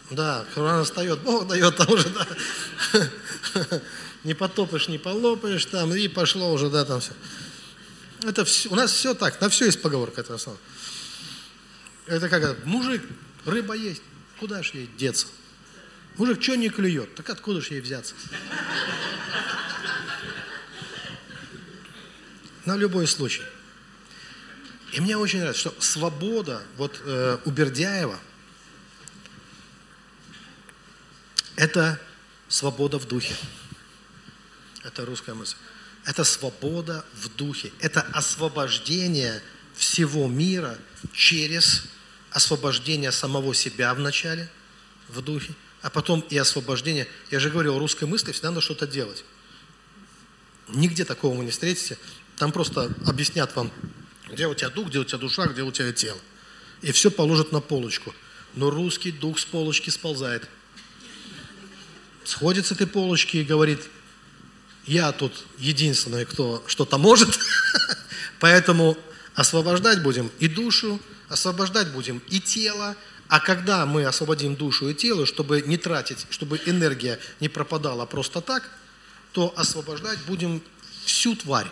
Да, 0.10 0.46
рано 0.56 0.84
встает, 0.84 1.20
Бог 1.20 1.48
дает, 1.48 1.76
там 1.76 1.92
уже, 1.92 2.10
да. 2.10 2.28
Не 4.28 4.34
потопишь, 4.34 4.90
не 4.90 4.98
полопаешь, 4.98 5.66
там, 5.68 5.96
и 5.96 6.10
пошло 6.10 6.52
уже, 6.52 6.70
да, 6.70 6.84
там 6.84 7.00
все. 7.00 7.14
Это 8.24 8.44
все, 8.44 8.68
у 8.68 8.76
нас 8.76 8.92
все 8.92 9.14
так, 9.14 9.40
на 9.40 9.48
все 9.48 9.68
есть 9.68 9.82
поговорка, 9.82 10.20
это 10.20 10.36
основа. 10.36 10.58
Это 12.08 12.28
как, 12.28 12.66
мужик, 12.66 13.02
рыба 13.46 13.74
есть, 13.74 14.02
куда 14.38 14.62
же 14.64 14.72
ей 14.74 14.90
деться? 14.98 15.28
Мужик 16.18 16.44
что 16.44 16.58
не 16.58 16.68
клюет, 16.68 17.16
так 17.16 17.30
откуда 17.30 17.62
же 17.62 17.76
ей 17.76 17.80
взяться? 17.80 18.16
на 22.66 22.76
любой 22.76 23.08
случай. 23.08 23.44
И 24.92 25.00
мне 25.00 25.16
очень 25.16 25.40
нравится, 25.40 25.70
что 25.70 25.74
свобода 25.80 26.64
вот 26.76 27.02
э, 27.06 27.38
у 27.46 27.50
Бердяева– 27.50 28.20
это 31.56 31.98
свобода 32.50 33.00
в 33.00 33.08
духе. 33.08 33.34
Это 34.84 35.06
русская 35.06 35.34
мысль. 35.34 35.56
Это 36.06 36.24
свобода 36.24 37.06
в 37.14 37.36
духе. 37.36 37.72
Это 37.80 38.02
освобождение 38.02 39.42
всего 39.76 40.28
мира 40.28 40.78
через 41.14 41.84
освобождение 42.32 43.12
самого 43.12 43.54
себя 43.54 43.94
вначале 43.94 44.50
в 45.08 45.22
духе, 45.22 45.54
а 45.82 45.90
потом 45.90 46.22
и 46.30 46.38
освобождение. 46.38 47.08
Я 47.32 47.40
же 47.40 47.50
говорил, 47.50 47.78
русской 47.80 48.06
мысли 48.06 48.32
всегда 48.32 48.50
надо 48.50 48.62
что-то 48.62 48.88
делать. 48.88 49.24
Нигде 50.68 51.06
такого 51.06 51.38
вы 51.38 51.46
не 51.46 51.52
встретите. 51.52 51.98
Там 52.38 52.52
просто 52.52 52.94
объяснят 53.06 53.56
вам, 53.56 53.72
где 54.30 54.48
у 54.48 54.54
тебя 54.54 54.70
дух, 54.70 54.90
где 54.90 55.00
у 55.00 55.04
тебя 55.04 55.18
душа, 55.18 55.48
где 55.48 55.64
у 55.64 55.72
тебя 55.72 55.92
тело. 55.94 56.20
И 56.82 56.92
все 56.92 57.10
положат 57.10 57.52
на 57.52 57.62
полочку. 57.62 58.14
Но 58.54 58.70
русский 58.70 59.12
дух 59.12 59.40
с 59.40 59.46
полочки 59.46 59.90
сползает. 59.90 60.48
Сходит 62.24 62.66
с 62.66 62.72
этой 62.72 62.88
полочки 62.88 63.38
и 63.38 63.44
говорит, 63.44 63.80
я 64.88 65.12
тут 65.12 65.46
единственный, 65.58 66.26
кто 66.26 66.64
что-то 66.68 66.98
может, 66.98 67.38
поэтому 68.40 68.98
освобождать 69.36 70.02
будем 70.02 70.32
и 70.40 70.48
душу, 70.48 71.00
освобождать 71.30 71.92
будем 71.92 72.22
и 72.30 72.40
тело, 72.40 72.96
а 73.28 73.40
когда 73.40 73.86
мы 73.86 74.06
освободим 74.06 74.56
душу 74.56 74.90
и 74.90 74.94
тело, 74.96 75.26
чтобы 75.26 75.62
не 75.62 75.78
тратить, 75.78 76.26
чтобы 76.30 76.60
энергия 76.66 77.20
не 77.40 77.50
пропадала 77.50 78.06
просто 78.06 78.42
так, 78.42 78.64
то 79.34 79.54
освобождать 79.56 80.20
будем 80.26 80.64
всю 81.06 81.36
тварь 81.36 81.68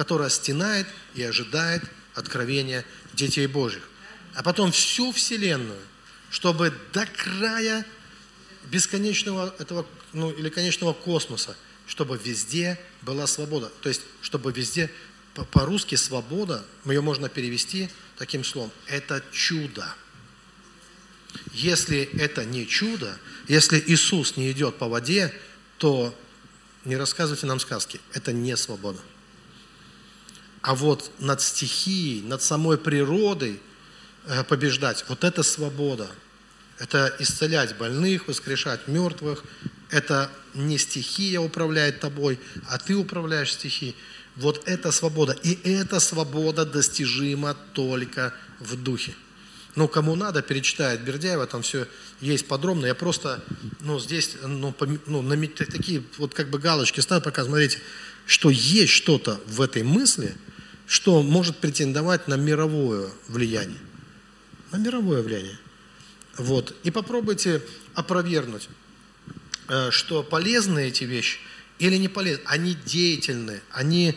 которая 0.00 0.30
стенает 0.30 0.86
и 1.14 1.22
ожидает 1.22 1.82
откровения 2.14 2.86
детей 3.12 3.46
Божьих. 3.46 3.86
А 4.34 4.42
потом 4.42 4.72
всю 4.72 5.12
Вселенную, 5.12 5.78
чтобы 6.30 6.72
до 6.94 7.04
края 7.04 7.84
бесконечного 8.70 9.54
этого, 9.58 9.84
ну, 10.14 10.30
или 10.30 10.48
конечного 10.48 10.94
космоса, 10.94 11.54
чтобы 11.90 12.16
везде 12.22 12.78
была 13.02 13.26
свобода. 13.26 13.68
То 13.82 13.88
есть, 13.88 14.02
чтобы 14.22 14.52
везде, 14.52 14.88
по-русски 15.50 15.96
свобода, 15.96 16.64
ее 16.84 17.00
можно 17.00 17.28
перевести 17.28 17.90
таким 18.16 18.44
словом, 18.44 18.70
это 18.86 19.24
чудо. 19.32 19.92
Если 21.52 22.02
это 22.20 22.44
не 22.44 22.64
чудо, 22.68 23.18
если 23.48 23.82
Иисус 23.84 24.36
не 24.36 24.52
идет 24.52 24.78
по 24.78 24.86
воде, 24.86 25.34
то 25.78 26.16
не 26.84 26.94
рассказывайте 26.94 27.46
нам 27.46 27.58
сказки, 27.58 28.00
это 28.12 28.32
не 28.32 28.56
свобода. 28.56 29.00
А 30.62 30.76
вот 30.76 31.10
над 31.18 31.42
стихией, 31.42 32.22
над 32.22 32.40
самой 32.40 32.78
природой 32.78 33.58
э, 34.26 34.44
побеждать, 34.44 35.04
вот 35.08 35.24
это 35.24 35.42
свобода. 35.42 36.08
Это 36.80 37.14
исцелять 37.20 37.76
больных, 37.76 38.26
воскрешать 38.26 38.88
мертвых. 38.88 39.44
Это 39.90 40.30
не 40.54 40.78
стихия 40.78 41.40
управляет 41.40 42.00
тобой, 42.00 42.40
а 42.68 42.78
ты 42.78 42.96
управляешь 42.96 43.52
стихией. 43.52 43.94
Вот 44.36 44.62
это 44.66 44.90
свобода. 44.90 45.36
И 45.44 45.58
эта 45.68 46.00
свобода 46.00 46.64
достижима 46.64 47.56
только 47.74 48.34
в 48.58 48.76
духе. 48.82 49.14
Ну, 49.76 49.86
кому 49.86 50.16
надо, 50.16 50.42
перечитает 50.42 51.02
Бердяева, 51.02 51.46
там 51.46 51.62
все 51.62 51.86
есть 52.20 52.48
подробно. 52.48 52.86
Я 52.86 52.96
просто, 52.96 53.40
ну, 53.80 54.00
здесь, 54.00 54.36
ну, 54.42 54.72
по, 54.72 54.86
ну 55.06 55.22
на, 55.22 55.36
такие 55.46 56.02
вот 56.18 56.34
как 56.34 56.50
бы 56.50 56.58
галочки 56.58 56.98
ставлю, 56.98 57.22
пока 57.22 57.44
смотрите, 57.44 57.78
что 58.26 58.50
есть 58.50 58.92
что-то 58.92 59.40
в 59.46 59.60
этой 59.60 59.84
мысли– 59.84 60.34
что 60.90 61.22
может 61.22 61.58
претендовать 61.58 62.26
на 62.26 62.34
мировое 62.34 63.10
влияние. 63.28 63.78
На 64.72 64.78
мировое 64.78 65.22
влияние. 65.22 65.56
Вот. 66.36 66.74
И 66.84 66.90
попробуйте 66.90 67.62
опровергнуть, 67.94 68.68
э, 69.68 69.90
что 69.90 70.22
полезны 70.22 70.88
эти 70.88 71.04
вещи 71.04 71.38
или 71.78 71.96
не 71.96 72.08
полезны. 72.08 72.42
Они 72.46 72.74
деятельны, 72.74 73.60
они, 73.70 74.16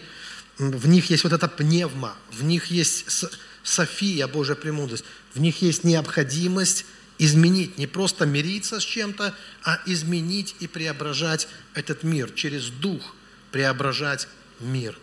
в 0.57 0.88
них 0.88 1.10
есть 1.10 1.23
вот 1.23 1.34
эта 1.34 1.48
пневма, 1.48 2.15
в 2.31 2.44
них 2.44 2.68
есть 2.68 3.26
София, 3.64 4.27
Божья 4.27 4.56
премудрость, 4.56 5.06
В 5.34 5.40
них 5.40 5.61
есть 5.61 5.84
необходимость 5.84 6.85
изменить, 7.18 7.77
не 7.77 7.88
просто 7.88 8.26
мириться 8.26 8.80
с 8.80 8.84
чем-то, 8.84 9.35
а 9.64 9.80
изменить 9.85 10.56
и 10.60 10.68
преображать 10.68 11.48
этот 11.73 12.03
мир, 12.03 12.31
через 12.31 12.68
дух 12.68 13.15
преображать 13.52 14.27
мир. 14.60 14.98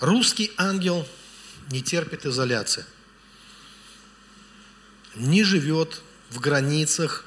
Русский 0.00 0.52
ангел 0.56 1.06
не 1.70 1.82
терпит 1.82 2.24
изоляции, 2.24 2.84
не 5.14 5.44
живет 5.44 6.02
в 6.30 6.40
границах, 6.40 7.24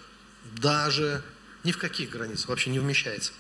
даже 0.58 1.22
ни 1.64 1.72
в 1.72 1.78
каких 1.78 2.10
границах, 2.10 2.50
вообще 2.50 2.70
не 2.70 2.80
вмещается. 2.80 3.32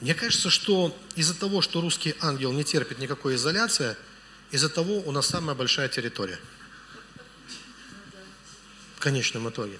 Мне 0.00 0.14
кажется, 0.14 0.50
что 0.50 0.96
из-за 1.16 1.34
того, 1.34 1.62
что 1.62 1.80
русский 1.80 2.14
ангел 2.20 2.52
не 2.52 2.64
терпит 2.64 2.98
никакой 2.98 3.36
изоляции, 3.36 3.96
из-за 4.50 4.68
того 4.68 5.00
у 5.00 5.12
нас 5.12 5.26
самая 5.26 5.54
большая 5.54 5.88
территория– 5.88 6.38
конечном 9.04 9.50
итоге. 9.50 9.78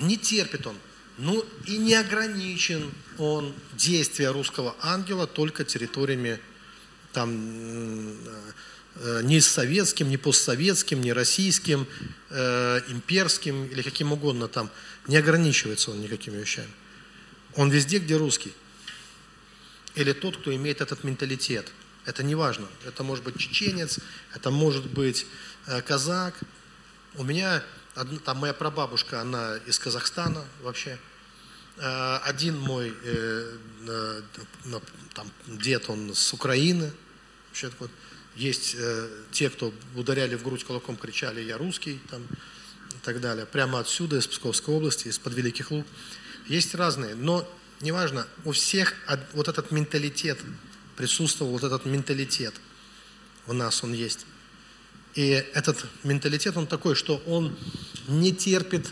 Не 0.00 0.16
терпит 0.16 0.66
он. 0.66 0.76
Ну 1.18 1.44
и 1.66 1.76
не 1.76 1.94
ограничен 1.94 2.90
он 3.18 3.52
действия 3.74 4.30
русского 4.30 4.74
ангела 4.80 5.26
только 5.26 5.64
территориями 5.64 6.40
там 7.12 8.16
ни 9.22 9.38
советским, 9.38 10.08
ни 10.08 10.16
постсоветским, 10.16 11.00
ни 11.00 11.10
российским, 11.10 11.86
э, 12.30 12.80
имперским 12.88 13.66
или 13.66 13.82
каким 13.82 14.12
угодно 14.12 14.48
там. 14.48 14.70
Не 15.06 15.16
ограничивается 15.16 15.90
он 15.90 16.00
никакими 16.00 16.36
вещами. 16.38 16.70
Он 17.54 17.70
везде, 17.70 17.98
где 17.98 18.16
русский. 18.16 18.52
Или 19.94 20.12
тот, 20.12 20.36
кто 20.36 20.54
имеет 20.54 20.80
этот 20.80 21.04
менталитет. 21.04 21.70
Это 22.04 22.22
не 22.22 22.34
важно. 22.34 22.68
Это 22.86 23.02
может 23.02 23.24
быть 23.24 23.38
чеченец, 23.38 23.98
это 24.34 24.50
может 24.50 24.86
быть 24.90 25.26
э, 25.66 25.82
казак, 25.82 26.34
у 27.14 27.24
меня, 27.24 27.62
там 28.24 28.36
моя 28.38 28.54
прабабушка, 28.54 29.20
она 29.20 29.56
из 29.66 29.78
Казахстана 29.78 30.44
вообще. 30.62 30.98
Э, 31.76 32.18
один 32.24 32.58
мой 32.58 32.94
э, 33.02 33.56
там, 35.14 35.30
дед, 35.46 35.88
он 35.88 36.14
с 36.14 36.32
Украины. 36.32 36.92
Вообще, 37.48 37.70
вот, 37.78 37.90
есть 38.38 38.76
э, 38.78 39.08
те, 39.32 39.50
кто 39.50 39.72
ударяли 39.94 40.36
в 40.36 40.42
грудь 40.42 40.64
кулаком, 40.64 40.96
кричали 40.96 41.40
«я 41.40 41.58
русский» 41.58 42.00
там, 42.10 42.22
и 42.22 43.04
так 43.04 43.20
далее. 43.20 43.46
Прямо 43.46 43.80
отсюда, 43.80 44.16
из 44.16 44.26
Псковской 44.26 44.74
области, 44.74 45.08
из-под 45.08 45.34
Великих 45.34 45.70
Луг. 45.70 45.86
Есть 46.46 46.74
разные, 46.74 47.14
но 47.14 47.46
неважно, 47.80 48.26
у 48.44 48.52
всех 48.52 48.94
вот 49.34 49.48
этот 49.48 49.70
менталитет 49.70 50.38
присутствовал, 50.96 51.52
вот 51.52 51.64
этот 51.64 51.84
менталитет 51.84 52.54
у 53.46 53.52
нас 53.52 53.82
он 53.82 53.92
есть. 53.92 54.26
И 55.14 55.30
этот 55.52 55.84
менталитет, 56.04 56.56
он 56.56 56.66
такой, 56.66 56.94
что 56.94 57.22
он 57.26 57.56
не 58.06 58.32
терпит 58.32 58.86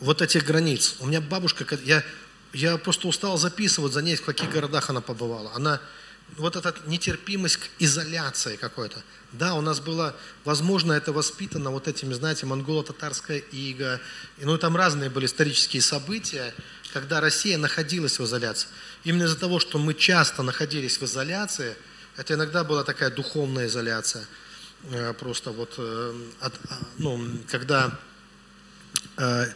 вот 0.00 0.22
этих 0.22 0.44
границ. 0.44 0.96
У 1.00 1.06
меня 1.06 1.20
бабушка, 1.20 1.66
я, 1.84 2.04
я 2.52 2.76
просто 2.78 3.06
устал 3.06 3.38
записывать 3.38 3.92
за 3.92 4.02
ней, 4.02 4.16
в 4.16 4.24
каких 4.24 4.50
городах 4.50 4.90
она 4.90 5.00
побывала. 5.00 5.52
Она, 5.54 5.80
вот 6.36 6.56
эта 6.56 6.74
нетерпимость 6.86 7.56
к 7.58 7.62
изоляции 7.78 8.56
какой-то. 8.56 9.02
Да, 9.32 9.54
у 9.54 9.60
нас 9.60 9.80
было, 9.80 10.14
возможно, 10.44 10.92
это 10.92 11.12
воспитано 11.12 11.70
вот 11.70 11.88
этими, 11.88 12.12
знаете, 12.14 12.46
монголо-татарская 12.46 13.38
ига. 13.38 14.00
И, 14.38 14.44
ну, 14.44 14.58
там 14.58 14.76
разные 14.76 15.10
были 15.10 15.26
исторические 15.26 15.82
события, 15.82 16.54
когда 16.92 17.20
Россия 17.20 17.58
находилась 17.58 18.18
в 18.18 18.24
изоляции. 18.24 18.68
Именно 19.04 19.24
из-за 19.24 19.38
того, 19.38 19.58
что 19.58 19.78
мы 19.78 19.94
часто 19.94 20.42
находились 20.42 20.98
в 20.98 21.04
изоляции, 21.04 21.76
это 22.16 22.34
иногда 22.34 22.64
была 22.64 22.84
такая 22.84 23.10
духовная 23.10 23.66
изоляция– 23.66 24.26
Э, 24.90 25.12
просто 25.14 25.50
вот, 25.50 25.74
э, 25.78 26.14
от, 26.40 26.54
а, 26.68 26.78
ну, 26.98 27.20
когда 27.50 27.98
э, 29.16 29.46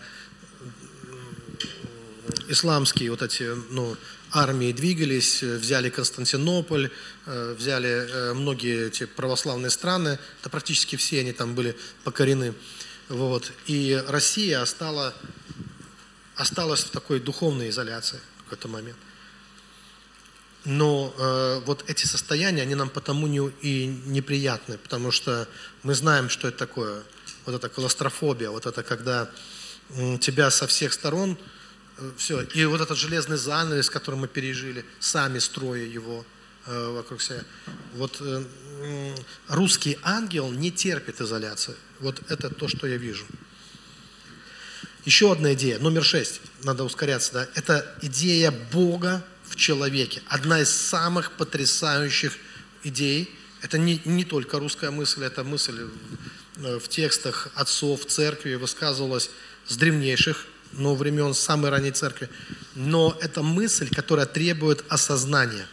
исламские 2.48 3.10
вот 3.10 3.22
эти, 3.22 3.44
ну, 3.70 3.96
армии 4.32 4.72
двигались, 4.72 5.42
взяли 5.42 5.90
Константинополь, 5.90 6.90
взяли 7.26 8.32
многие 8.34 8.88
эти 8.88 9.06
православные 9.06 9.70
страны, 9.70 10.18
да 10.42 10.50
практически 10.50 10.96
все 10.96 11.20
они 11.20 11.32
там 11.32 11.54
были 11.54 11.76
покорены. 12.04 12.54
Вот. 13.10 13.52
И 13.66 14.02
Россия 14.06 14.62
остала, 14.62 15.12
осталась 16.36 16.84
в 16.84 16.90
такой 16.90 17.18
духовной 17.18 17.70
изоляции 17.70 18.20
в 18.38 18.44
какой-то 18.44 18.68
момент. 18.68 18.96
Но 20.64 21.12
э, 21.18 21.60
вот 21.66 21.84
эти 21.88 22.06
состояния, 22.06 22.62
они 22.62 22.76
нам 22.76 22.88
потому 22.88 23.26
не, 23.26 23.50
и 23.62 23.86
неприятны, 23.86 24.78
потому 24.78 25.10
что 25.10 25.48
мы 25.82 25.94
знаем, 25.94 26.28
что 26.28 26.48
это 26.48 26.58
такое. 26.58 27.02
Вот 27.46 27.54
это 27.56 27.68
клаустрофобия, 27.68 28.50
вот 28.50 28.66
это 28.66 28.82
когда 28.84 29.28
э, 29.88 30.18
тебя 30.18 30.50
со 30.50 30.68
всех 30.68 30.92
сторон, 30.92 31.32
э, 31.32 31.36
все, 32.16 32.42
и 32.42 32.64
вот 32.64 32.80
этот 32.80 32.98
железный 32.98 33.36
занавес, 33.36 33.90
который 33.90 34.16
мы 34.16 34.28
пережили, 34.28 34.84
сами 34.98 35.38
строя 35.38 35.84
его 35.84 36.24
э, 36.66 36.88
вокруг 36.90 37.22
себя. 37.22 37.42
Вот 37.94 38.16
э, 38.20 38.44
русский 39.48 39.98
ангел 40.02 40.50
не 40.50 40.70
терпит 40.70 41.20
изоляции. 41.20 41.74
Вот 42.00 42.22
это 42.28 42.50
то, 42.50 42.68
что 42.68 42.86
я 42.86 42.96
вижу. 42.96 43.24
Еще 45.04 45.32
одна 45.32 45.54
идея, 45.54 45.78
номер 45.78 46.04
шесть, 46.04 46.40
надо 46.62 46.84
ускоряться, 46.84 47.32
да, 47.32 47.48
это 47.54 47.96
идея 48.02 48.50
Бога 48.50 49.24
в 49.44 49.56
человеке. 49.56 50.22
Одна 50.28 50.60
из 50.60 50.70
самых 50.70 51.32
потрясающих 51.32 52.36
идей. 52.84 53.34
Это 53.62 53.78
не, 53.78 54.00
не 54.04 54.24
только 54.24 54.58
русская 54.58 54.90
мысль, 54.90 55.24
это 55.24 55.42
мысль 55.42 55.88
э, 56.56 56.78
в 56.78 56.88
текстах 56.88 57.48
отцов 57.54 58.06
церкви 58.06 58.54
высказывалась 58.54 59.30
с 59.66 59.76
древнейших 59.76 60.46
но 60.72 60.94
времен 60.94 61.34
самой 61.34 61.70
ранней 61.70 61.90
церкви. 61.90 62.28
Но 62.74 63.16
это 63.20 63.42
мысль, 63.42 63.88
которая 63.88 64.26
требует 64.26 64.84
осознания. 64.88 65.66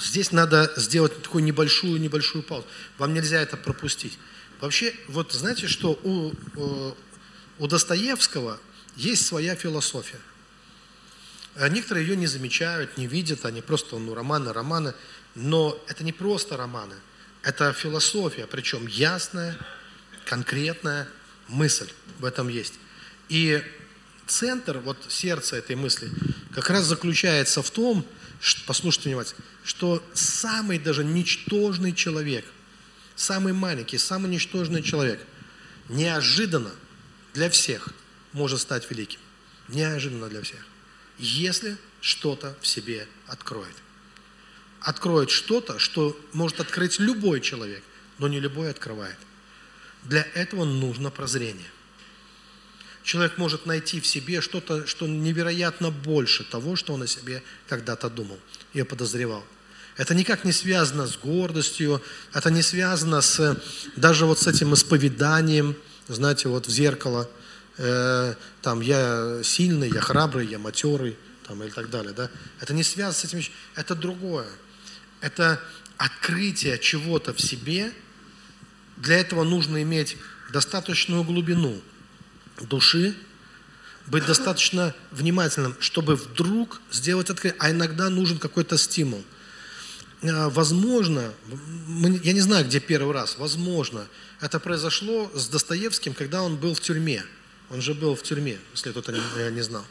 Здесь 0.00 0.32
надо 0.32 0.72
сделать 0.76 1.22
такую 1.22 1.44
небольшую-небольшую 1.44 2.42
паузу. 2.42 2.66
Вам 2.98 3.12
нельзя 3.12 3.40
это 3.40 3.56
пропустить. 3.56 4.18
Вообще, 4.60 4.94
вот 5.08 5.32
знаете, 5.32 5.66
что 5.68 5.98
у, 6.02 6.32
э, 6.32 6.92
у 7.58 7.66
Достоевского 7.66 8.58
есть 8.96 9.26
своя 9.26 9.54
философия. 9.54 10.20
А 11.56 11.68
некоторые 11.68 12.06
ее 12.06 12.16
не 12.16 12.26
замечают, 12.26 12.96
не 12.96 13.06
видят, 13.06 13.44
они 13.44 13.60
просто, 13.60 13.98
ну, 13.98 14.14
романы, 14.14 14.52
романы. 14.52 14.94
Но 15.34 15.78
это 15.86 16.04
не 16.04 16.12
просто 16.12 16.56
романы, 16.56 16.94
это 17.42 17.72
философия, 17.72 18.46
причем 18.46 18.86
ясная, 18.86 19.56
конкретная 20.24 21.08
мысль 21.48 21.88
в 22.18 22.24
этом 22.24 22.48
есть. 22.48 22.74
И 23.30 23.64
центр, 24.26 24.78
вот 24.78 24.98
сердце 25.08 25.56
этой 25.56 25.76
мысли, 25.76 26.10
как 26.54 26.68
раз 26.68 26.84
заключается 26.84 27.62
в 27.62 27.70
том, 27.70 28.04
что, 28.40 28.60
послушайте 28.66 29.08
внимательно, 29.08 29.42
что 29.64 30.04
самый 30.12 30.78
даже 30.78 31.02
ничтожный 31.02 31.94
человек, 31.94 32.44
самый 33.16 33.54
маленький, 33.54 33.96
самый 33.96 34.30
ничтожный 34.30 34.82
человек, 34.82 35.24
неожиданно 35.88 36.72
для 37.32 37.48
всех 37.48 37.88
может 38.32 38.60
стать 38.60 38.90
великим. 38.90 39.20
Неожиданно 39.68 40.28
для 40.28 40.42
всех 40.42 40.66
если 41.20 41.76
что-то 42.00 42.56
в 42.60 42.66
себе 42.66 43.06
откроет. 43.26 43.74
Откроет 44.80 45.30
что-то, 45.30 45.78
что 45.78 46.18
может 46.32 46.60
открыть 46.60 46.98
любой 46.98 47.40
человек, 47.40 47.82
но 48.18 48.26
не 48.26 48.40
любой 48.40 48.70
открывает. 48.70 49.16
Для 50.02 50.22
этого 50.34 50.64
нужно 50.64 51.10
прозрение. 51.10 51.66
Человек 53.02 53.38
может 53.38 53.66
найти 53.66 54.00
в 54.00 54.06
себе 54.06 54.40
что-то, 54.40 54.86
что 54.86 55.06
невероятно 55.06 55.90
больше 55.90 56.44
того, 56.44 56.76
что 56.76 56.92
он 56.92 57.02
о 57.02 57.06
себе 57.06 57.42
когда-то 57.68 58.10
думал 58.10 58.38
и 58.72 58.82
подозревал. 58.82 59.44
Это 59.96 60.14
никак 60.14 60.44
не 60.44 60.52
связано 60.52 61.06
с 61.06 61.16
гордостью, 61.16 62.02
это 62.32 62.50
не 62.50 62.62
связано 62.62 63.20
с, 63.20 63.60
даже 63.96 64.26
вот 64.26 64.38
с 64.38 64.46
этим 64.46 64.74
исповеданием, 64.74 65.76
знаете, 66.08 66.48
вот 66.48 66.66
в 66.66 66.70
зеркало– 66.70 67.28
э, 67.80 68.34
там, 68.62 68.80
я 68.80 69.40
сильный, 69.42 69.90
я 69.90 70.00
храбрый, 70.00 70.46
я 70.46 70.58
матерый, 70.58 71.16
там, 71.46 71.62
и 71.62 71.70
так 71.70 71.90
далее. 71.90 72.12
Да? 72.12 72.30
Это 72.60 72.74
не 72.74 72.82
связано 72.82 73.14
с 73.14 73.24
этим, 73.24 73.42
это 73.74 73.94
другое. 73.94 74.48
Это 75.20 75.60
открытие 75.96 76.78
чего-то 76.78 77.32
в 77.32 77.40
себе. 77.40 77.92
Для 78.96 79.18
этого 79.18 79.44
нужно 79.44 79.82
иметь 79.82 80.16
достаточную 80.52 81.24
глубину 81.24 81.80
души, 82.68 83.14
быть 84.06 84.26
достаточно 84.26 84.94
внимательным, 85.10 85.76
чтобы 85.80 86.16
вдруг 86.16 86.80
сделать 86.90 87.30
открытие. 87.30 87.56
А 87.60 87.70
иногда 87.70 88.08
нужен 88.10 88.38
какой-то 88.38 88.76
стимул. 88.76 89.24
Э, 90.22 90.48
возможно, 90.48 91.32
я 92.22 92.32
не 92.32 92.40
знаю, 92.40 92.66
где 92.66 92.80
первый 92.80 93.14
раз, 93.14 93.36
возможно, 93.38 94.06
это 94.40 94.58
произошло 94.58 95.30
с 95.34 95.48
Достоевским, 95.48 96.14
когда 96.14 96.42
он 96.42 96.56
был 96.56 96.74
в 96.74 96.80
тюрьме. 96.80 97.24
Он 97.70 97.80
же 97.80 97.94
был 97.94 98.16
в 98.16 98.22
тюрьме, 98.22 98.58
если 98.72 98.90
кто-то 98.90 99.12
не 99.50 99.62
знал. 99.62 99.84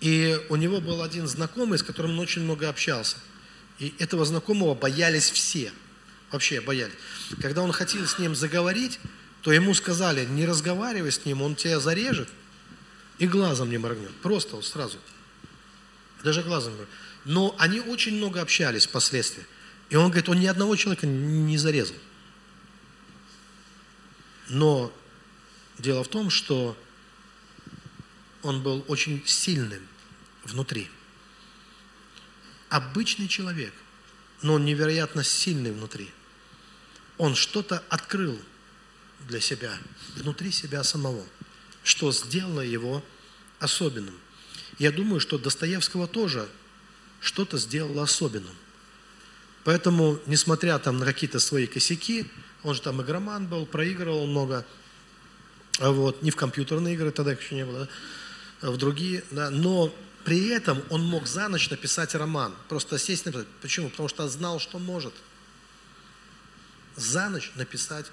И 0.00 0.40
у 0.48 0.56
него 0.56 0.80
был 0.80 1.02
один 1.02 1.28
знакомый, 1.28 1.78
с 1.78 1.82
которым 1.82 2.12
он 2.12 2.20
очень 2.20 2.42
много 2.42 2.68
общался. 2.68 3.16
И 3.78 3.94
этого 3.98 4.24
знакомого 4.24 4.74
боялись 4.74 5.30
все. 5.30 5.72
Вообще 6.32 6.60
боялись. 6.60 6.94
Когда 7.42 7.62
он 7.62 7.72
хотел 7.72 8.06
с 8.06 8.18
ним 8.18 8.34
заговорить, 8.34 8.98
то 9.42 9.52
ему 9.52 9.74
сказали, 9.74 10.26
не 10.26 10.44
разговаривай 10.44 11.12
с 11.12 11.24
ним, 11.24 11.42
он 11.42 11.56
тебя 11.56 11.80
зарежет 11.80 12.28
и 13.18 13.26
глазом 13.26 13.70
не 13.70 13.78
моргнет. 13.78 14.14
Просто 14.22 14.56
вот 14.56 14.66
сразу. 14.66 14.98
Даже 16.22 16.42
глазом 16.42 16.74
не. 16.76 16.86
Но 17.24 17.54
они 17.58 17.80
очень 17.80 18.16
много 18.16 18.40
общались 18.40 18.86
впоследствии. 18.86 19.46
И 19.88 19.96
он 19.96 20.06
говорит, 20.06 20.28
он 20.28 20.40
ни 20.40 20.46
одного 20.46 20.76
человека 20.76 21.06
не 21.06 21.56
зарезал. 21.56 21.96
Но 24.48 24.92
дело 25.78 26.04
в 26.04 26.08
том, 26.08 26.30
что 26.30 26.76
он 28.42 28.62
был 28.62 28.84
очень 28.88 29.22
сильным 29.26 29.86
внутри. 30.44 30.88
Обычный 32.68 33.28
человек, 33.28 33.72
но 34.42 34.54
он 34.54 34.64
невероятно 34.64 35.24
сильный 35.24 35.72
внутри. 35.72 36.10
Он 37.18 37.34
что-то 37.34 37.82
открыл 37.88 38.40
для 39.28 39.40
себя, 39.40 39.76
внутри 40.16 40.50
себя 40.50 40.82
самого, 40.84 41.24
что 41.82 42.12
сделало 42.12 42.60
его 42.60 43.04
особенным. 43.58 44.14
Я 44.78 44.90
думаю, 44.90 45.20
что 45.20 45.38
Достоевского 45.38 46.06
тоже 46.06 46.48
что-то 47.20 47.58
сделало 47.58 48.02
особенным. 48.02 48.54
Поэтому, 49.64 50.18
несмотря 50.26 50.78
там 50.78 50.98
на 50.98 51.04
какие-то 51.04 51.38
свои 51.38 51.66
косяки, 51.66 52.26
он 52.62 52.74
же 52.74 52.80
там 52.80 53.02
игроман 53.02 53.46
был, 53.46 53.66
проигрывал 53.66 54.26
много, 54.26 54.66
а 55.78 55.90
вот, 55.90 56.22
не 56.22 56.30
в 56.30 56.36
компьютерные 56.36 56.94
игры 56.94 57.10
тогда 57.10 57.32
еще 57.32 57.54
не 57.54 57.64
было, 57.64 57.88
а 58.62 58.70
в 58.70 58.76
другие, 58.76 59.24
да, 59.30 59.50
но 59.50 59.94
при 60.24 60.48
этом 60.48 60.82
он 60.90 61.02
мог 61.02 61.26
за 61.26 61.48
ночь 61.48 61.70
написать 61.70 62.14
роман, 62.14 62.54
просто 62.68 62.98
сесть 62.98 63.26
написать. 63.26 63.48
Почему? 63.62 63.88
Потому 63.90 64.08
что 64.08 64.28
знал, 64.28 64.58
что 64.60 64.78
может. 64.78 65.14
За 66.96 67.28
ночь 67.28 67.52
написать 67.54 68.06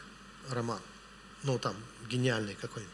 роман. 0.50 0.80
Ну, 1.44 1.60
там, 1.60 1.76
гениальный 2.10 2.56
какой-нибудь. 2.56 2.94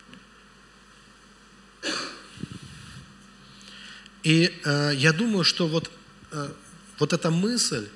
И 4.23 4.57
э, 4.63 4.91
я 4.95 5.11
думаю, 5.11 5.43
что 5.43 5.67
вот, 5.67 5.91
э, 6.31 6.49
вот 6.97 7.13
эта 7.13 7.29
мысль, 7.29 7.89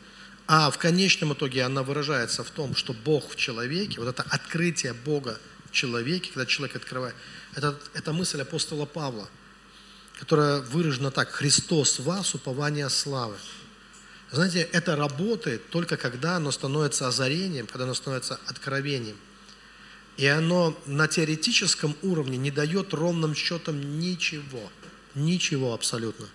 а 0.46 0.70
в 0.70 0.78
конечном 0.78 1.34
итоге 1.34 1.64
она 1.64 1.84
выражается 1.84 2.44
в 2.44 2.50
том, 2.50 2.76
что 2.76 2.94
Бог 2.94 3.32
в 3.32 3.36
человеке, 3.36 4.00
вот 4.00 4.10
это 4.10 4.24
открытие 4.24 4.94
Бога 4.94 5.40
в 5.66 5.72
человеке, 5.72 6.30
когда 6.34 6.46
человек 6.46 6.76
открывает, 6.76 7.16
это, 7.56 7.80
это 7.94 8.14
мысль 8.14 8.42
апостола 8.42 8.86
Павла, 8.86 9.30
которая 10.20 10.60
выражена 10.60 11.12
так, 11.12 11.32
Христос 11.32 12.00
вас, 12.00 12.36
упование 12.36 12.90
славы. 12.90 13.38
Знаете, 14.32 14.62
это 14.74 14.98
работает 14.98 15.70
только 15.70 15.96
когда 15.96 16.36
оно 16.36 16.52
становится 16.52 17.08
озарением, 17.08 17.68
когда 17.68 17.86
оно 17.86 17.94
становится 17.94 18.40
откровением. 18.48 19.18
И 20.18 20.26
оно 20.26 20.76
на 20.88 21.08
теоретическом 21.08 21.96
уровне 22.02 22.38
не 22.38 22.50
дает 22.50 22.94
ровным 22.94 23.36
счетом 23.36 24.00
ничего. 24.00 24.72
Ничего 25.14 25.74
абсолютно. 25.74 26.28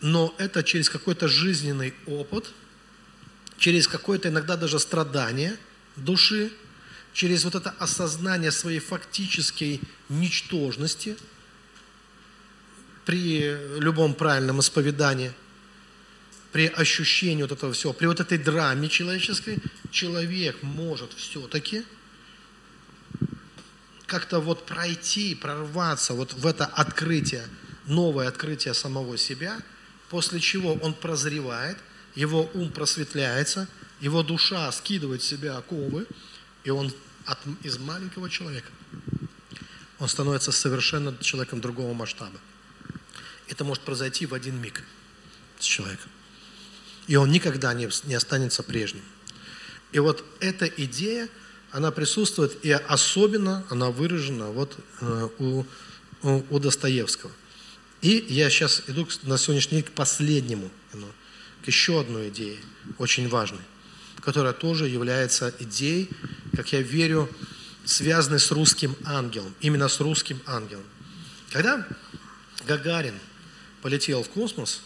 Но 0.00 0.34
это 0.38 0.62
через 0.62 0.88
какой-то 0.88 1.28
жизненный 1.28 1.94
опыт, 2.06 2.50
через 3.58 3.86
какое-то 3.86 4.28
иногда 4.28 4.56
даже 4.56 4.78
страдание 4.78 5.56
души, 5.96 6.50
через 7.12 7.44
вот 7.44 7.54
это 7.54 7.70
осознание 7.78 8.50
своей 8.50 8.80
фактической 8.80 9.80
ничтожности 10.08 11.16
при 13.04 13.54
любом 13.78 14.14
правильном 14.14 14.60
исповедании, 14.60 15.32
при 16.52 16.68
ощущении 16.68 17.42
вот 17.42 17.52
этого 17.52 17.74
всего, 17.74 17.92
при 17.92 18.06
вот 18.06 18.20
этой 18.20 18.38
драме 18.38 18.88
человеческой, 18.88 19.58
человек 19.90 20.62
может 20.62 21.12
все-таки– 21.12 21.84
как-то 24.14 24.38
вот 24.38 24.64
пройти, 24.64 25.34
прорваться 25.34 26.14
вот 26.14 26.34
в 26.34 26.46
это 26.46 26.66
открытие, 26.66 27.48
новое 27.86 28.28
открытие 28.28 28.72
самого 28.72 29.18
себя, 29.18 29.60
после 30.08 30.38
чего 30.38 30.74
он 30.74 30.94
прозревает, 30.94 31.76
его 32.14 32.48
ум 32.54 32.70
просветляется, 32.70 33.66
его 33.98 34.22
душа 34.22 34.70
скидывает 34.70 35.20
с 35.20 35.26
себя 35.26 35.56
оковы, 35.56 36.06
и 36.62 36.70
он 36.70 36.92
от, 37.26 37.40
из 37.64 37.78
маленького 37.78 38.30
человека, 38.30 38.68
он 39.98 40.08
становится 40.08 40.52
совершенно 40.52 41.18
человеком 41.18 41.60
другого 41.60 41.92
масштаба. 41.92 42.38
Это 43.48 43.64
может 43.64 43.82
произойти 43.82 44.26
в 44.26 44.34
один 44.34 44.60
миг 44.60 44.84
с 45.58 45.64
человеком. 45.64 46.10
И 47.08 47.16
он 47.16 47.32
никогда 47.32 47.74
не, 47.74 47.88
не 48.04 48.14
останется 48.14 48.62
прежним. 48.62 49.02
И 49.90 49.98
вот 49.98 50.24
эта 50.38 50.66
идея– 50.66 51.28
она 51.74 51.90
присутствует, 51.90 52.64
и 52.64 52.70
особенно 52.70 53.64
она 53.68 53.90
выражена 53.90 54.46
вот 54.52 54.76
э, 55.00 55.28
у, 55.40 55.64
у 56.22 56.58
Достоевского. 56.60 57.32
И 58.00 58.24
я 58.28 58.48
сейчас 58.48 58.84
иду 58.86 59.08
на 59.24 59.36
сегодняшний 59.38 59.78
день 59.78 59.82
к 59.82 59.90
последнему, 59.90 60.70
к 61.64 61.66
еще 61.66 62.00
одной 62.00 62.28
идее, 62.28 62.58
очень 62.98 63.28
важной, 63.28 63.62
которая 64.20 64.52
тоже 64.52 64.86
является 64.86 65.52
идеей, 65.58 66.10
как 66.54 66.72
я 66.72 66.80
верю, 66.80 67.28
связанной 67.84 68.38
с 68.38 68.52
русским 68.52 68.94
ангелом, 69.04 69.52
именно 69.60 69.88
с 69.88 69.98
русским 69.98 70.40
ангелом. 70.46 70.84
Когда 71.50 71.84
Гагарин 72.68 73.18
полетел 73.82 74.22
в 74.22 74.28
космос, 74.28 74.80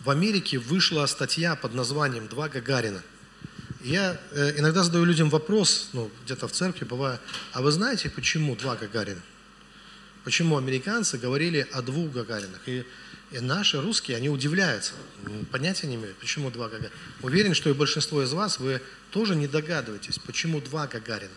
в 0.00 0.08
Америке 0.08 0.56
вышла 0.56 1.04
статья 1.04 1.56
под 1.56 1.74
названием 1.74 2.26
«Два 2.26 2.48
Гагарина». 2.48 3.02
Я 3.86 4.20
э, 4.32 4.58
иногда 4.58 4.82
задаю 4.82 5.04
людям 5.04 5.30
вопрос, 5.30 5.90
ну, 5.92 6.10
где-то 6.24 6.48
в 6.48 6.52
церкви 6.52 6.84
бываю, 6.84 7.20
а 7.52 7.62
вы 7.62 7.70
знаете, 7.70 8.10
почему 8.10 8.56
два 8.56 8.74
Гагарина? 8.74 9.22
Почему 10.24 10.56
американцы 10.56 11.18
говорили 11.18 11.68
о 11.70 11.82
двух 11.82 12.10
Гагаринах? 12.10 12.68
И, 12.68 12.84
и 13.30 13.38
наши 13.38 13.80
русские, 13.80 14.16
они 14.16 14.28
удивляются, 14.28 14.92
понятия 15.52 15.86
не 15.86 15.94
имеют, 15.94 16.16
почему 16.16 16.50
два 16.50 16.68
Гагарина. 16.68 16.90
Уверен, 17.22 17.54
что 17.54 17.70
и 17.70 17.74
большинство 17.74 18.24
из 18.24 18.32
вас, 18.32 18.58
вы 18.58 18.82
тоже 19.12 19.36
не 19.36 19.46
догадываетесь, 19.46 20.18
почему 20.18 20.60
два 20.60 20.88
Гагарина. 20.88 21.30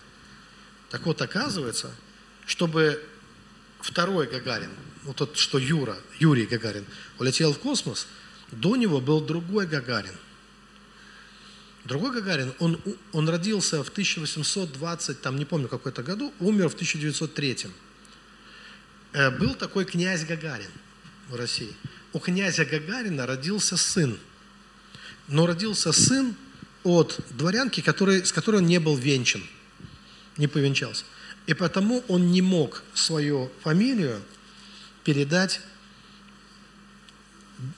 Так 0.90 1.06
вот, 1.06 1.22
оказывается, 1.22 1.92
чтобы 2.48 3.00
второй 3.80 4.26
Гагарин, 4.26 4.72
вот 5.04 5.18
тот, 5.18 5.38
что 5.38 5.60
Юра, 5.60 5.98
Юрий 6.18 6.48
Гагарин, 6.48 6.86
улетел 7.20 7.54
в 7.54 7.60
космос, 7.60 8.08
до 8.52 8.76
него 8.76 9.02
был 9.02 9.22
другой 9.22 9.68
Гагарин– 9.68 10.16
Другой 11.90 12.11
Гагарин, 12.11 12.53
он, 12.60 12.80
он 13.14 13.28
родился 13.28 13.84
в 13.84 13.90
1820, 13.90 15.22
там 15.22 15.38
не 15.38 15.45
помню 15.45 15.68
какой-то 15.68 16.03
году, 16.03 16.32
умер 16.40 16.70
в 16.70 16.76
1903. 16.76 17.66
Э, 19.14 19.32
был 19.32 19.56
такой 19.56 19.86
князь 19.86 20.24
Гагарин 20.24 20.70
в 21.30 21.36
России. 21.36 21.76
У 22.14 22.20
князя 22.20 22.64
Гагарина 22.64 23.26
родился 23.26 23.76
сын. 23.76 24.20
Но 25.28 25.48
родился 25.48 25.91
сын 25.91 26.36
от 26.84 27.20
дворянки, 27.32 27.82
который, 27.82 28.24
с 28.24 28.32
которой 28.32 28.57
он 28.57 28.68
не 28.68 28.80
был 28.80 28.95
венчан, 28.95 29.44
не 30.38 30.48
повенчался. 30.48 31.06
И 31.48 31.56
потому 31.56 32.03
он 32.07 32.32
не 32.32 32.44
мог 32.44 32.84
свою 32.94 33.52
фамилию 33.64 34.22
передать, 35.03 35.60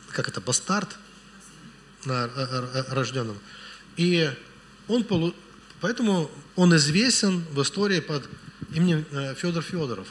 как 0.09 0.27
это, 0.27 0.41
бастард 0.41 0.97
на 2.03 2.29
рожденном. 2.89 3.39
И 3.97 4.31
он, 4.87 5.03
полу... 5.03 5.35
поэтому 5.79 6.29
он 6.55 6.75
известен 6.75 7.43
в 7.51 7.61
истории 7.61 7.99
под 7.99 8.27
именем 8.73 9.05
э, 9.11 9.35
Федор 9.35 9.63
Федоров. 9.63 10.07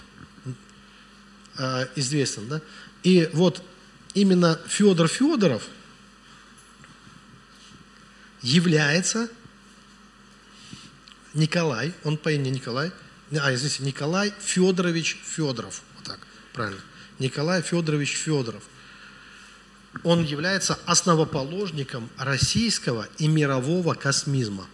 Э, 1.58 1.86
известен, 1.96 2.48
да? 2.48 2.60
И 3.02 3.28
вот 3.32 3.62
именно 4.14 4.60
Федор 4.66 5.08
Федоров 5.08 5.66
является 8.42 9.28
Николай, 11.34 11.92
он 12.04 12.16
по 12.16 12.32
имени 12.32 12.50
Николай, 12.50 12.90
а, 13.38 13.54
извините, 13.54 13.84
Николай 13.84 14.34
Федорович 14.40 15.18
Федоров, 15.22 15.82
вот 15.96 16.04
так, 16.04 16.18
правильно, 16.52 16.80
Николай 17.18 17.62
Федорович 17.62 18.16
Федоров– 18.16 18.62
он 20.04 20.24
является 20.24 20.78
основоположником 20.86 22.08
российского 22.16 23.08
и 23.18 23.28
мирового 23.28 23.94
космизма. 23.94 24.66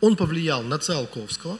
Он 0.00 0.16
повлиял 0.16 0.62
на 0.62 0.78
Циолковского, 0.78 1.58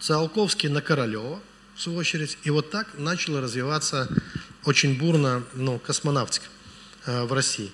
Циолковский 0.00 0.68
на 0.68 0.82
Королева, 0.82 1.40
в 1.76 1.82
свою 1.82 1.98
очередь, 1.98 2.38
и 2.42 2.50
вот 2.50 2.70
так 2.70 2.98
начала 2.98 3.40
развиваться 3.40 4.08
очень 4.64 4.98
бурно 4.98 5.44
ну, 5.54 5.78
космонавтика 5.78 6.46
э, 7.06 7.24
в 7.24 7.32
России. 7.32 7.70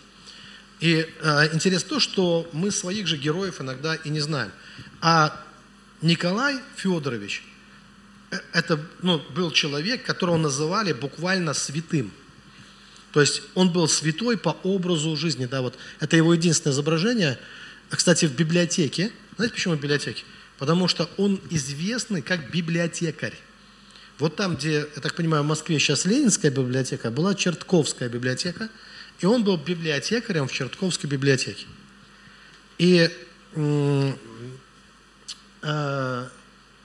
И 0.81 1.09
э, 1.21 1.55
интересно 1.55 1.89
то, 1.89 2.01
что 2.01 2.49
мы 2.53 2.71
своих 2.71 3.07
же 3.07 3.17
героев 3.17 3.61
иногда 3.61 3.95
и 3.95 4.11
не 4.11 4.21
знаем. 4.21 4.53
А 5.01 5.43
Николай 6.03 6.61
Федорович– 6.77 7.43
это 8.53 8.81
ну, 9.03 9.23
был 9.35 9.51
человек, 9.51 10.05
которого 10.05 10.37
называли 10.37 10.93
буквально 10.93 11.55
святым. 11.55 12.13
То 13.13 13.21
есть 13.21 13.43
он 13.55 13.73
был 13.73 13.89
святой 13.89 14.37
по 14.37 14.57
образу 14.63 15.17
жизни. 15.17 15.47
Да, 15.47 15.63
вот. 15.63 15.79
Это 16.01 16.17
его 16.17 16.35
единственное 16.35 16.75
изображение. 16.75 17.39
Кстати, 17.89 18.27
в 18.27 18.35
библиотеке. 18.35 19.11
Знаете, 19.37 19.55
почему 19.55 19.75
в 19.75 19.81
библиотеке? 19.81 20.25
Потому 20.59 20.89
что 20.89 21.09
он 21.17 21.41
известный 21.51 22.23
как 22.23 22.51
библиотекарь. 22.51 23.35
Вот 24.19 24.37
там, 24.37 24.57
где, 24.57 24.87
я 24.95 25.03
так 25.03 25.15
понимаю, 25.15 25.43
в 25.43 25.47
Москве 25.47 25.79
сейчас 25.79 26.07
Ленинская 26.07 26.51
библиотека, 26.51 27.11
была 27.11 27.35
Чертковская 27.35 28.09
библиотека, 28.09 28.71
и 29.21 29.27
он 29.27 29.45
был 29.45 29.59
библиотекарем 29.59 30.49
в 30.49 30.53
Чертковской 30.53 31.09
библиотеке. 31.09 31.67
И 32.79 33.11
э, 35.63 36.29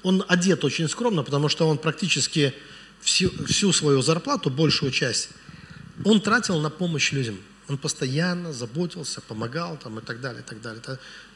он 0.03 0.23
одет 0.27 0.63
очень 0.63 0.87
скромно, 0.89 1.23
потому 1.23 1.49
что 1.49 1.67
он 1.67 1.77
практически 1.77 2.53
всю, 3.01 3.29
всю 3.45 3.73
свою 3.73 4.01
зарплату, 4.01 4.49
большую 4.49 4.91
часть, 4.91 5.29
он 6.03 6.21
тратил 6.21 6.59
на 6.59 6.69
помощь 6.69 7.11
людям. 7.11 7.37
Он 7.67 7.77
постоянно 7.77 8.51
заботился, 8.53 9.21
помогал 9.21 9.77
там, 9.77 9.99
и 9.99 10.01
так 10.01 10.19
далее, 10.19 10.41
и 10.41 10.45
так 10.45 10.61
далее. 10.61 10.81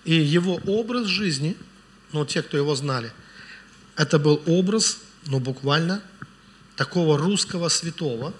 И 0.03 0.15
его 0.15 0.59
образ 0.65 1.07
жизни, 1.07 1.55
ну, 2.11 2.25
те, 2.25 2.41
кто 2.41 2.57
его 2.57 2.75
знали, 2.75 3.11
это 3.95 4.19
был 4.19 4.41
образ 4.45 4.97
ну 5.27 5.39
буквально 5.39 6.01
такого 6.75 7.17
русского 7.17 7.69
святого, 7.69 8.33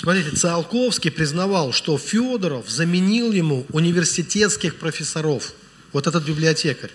Смотрите, 0.00 0.34
Циолковский 0.34 1.10
признавал, 1.10 1.72
что 1.72 1.98
Федоров 1.98 2.70
заменил 2.70 3.32
ему 3.32 3.66
университетских 3.70 4.76
профессоров. 4.76 5.52
Вот 5.92 6.06
этот 6.06 6.24
библиотекарь. 6.24 6.90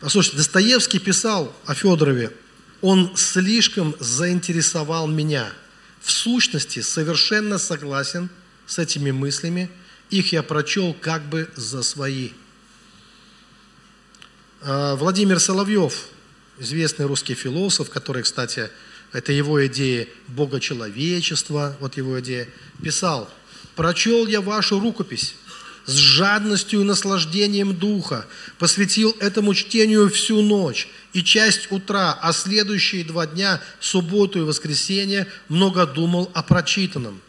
Послушайте, 0.00 0.36
Достоевский 0.36 1.00
писал 1.00 1.54
о 1.66 1.74
Федорове, 1.74 2.30
он 2.80 3.16
слишком 3.16 3.96
заинтересовал 3.98 5.08
меня. 5.08 5.52
В 6.00 6.12
сущности, 6.12 6.80
совершенно 6.80 7.58
согласен 7.58 8.28
с 8.66 8.78
этими 8.78 9.10
мыслями– 9.10 9.70
их 10.10 10.32
я 10.32 10.42
прочел 10.42 10.94
как 10.94 11.22
бы 11.28 11.50
за 11.56 11.82
свои. 11.82 12.30
А, 14.62 14.94
Владимир 14.96 15.40
Соловьев, 15.40 16.06
известный 16.58 17.06
русский 17.06 17.34
философ, 17.34 17.90
который, 17.90 18.22
кстати, 18.22 18.70
это 19.14 19.32
его 19.32 19.64
идея 19.66 20.08
богочеловечества, 20.28 21.76
вот 21.80 21.96
его 21.96 22.20
идея, 22.20 22.48
писал, 22.82 23.30
«Прочел 23.76 24.26
я 24.26 24.40
вашу 24.40 24.80
рукопись, 24.80 25.36
с 25.86 25.94
жадностью 25.94 26.80
и 26.80 26.84
наслаждением 26.84 27.76
духа, 27.76 28.26
посвятил 28.58 29.16
этому 29.20 29.54
чтению 29.54 30.10
всю 30.10 30.42
ночь 30.42 30.88
и 31.12 31.22
часть 31.22 31.70
утра, 31.70 32.18
а 32.20 32.32
следующие 32.32 33.04
два 33.04 33.26
дня, 33.26 33.60
субботу 33.80 34.40
и 34.40 34.42
воскресенье, 34.42 35.28
много 35.48 35.86
думал 35.86 36.30
о 36.34 36.42
прочитанном. 36.42 37.20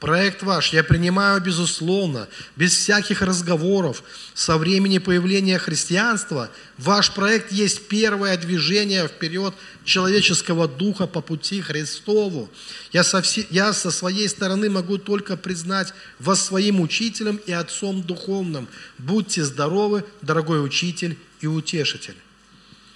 Проект 0.00 0.42
ваш 0.42 0.74
я 0.74 0.84
принимаю 0.84 1.40
безусловно, 1.40 2.28
без 2.54 2.76
всяких 2.76 3.22
разговоров. 3.22 4.02
Со 4.34 4.58
времени 4.58 4.98
появления 4.98 5.58
христианства 5.58 6.50
ваш 6.76 7.12
проект 7.12 7.50
есть 7.50 7.88
первое 7.88 8.36
движение 8.36 9.08
вперед 9.08 9.54
человеческого 9.84 10.68
духа 10.68 11.06
по 11.06 11.22
пути 11.22 11.62
Христову. 11.62 12.50
Я 12.92 13.04
со, 13.04 13.22
все, 13.22 13.46
я 13.48 13.72
со 13.72 13.90
своей 13.90 14.28
стороны 14.28 14.68
могу 14.68 14.98
только 14.98 15.38
признать 15.38 15.94
вас 16.18 16.44
своим 16.44 16.82
учителем 16.82 17.36
и 17.46 17.52
отцом 17.52 18.02
духовным. 18.02 18.68
Будьте 18.98 19.44
здоровы, 19.44 20.04
дорогой 20.20 20.62
учитель 20.62 21.16
и 21.40 21.46
утешитель. 21.46 22.16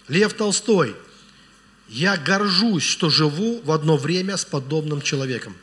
Лев 0.09 0.35
Толстой. 0.35 0.95
Я 1.89 2.19
горжусь, 2.19 2.85
что 2.85 3.09
живу 3.09 3.63
в 3.65 3.73
одно 3.73 3.97
время 3.97 4.37
с 4.37 4.45
подобным 4.45 5.01
человеком. 5.01 5.57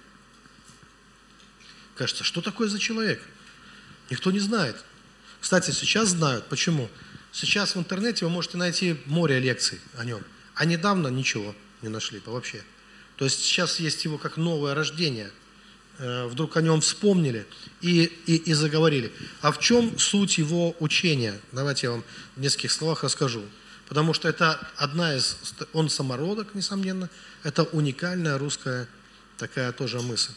Кажется, 1.98 2.24
что 2.24 2.42
такое 2.42 2.70
за 2.70 2.80
человек? 2.80 3.22
Никто 4.10 4.32
не 4.32 4.40
знает. 4.40 4.78
Кстати, 5.42 5.72
сейчас 5.72 6.10
знают. 6.10 6.46
Почему? 6.46 6.90
Сейчас 7.32 7.76
в 7.76 7.80
интернете 7.80 8.26
вы 8.26 8.32
можете 8.32 8.58
найти 8.58 8.98
море 9.06 9.40
лекций 9.40 9.80
о 9.98 10.06
нем. 10.06 10.24
А 10.56 10.66
недавно 10.66 11.08
ничего 11.08 11.56
не 11.82 11.90
нашли 11.90 12.22
вообще. 12.26 12.64
То 13.16 13.26
есть 13.26 13.40
сейчас 13.42 13.80
есть 13.80 14.06
его 14.06 14.18
как 14.18 14.38
новое 14.38 14.76
рождение. 14.76 15.32
Э, 15.98 16.28
вдруг 16.28 16.56
о 16.58 16.62
нем 16.62 16.82
вспомнили 16.82 17.48
и, 17.82 18.04
и, 18.28 18.36
и 18.36 18.54
заговорили. 18.54 19.12
А 19.42 19.52
в 19.52 19.60
чем 19.60 19.98
суть 19.98 20.38
его 20.38 20.76
учения? 20.80 21.40
Давайте 21.52 21.88
я 21.88 21.92
вам 21.92 22.04
в 22.36 22.42
нескольких 22.42 22.72
словах 22.72 23.04
расскажу. 23.04 23.44
Потому 23.88 24.14
что 24.14 24.28
это 24.28 24.60
одна 24.76 25.16
из... 25.16 25.38
Он 25.74 25.90
самородок, 25.90 26.54
несомненно. 26.54 27.10
Это 27.44 27.64
уникальная 27.64 28.38
русская 28.38 28.88
такая 29.38 29.72
тоже 29.72 30.00
мысль. 30.02 30.34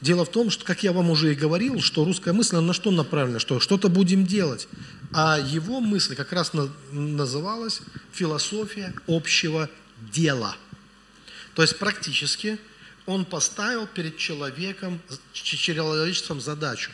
Дело 0.00 0.24
в 0.24 0.30
том, 0.30 0.50
что, 0.50 0.64
как 0.64 0.82
я 0.84 0.92
вам 0.92 1.10
уже 1.10 1.32
и 1.32 1.34
говорил, 1.34 1.80
что 1.80 2.04
русская 2.04 2.32
мысль, 2.32 2.56
она 2.56 2.68
на 2.68 2.72
что 2.72 2.90
направлена? 2.90 3.40
Что 3.40 3.58
что-то 3.58 3.88
будем 3.88 4.26
делать. 4.26 4.68
А 5.12 5.38
его 5.38 5.80
мысль 5.80 6.14
как 6.14 6.32
раз 6.32 6.52
на, 6.52 6.70
называлась 6.92 7.80
философия 8.12 8.94
общего 9.08 9.68
дела. 10.12 10.56
То 11.54 11.62
есть 11.62 11.78
практически 11.78 12.58
он 13.06 13.24
поставил 13.24 13.86
перед 13.86 14.18
человеком, 14.18 15.00
человечеством 15.32 16.40
задачу. 16.40 16.90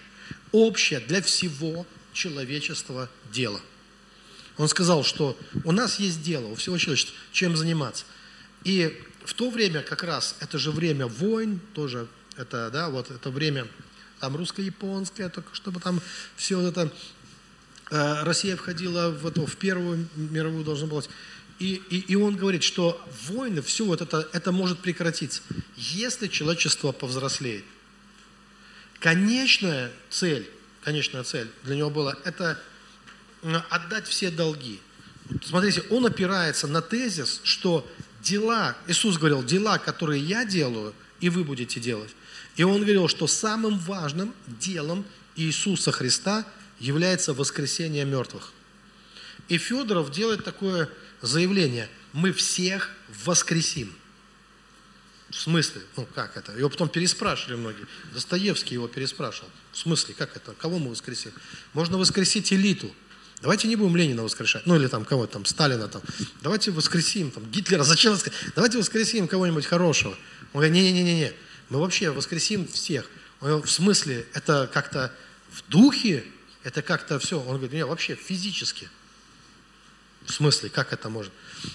Общее 0.52 1.00
для 1.00 1.20
всего 1.20 1.86
человечества 2.12 3.10
дело. 3.32 3.60
Он 4.56 4.68
сказал, 4.68 5.04
что 5.04 5.36
у 5.64 5.72
нас 5.72 5.98
есть 5.98 6.22
дело, 6.22 6.46
у 6.46 6.54
всего 6.54 6.78
человечества, 6.78 7.14
чем 7.32 7.56
заниматься. 7.56 8.04
И 8.62 9.02
в 9.24 9.34
то 9.34 9.50
время 9.50 9.82
как 9.82 10.04
раз, 10.04 10.36
это 10.40 10.58
же 10.58 10.70
время 10.70 11.06
войн, 11.06 11.60
тоже 11.74 12.06
это, 12.36 12.70
да, 12.70 12.88
вот 12.90 13.10
это 13.10 13.30
время, 13.30 13.66
там 14.20 14.36
русско-японское, 14.36 15.28
только 15.28 15.54
чтобы 15.54 15.80
там 15.80 16.00
все 16.36 16.56
вот 16.56 16.76
это, 16.76 16.92
э, 17.90 18.22
Россия 18.22 18.56
входила 18.56 19.10
в, 19.10 19.26
эту, 19.26 19.46
в 19.46 19.56
Первую 19.56 20.08
мировую, 20.16 20.64
должна 20.64 20.86
была 20.86 21.02
и, 21.58 21.80
и, 21.88 22.12
и 22.12 22.16
он 22.16 22.36
говорит, 22.36 22.62
что 22.62 23.00
войны, 23.28 23.62
все 23.62 23.84
вот 23.84 24.00
это, 24.00 24.28
это 24.32 24.50
может 24.50 24.80
прекратиться, 24.80 25.42
если 25.76 26.26
человечество 26.26 26.92
повзрослеет. 26.92 27.64
Конечная 28.98 29.92
цель, 30.10 30.48
конечная 30.82 31.22
цель 31.22 31.48
для 31.62 31.76
него 31.76 31.90
была, 31.90 32.16
это 32.24 32.60
отдать 33.70 34.08
все 34.08 34.30
долги. 34.30 34.80
Смотрите, 35.44 35.82
он 35.90 36.06
опирается 36.06 36.66
на 36.66 36.82
тезис, 36.82 37.40
что 37.44 37.88
дела, 38.20 38.76
Иисус 38.88 39.16
говорил, 39.18 39.42
дела, 39.44 39.78
которые 39.78 40.22
я 40.22 40.44
делаю, 40.44 40.92
и 41.20 41.28
вы 41.28 41.44
будете 41.44 41.80
делать. 41.80 42.10
И 42.56 42.62
он 42.62 42.82
говорил, 42.82 43.08
что 43.08 43.26
самым 43.26 43.78
важным 43.78 44.34
делом 44.46 45.04
Иисуса 45.36 45.92
Христа 45.92 46.46
является 46.78 47.34
воскресение 47.34 48.04
мертвых. 48.04 48.52
И 49.48 49.58
Федоров 49.58 50.10
делает 50.10 50.44
такое 50.44 50.88
заявление, 51.20 51.88
мы 52.12 52.32
всех 52.32 52.90
воскресим. 53.24 53.92
В 55.30 55.36
смысле? 55.36 55.82
Ну, 55.96 56.06
как 56.14 56.36
это? 56.36 56.52
Его 56.52 56.68
потом 56.68 56.88
переспрашивали 56.88 57.56
многие. 57.56 57.86
Достоевский 58.12 58.74
его 58.74 58.86
переспрашивал. 58.86 59.50
В 59.72 59.78
смысле? 59.78 60.14
Как 60.14 60.36
это? 60.36 60.52
Кого 60.52 60.78
мы 60.78 60.90
воскресим? 60.90 61.32
Можно 61.72 61.98
воскресить 61.98 62.52
элиту. 62.52 62.94
Давайте 63.42 63.66
не 63.66 63.74
будем 63.74 63.96
Ленина 63.96 64.22
воскрешать. 64.22 64.64
Ну, 64.64 64.76
или 64.76 64.86
там 64.86 65.04
кого-то 65.04 65.34
там, 65.34 65.44
Сталина 65.44 65.88
там. 65.88 66.02
Давайте 66.40 66.70
воскресим 66.70 67.32
там, 67.32 67.50
Гитлера. 67.50 67.82
Зачем 67.82 68.12
воскресим? 68.12 68.38
Давайте 68.54 68.78
воскресим 68.78 69.26
кого-нибудь 69.26 69.66
хорошего. 69.66 70.12
Он 70.52 70.60
говорит, 70.60 70.72
не-не-не-не. 70.72 71.32
Мы 71.68 71.80
вообще 71.80 72.10
воскресим 72.10 72.66
всех. 72.66 73.08
В 73.40 73.66
смысле, 73.66 74.26
это 74.32 74.70
как-то 74.72 75.12
в 75.50 75.68
духе, 75.68 76.24
это 76.62 76.82
как-то 76.82 77.18
все. 77.18 77.38
Он 77.40 77.56
говорит, 77.56 77.72
нет, 77.72 77.86
вообще 77.86 78.14
физически. 78.14 78.88
В 80.24 80.32
смысле, 80.32 80.70
как 80.70 80.92
это 80.92 81.08
может? 81.10 81.32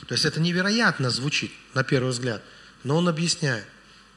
То 0.07 0.13
есть 0.13 0.25
это 0.25 0.39
невероятно 0.39 1.09
звучит 1.09 1.51
на 1.73 1.83
первый 1.83 2.09
взгляд. 2.09 2.43
Но 2.83 2.97
он 2.97 3.07
объясняет, 3.07 3.65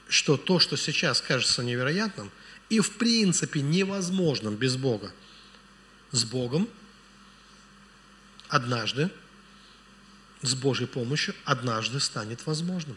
что 0.09 0.37
то, 0.37 0.59
что 0.59 0.77
сейчас 0.77 1.21
кажется 1.21 1.63
невероятным, 1.63 2.31
и 2.69 2.81
в 2.81 2.93
принципе 2.93 3.61
невозможным 3.61 4.57
без 4.57 4.77
Бога, 4.77 5.13
с 6.11 6.25
Богом 6.25 6.69
однажды, 8.49 9.11
с 10.43 10.55
Божьей 10.55 10.87
помощью, 10.87 11.35
однажды 11.45 12.01
станет 12.01 12.47
возможным. 12.47 12.97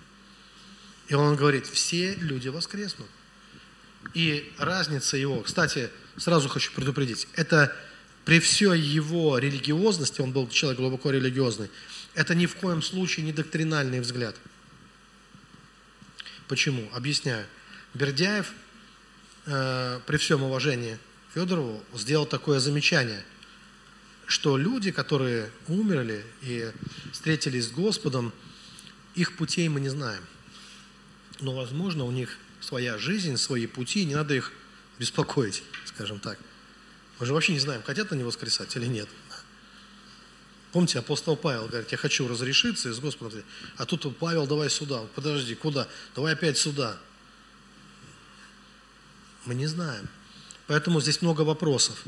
И 1.08 1.14
он 1.14 1.36
говорит, 1.36 1.68
все 1.68 2.16
люди 2.16 2.48
воскреснут. 2.48 3.08
И 4.14 4.52
разница 4.58 5.18
его, 5.18 5.42
кстати, 5.42 5.90
сразу 6.18 6.50
хочу 6.50 6.72
предупредить, 6.74 7.28
это 7.34 7.76
при 8.24 8.40
всей 8.40 8.80
его 8.80 9.38
религиозности, 9.38 10.22
он 10.22 10.32
был 10.32 10.48
человек 10.50 10.80
глубоко 10.80 11.12
религиозный, 11.12 11.70
это 12.14 12.34
ни 12.34 12.46
в 12.46 12.56
коем 12.56 12.82
случае 12.82 13.26
не 13.26 13.34
доктринальный 13.34 14.00
взгляд. 14.00 14.36
Почему? 16.48 16.88
Объясняю. 16.94 17.46
Бердяев, 17.94 18.52
э, 19.46 20.00
при 20.06 20.18
всем 20.18 20.44
уважении 20.44 20.98
Федорову, 21.34 21.84
сделал 21.94 22.26
такое 22.26 22.60
замечание. 22.60 23.24
что 24.28 24.58
люди, 24.58 24.92
которые 24.92 25.52
умерли 25.68 26.26
и 26.42 26.72
встретились 27.12 27.68
с 27.68 27.72
Господом, 27.72 28.34
их 29.14 29.38
путей 29.38 29.68
мы 29.70 29.80
не 29.80 29.90
знаем. 29.90 30.24
Но, 31.40 31.54
возможно, 31.54 32.06
у 32.06 32.12
них 32.12 32.38
своя 32.62 32.98
жизнь, 32.98 33.38
свои 33.38 33.68
пути, 33.68 34.06
не 34.06 34.16
надо 34.16 34.34
их 34.34 34.52
беспокоить, 35.00 35.64
скажем 35.86 36.20
так. 36.20 36.40
Мы 37.20 37.26
же 37.26 37.34
вообще 37.34 37.54
не 37.54 37.60
знаем, 37.60 37.82
хотят 37.84 38.12
они 38.12 38.24
воскресать 38.24 38.76
или 38.76 38.86
нет. 38.86 39.08
Помните, 40.72 41.00
апостол 41.00 41.38
Павел 41.38 41.68
говорит, 41.68 41.92
я 41.92 41.98
хочу 41.98 42.28
разрешиться 42.28 42.90
и 42.90 42.92
с 42.92 43.00
Господом. 43.00 43.42
А 43.78 43.86
тут 43.86 44.18
Павел, 44.18 44.46
давай 44.46 44.70
сюда. 44.70 45.04
Подожди, 45.16 45.56
куда? 45.56 45.88
Давай 46.16 46.34
опять 46.34 46.58
сюда. 46.58 46.98
Мы 49.46 49.56
не 49.56 49.68
знаем. 49.68 50.10
Поэтому 50.68 51.00
здесь 51.00 51.22
много 51.22 51.42
вопросов. 51.42 52.04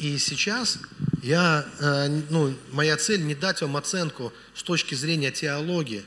И 0.00 0.18
сейчас 0.18 0.78
я, 1.22 1.64
э, 1.78 2.08
ну, 2.30 2.56
моя 2.72 2.96
цель 2.96 3.24
не 3.24 3.34
дать 3.34 3.60
вам 3.60 3.76
оценку 3.76 4.32
с 4.54 4.64
точки 4.64 4.94
зрения 4.96 5.30
теологии, 5.30 6.04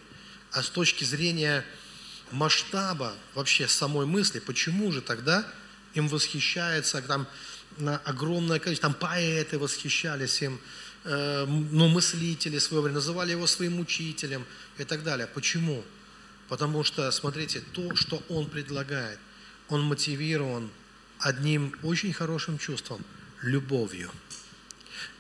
а 0.52 0.64
с 0.64 0.69
точки 0.69 1.06
зрения 1.06 1.64
масштаба 2.31 3.13
вообще 3.35 3.67
самой 3.67 4.05
мысли, 4.05 4.39
почему 4.39 4.91
же 4.91 5.01
тогда 5.01 5.45
им 5.93 6.07
восхищается 6.07 7.01
там 7.01 7.27
огромное 8.05 8.59
количество, 8.59 8.89
там 8.89 8.99
поэты 8.99 9.57
восхищались 9.57 10.41
им, 10.41 10.59
э, 11.03 11.45
ну, 11.45 11.87
мыслители 11.87 12.59
свое 12.59 12.83
время, 12.83 12.95
называли 12.95 13.31
его 13.31 13.47
своим 13.47 13.79
учителем 13.79 14.45
и 14.77 14.83
так 14.83 15.03
далее. 15.03 15.27
Почему? 15.27 15.83
Потому 16.49 16.83
что, 16.83 17.09
смотрите, 17.11 17.61
то, 17.71 17.95
что 17.95 18.21
он 18.29 18.47
предлагает, 18.47 19.19
он 19.69 19.83
мотивирован 19.83 20.69
одним 21.19 21.73
очень 21.83 22.13
хорошим 22.13 22.57
чувством– 22.57 23.03
любовью. 23.41 24.11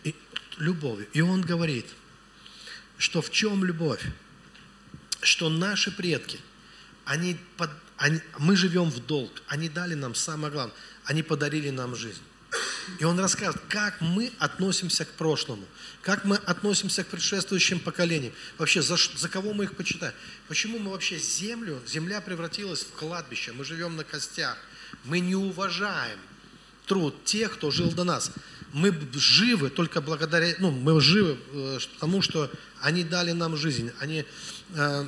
И, 0.03 0.15
любовью. 0.57 1.07
И 1.13 1.21
он 1.21 1.41
говорит, 1.41 1.85
что 2.97 3.21
в 3.21 3.31
чем 3.31 3.63
любовь? 3.63 4.03
Что 5.21 5.49
наши 5.49 5.91
предки, 5.91 6.39
они, 7.05 7.37
под, 7.57 7.69
они, 7.97 8.19
мы 8.37 8.55
живем 8.55 8.89
в 8.89 9.05
долг, 9.05 9.31
они 9.47 9.69
дали 9.69 9.93
нам 9.93 10.15
самое 10.15 10.51
главное, 10.51 10.75
они 11.05 11.23
подарили 11.23 11.69
нам 11.69 11.95
жизнь. 11.95 12.21
И 12.99 13.03
он 13.03 13.19
рассказывает, 13.19 13.61
как 13.69 14.01
мы 14.01 14.31
относимся 14.39 15.05
к 15.05 15.09
прошлому, 15.09 15.65
как 16.01 16.25
мы 16.25 16.35
относимся 16.37 17.03
к 17.03 17.07
предшествующим 17.07 17.79
поколениям, 17.79 18.33
вообще 18.57 18.81
за, 18.81 18.97
за 18.97 19.29
кого 19.29 19.53
мы 19.53 19.65
их 19.65 19.75
почитаем, 19.75 20.13
почему 20.47 20.79
мы 20.79 20.91
вообще 20.91 21.17
землю, 21.17 21.81
земля 21.87 22.21
превратилась 22.21 22.83
в 22.83 22.91
кладбище, 22.91 23.53
мы 23.53 23.63
живем 23.63 23.95
на 23.95 24.03
костях, 24.03 24.57
мы 25.05 25.19
не 25.19 25.35
уважаем 25.35 26.19
труд 26.85 27.23
тех, 27.23 27.53
кто 27.53 27.71
жил 27.71 27.91
до 27.91 28.03
нас. 28.03 28.31
Мы 28.73 28.93
живы 29.13 29.69
только 29.69 30.01
благодаря, 30.01 30.55
ну, 30.59 30.71
мы 30.71 30.99
живы 31.01 31.37
э, 31.53 31.79
потому, 31.95 32.21
что 32.21 32.49
они 32.81 33.03
дали 33.03 33.31
нам 33.31 33.57
жизнь, 33.57 33.91
они, 33.99 34.25
э, 34.75 35.05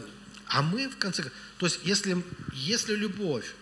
а 0.53 0.61
мы 0.61 0.87
в 0.87 0.97
конце 0.97 1.23
концов, 1.23 1.39
то 1.57 1.65
есть 1.65 1.79
если, 1.83 2.23
если 2.53 2.93
любовь, 2.95 3.55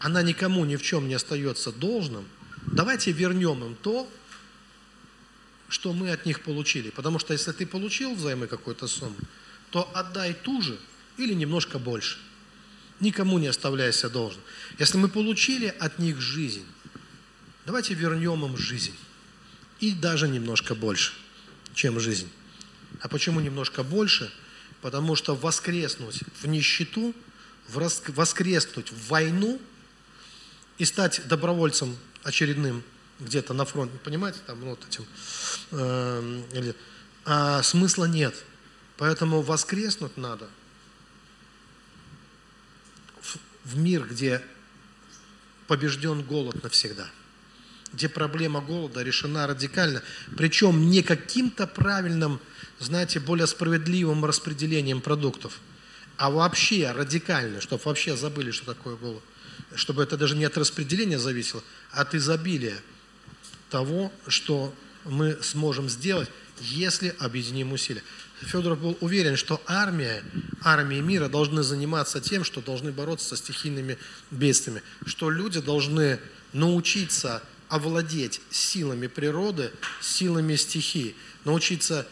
она 0.00 0.20
никому 0.20 0.64
ни 0.64 0.74
в 0.74 0.82
чем 0.82 1.06
не 1.06 1.14
остается 1.14 1.70
должным, 1.70 2.26
давайте 2.66 3.12
вернем 3.12 3.62
им 3.64 3.76
то, 3.76 4.10
что 5.68 5.92
мы 5.92 6.10
от 6.10 6.26
них 6.26 6.42
получили. 6.42 6.90
Потому 6.90 7.20
что 7.20 7.32
если 7.32 7.52
ты 7.52 7.66
получил 7.66 8.16
взаймы 8.16 8.48
какую-то 8.48 8.88
сумму, 8.88 9.16
то 9.70 9.88
отдай 9.94 10.34
ту 10.34 10.60
же 10.60 10.76
или 11.18 11.34
немножко 11.34 11.78
больше. 11.78 12.18
Никому 12.98 13.38
не 13.38 13.46
оставляйся 13.46 14.10
должен. 14.10 14.40
Если 14.80 14.98
мы 14.98 15.08
получили 15.08 15.72
от 15.78 16.00
них 16.00 16.20
жизнь, 16.20 16.66
давайте 17.64 17.94
вернем 17.94 18.44
им 18.44 18.56
жизнь. 18.56 18.96
И 19.78 19.92
даже 19.92 20.26
немножко 20.26 20.74
больше, 20.74 21.12
чем 21.74 22.00
жизнь. 22.00 22.28
А 23.00 23.06
почему 23.06 23.38
немножко 23.38 23.84
больше? 23.84 24.32
Потому 24.84 25.16
что 25.16 25.34
воскреснуть 25.34 26.20
в 26.42 26.46
нищету, 26.46 27.14
воскреснуть 27.70 28.92
в 28.92 29.08
войну 29.08 29.58
и 30.76 30.84
стать 30.84 31.26
добровольцем 31.26 31.96
очередным 32.22 32.82
где-то 33.18 33.54
на 33.54 33.64
фронте, 33.64 33.96
понимаете, 34.04 34.40
там 34.46 34.60
ну, 34.60 34.66
вот 34.68 34.86
этим, 34.86 35.06
э, 35.70 36.42
или, 36.52 36.74
а 37.24 37.62
смысла 37.62 38.04
нет. 38.04 38.34
Поэтому 38.98 39.40
воскреснуть 39.40 40.18
надо 40.18 40.50
в, 43.22 43.36
в 43.64 43.78
мир, 43.78 44.06
где 44.06 44.42
побежден 45.66 46.20
голод 46.22 46.62
навсегда, 46.62 47.08
где 47.94 48.08
проблема 48.08 48.60
голода 48.60 49.02
решена 49.02 49.46
радикально, 49.46 50.02
причем 50.36 50.90
не 50.90 51.02
каким-то 51.02 51.66
правильным, 51.66 52.40
знаете, 52.78 53.20
более 53.20 53.46
справедливым 53.46 54.24
распределением 54.24 55.00
продуктов, 55.00 55.60
а 56.16 56.30
вообще 56.30 56.90
радикально, 56.92 57.60
чтобы 57.60 57.82
вообще 57.84 58.16
забыли, 58.16 58.50
что 58.50 58.66
такое 58.66 58.96
голод 58.96 59.22
чтобы 59.74 60.02
это 60.02 60.16
даже 60.16 60.36
не 60.36 60.44
от 60.44 60.56
распределения 60.56 61.18
зависело, 61.18 61.62
а 61.90 62.02
от 62.02 62.14
изобилия 62.14 62.76
того, 63.70 64.12
что 64.26 64.74
мы 65.04 65.36
сможем 65.42 65.88
сделать, 65.88 66.28
если 66.60 67.14
объединим 67.18 67.72
усилия. 67.72 68.02
Федор 68.40 68.76
был 68.76 68.96
уверен, 69.00 69.36
что 69.36 69.60
армия, 69.66 70.22
армии 70.62 71.00
мира 71.00 71.28
должны 71.28 71.62
заниматься 71.62 72.20
тем, 72.20 72.44
что 72.44 72.60
должны 72.60 72.92
бороться 72.92 73.28
со 73.28 73.36
стихийными 73.36 73.98
бедствиями, 74.30 74.82
что 75.06 75.30
люди 75.30 75.60
должны 75.60 76.20
научиться 76.52 77.42
овладеть 77.74 78.40
силами 78.50 79.06
природы, 79.06 79.70
силами 80.00 80.56
стихии, 80.56 81.14
научиться 81.44 82.06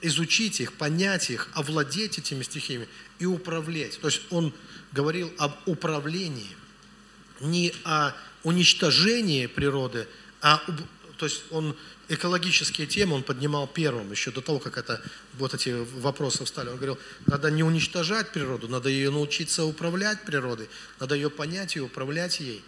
изучить 0.00 0.60
их, 0.60 0.74
понять 0.74 1.30
их, 1.30 1.48
овладеть 1.54 2.18
этими 2.18 2.42
стихиями 2.42 2.88
и 3.18 3.26
управлять. 3.26 4.00
То 4.00 4.08
есть 4.08 4.22
он 4.30 4.54
говорил 4.92 5.32
об 5.38 5.52
управлении– 5.66 6.48
не 7.40 7.72
о 7.84 8.12
уничтожении 8.42 9.46
природы, 9.46 10.06
а 10.40 10.62
то 11.16 11.26
есть 11.26 11.42
он 11.50 11.76
экологические 12.08 12.86
темы 12.86 13.16
он 13.16 13.22
поднимал 13.22 13.66
первым, 13.66 14.10
еще 14.10 14.30
до 14.30 14.40
того, 14.40 14.58
как 14.58 14.78
это, 14.78 15.02
вот 15.34 15.52
эти 15.52 15.70
вопросы 15.98 16.44
встали. 16.44 16.68
Он 16.68 16.76
говорил, 16.76 16.98
надо 17.26 17.50
не 17.50 17.62
уничтожать 17.62 18.32
природу, 18.32 18.68
надо 18.68 18.88
ее 18.88 19.10
научиться 19.10 19.64
управлять 19.64 20.24
природой, 20.24 20.68
надо 21.00 21.14
ее 21.16 21.28
понять 21.28 21.76
и 21.76 21.80
управлять 21.80 22.40
ей. 22.40 22.62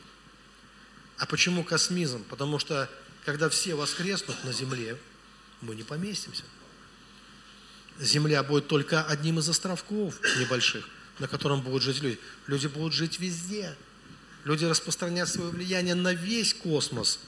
А 1.21 1.27
почему 1.27 1.63
космизм? 1.63 2.25
Потому 2.25 2.59
что, 2.59 2.91
когда 3.25 3.49
все 3.49 3.77
воскреснут 3.77 4.43
на 4.45 4.53
Земле, 4.53 4.99
мы 5.61 5.77
не 5.77 5.85
поместимся. 5.85 6.43
Земля 8.01 8.43
будет 8.43 8.67
только 8.67 9.05
одним 9.05 9.39
из 9.39 9.49
островков 9.49 10.19
небольших, 10.39 10.89
на 11.21 11.29
котором 11.29 11.61
будут 11.61 11.83
жить 11.83 12.03
люди. 12.03 12.19
Люди 12.49 12.67
будут 12.67 12.93
жить 12.93 13.21
везде– 13.21 13.77
Люди 14.45 14.65
распространят 14.65 15.29
свое 15.29 15.51
влияние 15.51 15.95
на 15.95 16.15
весь 16.15 16.55
космос, 16.55 17.21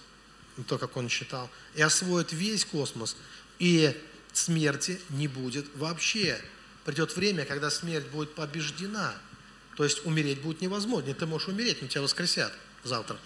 то, 0.66 0.78
как 0.78 0.96
он 0.96 1.08
считал, 1.08 1.50
и 1.74 1.82
освоят 1.82 2.32
весь 2.32 2.64
космос. 2.64 3.16
И 3.58 3.94
смерти 4.32 5.00
не 5.10 5.28
будет 5.28 5.66
вообще. 5.74 6.40
Придет 6.84 7.14
время, 7.16 7.44
когда 7.44 7.70
смерть 7.70 8.06
будет 8.08 8.34
побеждена. 8.34 9.14
То 9.76 9.84
есть 9.84 10.04
умереть 10.06 10.40
будет 10.40 10.60
невозможно. 10.60 11.12
Ты 11.14 11.26
можешь 11.26 11.48
умереть, 11.48 11.82
но 11.82 11.88
тебя 11.88 12.02
воскресят 12.02 12.52
завтра. 12.82 13.18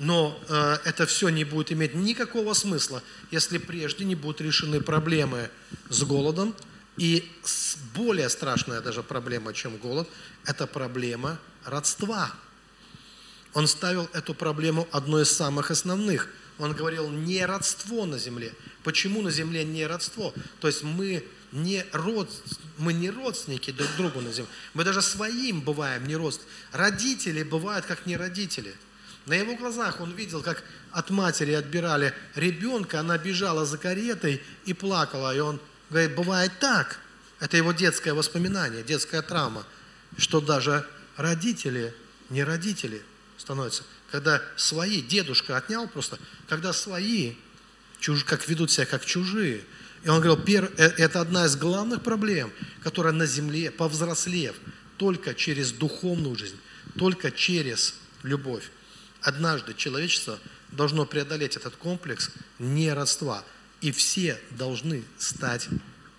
Но 0.00 0.42
э, 0.48 0.78
это 0.86 1.04
все 1.04 1.28
не 1.28 1.44
будет 1.44 1.72
иметь 1.72 1.94
никакого 1.94 2.54
смысла, 2.54 3.02
если 3.30 3.58
прежде 3.58 4.06
не 4.06 4.14
будут 4.14 4.40
решены 4.40 4.80
проблемы 4.80 5.50
с 5.90 6.02
голодом, 6.04 6.56
и 6.96 7.30
более 7.94 8.30
страшная 8.30 8.80
даже 8.80 9.02
проблема, 9.02 9.52
чем 9.52 9.76
голод, 9.76 10.08
это 10.46 10.66
проблема 10.66 11.38
родства. 11.66 12.32
Он 13.52 13.66
ставил 13.66 14.08
эту 14.14 14.32
проблему 14.32 14.88
одной 14.90 15.24
из 15.24 15.32
самых 15.32 15.70
основных. 15.70 16.28
Он 16.58 16.72
говорил, 16.72 17.10
не 17.10 17.44
родство 17.44 18.06
на 18.06 18.18
земле. 18.18 18.54
Почему 18.82 19.20
на 19.20 19.30
земле 19.30 19.64
не 19.64 19.86
родство? 19.86 20.32
То 20.60 20.68
есть 20.68 20.82
мы 20.82 21.22
не, 21.52 21.84
род, 21.92 22.30
мы 22.78 22.94
не 22.94 23.10
родственники 23.10 23.70
друг 23.70 23.90
другу 23.98 24.22
на 24.22 24.32
земле. 24.32 24.50
Мы 24.72 24.82
даже 24.84 25.02
своим 25.02 25.60
бываем 25.60 26.08
не 26.08 26.16
родственники. 26.16 26.54
Родители 26.72 27.42
бывают 27.42 27.84
как 27.84 28.06
не 28.06 28.16
родители. 28.16 28.74
На 29.30 29.34
его 29.34 29.54
глазах 29.54 30.00
он 30.00 30.12
видел, 30.12 30.42
как 30.42 30.64
от 30.90 31.10
матери 31.10 31.52
отбирали 31.52 32.12
ребенка, 32.34 32.98
она 32.98 33.16
бежала 33.16 33.64
за 33.64 33.78
каретой 33.78 34.42
и 34.64 34.74
плакала, 34.74 35.34
и 35.34 35.38
он 35.38 35.60
Говорит, 35.90 36.14
бывает 36.14 36.52
так. 36.58 36.98
Это 37.38 37.56
его 37.56 37.72
детское 37.72 38.12
воспоминание, 38.12 38.82
детская 38.82 39.22
травма, 39.22 39.64
что 40.18 40.40
даже 40.40 40.84
родители, 41.16 41.94
не 42.28 42.42
родители 42.42 43.02
становятся. 43.38 43.84
Когда 44.10 44.42
свои, 44.56 45.00
дедушка 45.00 45.56
отнял 45.56 45.88
просто, 45.88 46.18
когда 46.48 46.72
свои, 46.72 47.34
чуж, 48.00 48.24
как 48.24 48.48
ведут 48.48 48.70
себя 48.70 48.84
как 48.84 49.04
чужие. 49.04 49.62
И 50.02 50.08
он 50.08 50.20
говорил, 50.20 50.44
пер, 50.44 50.72
э, 50.76 50.88
это 50.98 51.20
одна 51.20 51.46
из 51.46 51.54
главных 51.54 52.02
проблем, 52.02 52.52
которая 52.82 53.12
на 53.12 53.26
земле, 53.26 53.70
повзрослев, 53.70 54.56
только 54.96 55.34
через 55.34 55.72
духовную 55.72 56.36
жизнь, 56.36 56.58
только 56.98 57.30
через 57.30 57.94
любовь. 58.22 58.70
Однажды 59.22 59.74
человечество 59.74 60.38
должно 60.72 61.04
преодолеть 61.04 61.56
этот 61.56 61.76
комплекс 61.76 62.30
неродства. 62.58 63.44
И 63.80 63.92
все 63.92 64.40
должны 64.50 65.04
стать 65.18 65.68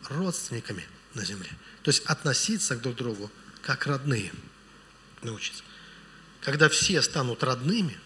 родственниками 0.09 0.87
на 1.13 1.23
земле. 1.23 1.49
То 1.83 1.89
есть 1.89 2.03
относиться 2.05 2.75
друг 2.75 2.95
к 2.95 2.97
другу 2.97 3.31
как 3.61 3.85
родные. 3.85 4.31
Научиться. 5.21 5.63
Когда 6.41 6.69
все 6.69 7.01
станут 7.03 7.43
родными, 7.43 7.99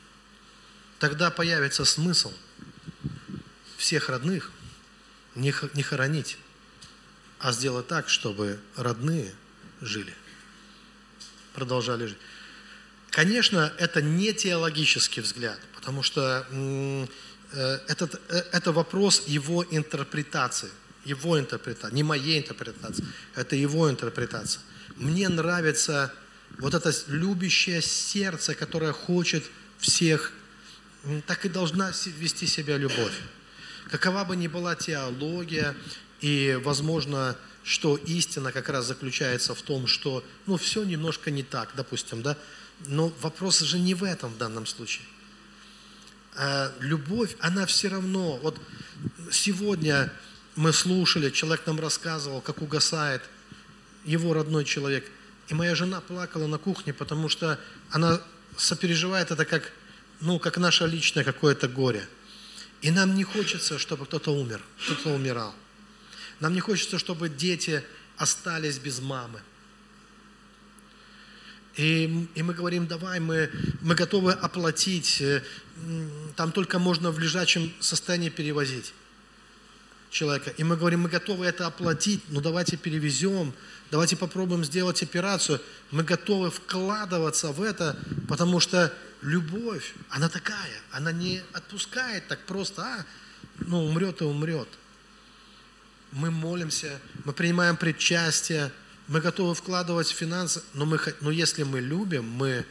тогда 1.00 1.32
появится 1.32 1.86
смысл 1.86 2.34
всех 3.78 4.10
родных 4.10 4.52
не 5.36 5.52
хоронить, 5.52 6.38
а 7.40 7.52
сделать 7.52 7.88
так, 7.88 8.10
чтобы 8.10 8.60
родные 8.76 9.34
жили, 9.82 10.14
продолжали 11.54 12.08
жить. 12.08 12.18
Конечно, 13.16 13.72
это 13.78 14.02
не 14.02 14.34
теологический 14.34 15.22
взгляд, 15.22 15.58
потому 15.74 16.04
что 16.04 16.46
э, 16.52 17.08
этот, 17.88 18.16
э, 18.28 18.44
это 18.52 18.74
вопрос 18.74 19.24
его 19.26 19.64
интерпретации, 19.72 20.70
его 21.06 21.40
интерпретации, 21.40 21.96
не 21.96 22.04
моей 22.04 22.40
интерпретации, 22.40 23.06
это 23.34 23.56
его 23.56 23.90
интерпретация. 23.90 24.62
Мне 24.98 25.30
нравится 25.30 26.12
вот 26.60 26.74
это 26.74 26.92
любящее 27.08 27.82
сердце, 27.82 28.54
которое 28.54 28.92
хочет 28.92 29.46
всех, 29.80 30.34
так 31.26 31.46
и 31.46 31.50
должна 31.50 31.94
вести 32.20 32.48
себя 32.48 32.76
любовь. 32.76 33.18
Какова 33.92 34.26
бы 34.26 34.36
ни 34.36 34.48
была 34.48 34.76
теология, 34.76 35.74
и, 36.20 36.60
возможно, 36.62 37.38
что 37.64 37.96
истина 37.96 38.52
как 38.52 38.68
раз 38.68 38.88
заключается 38.88 39.56
в 39.56 39.62
том, 39.62 39.88
что, 39.88 40.22
ну, 40.48 40.58
все 40.58 40.84
немножко 40.84 41.32
не 41.32 41.44
так, 41.44 41.70
допустим, 41.78 42.22
да, 42.22 42.38
но 42.88 43.10
вопрос 43.22 43.60
же 43.60 43.80
не 43.80 43.94
в 43.94 44.04
этом 44.04 44.34
в 44.34 44.38
данном 44.38 44.66
случае. 44.66 45.06
А 46.36 46.72
любовь, 46.80 47.36
она 47.40 47.66
все 47.66 47.88
равно, 47.88 48.38
вот 48.38 48.60
сегодня 49.32 50.12
мы 50.56 50.74
слушали, 50.74 51.30
человек 51.30 51.66
нам 51.66 51.80
рассказывал, 51.80 52.42
как 52.42 52.62
угасает 52.62 53.22
его 54.04 54.34
родной 54.34 54.66
человек. 54.66 55.10
И 55.48 55.54
моя 55.54 55.76
жена 55.76 56.02
плакала 56.02 56.48
на 56.48 56.58
кухне, 56.58 56.94
потому 56.94 57.30
что 57.30 57.60
она 57.92 58.22
сопереживает 58.58 59.32
это 59.32 59.46
как, 59.46 59.72
ну, 60.22 60.40
как 60.40 60.58
наше 60.58 60.86
личное 60.88 61.24
какое-то 61.24 61.68
горе. 61.68 62.08
И 62.82 62.92
нам 62.92 63.16
не 63.16 63.24
хочется, 63.24 63.80
чтобы 63.80 64.06
кто-то 64.06 64.32
умер, 64.32 64.62
кто-то 64.86 65.10
умирал. 65.10 65.54
Нам 66.40 66.54
не 66.54 66.60
хочется, 66.60 67.00
чтобы 67.00 67.30
дети 67.30 67.84
остались 68.18 68.78
без 68.78 69.00
мамы. 69.00 69.42
И, 71.78 72.28
и 72.36 72.44
мы 72.44 72.54
говорим, 72.54 72.88
давай, 72.88 73.20
мы, 73.20 73.50
мы 73.82 73.96
готовы 73.96 74.32
оплатить, 74.32 75.20
э, 75.20 75.42
там 76.36 76.52
только 76.52 76.80
можно 76.80 77.12
в 77.12 77.20
лежачем 77.20 77.74
состоянии 77.82 78.30
перевозить 78.30 78.94
человека. 80.10 80.52
И 80.52 80.64
мы 80.64 80.78
говорим, 80.78 81.02
мы 81.02 81.10
готовы 81.10 81.46
это 81.46 81.68
оплатить, 81.68 82.22
ну 82.30 82.40
давайте 82.40 82.78
перевезем, 82.78 83.54
давайте 83.92 84.16
попробуем 84.16 84.64
сделать 84.64 85.04
операцию. 85.04 85.62
Мы 85.92 86.04
готовы 86.04 86.50
вкладываться 86.50 87.52
в 87.52 87.62
это, 87.62 88.00
потому 88.30 88.62
что 88.62 88.94
любовь, 89.22 89.94
она 90.10 90.30
такая, 90.30 90.82
она 90.92 91.12
не 91.12 91.42
отпускает 91.52 92.28
так 92.30 92.40
просто, 92.46 92.84
а, 92.84 93.06
ну 93.60 93.84
умрет 93.86 94.22
и 94.22 94.24
умрет. 94.24 94.70
Мы 96.14 96.32
молимся, 96.32 97.02
мы 97.26 97.34
принимаем 97.34 97.76
причастие, 97.76 98.72
мы 99.08 99.22
готовы 99.22 99.54
вкладывать 99.54 100.10
финансы, 100.10 100.64
но, 100.74 100.86
мы, 100.86 101.00
но 101.22 101.32
если 101.32 101.64
мы 101.64 101.80
любим, 101.80 102.28
мы... 102.28 102.66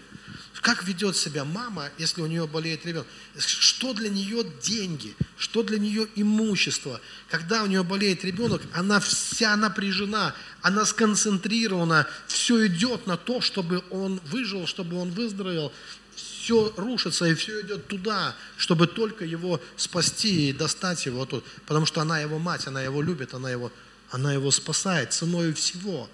Как 0.63 0.83
ведет 0.85 1.15
себя 1.15 1.45
мама, 1.45 1.91
если 1.99 2.23
у 2.23 2.27
нее 2.27 2.47
болеет 2.47 2.87
ребенок? 2.87 3.07
Что 3.37 3.93
для 3.93 4.09
нее 4.09 4.45
деньги? 4.63 5.15
Что 5.37 5.63
для 5.63 5.79
нее 5.79 6.09
имущество? 6.15 7.03
Когда 7.29 7.63
у 7.63 7.67
нее 7.67 7.85
болеет 7.85 8.25
ребенок, 8.25 8.63
она 8.73 8.99
вся 8.99 9.55
напряжена, 9.57 10.35
она 10.63 10.87
сконцентрирована, 10.87 12.07
все 12.27 12.67
идет 12.67 13.07
на 13.07 13.19
то, 13.19 13.43
чтобы 13.43 13.85
он 13.91 14.23
выжил, 14.31 14.67
чтобы 14.67 14.97
он 14.97 15.11
выздоровел. 15.11 15.71
Все 16.17 16.73
рушится 16.79 17.27
и 17.27 17.35
все 17.35 17.61
идет 17.61 17.87
туда, 17.87 18.35
чтобы 18.57 18.87
только 18.87 19.27
его 19.27 19.61
спасти 19.77 20.49
и 20.49 20.53
достать 20.55 21.05
его 21.05 21.27
тут. 21.27 21.45
Потому 21.67 21.85
что 21.85 22.01
она 22.01 22.21
его 22.21 22.39
мать, 22.39 22.67
она 22.67 22.83
его 22.83 23.03
любит, 23.03 23.35
она 23.35 23.51
его, 23.51 23.71
она 24.11 24.33
его 24.33 24.51
спасает 24.51 25.13
ценой 25.13 25.53
всего 25.53 26.09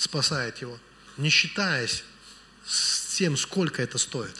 спасает 0.00 0.58
его, 0.62 0.78
не 1.18 1.28
считаясь 1.28 2.04
с 2.66 3.16
тем, 3.16 3.36
сколько 3.36 3.82
это 3.82 3.98
стоит. 3.98 4.34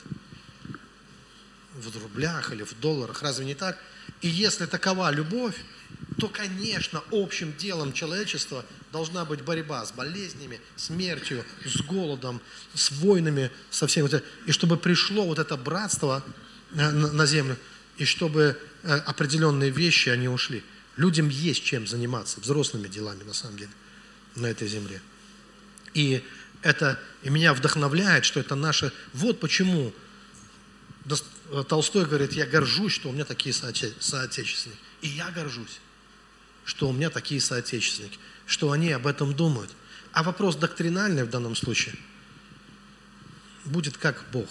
В 1.74 2.02
рублях 2.02 2.50
или 2.52 2.62
в 2.62 2.80
долларах, 2.80 3.22
разве 3.22 3.44
не 3.44 3.54
так? 3.54 3.78
И 4.22 4.28
если 4.28 4.64
такова 4.64 5.10
любовь, 5.10 5.56
то, 6.18 6.28
конечно, 6.28 7.02
общим 7.12 7.54
делом 7.58 7.92
человечества 7.92 8.64
должна 8.90 9.26
быть 9.26 9.42
борьба 9.42 9.84
с 9.84 9.92
болезнями, 9.92 10.60
смертью, 10.76 11.44
с 11.64 11.82
голодом, 11.82 12.40
с 12.74 12.90
войнами, 12.92 13.50
со 13.70 13.86
всем 13.86 14.06
этим. 14.06 14.22
И 14.46 14.52
чтобы 14.52 14.78
пришло 14.78 15.26
вот 15.26 15.38
это 15.38 15.58
братство 15.58 16.24
э, 16.72 16.90
на 16.90 17.26
землю, 17.26 17.56
и 17.98 18.06
чтобы 18.06 18.58
э, 18.82 18.94
определенные 18.94 19.70
вещи, 19.70 20.08
они 20.08 20.28
ушли. 20.28 20.64
Людям 20.96 21.28
есть 21.28 21.64
чем 21.64 21.86
заниматься, 21.86 22.40
взрослыми 22.40 22.88
делами, 22.88 23.24
на 23.24 23.34
самом 23.34 23.58
деле, 23.58 23.70
на 24.36 24.46
этой 24.46 24.66
земле. 24.66 25.02
И 25.94 26.24
это 26.62 26.98
и 27.22 27.30
меня 27.30 27.54
вдохновляет, 27.54 28.24
что 28.24 28.40
это 28.40 28.54
наше... 28.54 28.92
Вот 29.12 29.40
почему 29.40 29.92
Толстой 31.68 32.06
говорит, 32.06 32.32
я 32.32 32.46
горжусь, 32.46 32.92
что 32.92 33.08
у 33.08 33.12
меня 33.12 33.24
такие 33.24 33.52
соотече... 33.52 33.94
соотечественники. 33.98 34.80
И 35.02 35.08
я 35.08 35.30
горжусь, 35.30 35.80
что 36.64 36.88
у 36.88 36.92
меня 36.92 37.10
такие 37.10 37.40
соотечественники, 37.40 38.18
что 38.46 38.72
они 38.72 38.92
об 38.92 39.06
этом 39.06 39.34
думают. 39.34 39.70
А 40.12 40.22
вопрос 40.22 40.56
доктринальный 40.56 41.24
в 41.24 41.30
данном 41.30 41.56
случае 41.56 41.94
будет 43.64 43.96
как 43.96 44.24
Бог. 44.32 44.48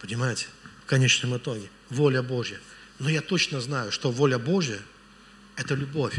Понимаете? 0.00 0.46
В 0.84 0.86
конечном 0.86 1.36
итоге. 1.36 1.70
Воля 1.90 2.22
Божья. 2.22 2.60
Но 2.98 3.08
я 3.08 3.20
точно 3.20 3.60
знаю, 3.60 3.92
что 3.92 4.10
воля 4.10 4.38
Божья– 4.38 4.80
это 5.56 5.74
любовь 5.74 6.14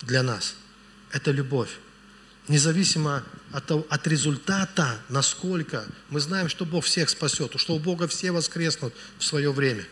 для 0.00 0.22
нас. 0.22 0.56
Это 1.10 1.30
любовь 1.30 1.70
независимо 2.52 3.24
от, 3.50 3.70
от 3.70 4.06
результата, 4.06 5.00
насколько 5.08 5.86
мы 6.10 6.20
знаем, 6.20 6.50
что 6.50 6.66
Бог 6.66 6.84
всех 6.84 7.08
спасет, 7.08 7.58
что 7.58 7.74
у 7.74 7.78
Бога 7.78 8.06
все 8.06 8.30
воскреснут 8.30 8.92
в 9.18 9.24
свое 9.24 9.50
время, 9.52 9.86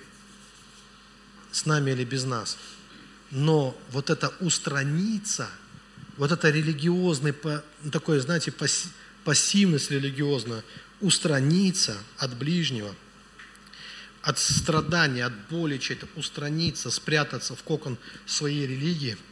с 1.51 1.65
нами 1.65 1.93
или 1.93 2.05
без 2.05 2.25
нас. 2.25 2.59
Но 3.31 3.81
вот 3.91 4.11
это 4.11 4.29
устраниться, 4.41 5.49
вот 6.19 6.33
это 6.33 6.51
религиозный, 6.51 7.35
такое, 7.91 8.21
знаете, 8.21 8.53
пассивность 9.25 9.91
религиозная, 9.91 10.63
устраниться 11.01 11.97
от 12.19 12.37
ближнего, 12.37 12.95
от 14.21 14.39
страдания, 14.39 15.25
от 15.25 15.49
боли 15.49 15.79
чьей-то, 15.79 16.07
устраниться, 16.15 16.91
спрятаться 16.91 17.57
в 17.57 17.63
кокон 17.63 17.97
своей 18.27 18.67
религии– 18.67 19.17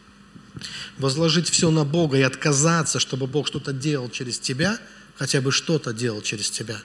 возложить 0.98 1.48
все 1.48 1.70
на 1.70 1.84
Бога 1.84 2.18
и 2.18 2.22
отказаться, 2.22 2.98
чтобы 2.98 3.26
Бог 3.26 3.46
что-то 3.46 3.72
делал 3.72 4.10
через 4.10 4.38
тебя, 4.38 4.78
хотя 5.16 5.40
бы 5.40 5.52
что-то 5.52 5.92
делал 5.92 6.22
через 6.22 6.50
тебя. 6.50 6.80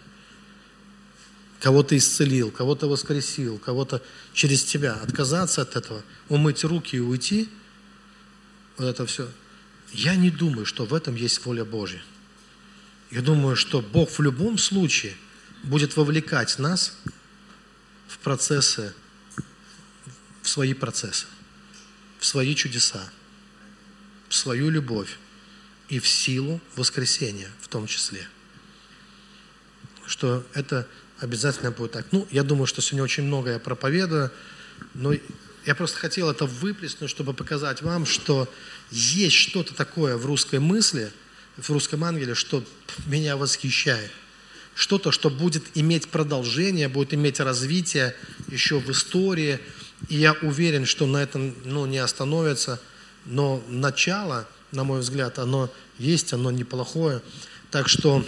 Кого-то 1.59 1.97
исцелил, 1.97 2.51
кого-то 2.51 2.87
воскресил, 2.87 3.57
кого-то 3.57 4.01
через 4.33 4.63
тебя. 4.63 4.95
Отказаться 4.95 5.61
от 5.61 5.75
этого, 5.75 6.03
умыть 6.29 6.63
руки 6.63 6.97
и 6.97 6.99
уйти, 6.99 7.49
вот 8.77 8.85
это 8.85 9.05
все. 9.05 9.29
Я 9.91 10.15
не 10.15 10.29
думаю, 10.29 10.65
что 10.65 10.85
в 10.85 10.93
этом 10.93 11.15
есть 11.15 11.45
воля 11.45 11.63
Божья. 11.63 12.03
Я 13.11 13.21
думаю, 13.21 13.55
что 13.55 13.81
Бог 13.81 14.09
в 14.09 14.19
любом 14.21 14.57
случае 14.57 15.15
будет 15.63 15.95
вовлекать 15.95 16.57
нас 16.57 16.97
в 18.07 18.17
процессы, 18.19 18.93
в 20.41 20.49
свои 20.49 20.73
процессы, 20.73 21.27
в 22.19 22.25
свои 22.25 22.55
чудеса 22.55 23.09
свою 24.33 24.69
любовь 24.69 25.17
и 25.89 25.99
в 25.99 26.07
силу 26.07 26.59
воскресения 26.75 27.49
в 27.61 27.67
том 27.67 27.87
числе. 27.87 28.27
Что 30.05 30.43
это 30.53 30.87
обязательно 31.19 31.71
будет 31.71 31.91
так. 31.91 32.07
Ну, 32.11 32.27
я 32.31 32.43
думаю, 32.43 32.65
что 32.65 32.81
сегодня 32.81 33.03
очень 33.03 33.23
много 33.23 33.51
я 33.51 33.59
проповедую, 33.59 34.31
но 34.93 35.13
я 35.65 35.75
просто 35.75 35.97
хотел 35.97 36.29
это 36.29 36.45
выплеснуть, 36.45 37.09
чтобы 37.09 37.33
показать 37.33 37.81
вам, 37.81 38.05
что 38.05 38.51
есть 38.91 39.35
что-то 39.35 39.73
такое 39.73 40.17
в 40.17 40.25
русской 40.25 40.59
мысли, 40.59 41.11
в 41.55 41.69
русском 41.69 42.03
ангеле, 42.03 42.33
что 42.33 42.63
меня 43.05 43.37
восхищает. 43.37 44.11
Что-то, 44.75 45.11
что 45.11 45.29
будет 45.29 45.63
иметь 45.75 46.09
продолжение, 46.09 46.89
будет 46.89 47.13
иметь 47.13 47.39
развитие 47.39 48.15
еще 48.47 48.79
в 48.79 48.89
истории. 48.89 49.59
И 50.09 50.15
я 50.15 50.33
уверен, 50.33 50.85
что 50.87 51.05
на 51.05 51.17
этом 51.17 51.55
ну, 51.63 51.85
не 51.85 51.99
остановится– 51.99 52.81
но 53.25 53.63
начало, 53.67 54.47
на 54.71 54.83
мой 54.83 54.99
взгляд, 54.99 55.39
оно 55.39 55.71
есть, 55.97 56.33
оно 56.33 56.51
неплохое. 56.51 57.21
Так 57.71 57.87
что 57.87 58.25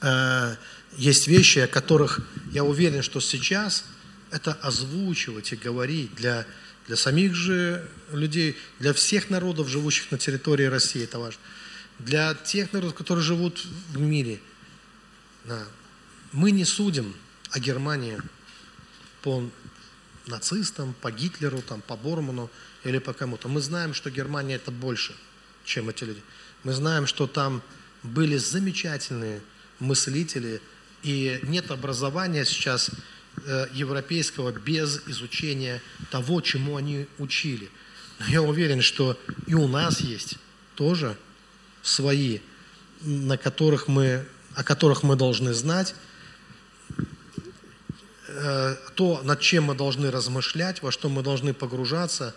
э, 0.00 0.56
есть 0.96 1.26
вещи, 1.28 1.60
о 1.60 1.66
которых 1.66 2.20
я 2.52 2.64
уверен, 2.64 3.02
что 3.02 3.20
сейчас 3.20 3.84
это 4.30 4.52
озвучивать 4.52 5.52
и 5.52 5.56
говорить 5.56 6.14
для, 6.14 6.46
для 6.86 6.96
самих 6.96 7.34
же 7.34 7.88
людей, 8.12 8.56
для 8.78 8.92
всех 8.92 9.30
народов, 9.30 9.68
живущих 9.68 10.10
на 10.10 10.18
территории 10.18 10.64
России, 10.64 11.04
это 11.04 11.18
важно. 11.18 11.40
Для 11.98 12.34
тех 12.34 12.72
народов, 12.72 12.96
которые 12.96 13.24
живут 13.24 13.64
в 13.90 14.00
мире. 14.00 14.40
Да. 15.44 15.62
Мы 16.32 16.50
не 16.50 16.64
судим 16.64 17.14
о 17.50 17.60
Германии 17.60 18.18
по 19.22 19.48
нацистам, 20.26 20.94
по 21.00 21.12
Гитлеру, 21.12 21.62
там, 21.62 21.80
по 21.80 21.96
Борману 21.96 22.50
или 22.84 22.98
по 22.98 23.12
кому-то. 23.12 23.48
Мы 23.48 23.60
знаем, 23.60 23.94
что 23.94 24.10
Германия 24.10 24.56
это 24.56 24.70
больше, 24.70 25.14
чем 25.64 25.88
эти 25.88 26.04
люди. 26.04 26.22
Мы 26.62 26.72
знаем, 26.72 27.06
что 27.06 27.26
там 27.26 27.62
были 28.02 28.36
замечательные 28.36 29.40
мыслители, 29.80 30.60
и 31.02 31.40
нет 31.42 31.70
образования 31.70 32.44
сейчас 32.44 32.90
э, 33.44 33.66
европейского 33.72 34.52
без 34.52 35.02
изучения 35.06 35.82
того, 36.10 36.40
чему 36.40 36.76
они 36.76 37.06
учили. 37.18 37.70
Но 38.20 38.26
я 38.26 38.42
уверен, 38.42 38.80
что 38.80 39.18
и 39.46 39.54
у 39.54 39.66
нас 39.68 40.00
есть 40.00 40.36
тоже 40.74 41.16
свои, 41.82 42.40
на 43.02 43.36
которых 43.36 43.88
мы, 43.88 44.26
о 44.54 44.64
которых 44.64 45.02
мы 45.02 45.16
должны 45.16 45.52
знать, 45.52 45.94
э, 48.28 48.76
то, 48.94 49.20
над 49.22 49.40
чем 49.40 49.64
мы 49.64 49.74
должны 49.74 50.10
размышлять, 50.10 50.82
во 50.82 50.92
что 50.92 51.08
мы 51.08 51.22
должны 51.22 51.52
погружаться. 51.52 52.34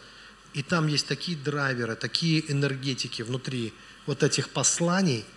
И 0.57 0.63
там 0.63 0.87
есть 0.87 1.07
такие 1.07 1.37
драйверы, 1.37 1.95
такие 1.95 2.51
энергетики 2.51 3.21
внутри 3.21 3.73
вот 4.05 4.23
этих 4.23 4.49
посланий– 4.49 5.23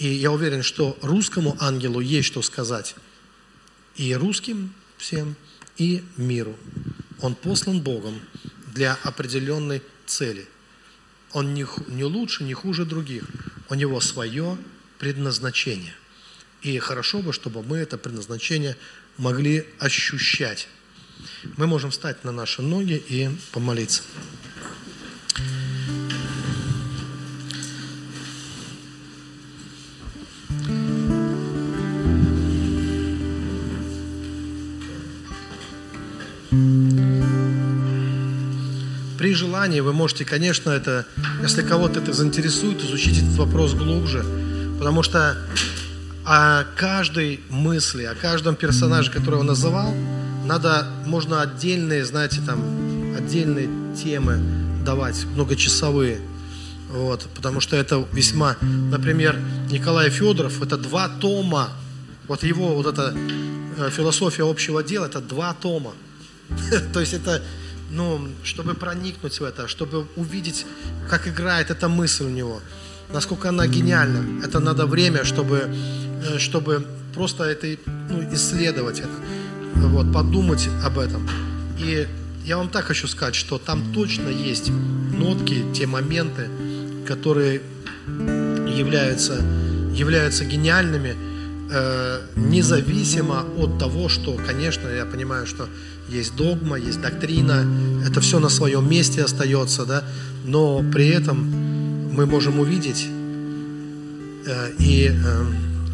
и 0.00 0.08
я 0.08 0.32
уверен, 0.32 0.62
что 0.62 0.98
русскому 1.02 1.58
ангелу 1.60 2.00
есть 2.00 2.26
что 2.26 2.40
сказать 2.40 2.96
и 3.96 4.14
русским 4.14 4.72
всем, 4.96 5.36
и 5.76 6.02
миру. 6.16 6.56
Он 7.20 7.34
послан 7.34 7.82
Богом 7.82 8.18
для 8.72 8.98
определенной 9.02 9.82
цели. 10.06 10.48
Он 11.32 11.52
не, 11.52 11.66
не 11.88 12.04
лучше, 12.04 12.44
не 12.44 12.54
хуже 12.54 12.86
других. 12.86 13.24
У 13.68 13.74
него 13.74 14.00
свое 14.00 14.56
предназначение. 14.98 15.94
И 16.62 16.78
хорошо 16.78 17.20
бы, 17.20 17.34
чтобы 17.34 17.62
мы 17.62 17.76
это 17.76 17.98
предназначение 17.98 18.78
могли 19.18 19.66
ощущать. 19.78 20.66
Мы 21.58 21.66
можем 21.66 21.90
встать 21.90 22.24
на 22.24 22.32
наши 22.32 22.62
ноги 22.62 23.02
и 23.06 23.28
помолиться. 23.52 24.02
При 39.60 39.64
желании 39.66 39.80
вы 39.80 39.92
можете, 39.92 40.24
конечно, 40.24 40.70
это, 40.70 41.04
если 41.42 41.60
кого-то 41.60 42.00
это 42.00 42.14
заинтересует, 42.14 42.82
изучить 42.82 43.18
этот 43.18 43.34
вопрос 43.36 43.74
глубже, 43.74 44.24
потому 44.78 45.02
что 45.02 45.36
о 46.24 46.64
каждой 46.76 47.40
мысли, 47.50 48.04
о 48.04 48.14
каждом 48.14 48.56
персонаже, 48.56 49.10
которого 49.10 49.42
называл, 49.42 49.92
надо, 50.46 50.86
можно 51.04 51.42
отдельные, 51.42 52.06
знаете, 52.06 52.40
там, 52.46 52.58
отдельные 53.14 53.68
темы 54.02 54.40
давать, 54.82 55.26
многочасовые. 55.34 56.22
Вот, 56.88 57.28
потому 57.34 57.60
что 57.60 57.76
это 57.76 58.02
весьма, 58.14 58.56
например, 58.62 59.38
Николай 59.70 60.08
Федоров, 60.08 60.62
это 60.62 60.78
два 60.78 61.10
тома, 61.10 61.68
вот 62.28 62.44
его 62.44 62.76
вот 62.76 62.86
эта 62.86 63.14
э, 63.76 63.90
философия 63.90 64.50
общего 64.50 64.82
дела, 64.82 65.04
это 65.04 65.20
два 65.20 65.52
тома. 65.52 65.92
То 66.94 67.00
есть 67.00 67.12
это 67.12 67.42
ну, 67.90 68.28
чтобы 68.44 68.74
проникнуть 68.74 69.40
в 69.40 69.44
это, 69.44 69.68
чтобы 69.68 70.06
увидеть, 70.16 70.66
как 71.08 71.28
играет 71.28 71.70
эта 71.70 71.88
мысль 71.88 72.24
у 72.24 72.28
него, 72.28 72.60
насколько 73.12 73.48
она 73.48 73.66
гениальна. 73.66 74.44
Это 74.44 74.60
надо 74.60 74.86
время, 74.86 75.24
чтобы, 75.24 75.68
э, 76.24 76.38
чтобы 76.38 76.84
просто 77.14 77.44
это 77.44 77.66
ну, 78.08 78.22
исследовать 78.32 79.00
это, 79.00 79.10
вот, 79.74 80.12
подумать 80.12 80.68
об 80.84 80.98
этом. 80.98 81.28
И 81.78 82.06
я 82.44 82.56
вам 82.56 82.68
так 82.68 82.84
хочу 82.84 83.08
сказать, 83.08 83.34
что 83.34 83.58
там 83.58 83.92
точно 83.92 84.28
есть 84.28 84.70
нотки, 84.70 85.64
те 85.74 85.86
моменты, 85.86 86.48
которые 87.06 87.60
являются, 88.68 89.34
являются 89.92 90.44
гениальными, 90.44 91.16
э, 91.72 92.20
независимо 92.36 93.44
от 93.58 93.78
того, 93.78 94.08
что, 94.08 94.36
конечно, 94.46 94.88
я 94.88 95.04
понимаю, 95.04 95.46
что 95.46 95.68
есть 96.10 96.34
догма, 96.36 96.76
есть 96.76 97.00
доктрина, 97.00 97.64
это 98.06 98.20
все 98.20 98.40
на 98.40 98.48
своем 98.48 98.88
месте 98.88 99.22
остается, 99.22 99.84
да, 99.84 100.04
но 100.44 100.82
при 100.92 101.08
этом 101.08 101.38
мы 102.12 102.26
можем 102.26 102.58
увидеть 102.58 103.06
э, 104.46 104.72
и 104.78 105.10
э, 105.12 105.44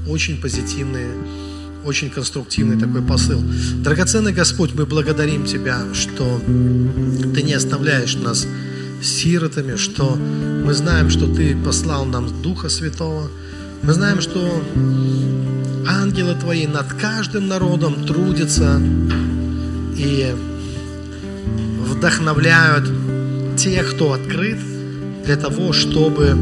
очень 0.08 0.40
позитивный, 0.40 1.06
очень 1.84 2.10
конструктивный 2.10 2.78
такой 2.78 3.02
посыл. 3.02 3.42
Драгоценный 3.82 4.32
Господь, 4.32 4.74
мы 4.74 4.86
благодарим 4.86 5.44
Тебя, 5.44 5.78
что 5.92 6.40
Ты 7.34 7.42
не 7.42 7.54
оставляешь 7.54 8.16
нас 8.16 8.46
сиротами, 9.02 9.76
что 9.76 10.16
мы 10.16 10.72
знаем, 10.74 11.10
что 11.10 11.32
Ты 11.32 11.56
послал 11.56 12.06
нам 12.06 12.42
Духа 12.42 12.68
Святого, 12.68 13.28
мы 13.82 13.92
знаем, 13.92 14.20
что 14.20 14.64
ангелы 15.86 16.34
Твои 16.34 16.66
над 16.66 16.92
каждым 16.94 17.46
народом 17.46 18.06
трудятся, 18.06 18.80
и 19.96 20.34
вдохновляют 21.80 22.88
тех, 23.56 23.94
кто 23.94 24.12
открыт, 24.12 24.58
для 25.24 25.36
того, 25.36 25.72
чтобы 25.72 26.36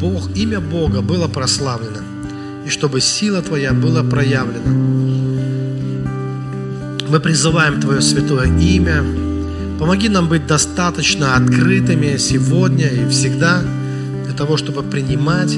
Бог, 0.00 0.34
имя 0.34 0.60
Бога 0.60 1.02
было 1.02 1.28
прославлено, 1.28 2.00
и 2.66 2.70
чтобы 2.70 3.00
сила 3.00 3.42
Твоя 3.42 3.72
была 3.72 4.02
проявлена. 4.02 4.70
Мы 7.08 7.20
призываем 7.20 7.80
Твое 7.80 8.00
святое 8.00 8.46
имя. 8.58 9.04
Помоги 9.78 10.08
нам 10.08 10.28
быть 10.28 10.46
достаточно 10.46 11.36
открытыми 11.36 12.16
сегодня 12.16 12.88
и 12.88 13.08
всегда 13.10 13.62
для 14.24 14.34
того, 14.34 14.56
чтобы 14.56 14.82
принимать 14.82 15.52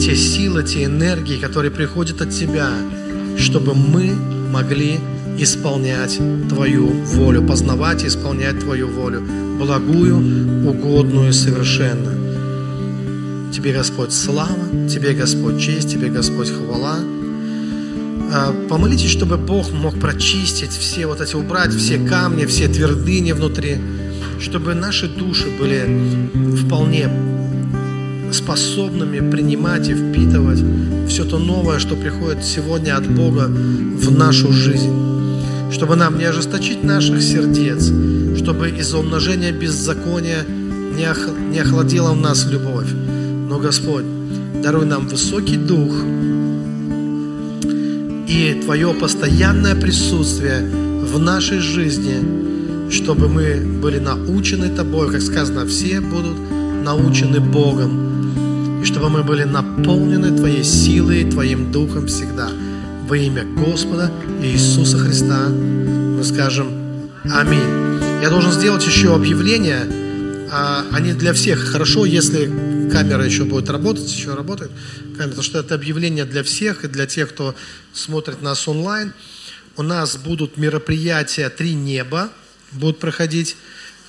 те 0.00 0.16
силы, 0.16 0.64
те 0.64 0.84
энергии, 0.84 1.40
которые 1.40 1.70
приходят 1.70 2.20
от 2.20 2.30
Тебя, 2.30 2.70
чтобы 3.38 3.74
мы 3.74 4.14
могли 4.50 4.98
исполнять 5.38 6.18
Твою 6.48 6.86
волю, 6.88 7.46
познавать 7.46 8.04
и 8.04 8.08
исполнять 8.08 8.60
Твою 8.60 8.88
волю, 8.88 9.22
благую, 9.58 10.68
угодную, 10.68 11.32
совершенно. 11.32 12.12
Тебе, 13.52 13.72
Господь, 13.72 14.12
слава, 14.12 14.88
Тебе, 14.88 15.12
Господь, 15.12 15.60
честь, 15.60 15.90
Тебе, 15.90 16.08
Господь, 16.08 16.50
хвала. 16.50 16.98
А, 18.32 18.54
помолитесь, 18.68 19.10
чтобы 19.10 19.36
Бог 19.36 19.72
мог 19.72 19.98
прочистить 19.98 20.70
все 20.70 21.06
вот 21.06 21.20
эти, 21.20 21.34
убрать 21.34 21.72
все 21.74 21.98
камни, 21.98 22.44
все 22.44 22.68
твердыни 22.68 23.32
внутри, 23.32 23.78
чтобы 24.38 24.74
наши 24.74 25.08
души 25.08 25.48
были 25.58 26.56
вполне 26.56 27.08
способными 28.34 29.30
принимать 29.30 29.88
и 29.88 29.94
впитывать 29.94 30.62
все 31.08 31.24
то 31.24 31.38
новое, 31.38 31.78
что 31.78 31.96
приходит 31.96 32.44
сегодня 32.44 32.96
от 32.96 33.08
Бога 33.08 33.46
в 33.46 34.16
нашу 34.16 34.52
жизнь. 34.52 34.92
Чтобы 35.72 35.96
нам 35.96 36.18
не 36.18 36.24
ожесточить 36.24 36.84
наших 36.84 37.22
сердец, 37.22 37.90
чтобы 38.38 38.70
из-за 38.70 38.98
умножения 38.98 39.52
беззакония 39.52 40.44
не, 40.96 41.10
ох, 41.10 41.18
не 41.50 41.58
охладила 41.58 42.12
в 42.12 42.20
нас 42.20 42.46
любовь. 42.46 42.88
Но, 43.48 43.58
Господь, 43.58 44.04
даруй 44.62 44.86
нам 44.86 45.08
высокий 45.08 45.56
дух 45.56 45.92
и 48.28 48.60
Твое 48.64 48.94
постоянное 48.94 49.74
присутствие 49.74 50.60
в 51.02 51.18
нашей 51.18 51.58
жизни, 51.58 52.90
чтобы 52.90 53.28
мы 53.28 53.56
были 53.82 53.98
научены 53.98 54.68
Тобой, 54.68 55.10
как 55.10 55.22
сказано, 55.22 55.66
все 55.66 56.00
будут 56.00 56.36
научены 56.84 57.40
Богом 57.40 58.09
и 58.80 58.84
чтобы 58.84 59.10
мы 59.10 59.22
были 59.22 59.44
наполнены 59.44 60.36
Твоей 60.36 60.64
силой 60.64 61.22
и 61.22 61.30
Твоим 61.30 61.70
Духом 61.70 62.06
всегда. 62.06 62.48
Во 63.08 63.16
имя 63.16 63.44
Господа 63.44 64.10
Иисуса 64.42 64.98
Христа 64.98 65.48
мы 65.48 66.22
скажем 66.24 66.80
Аминь. 67.24 68.22
Я 68.22 68.30
должен 68.30 68.50
сделать 68.50 68.86
еще 68.86 69.14
объявление. 69.14 69.86
А, 70.50 70.84
они 70.90 71.12
для 71.12 71.32
всех. 71.32 71.60
Хорошо, 71.60 72.06
если 72.06 72.46
камера 72.90 73.24
еще 73.24 73.44
будет 73.44 73.68
работать, 73.68 74.10
еще 74.10 74.34
работает 74.34 74.70
камера, 75.16 75.28
потому 75.28 75.42
что 75.42 75.58
это 75.60 75.74
объявление 75.74 76.24
для 76.24 76.42
всех 76.42 76.84
и 76.84 76.88
для 76.88 77.06
тех, 77.06 77.28
кто 77.30 77.54
смотрит 77.92 78.42
нас 78.42 78.66
онлайн. 78.66 79.12
У 79.76 79.82
нас 79.82 80.16
будут 80.16 80.56
мероприятия 80.56 81.48
«Три 81.50 81.74
неба» 81.74 82.30
будут 82.72 82.98
проходить. 82.98 83.56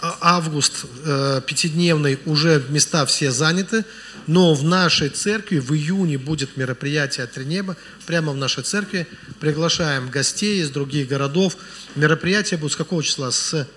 А, 0.02 0.18
август 0.38 0.86
э, 1.06 1.42
пятидневный, 1.46 2.20
уже 2.26 2.64
места 2.70 3.06
все 3.06 3.32
заняты 3.32 3.86
но 4.28 4.54
в 4.54 4.64
нашей 4.64 5.10
церкви 5.10 5.60
в 5.60 5.74
июне 5.74 6.18
будет 6.18 6.58
мероприятие 6.58 7.28
«Три 7.28 7.46
неба», 7.46 7.76
прямо 8.06 8.32
в 8.32 8.36
нашей 8.36 8.64
церкви. 8.64 9.08
Приглашаем 9.40 10.10
гостей 10.10 10.62
из 10.62 10.70
других 10.70 11.08
городов. 11.08 11.58
Мероприятие 11.96 12.58
будет 12.60 12.74
с 12.74 12.76
какого 12.76 13.04
числа? 13.04 13.32
С, 13.32 13.68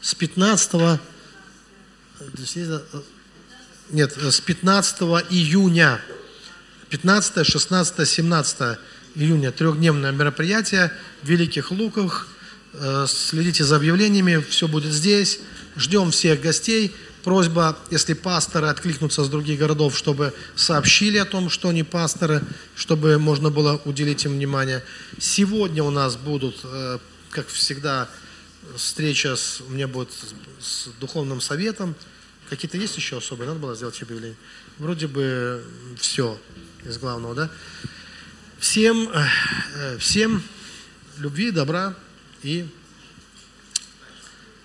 с 0.00 0.14
15 0.14 1.00
нет, 3.90 4.16
с 4.16 4.40
15 4.40 5.00
июня. 5.30 6.00
15, 6.90 7.46
16, 7.46 8.08
17 8.08 8.78
июня 9.14 9.52
трехдневное 9.52 10.12
мероприятие 10.12 10.92
в 11.22 11.28
Великих 11.28 11.70
Луках. 11.70 12.28
Э, 12.74 13.06
следите 13.08 13.64
за 13.64 13.76
объявлениями, 13.76 14.44
все 14.48 14.68
будет 14.68 14.92
здесь. 14.92 15.40
Ждем 15.78 16.10
всех 16.10 16.40
гостей. 16.40 16.92
Просьба, 17.22 17.78
если 17.90 18.14
пасторы 18.14 18.66
откликнутся 18.66 19.22
с 19.22 19.28
других 19.28 19.60
городов, 19.60 19.96
чтобы 19.96 20.34
сообщили 20.56 21.18
о 21.18 21.24
том, 21.24 21.50
что 21.50 21.68
они 21.68 21.84
пасторы, 21.84 22.42
чтобы 22.74 23.18
можно 23.18 23.50
было 23.50 23.80
уделить 23.84 24.24
им 24.24 24.32
внимание. 24.32 24.82
Сегодня 25.20 25.84
у 25.84 25.90
нас 25.90 26.16
будут, 26.16 26.60
э, 26.64 26.98
как 27.30 27.46
всегда, 27.46 28.08
встреча 28.76 29.36
с, 29.36 29.60
у 29.60 29.70
меня 29.70 29.86
будет 29.86 30.10
с 30.60 30.88
духовным 31.00 31.40
советом. 31.40 31.94
Какие-то 32.50 32.76
есть 32.76 32.96
еще 32.96 33.18
особые? 33.18 33.46
Надо 33.46 33.60
было 33.60 33.76
сделать 33.76 34.02
объявление. 34.02 34.36
Вроде 34.78 35.06
бы 35.06 35.62
все 35.96 36.38
из 36.84 36.98
главного, 36.98 37.34
да? 37.34 37.50
Всем, 38.58 39.10
э, 39.12 39.98
всем 39.98 40.42
любви, 41.18 41.52
добра 41.52 41.94
и 42.42 42.66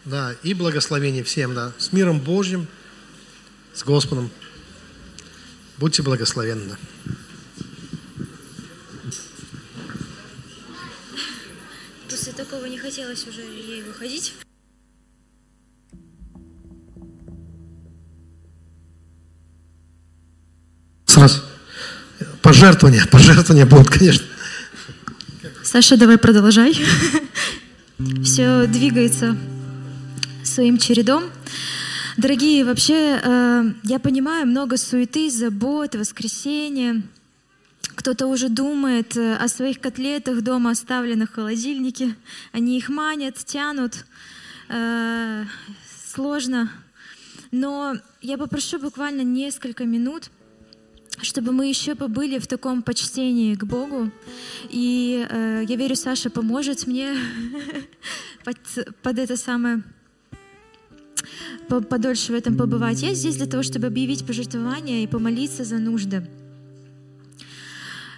да, 0.06 0.36
и 0.44 0.54
благословение 0.54 1.24
всем, 1.24 1.54
да. 1.54 1.72
С 1.78 1.94
миром 1.94 2.20
Божьим, 2.20 2.68
с 3.74 3.84
Господом. 3.84 4.30
Будьте 5.78 6.04
благословенны. 6.04 6.78
После 12.10 12.34
такого 12.34 12.66
не 12.66 12.78
хотелось 12.78 13.26
уже 13.28 13.42
ей 13.42 13.84
выходить. 13.84 14.34
Сразу. 21.06 21.42
Пожертвования, 22.42 23.06
пожертвования 23.06 23.66
будут, 23.66 23.90
конечно. 23.90 24.26
Саша, 25.64 25.96
давай 25.96 26.18
продолжай. 26.18 26.78
Все 28.24 28.68
двигается 28.68 29.38
своим 30.44 30.78
чередом. 30.78 31.24
Дорогие, 32.18 32.64
вообще, 32.64 33.20
э, 33.24 33.64
я 33.84 34.00
понимаю, 34.00 34.46
много 34.46 34.78
суеты, 34.78 35.30
забот, 35.30 35.96
воскресенья. 35.96 37.02
Кто-то 37.96 38.28
уже 38.28 38.50
думает 38.50 39.18
э, 39.18 39.36
о 39.36 39.48
своих 39.48 39.80
котлетах 39.80 40.42
дома, 40.42 40.72
оставленных 40.72 41.32
в 41.32 41.34
холодильнике. 41.36 42.16
Они 42.52 42.78
их 42.78 42.90
манят, 42.90 43.38
тянут. 43.38 44.06
Э, 44.70 45.46
сложно. 46.14 46.72
Но 47.52 47.96
я 48.22 48.38
попрошу 48.38 48.80
буквально 48.80 49.22
несколько 49.22 49.86
минут, 49.86 50.30
чтобы 51.22 51.52
мы 51.52 51.68
еще 51.68 51.96
побыли 51.96 52.40
в 52.40 52.48
таком 52.48 52.84
почтении 52.84 53.56
к 53.56 53.64
Богу. 53.64 54.12
И 54.70 55.26
э, 55.30 55.64
я 55.68 55.76
верю, 55.76 55.96
Саша 55.96 56.30
поможет 56.30 56.86
мне 56.86 57.16
под, 58.44 58.58
под 59.02 59.20
это 59.20 59.36
самое 59.38 59.84
подольше 61.68 62.32
в 62.32 62.36
этом 62.36 62.58
побывать. 62.58 63.02
Я 63.02 63.14
здесь 63.14 63.38
для 63.38 63.46
того, 63.46 63.64
чтобы 63.64 63.88
объявить 63.88 64.26
пожертвование 64.26 65.04
и 65.04 65.08
помолиться 65.08 65.64
за 65.64 65.78
нужды. 65.78 66.28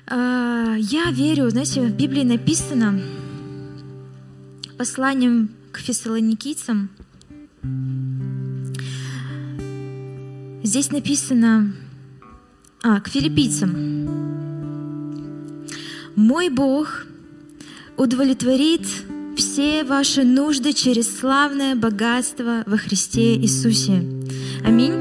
А, 0.07 0.75
я 0.77 1.11
верю, 1.11 1.49
знаете, 1.49 1.81
в 1.81 1.95
Библии 1.95 2.23
написано 2.23 3.01
посланием 4.77 5.49
к 5.71 5.79
фессалоникийцам. 5.79 6.89
Здесь 10.63 10.91
написано, 10.91 11.73
а, 12.83 12.99
к 12.99 13.07
филиппийцам. 13.07 14.05
Мой 16.15 16.49
Бог 16.49 17.05
удовлетворит 17.97 18.85
все 19.35 19.83
ваши 19.83 20.23
нужды 20.23 20.73
через 20.73 21.19
славное 21.19 21.75
богатство 21.75 22.63
во 22.65 22.77
Христе 22.77 23.35
Иисусе. 23.35 24.03
Аминь. 24.63 24.93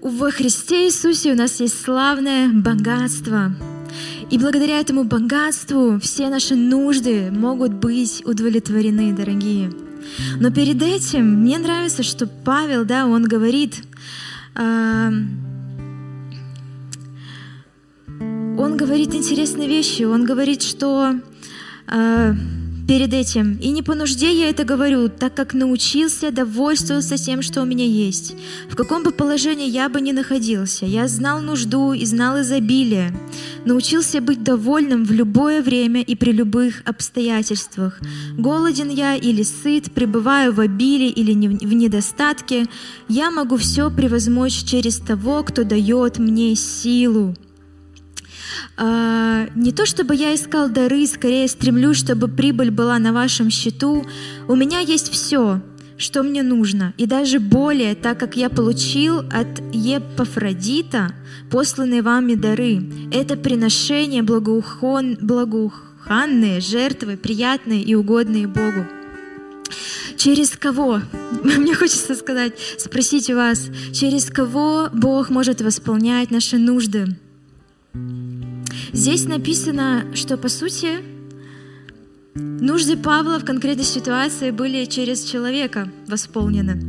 Во 0.00 0.30
Христе 0.30 0.86
Иисусе 0.86 1.32
у 1.32 1.36
нас 1.36 1.60
есть 1.60 1.82
славное 1.82 2.48
богатство. 2.48 3.52
И 4.30 4.38
благодаря 4.38 4.80
этому 4.80 5.04
богатству 5.04 5.98
все 6.00 6.28
наши 6.28 6.54
нужды 6.54 7.30
могут 7.32 7.74
быть 7.74 8.22
удовлетворены, 8.24 9.12
дорогие. 9.12 9.72
Но 10.38 10.50
перед 10.50 10.82
этим 10.82 11.42
мне 11.42 11.58
нравится, 11.58 12.02
что 12.02 12.26
Павел, 12.26 12.84
да, 12.84 13.06
он 13.06 13.24
говорит, 13.24 13.82
э, 14.56 15.10
он 18.58 18.76
говорит 18.76 19.14
интересные 19.14 19.68
вещи. 19.68 20.02
Он 20.04 20.24
говорит, 20.24 20.62
что 20.62 21.14
э, 21.90 22.34
перед 22.90 23.14
этим. 23.14 23.56
И 23.62 23.70
не 23.70 23.82
по 23.82 23.94
нужде 23.94 24.32
я 24.32 24.50
это 24.50 24.64
говорю, 24.64 25.08
так 25.08 25.32
как 25.34 25.54
научился 25.54 26.32
довольствоваться 26.32 27.16
тем, 27.16 27.40
что 27.40 27.62
у 27.62 27.64
меня 27.64 27.84
есть. 27.84 28.34
В 28.68 28.74
каком 28.74 29.04
бы 29.04 29.12
положении 29.12 29.70
я 29.70 29.88
бы 29.88 30.00
ни 30.00 30.10
находился, 30.10 30.86
я 30.86 31.06
знал 31.06 31.40
нужду 31.40 31.92
и 31.92 32.04
знал 32.04 32.40
изобилие. 32.40 33.12
Научился 33.64 34.20
быть 34.20 34.42
довольным 34.42 35.04
в 35.04 35.12
любое 35.12 35.62
время 35.62 36.02
и 36.02 36.16
при 36.16 36.32
любых 36.32 36.82
обстоятельствах. 36.84 38.00
Голоден 38.36 38.90
я 38.90 39.14
или 39.14 39.44
сыт, 39.44 39.92
пребываю 39.92 40.52
в 40.52 40.58
обилии 40.58 41.10
или 41.10 41.32
в 41.32 41.72
недостатке, 41.72 42.66
я 43.08 43.30
могу 43.30 43.56
все 43.56 43.88
превозмочь 43.88 44.64
через 44.64 44.98
того, 44.98 45.44
кто 45.44 45.62
дает 45.62 46.18
мне 46.18 46.56
силу. 46.56 47.36
А, 48.76 49.46
не 49.54 49.72
то 49.72 49.86
чтобы 49.86 50.14
я 50.14 50.34
искал 50.34 50.68
дары, 50.68 51.06
скорее 51.06 51.48
стремлюсь, 51.48 51.98
чтобы 51.98 52.28
прибыль 52.28 52.70
была 52.70 52.98
на 52.98 53.12
вашем 53.12 53.50
счету. 53.50 54.04
У 54.48 54.54
меня 54.54 54.80
есть 54.80 55.10
все, 55.10 55.60
что 55.96 56.22
мне 56.22 56.42
нужно, 56.42 56.94
и 56.96 57.06
даже 57.06 57.38
более, 57.40 57.94
так 57.94 58.18
как 58.18 58.36
я 58.36 58.48
получил 58.48 59.18
от 59.18 59.60
Епафродита 59.72 61.14
посланные 61.50 62.02
вами 62.02 62.34
дары. 62.34 62.82
Это 63.12 63.36
приношение 63.36 64.22
благоухон, 64.22 65.18
благоуханные 65.20 66.60
жертвы, 66.60 67.16
приятные 67.16 67.82
и 67.82 67.94
угодные 67.94 68.46
Богу. 68.46 68.86
Через 70.16 70.50
кого? 70.50 71.00
Мне 71.44 71.74
хочется 71.74 72.14
сказать, 72.14 72.54
спросить 72.78 73.30
у 73.30 73.36
вас, 73.36 73.68
через 73.92 74.26
кого 74.26 74.88
Бог 74.92 75.30
может 75.30 75.60
восполнять 75.60 76.30
наши 76.30 76.58
нужды? 76.58 77.16
Здесь 79.00 79.24
написано, 79.24 80.04
что 80.14 80.36
по 80.36 80.50
сути 80.50 80.98
нужды 82.34 82.98
Павла 82.98 83.38
в 83.38 83.46
конкретной 83.46 83.86
ситуации 83.86 84.50
были 84.50 84.84
через 84.84 85.24
человека 85.24 85.88
восполнены. 86.06 86.82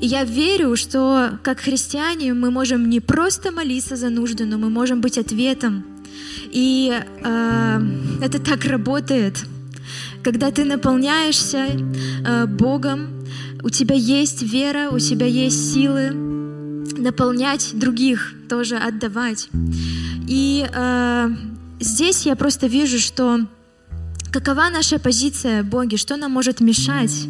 И 0.00 0.06
я 0.06 0.24
верю, 0.24 0.76
что 0.76 1.38
как 1.42 1.60
христиане 1.60 2.32
мы 2.32 2.50
можем 2.50 2.88
не 2.88 3.00
просто 3.00 3.52
молиться 3.52 3.94
за 3.94 4.08
нужды, 4.08 4.46
но 4.46 4.56
мы 4.56 4.70
можем 4.70 5.02
быть 5.02 5.18
ответом. 5.18 5.84
И 6.50 6.98
э, 6.98 7.80
это 8.22 8.38
так 8.38 8.64
работает. 8.64 9.44
Когда 10.22 10.50
ты 10.50 10.64
наполняешься 10.64 11.66
э, 11.66 12.46
Богом, 12.46 13.26
у 13.62 13.68
тебя 13.68 13.96
есть 13.96 14.42
вера, 14.42 14.88
у 14.90 14.98
тебя 14.98 15.26
есть 15.26 15.74
силы 15.74 16.08
наполнять 16.96 17.72
других, 17.74 18.32
тоже 18.48 18.76
отдавать. 18.76 19.50
И 20.30 20.64
э, 20.72 21.28
здесь 21.80 22.24
я 22.24 22.36
просто 22.36 22.68
вижу, 22.68 23.00
что 23.00 23.40
какова 24.30 24.70
наша 24.70 25.00
позиция 25.00 25.64
Боги, 25.64 25.96
что 25.96 26.16
нам 26.16 26.30
может 26.30 26.60
мешать 26.60 27.26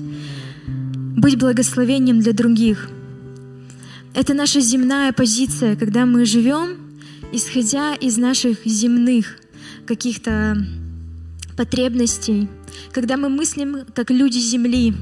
быть 1.17 1.39
благословением 1.39 2.21
для 2.21 2.35
других. 2.35 2.91
Это 4.15 4.35
наша 4.35 4.61
земная 4.61 5.15
позиция, 5.15 5.77
когда 5.77 6.05
мы 6.05 6.27
живем, 6.27 6.77
исходя 7.33 7.95
из 7.95 8.19
наших 8.19 8.67
земных 8.67 9.39
каких-то 9.87 10.59
потребностей, 11.57 12.51
когда 12.93 13.17
мы 13.17 13.31
мыслим 13.31 13.79
как 13.95 14.11
люди 14.11 14.37
земли, 14.39 14.95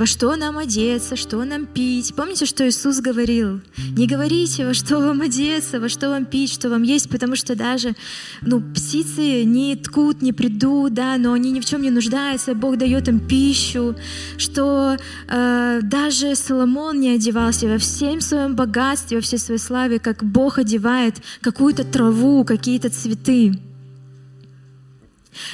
во 0.00 0.06
что 0.06 0.34
нам 0.34 0.56
одеться, 0.56 1.14
что 1.14 1.44
нам 1.44 1.66
пить. 1.66 2.14
Помните, 2.14 2.46
что 2.46 2.66
Иисус 2.66 3.00
говорил? 3.00 3.60
Не 3.98 4.06
говорите, 4.06 4.64
во 4.64 4.72
что 4.72 4.98
вам 4.98 5.20
одеться, 5.20 5.78
во 5.78 5.90
что 5.90 6.08
вам 6.08 6.24
пить, 6.24 6.50
что 6.50 6.70
вам 6.70 6.84
есть, 6.84 7.10
потому 7.10 7.36
что 7.36 7.54
даже 7.54 7.94
ну, 8.40 8.62
птицы 8.62 9.44
не 9.44 9.76
ткут, 9.76 10.22
не 10.22 10.32
придут, 10.32 10.94
да, 10.94 11.18
но 11.18 11.34
они 11.34 11.52
ни 11.52 11.60
в 11.60 11.66
чем 11.66 11.82
не 11.82 11.90
нуждаются, 11.90 12.54
Бог 12.54 12.78
дает 12.78 13.08
им 13.08 13.20
пищу, 13.20 13.94
что 14.38 14.96
э, 15.28 15.80
даже 15.82 16.34
Соломон 16.34 16.98
не 16.98 17.10
одевался 17.10 17.66
во 17.66 17.76
всем 17.76 18.22
своем 18.22 18.56
богатстве, 18.56 19.18
во 19.18 19.22
всей 19.22 19.38
своей 19.38 19.60
славе, 19.60 19.98
как 19.98 20.24
Бог 20.24 20.56
одевает 20.56 21.16
какую-то 21.42 21.84
траву, 21.84 22.46
какие-то 22.46 22.88
цветы. 22.88 23.52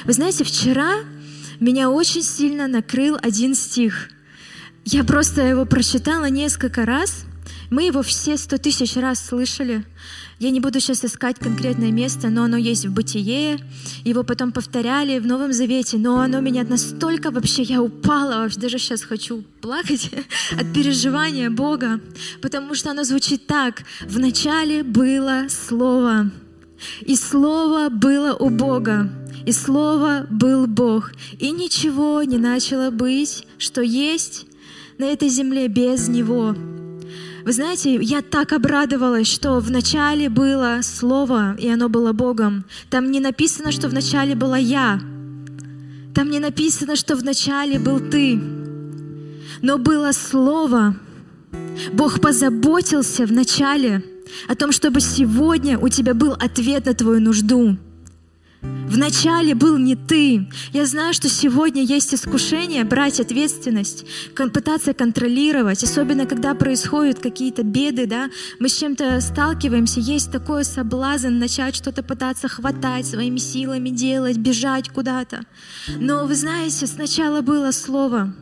Вы 0.05 0.13
знаете, 0.13 0.45
вчера 0.45 0.93
меня 1.59 1.89
очень 1.89 2.23
сильно 2.23 2.69
накрыл 2.69 3.17
один 3.21 3.53
стих. 3.53 4.11
Я 4.89 5.03
просто 5.03 5.41
его 5.41 5.65
прочитала 5.65 6.29
несколько 6.29 6.85
раз. 6.85 7.25
Мы 7.69 7.87
его 7.87 8.01
все 8.03 8.37
сто 8.37 8.57
тысяч 8.57 8.95
раз 8.95 9.19
слышали. 9.19 9.83
Я 10.39 10.49
не 10.49 10.61
буду 10.61 10.79
сейчас 10.79 11.03
искать 11.03 11.37
конкретное 11.39 11.91
место, 11.91 12.29
но 12.29 12.45
оно 12.45 12.55
есть 12.55 12.85
в 12.85 12.93
Бытие. 12.93 13.59
Его 14.05 14.23
потом 14.23 14.53
повторяли 14.53 15.19
в 15.19 15.27
Новом 15.27 15.51
Завете. 15.51 15.97
Но 15.97 16.21
оно 16.21 16.39
меня 16.39 16.63
настолько 16.63 17.31
вообще... 17.31 17.63
Я 17.63 17.81
упала, 17.81 18.47
даже 18.55 18.77
сейчас 18.77 19.03
хочу 19.03 19.43
плакать 19.59 20.09
от 20.57 20.73
переживания 20.73 21.49
Бога. 21.49 21.99
Потому 22.41 22.73
что 22.73 22.91
оно 22.91 23.03
звучит 23.03 23.45
так. 23.45 23.83
В 24.07 24.17
начале 24.19 24.83
было 24.83 25.47
Слово. 25.49 26.31
И 27.01 27.17
Слово 27.17 27.89
было 27.89 28.33
у 28.35 28.49
Бога 28.49 29.11
и 29.45 29.53
Слово 29.53 30.27
был 30.29 30.67
Бог, 30.67 31.13
и 31.39 31.51
ничего 31.51 32.21
не 32.23 32.37
начало 32.37 32.89
быть, 32.91 33.47
что 33.57 33.81
есть 33.81 34.45
на 34.97 35.05
этой 35.05 35.29
земле 35.29 35.67
без 35.67 36.07
Него. 36.07 36.55
Вы 37.45 37.53
знаете, 37.53 37.95
я 37.95 38.21
так 38.21 38.51
обрадовалась, 38.51 39.27
что 39.27 39.59
вначале 39.59 40.27
было 40.27 40.79
Слово, 40.81 41.55
и 41.57 41.69
оно 41.69 41.87
было 41.87 42.11
Богом. 42.11 42.65
Там 42.89 43.09
не 43.11 43.19
написано, 43.19 43.71
что 43.71 43.87
вначале 43.87 44.35
была 44.35 44.57
я. 44.57 44.99
Там 46.13 46.29
не 46.29 46.39
написано, 46.39 46.95
что 46.95 47.15
вначале 47.15 47.79
был 47.79 47.99
ты. 47.99 48.39
Но 49.61 49.77
было 49.77 50.11
Слово. 50.11 50.95
Бог 51.93 52.19
позаботился 52.19 53.25
вначале 53.25 54.03
о 54.49 54.55
том, 54.55 54.71
чтобы 54.71 54.99
сегодня 54.99 55.79
у 55.79 55.87
тебя 55.87 56.13
был 56.13 56.33
ответ 56.33 56.85
на 56.85 56.93
твою 56.93 57.21
нужду. 57.21 57.77
Вначале 58.87 59.53
был 59.53 59.77
не 59.77 59.95
ты. 59.95 60.47
Я 60.71 60.85
знаю, 60.85 61.13
что 61.13 61.27
сегодня 61.27 61.83
есть 61.83 62.13
искушение 62.13 62.85
брать 62.85 63.19
ответственность, 63.19 64.05
пытаться 64.35 64.93
контролировать, 64.93 65.83
особенно 65.83 66.25
когда 66.25 66.55
происходят 66.55 67.19
какие-то 67.19 67.63
беды, 67.63 68.07
да, 68.07 68.29
мы 68.59 68.69
с 68.69 68.77
чем-то 68.77 69.19
сталкиваемся, 69.19 69.99
есть 69.99 70.31
такой 70.31 70.63
соблазн 70.63 71.37
начать 71.37 71.75
что-то 71.75 72.01
пытаться 72.01 72.47
хватать 72.47 73.05
своими 73.05 73.37
силами, 73.37 73.89
делать, 73.89 74.37
бежать 74.37 74.89
куда-то. 74.89 75.41
Но 75.99 76.25
вы 76.25 76.35
знаете, 76.35 76.87
сначала 76.87 77.41
было 77.41 77.71
слово. 77.71 78.33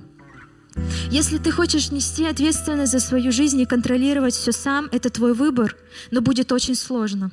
Если 1.09 1.37
ты 1.37 1.51
хочешь 1.51 1.91
нести 1.91 2.25
ответственность 2.25 2.91
за 2.91 2.99
свою 2.99 3.31
жизнь 3.31 3.59
и 3.61 3.65
контролировать 3.65 4.35
все 4.35 4.51
сам, 4.51 4.89
это 4.91 5.09
твой 5.09 5.33
выбор, 5.33 5.75
но 6.11 6.21
будет 6.21 6.51
очень 6.51 6.75
сложно. 6.75 7.31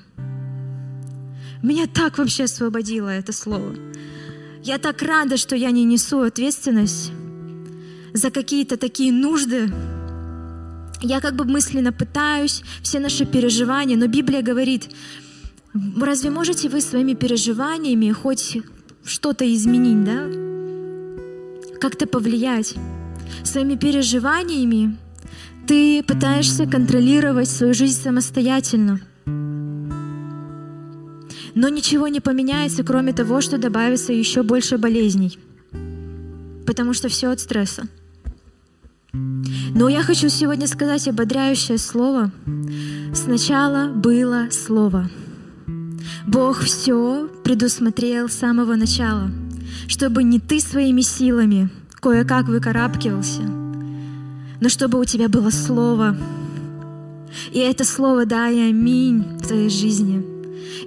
Меня 1.62 1.86
так 1.86 2.18
вообще 2.18 2.44
освободило 2.44 3.08
это 3.08 3.32
слово. 3.32 3.76
Я 4.64 4.78
так 4.78 5.00
рада, 5.00 5.36
что 5.36 5.54
я 5.54 5.70
не 5.70 5.84
несу 5.84 6.20
ответственность 6.20 7.12
за 8.12 8.30
какие-то 8.30 8.76
такие 8.76 9.12
нужды. 9.12 9.72
Я 11.00 11.20
как 11.20 11.36
бы 11.36 11.44
мысленно 11.44 11.92
пытаюсь 11.92 12.62
все 12.82 12.98
наши 12.98 13.24
переживания, 13.24 13.96
но 13.96 14.08
Библия 14.08 14.42
говорит, 14.42 14.90
разве 16.00 16.30
можете 16.30 16.68
вы 16.68 16.80
своими 16.80 17.14
переживаниями 17.14 18.10
хоть 18.10 18.58
что-то 19.04 19.44
изменить, 19.54 20.04
да? 20.04 20.26
Как-то 21.80 22.08
повлиять? 22.08 22.74
Своими 23.44 23.76
переживаниями 23.76 24.96
ты 25.68 26.02
пытаешься 26.02 26.66
контролировать 26.66 27.48
свою 27.48 27.72
жизнь 27.72 28.02
самостоятельно– 28.02 29.00
но 31.54 31.68
ничего 31.68 32.08
не 32.08 32.20
поменяется, 32.20 32.82
кроме 32.82 33.12
того, 33.12 33.40
что 33.40 33.58
добавится 33.58 34.12
еще 34.12 34.42
больше 34.42 34.78
болезней. 34.78 35.38
Потому 36.66 36.94
что 36.94 37.08
все 37.08 37.30
от 37.30 37.40
стресса. 37.40 37.84
Но 39.74 39.88
я 39.88 40.02
хочу 40.02 40.28
сегодня 40.28 40.66
сказать 40.66 41.08
ободряющее 41.08 41.78
слово. 41.78 42.30
Сначала 43.14 43.88
было 43.88 44.48
слово. 44.50 45.10
Бог 46.26 46.60
все 46.60 47.28
предусмотрел 47.44 48.28
с 48.28 48.34
самого 48.34 48.74
начала, 48.74 49.30
чтобы 49.88 50.22
не 50.22 50.40
ты 50.40 50.60
своими 50.60 51.02
силами 51.02 51.68
кое-как 52.00 52.46
выкарабкивался, 52.48 53.42
но 53.42 54.68
чтобы 54.68 54.98
у 54.98 55.04
тебя 55.04 55.28
было 55.28 55.50
слово. 55.50 56.16
И 57.52 57.58
это 57.58 57.84
слово 57.84 58.24
«да» 58.24 58.48
и 58.48 58.60
«аминь» 58.60 59.22
в 59.38 59.46
твоей 59.46 59.68
жизни— 59.68 60.24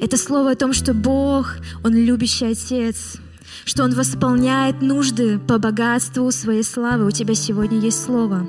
это 0.01 0.17
слово 0.17 0.51
о 0.51 0.55
том, 0.55 0.73
что 0.73 0.93
Бог, 0.93 1.55
Он 1.83 1.95
любящий 1.95 2.45
Отец, 2.45 3.17
что 3.65 3.83
Он 3.83 3.93
восполняет 3.93 4.81
нужды 4.81 5.39
по 5.39 5.57
богатству 5.57 6.29
своей 6.31 6.63
славы. 6.63 7.07
У 7.07 7.11
тебя 7.11 7.35
сегодня 7.35 7.79
есть 7.79 8.03
слово. 8.03 8.47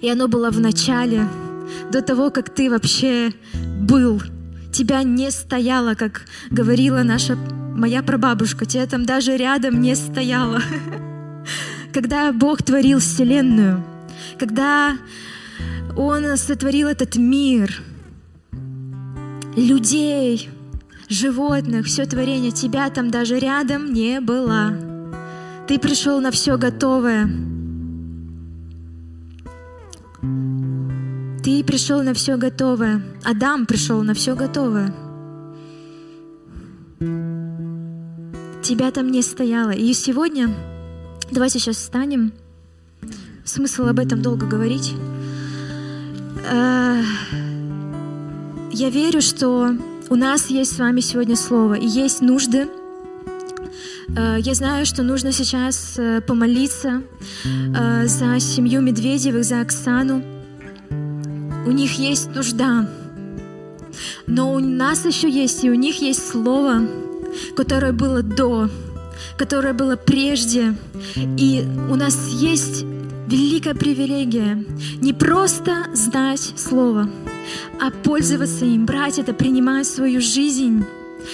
И 0.00 0.08
оно 0.08 0.28
было 0.28 0.50
в 0.50 0.60
начале, 0.60 1.28
до 1.90 2.02
того, 2.02 2.30
как 2.30 2.54
ты 2.54 2.70
вообще 2.70 3.32
был. 3.80 4.22
Тебя 4.72 5.02
не 5.02 5.30
стояло, 5.30 5.94
как 5.94 6.22
говорила 6.50 7.02
наша 7.02 7.36
моя 7.36 8.02
прабабушка. 8.02 8.66
Тебя 8.66 8.86
там 8.86 9.06
даже 9.06 9.36
рядом 9.36 9.80
не 9.80 9.94
стояло. 9.94 10.60
Когда 11.92 12.32
Бог 12.32 12.62
творил 12.62 12.98
Вселенную, 12.98 13.82
когда 14.38 14.98
Он 15.96 16.36
сотворил 16.36 16.88
этот 16.88 17.16
мир— 17.16 17.82
людей, 19.56 20.50
животных, 21.08 21.86
все 21.86 22.04
творение, 22.04 22.52
тебя 22.52 22.88
там 22.90 23.10
даже 23.10 23.38
рядом 23.38 23.92
не 23.92 24.20
было. 24.20 24.72
Ты 25.66 25.78
пришел 25.78 26.20
на 26.20 26.30
все 26.30 26.56
готовое. 26.56 27.28
Ты 31.42 31.64
пришел 31.64 32.02
на 32.02 32.14
все 32.14 32.36
готовое. 32.36 33.02
Адам 33.24 33.66
пришел 33.66 34.02
на 34.02 34.14
все 34.14 34.36
готовое. 34.36 34.94
Тебя 38.62 38.90
там 38.90 39.10
не 39.10 39.22
стояло. 39.22 39.70
И 39.70 39.92
сегодня, 39.92 40.54
давайте 41.30 41.58
сейчас 41.58 41.76
встанем. 41.76 42.32
Смысл 43.44 43.86
об 43.86 44.00
этом 44.00 44.22
долго 44.22 44.46
говорить. 44.46 44.94
Я 48.78 48.90
верю, 48.90 49.22
что 49.22 49.74
у 50.10 50.16
нас 50.16 50.50
есть 50.50 50.76
с 50.76 50.78
вами 50.78 51.00
сегодня 51.00 51.34
слово, 51.34 51.78
и 51.78 51.86
есть 51.86 52.20
нужды. 52.20 52.68
Э, 54.14 54.36
я 54.38 54.52
знаю, 54.52 54.84
что 54.84 55.02
нужно 55.02 55.32
сейчас 55.32 55.94
э, 55.96 56.20
помолиться 56.20 57.02
э, 57.46 58.06
за 58.06 58.38
семью 58.38 58.82
Медведевых, 58.82 59.44
за 59.44 59.62
Оксану. 59.62 60.22
У 61.66 61.70
них 61.70 61.92
есть 61.92 62.34
нужда. 62.34 62.86
Но 64.26 64.52
у 64.52 64.58
нас 64.58 65.06
еще 65.06 65.30
есть, 65.30 65.64
и 65.64 65.70
у 65.70 65.74
них 65.74 66.02
есть 66.02 66.28
слово, 66.28 66.86
которое 67.56 67.92
было 67.92 68.22
до, 68.22 68.68
которое 69.38 69.72
было 69.72 69.96
прежде. 69.96 70.74
И 71.16 71.64
у 71.90 71.94
нас 71.94 72.28
есть 72.28 72.84
великая 73.26 73.74
привилегия 73.74 74.62
не 75.00 75.14
просто 75.14 75.86
знать 75.94 76.52
слово, 76.56 77.08
а 77.80 77.90
пользоваться 77.90 78.64
им, 78.64 78.86
брать 78.86 79.18
это, 79.18 79.32
принимать 79.32 79.86
свою 79.86 80.20
жизнь, 80.20 80.84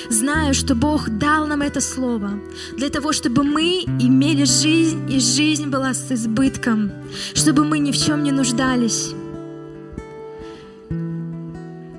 зная, 0.08 0.52
что 0.52 0.74
Бог 0.74 1.08
дал 1.08 1.46
нам 1.46 1.62
это 1.62 1.80
слово 1.80 2.30
для 2.76 2.90
того, 2.90 3.12
чтобы 3.12 3.44
мы 3.44 3.84
имели 3.84 4.44
жизнь, 4.44 5.10
и 5.10 5.18
жизнь 5.18 5.68
была 5.68 5.94
с 5.94 6.10
избытком, 6.10 6.92
чтобы 7.34 7.64
мы 7.64 7.78
ни 7.78 7.92
в 7.92 7.96
чем 7.96 8.22
не 8.22 8.32
нуждались. 8.32 9.12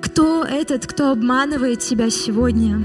Кто 0.00 0.44
этот, 0.44 0.86
кто 0.86 1.10
обманывает 1.10 1.80
тебя 1.80 2.10
сегодня? 2.10 2.84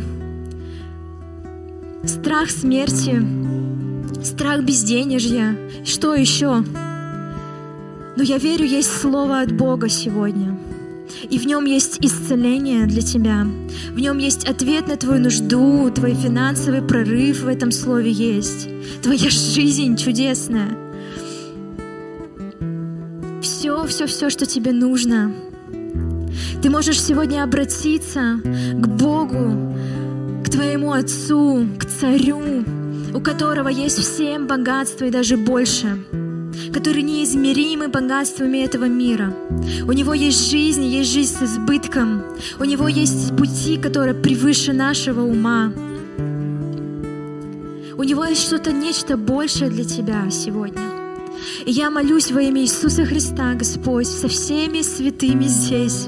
Страх 2.05 2.49
смерти, 2.49 3.23
страх 4.23 4.63
безденежья, 4.63 5.57
что 5.85 6.15
еще? 6.15 6.63
Но 8.15 8.23
я 8.23 8.37
верю, 8.37 8.65
есть 8.65 8.91
слово 8.91 9.41
от 9.41 9.51
Бога 9.51 9.89
сегодня— 9.89 10.57
и 11.29 11.37
в 11.37 11.45
нем 11.45 11.65
есть 11.65 11.97
исцеление 12.01 12.85
для 12.85 13.01
тебя. 13.01 13.47
В 13.91 13.99
нем 13.99 14.17
есть 14.17 14.47
ответ 14.47 14.87
на 14.87 14.97
твою 14.97 15.21
нужду, 15.21 15.89
твой 15.91 16.13
финансовый 16.13 16.81
прорыв 16.81 17.41
в 17.41 17.47
этом 17.47 17.71
слове 17.71 18.11
есть. 18.11 18.69
Твоя 19.01 19.29
жизнь 19.29 19.97
чудесная. 19.97 20.89
все, 23.59 23.85
все, 23.85 24.05
все, 24.05 24.29
что 24.29 24.45
тебе 24.45 24.71
нужно. 24.71 25.33
Ты 26.61 26.69
можешь 26.69 27.01
сегодня 27.01 27.43
обратиться 27.43 28.39
к 28.43 28.87
Богу, 28.87 29.75
к 30.45 30.49
твоему 30.49 30.93
Отцу, 30.93 31.67
к 31.77 31.85
Царю, 31.85 32.63
у 33.13 33.19
которого 33.19 33.67
есть 33.67 33.99
всем 33.99 34.47
богатство 34.47 35.05
и 35.05 35.11
даже 35.11 35.35
больше, 35.35 35.97
который 36.73 37.01
неизмеримы 37.01 37.87
богатствами 37.87 38.59
этого 38.59 38.85
мира. 38.85 39.33
У 39.87 39.91
него 39.91 40.13
есть 40.13 40.49
жизнь, 40.49 40.83
есть 40.85 41.11
жизнь 41.11 41.35
с 41.37 41.41
избытком. 41.43 42.23
У 42.59 42.63
него 42.63 42.87
есть 42.87 43.35
пути, 43.35 43.77
которые 43.77 44.13
превыше 44.13 44.73
нашего 44.73 45.21
ума. 45.21 45.71
У 47.97 48.03
него 48.03 48.23
есть 48.25 48.43
что-то, 48.43 48.71
нечто 48.71 49.17
большее 49.17 49.69
для 49.69 49.83
тебя 49.83 50.29
сегодня. 50.29 50.81
И 51.65 51.71
я 51.71 51.89
молюсь 51.89 52.31
во 52.31 52.41
имя 52.41 52.61
Иисуса 52.61 53.05
Христа, 53.05 53.53
Господь, 53.53 54.07
со 54.07 54.27
всеми 54.27 54.81
святыми 54.81 55.45
здесь. 55.45 56.07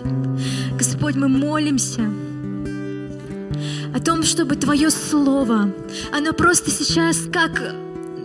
Господь, 0.77 1.15
мы 1.15 1.27
молимся, 1.27 2.09
о 3.93 3.99
том, 3.99 4.23
чтобы 4.23 4.55
Твое 4.55 4.89
Слово, 4.89 5.69
оно 6.11 6.33
просто 6.33 6.71
сейчас 6.71 7.17
как 7.31 7.51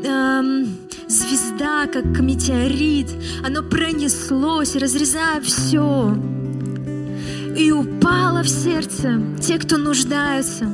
эм, 0.05 0.77
звезда, 1.09 1.87
как 1.87 2.05
метеорит, 2.21 3.09
оно 3.45 3.63
пронеслось, 3.63 4.77
разрезая 4.77 5.41
все, 5.41 6.17
и 7.57 7.71
упало 7.71 8.43
в 8.43 8.49
сердце 8.49 9.21
те, 9.41 9.59
кто 9.59 9.77
нуждаются, 9.77 10.67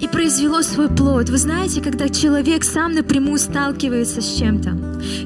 и 0.00 0.06
произвело 0.06 0.62
свой 0.62 0.88
плод. 0.88 1.28
Вы 1.28 1.38
знаете, 1.38 1.82
когда 1.82 2.08
человек 2.08 2.64
сам 2.64 2.92
напрямую 2.92 3.38
сталкивается 3.38 4.20
с 4.20 4.36
чем-то, 4.38 4.70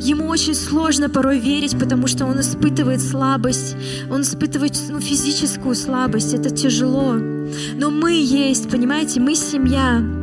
ему 0.01 0.27
очень 0.27 0.55
сложно 0.55 1.09
порой 1.11 1.39
верить, 1.39 1.79
потому 1.79 2.07
что 2.07 2.25
он 2.25 2.41
испытывает 2.41 3.01
слабость, 3.01 3.77
он 4.11 4.23
испытывает 4.23 4.77
ну, 4.89 5.01
физическую 5.01 5.75
слабость, 5.75 6.35
это 6.35 6.51
тяжело. 6.51 7.15
Но 7.75 7.91
мы 7.91 8.15
есть, 8.15 8.71
понимаете, 8.71 9.21
мы 9.21 9.35
семья. 9.35 10.22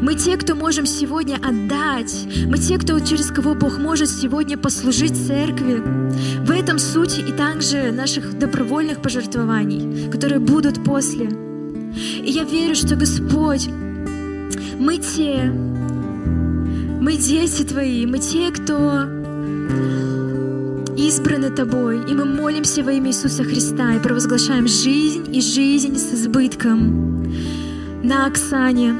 Мы 0.00 0.14
те, 0.14 0.36
кто 0.36 0.54
можем 0.54 0.86
сегодня 0.86 1.36
отдать. 1.36 2.26
Мы 2.46 2.58
те, 2.58 2.78
кто 2.78 2.98
через 3.00 3.26
кого 3.26 3.54
Бог 3.54 3.78
может 3.78 4.08
сегодня 4.08 4.56
послужить 4.56 5.16
церкви. 5.16 5.82
В 6.44 6.50
этом 6.50 6.78
суть 6.78 7.18
и 7.18 7.32
также 7.32 7.92
наших 7.92 8.38
добровольных 8.38 9.00
пожертвований, 9.02 10.10
которые 10.10 10.38
будут 10.38 10.84
после. 10.84 11.28
И 12.24 12.30
я 12.30 12.44
верю, 12.44 12.74
что 12.74 12.96
Господь, 12.96 13.68
мы 14.78 14.98
те, 14.98 15.52
мы 17.00 17.16
дети 17.16 17.62
Твои, 17.62 18.06
мы 18.06 18.18
те, 18.18 18.50
кто 18.50 19.04
избраны 20.96 21.50
Тобой, 21.50 22.00
и 22.08 22.14
мы 22.14 22.24
молимся 22.24 22.82
во 22.82 22.92
имя 22.92 23.08
Иисуса 23.08 23.44
Христа 23.44 23.94
и 23.94 23.98
провозглашаем 23.98 24.66
жизнь 24.66 25.34
и 25.34 25.40
жизнь 25.40 25.96
с 25.96 26.14
избытком 26.14 27.32
на 28.02 28.26
Оксане, 28.26 28.94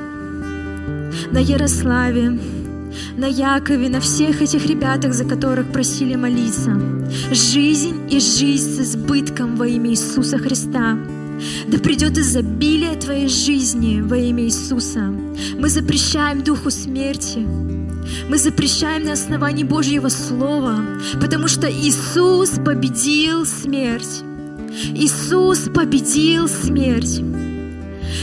на 1.35 1.41
Ярославе, 1.41 2.39
на 3.17 3.27
Якове, 3.27 3.89
на 3.89 4.01
всех 4.01 4.41
этих 4.41 4.67
ребятах, 4.67 5.13
за 5.13 5.25
которых 5.25 5.73
просили 5.73 6.15
молиться. 6.15 6.81
Жизнь 7.33 7.97
и 8.09 8.21
жизнь 8.21 8.71
с 8.71 8.81
избытком 8.81 9.57
во 9.57 9.67
имя 9.67 9.91
Иисуса 9.91 10.39
Христа. 10.39 10.97
Да 11.67 11.79
придет 11.79 12.19
изобилие 12.19 12.95
Твоей 12.95 13.27
жизни 13.27 14.01
во 14.01 14.17
имя 14.17 14.45
Иисуса. 14.45 15.13
Мы 15.59 15.69
запрещаем 15.71 16.45
духу 16.45 16.71
смерти. 16.71 17.45
Мы 18.29 18.39
запрещаем 18.39 19.03
на 19.03 19.15
основании 19.15 19.65
Божьего 19.65 20.11
Слова, 20.11 20.85
потому 21.21 21.49
что 21.49 21.69
Иисус 21.69 22.51
победил 22.65 23.45
смерть. 23.45 24.23
Иисус 24.95 25.69
победил 25.75 26.49
смерть. 26.49 27.34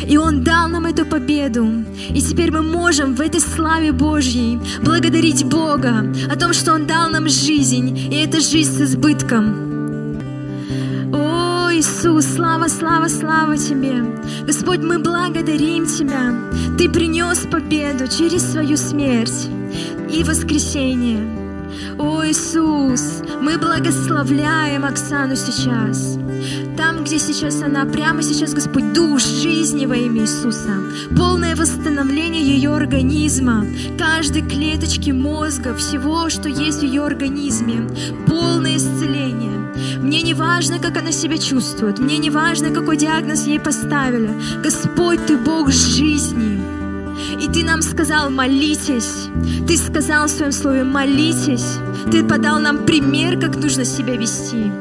И 0.08 0.18
Он 0.18 0.44
дал 0.44 0.68
нам 0.70 0.86
эту 0.86 1.06
победу. 1.06 1.68
И 2.10 2.22
теперь 2.22 2.52
мы 2.52 2.62
можем 2.62 3.16
в 3.16 3.22
этой 3.22 3.40
славе 3.40 3.92
Божьей 3.92 4.60
благодарить 4.84 5.44
Бога 5.46 6.06
о 6.30 6.36
том, 6.36 6.54
что 6.54 6.74
Он 6.74 6.86
дал 6.86 7.10
нам 7.10 7.28
жизнь, 7.28 7.98
и 7.98 8.16
это 8.16 8.40
жизнь 8.40 8.78
с 8.78 8.82
избытком. 8.82 9.72
Иисус, 11.82 12.36
слава, 12.36 12.68
слава, 12.68 13.08
слава 13.08 13.58
Тебе. 13.58 14.04
Господь, 14.46 14.82
мы 14.82 15.00
благодарим 15.00 15.88
Тебя. 15.88 16.32
Ты 16.78 16.88
принес 16.88 17.40
победу 17.52 18.08
через 18.08 18.52
свою 18.52 18.78
смерть 18.78 19.50
и 20.12 20.24
воскресение. 20.24 21.20
О, 21.98 22.24
Иисус, 22.24 23.24
мы 23.42 23.58
благословляем 23.58 24.86
Оксану 24.86 25.36
сейчас. 25.36 26.21
Там, 26.82 27.04
где 27.04 27.20
сейчас 27.20 27.62
она, 27.62 27.86
прямо 27.86 28.24
сейчас, 28.24 28.56
Господь, 28.56 28.92
душ 28.92 29.24
жизни 29.24 29.86
во 29.86 29.96
имя 29.96 30.22
Иисуса. 30.22 30.82
Полное 31.16 31.56
восстановление 31.56 32.42
ее 32.42 32.76
организма, 32.76 33.68
каждой 34.00 34.42
клеточки 34.42 35.12
мозга, 35.12 35.76
всего, 35.76 36.28
что 36.32 36.50
есть 36.50 36.80
в 36.80 36.84
ее 36.84 37.06
организме. 37.06 37.88
Полное 38.26 38.78
исцеление. 38.78 39.72
Мне 40.00 40.24
не 40.24 40.34
важно, 40.34 40.80
как 40.80 40.98
она 40.98 41.12
себя 41.12 41.38
чувствует. 41.38 42.00
Мне 42.00 42.18
не 42.18 42.32
важно, 42.32 42.72
какой 42.72 42.98
диагноз 42.98 43.46
ей 43.46 43.60
поставили. 43.60 44.32
Господь, 44.64 45.24
Ты 45.28 45.38
Бог 45.38 45.70
жизни. 45.70 46.81
И 47.42 47.48
Ты 47.48 47.64
нам 47.64 47.82
сказал, 47.82 48.30
молитесь. 48.30 49.30
Ты 49.68 49.76
сказал 49.76 50.28
в 50.28 50.30
Своем 50.30 50.52
Слове, 50.52 50.84
молитесь. 50.84 51.80
Ты 52.12 52.24
подал 52.24 52.60
нам 52.60 52.86
пример, 52.86 53.40
как 53.40 53.56
нужно 53.56 53.84
себя 53.84 54.16
вести. 54.16 54.72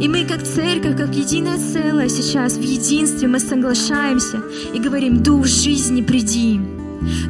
И 0.00 0.08
мы, 0.08 0.24
как 0.24 0.42
церковь, 0.42 0.96
как 0.96 1.14
единое 1.14 1.58
целое 1.58 2.08
сейчас 2.08 2.54
в 2.54 2.62
единстве, 2.62 3.28
мы 3.28 3.38
соглашаемся 3.38 4.40
и 4.72 4.78
говорим, 4.78 5.22
Дух 5.22 5.46
жизни, 5.46 6.00
приди. 6.00 6.58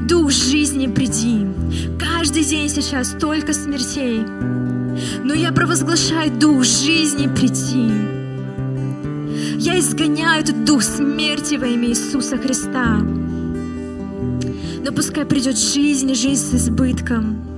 Дух 0.09 0.30
жизни, 0.30 0.86
приди. 0.86 1.47
Каждый 1.98 2.44
день 2.44 2.68
сейчас 2.68 3.16
только 3.20 3.52
смертей. 3.52 4.24
Но 5.24 5.34
я 5.34 5.51
провозглашаю 5.51 6.30
Дух 6.30 6.62
жизни 6.62 7.26
прийти. 7.26 7.90
Я 9.59 9.78
изгоняю 9.78 10.42
этот 10.42 10.64
дух 10.64 10.82
смерти 10.82 11.56
во 11.56 11.66
имя 11.66 11.88
Иисуса 11.88 12.38
Христа. 12.38 13.01
Но 14.85 14.93
пускай 14.93 15.24
придет 15.24 15.59
жизнь 15.59 16.11
и 16.11 16.15
жизнь 16.15 16.43
с 16.43 16.55
избытком. 16.55 17.51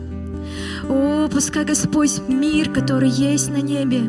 О, 0.88 1.28
пускай 1.28 1.64
Господь 1.64 2.20
мир, 2.28 2.70
который 2.70 3.08
есть 3.08 3.50
на 3.50 3.60
небе, 3.60 4.02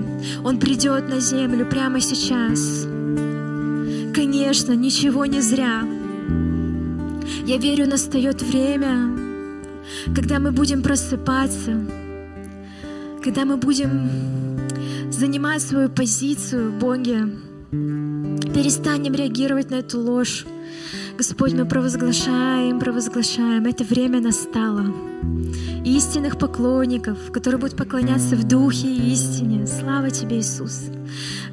Он 0.44 0.60
придет 0.60 1.07
на 1.07 1.19
землю 1.19 1.65
прямо 1.65 2.02
сейчас. 2.02 2.88
Конечно, 4.14 4.73
ничего 4.73 5.26
не 5.26 5.41
зря. 5.41 5.84
Я 7.45 7.57
верю, 7.57 7.88
настает 7.88 8.41
время, 8.41 9.15
когда 10.15 10.40
мы 10.40 10.52
будем 10.52 10.81
просыпаться, 10.81 11.85
когда 13.23 13.45
мы 13.45 13.57
будем 13.57 14.10
занимать 15.11 15.61
свою 15.61 15.90
позицию 15.90 16.72
в 16.72 16.80
Боге, 16.80 17.30
перестанем 17.72 19.14
реагировать 19.14 19.72
на 19.72 19.76
эту 19.76 19.99
ложь. 19.99 20.45
Господь, 21.15 21.53
мы 21.53 21.65
провозглашаем, 21.65 22.80
провозглашаем, 22.80 23.65
это 23.68 23.84
время 23.84 24.19
настало. 24.19 24.91
Истинных 25.85 26.40
поклонников, 26.40 27.31
которые 27.31 27.60
будут 27.60 27.77
поклоняться 27.77 28.35
в 28.35 28.48
духе 28.48 28.88
и 28.88 29.11
истине. 29.11 29.68
Слава 29.68 30.10
Тебе, 30.10 30.40
Иисус! 30.40 30.85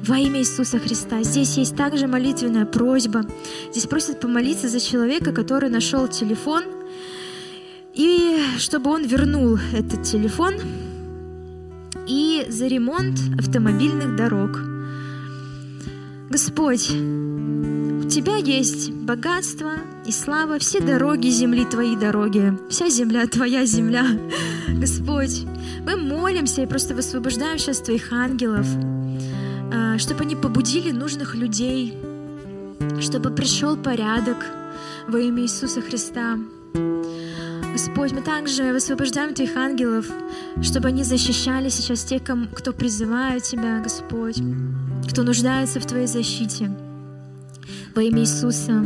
Во 0.03 0.17
имя 0.17 0.39
Иисуса 0.39 0.79
Христа. 0.79 1.21
Здесь 1.21 1.57
есть 1.57 1.75
также 1.75 2.07
молитвенная 2.07 2.65
просьба. 2.65 3.23
Здесь 3.69 3.85
просят 3.85 4.19
помолиться 4.19 4.67
за 4.67 4.79
человека, 4.79 5.31
который 5.31 5.69
нашел 5.69 6.07
телефон, 6.07 6.63
и 7.93 8.37
чтобы 8.57 8.89
он 8.89 9.05
вернул 9.05 9.59
этот 9.73 10.01
телефон, 10.01 10.55
и 12.07 12.47
за 12.49 12.65
ремонт 12.65 13.19
автомобильных 13.37 14.15
дорог. 14.15 14.59
Господь, 16.31 16.89
Тебя 18.11 18.35
есть 18.35 18.91
богатство 18.91 19.71
и 20.05 20.11
слава, 20.11 20.59
все 20.59 20.81
дороги 20.81 21.29
земли 21.29 21.63
Твои 21.63 21.95
дороги, 21.95 22.57
вся 22.69 22.89
земля 22.89 23.25
Твоя 23.25 23.65
земля. 23.65 24.05
Господь, 24.67 25.45
мы 25.85 25.95
молимся 25.95 26.61
и 26.61 26.65
просто 26.65 26.93
высвобождаем 26.93 27.57
сейчас 27.57 27.79
Твоих 27.79 28.11
ангелов, 28.11 28.67
а, 29.73 29.97
чтобы 29.97 30.23
они 30.23 30.35
побудили 30.35 30.91
нужных 30.91 31.35
людей, 31.35 31.97
чтобы 32.99 33.31
пришел 33.31 33.77
порядок 33.77 34.45
во 35.07 35.17
имя 35.17 35.43
Иисуса 35.43 35.79
Христа. 35.79 36.37
Господь, 37.71 38.11
мы 38.11 38.19
также 38.19 38.73
высвобождаем 38.73 39.33
Твоих 39.33 39.55
ангелов, 39.55 40.05
чтобы 40.61 40.89
они 40.89 41.05
защищали 41.05 41.69
сейчас 41.69 42.03
тех, 42.03 42.23
кто 42.23 42.73
призывает 42.73 43.43
Тебя, 43.43 43.79
Господь, 43.79 44.41
кто 45.09 45.23
нуждается 45.23 45.79
в 45.79 45.85
Твоей 45.85 46.07
защите. 46.07 46.69
Во 47.95 48.01
имя 48.01 48.21
Иисуса. 48.21 48.85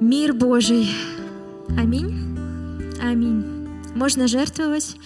Мир 0.00 0.34
Божий. 0.34 0.90
Аминь. 1.78 2.36
Аминь. 3.00 3.44
Можно 3.94 4.28
жертвовать. 4.28 4.96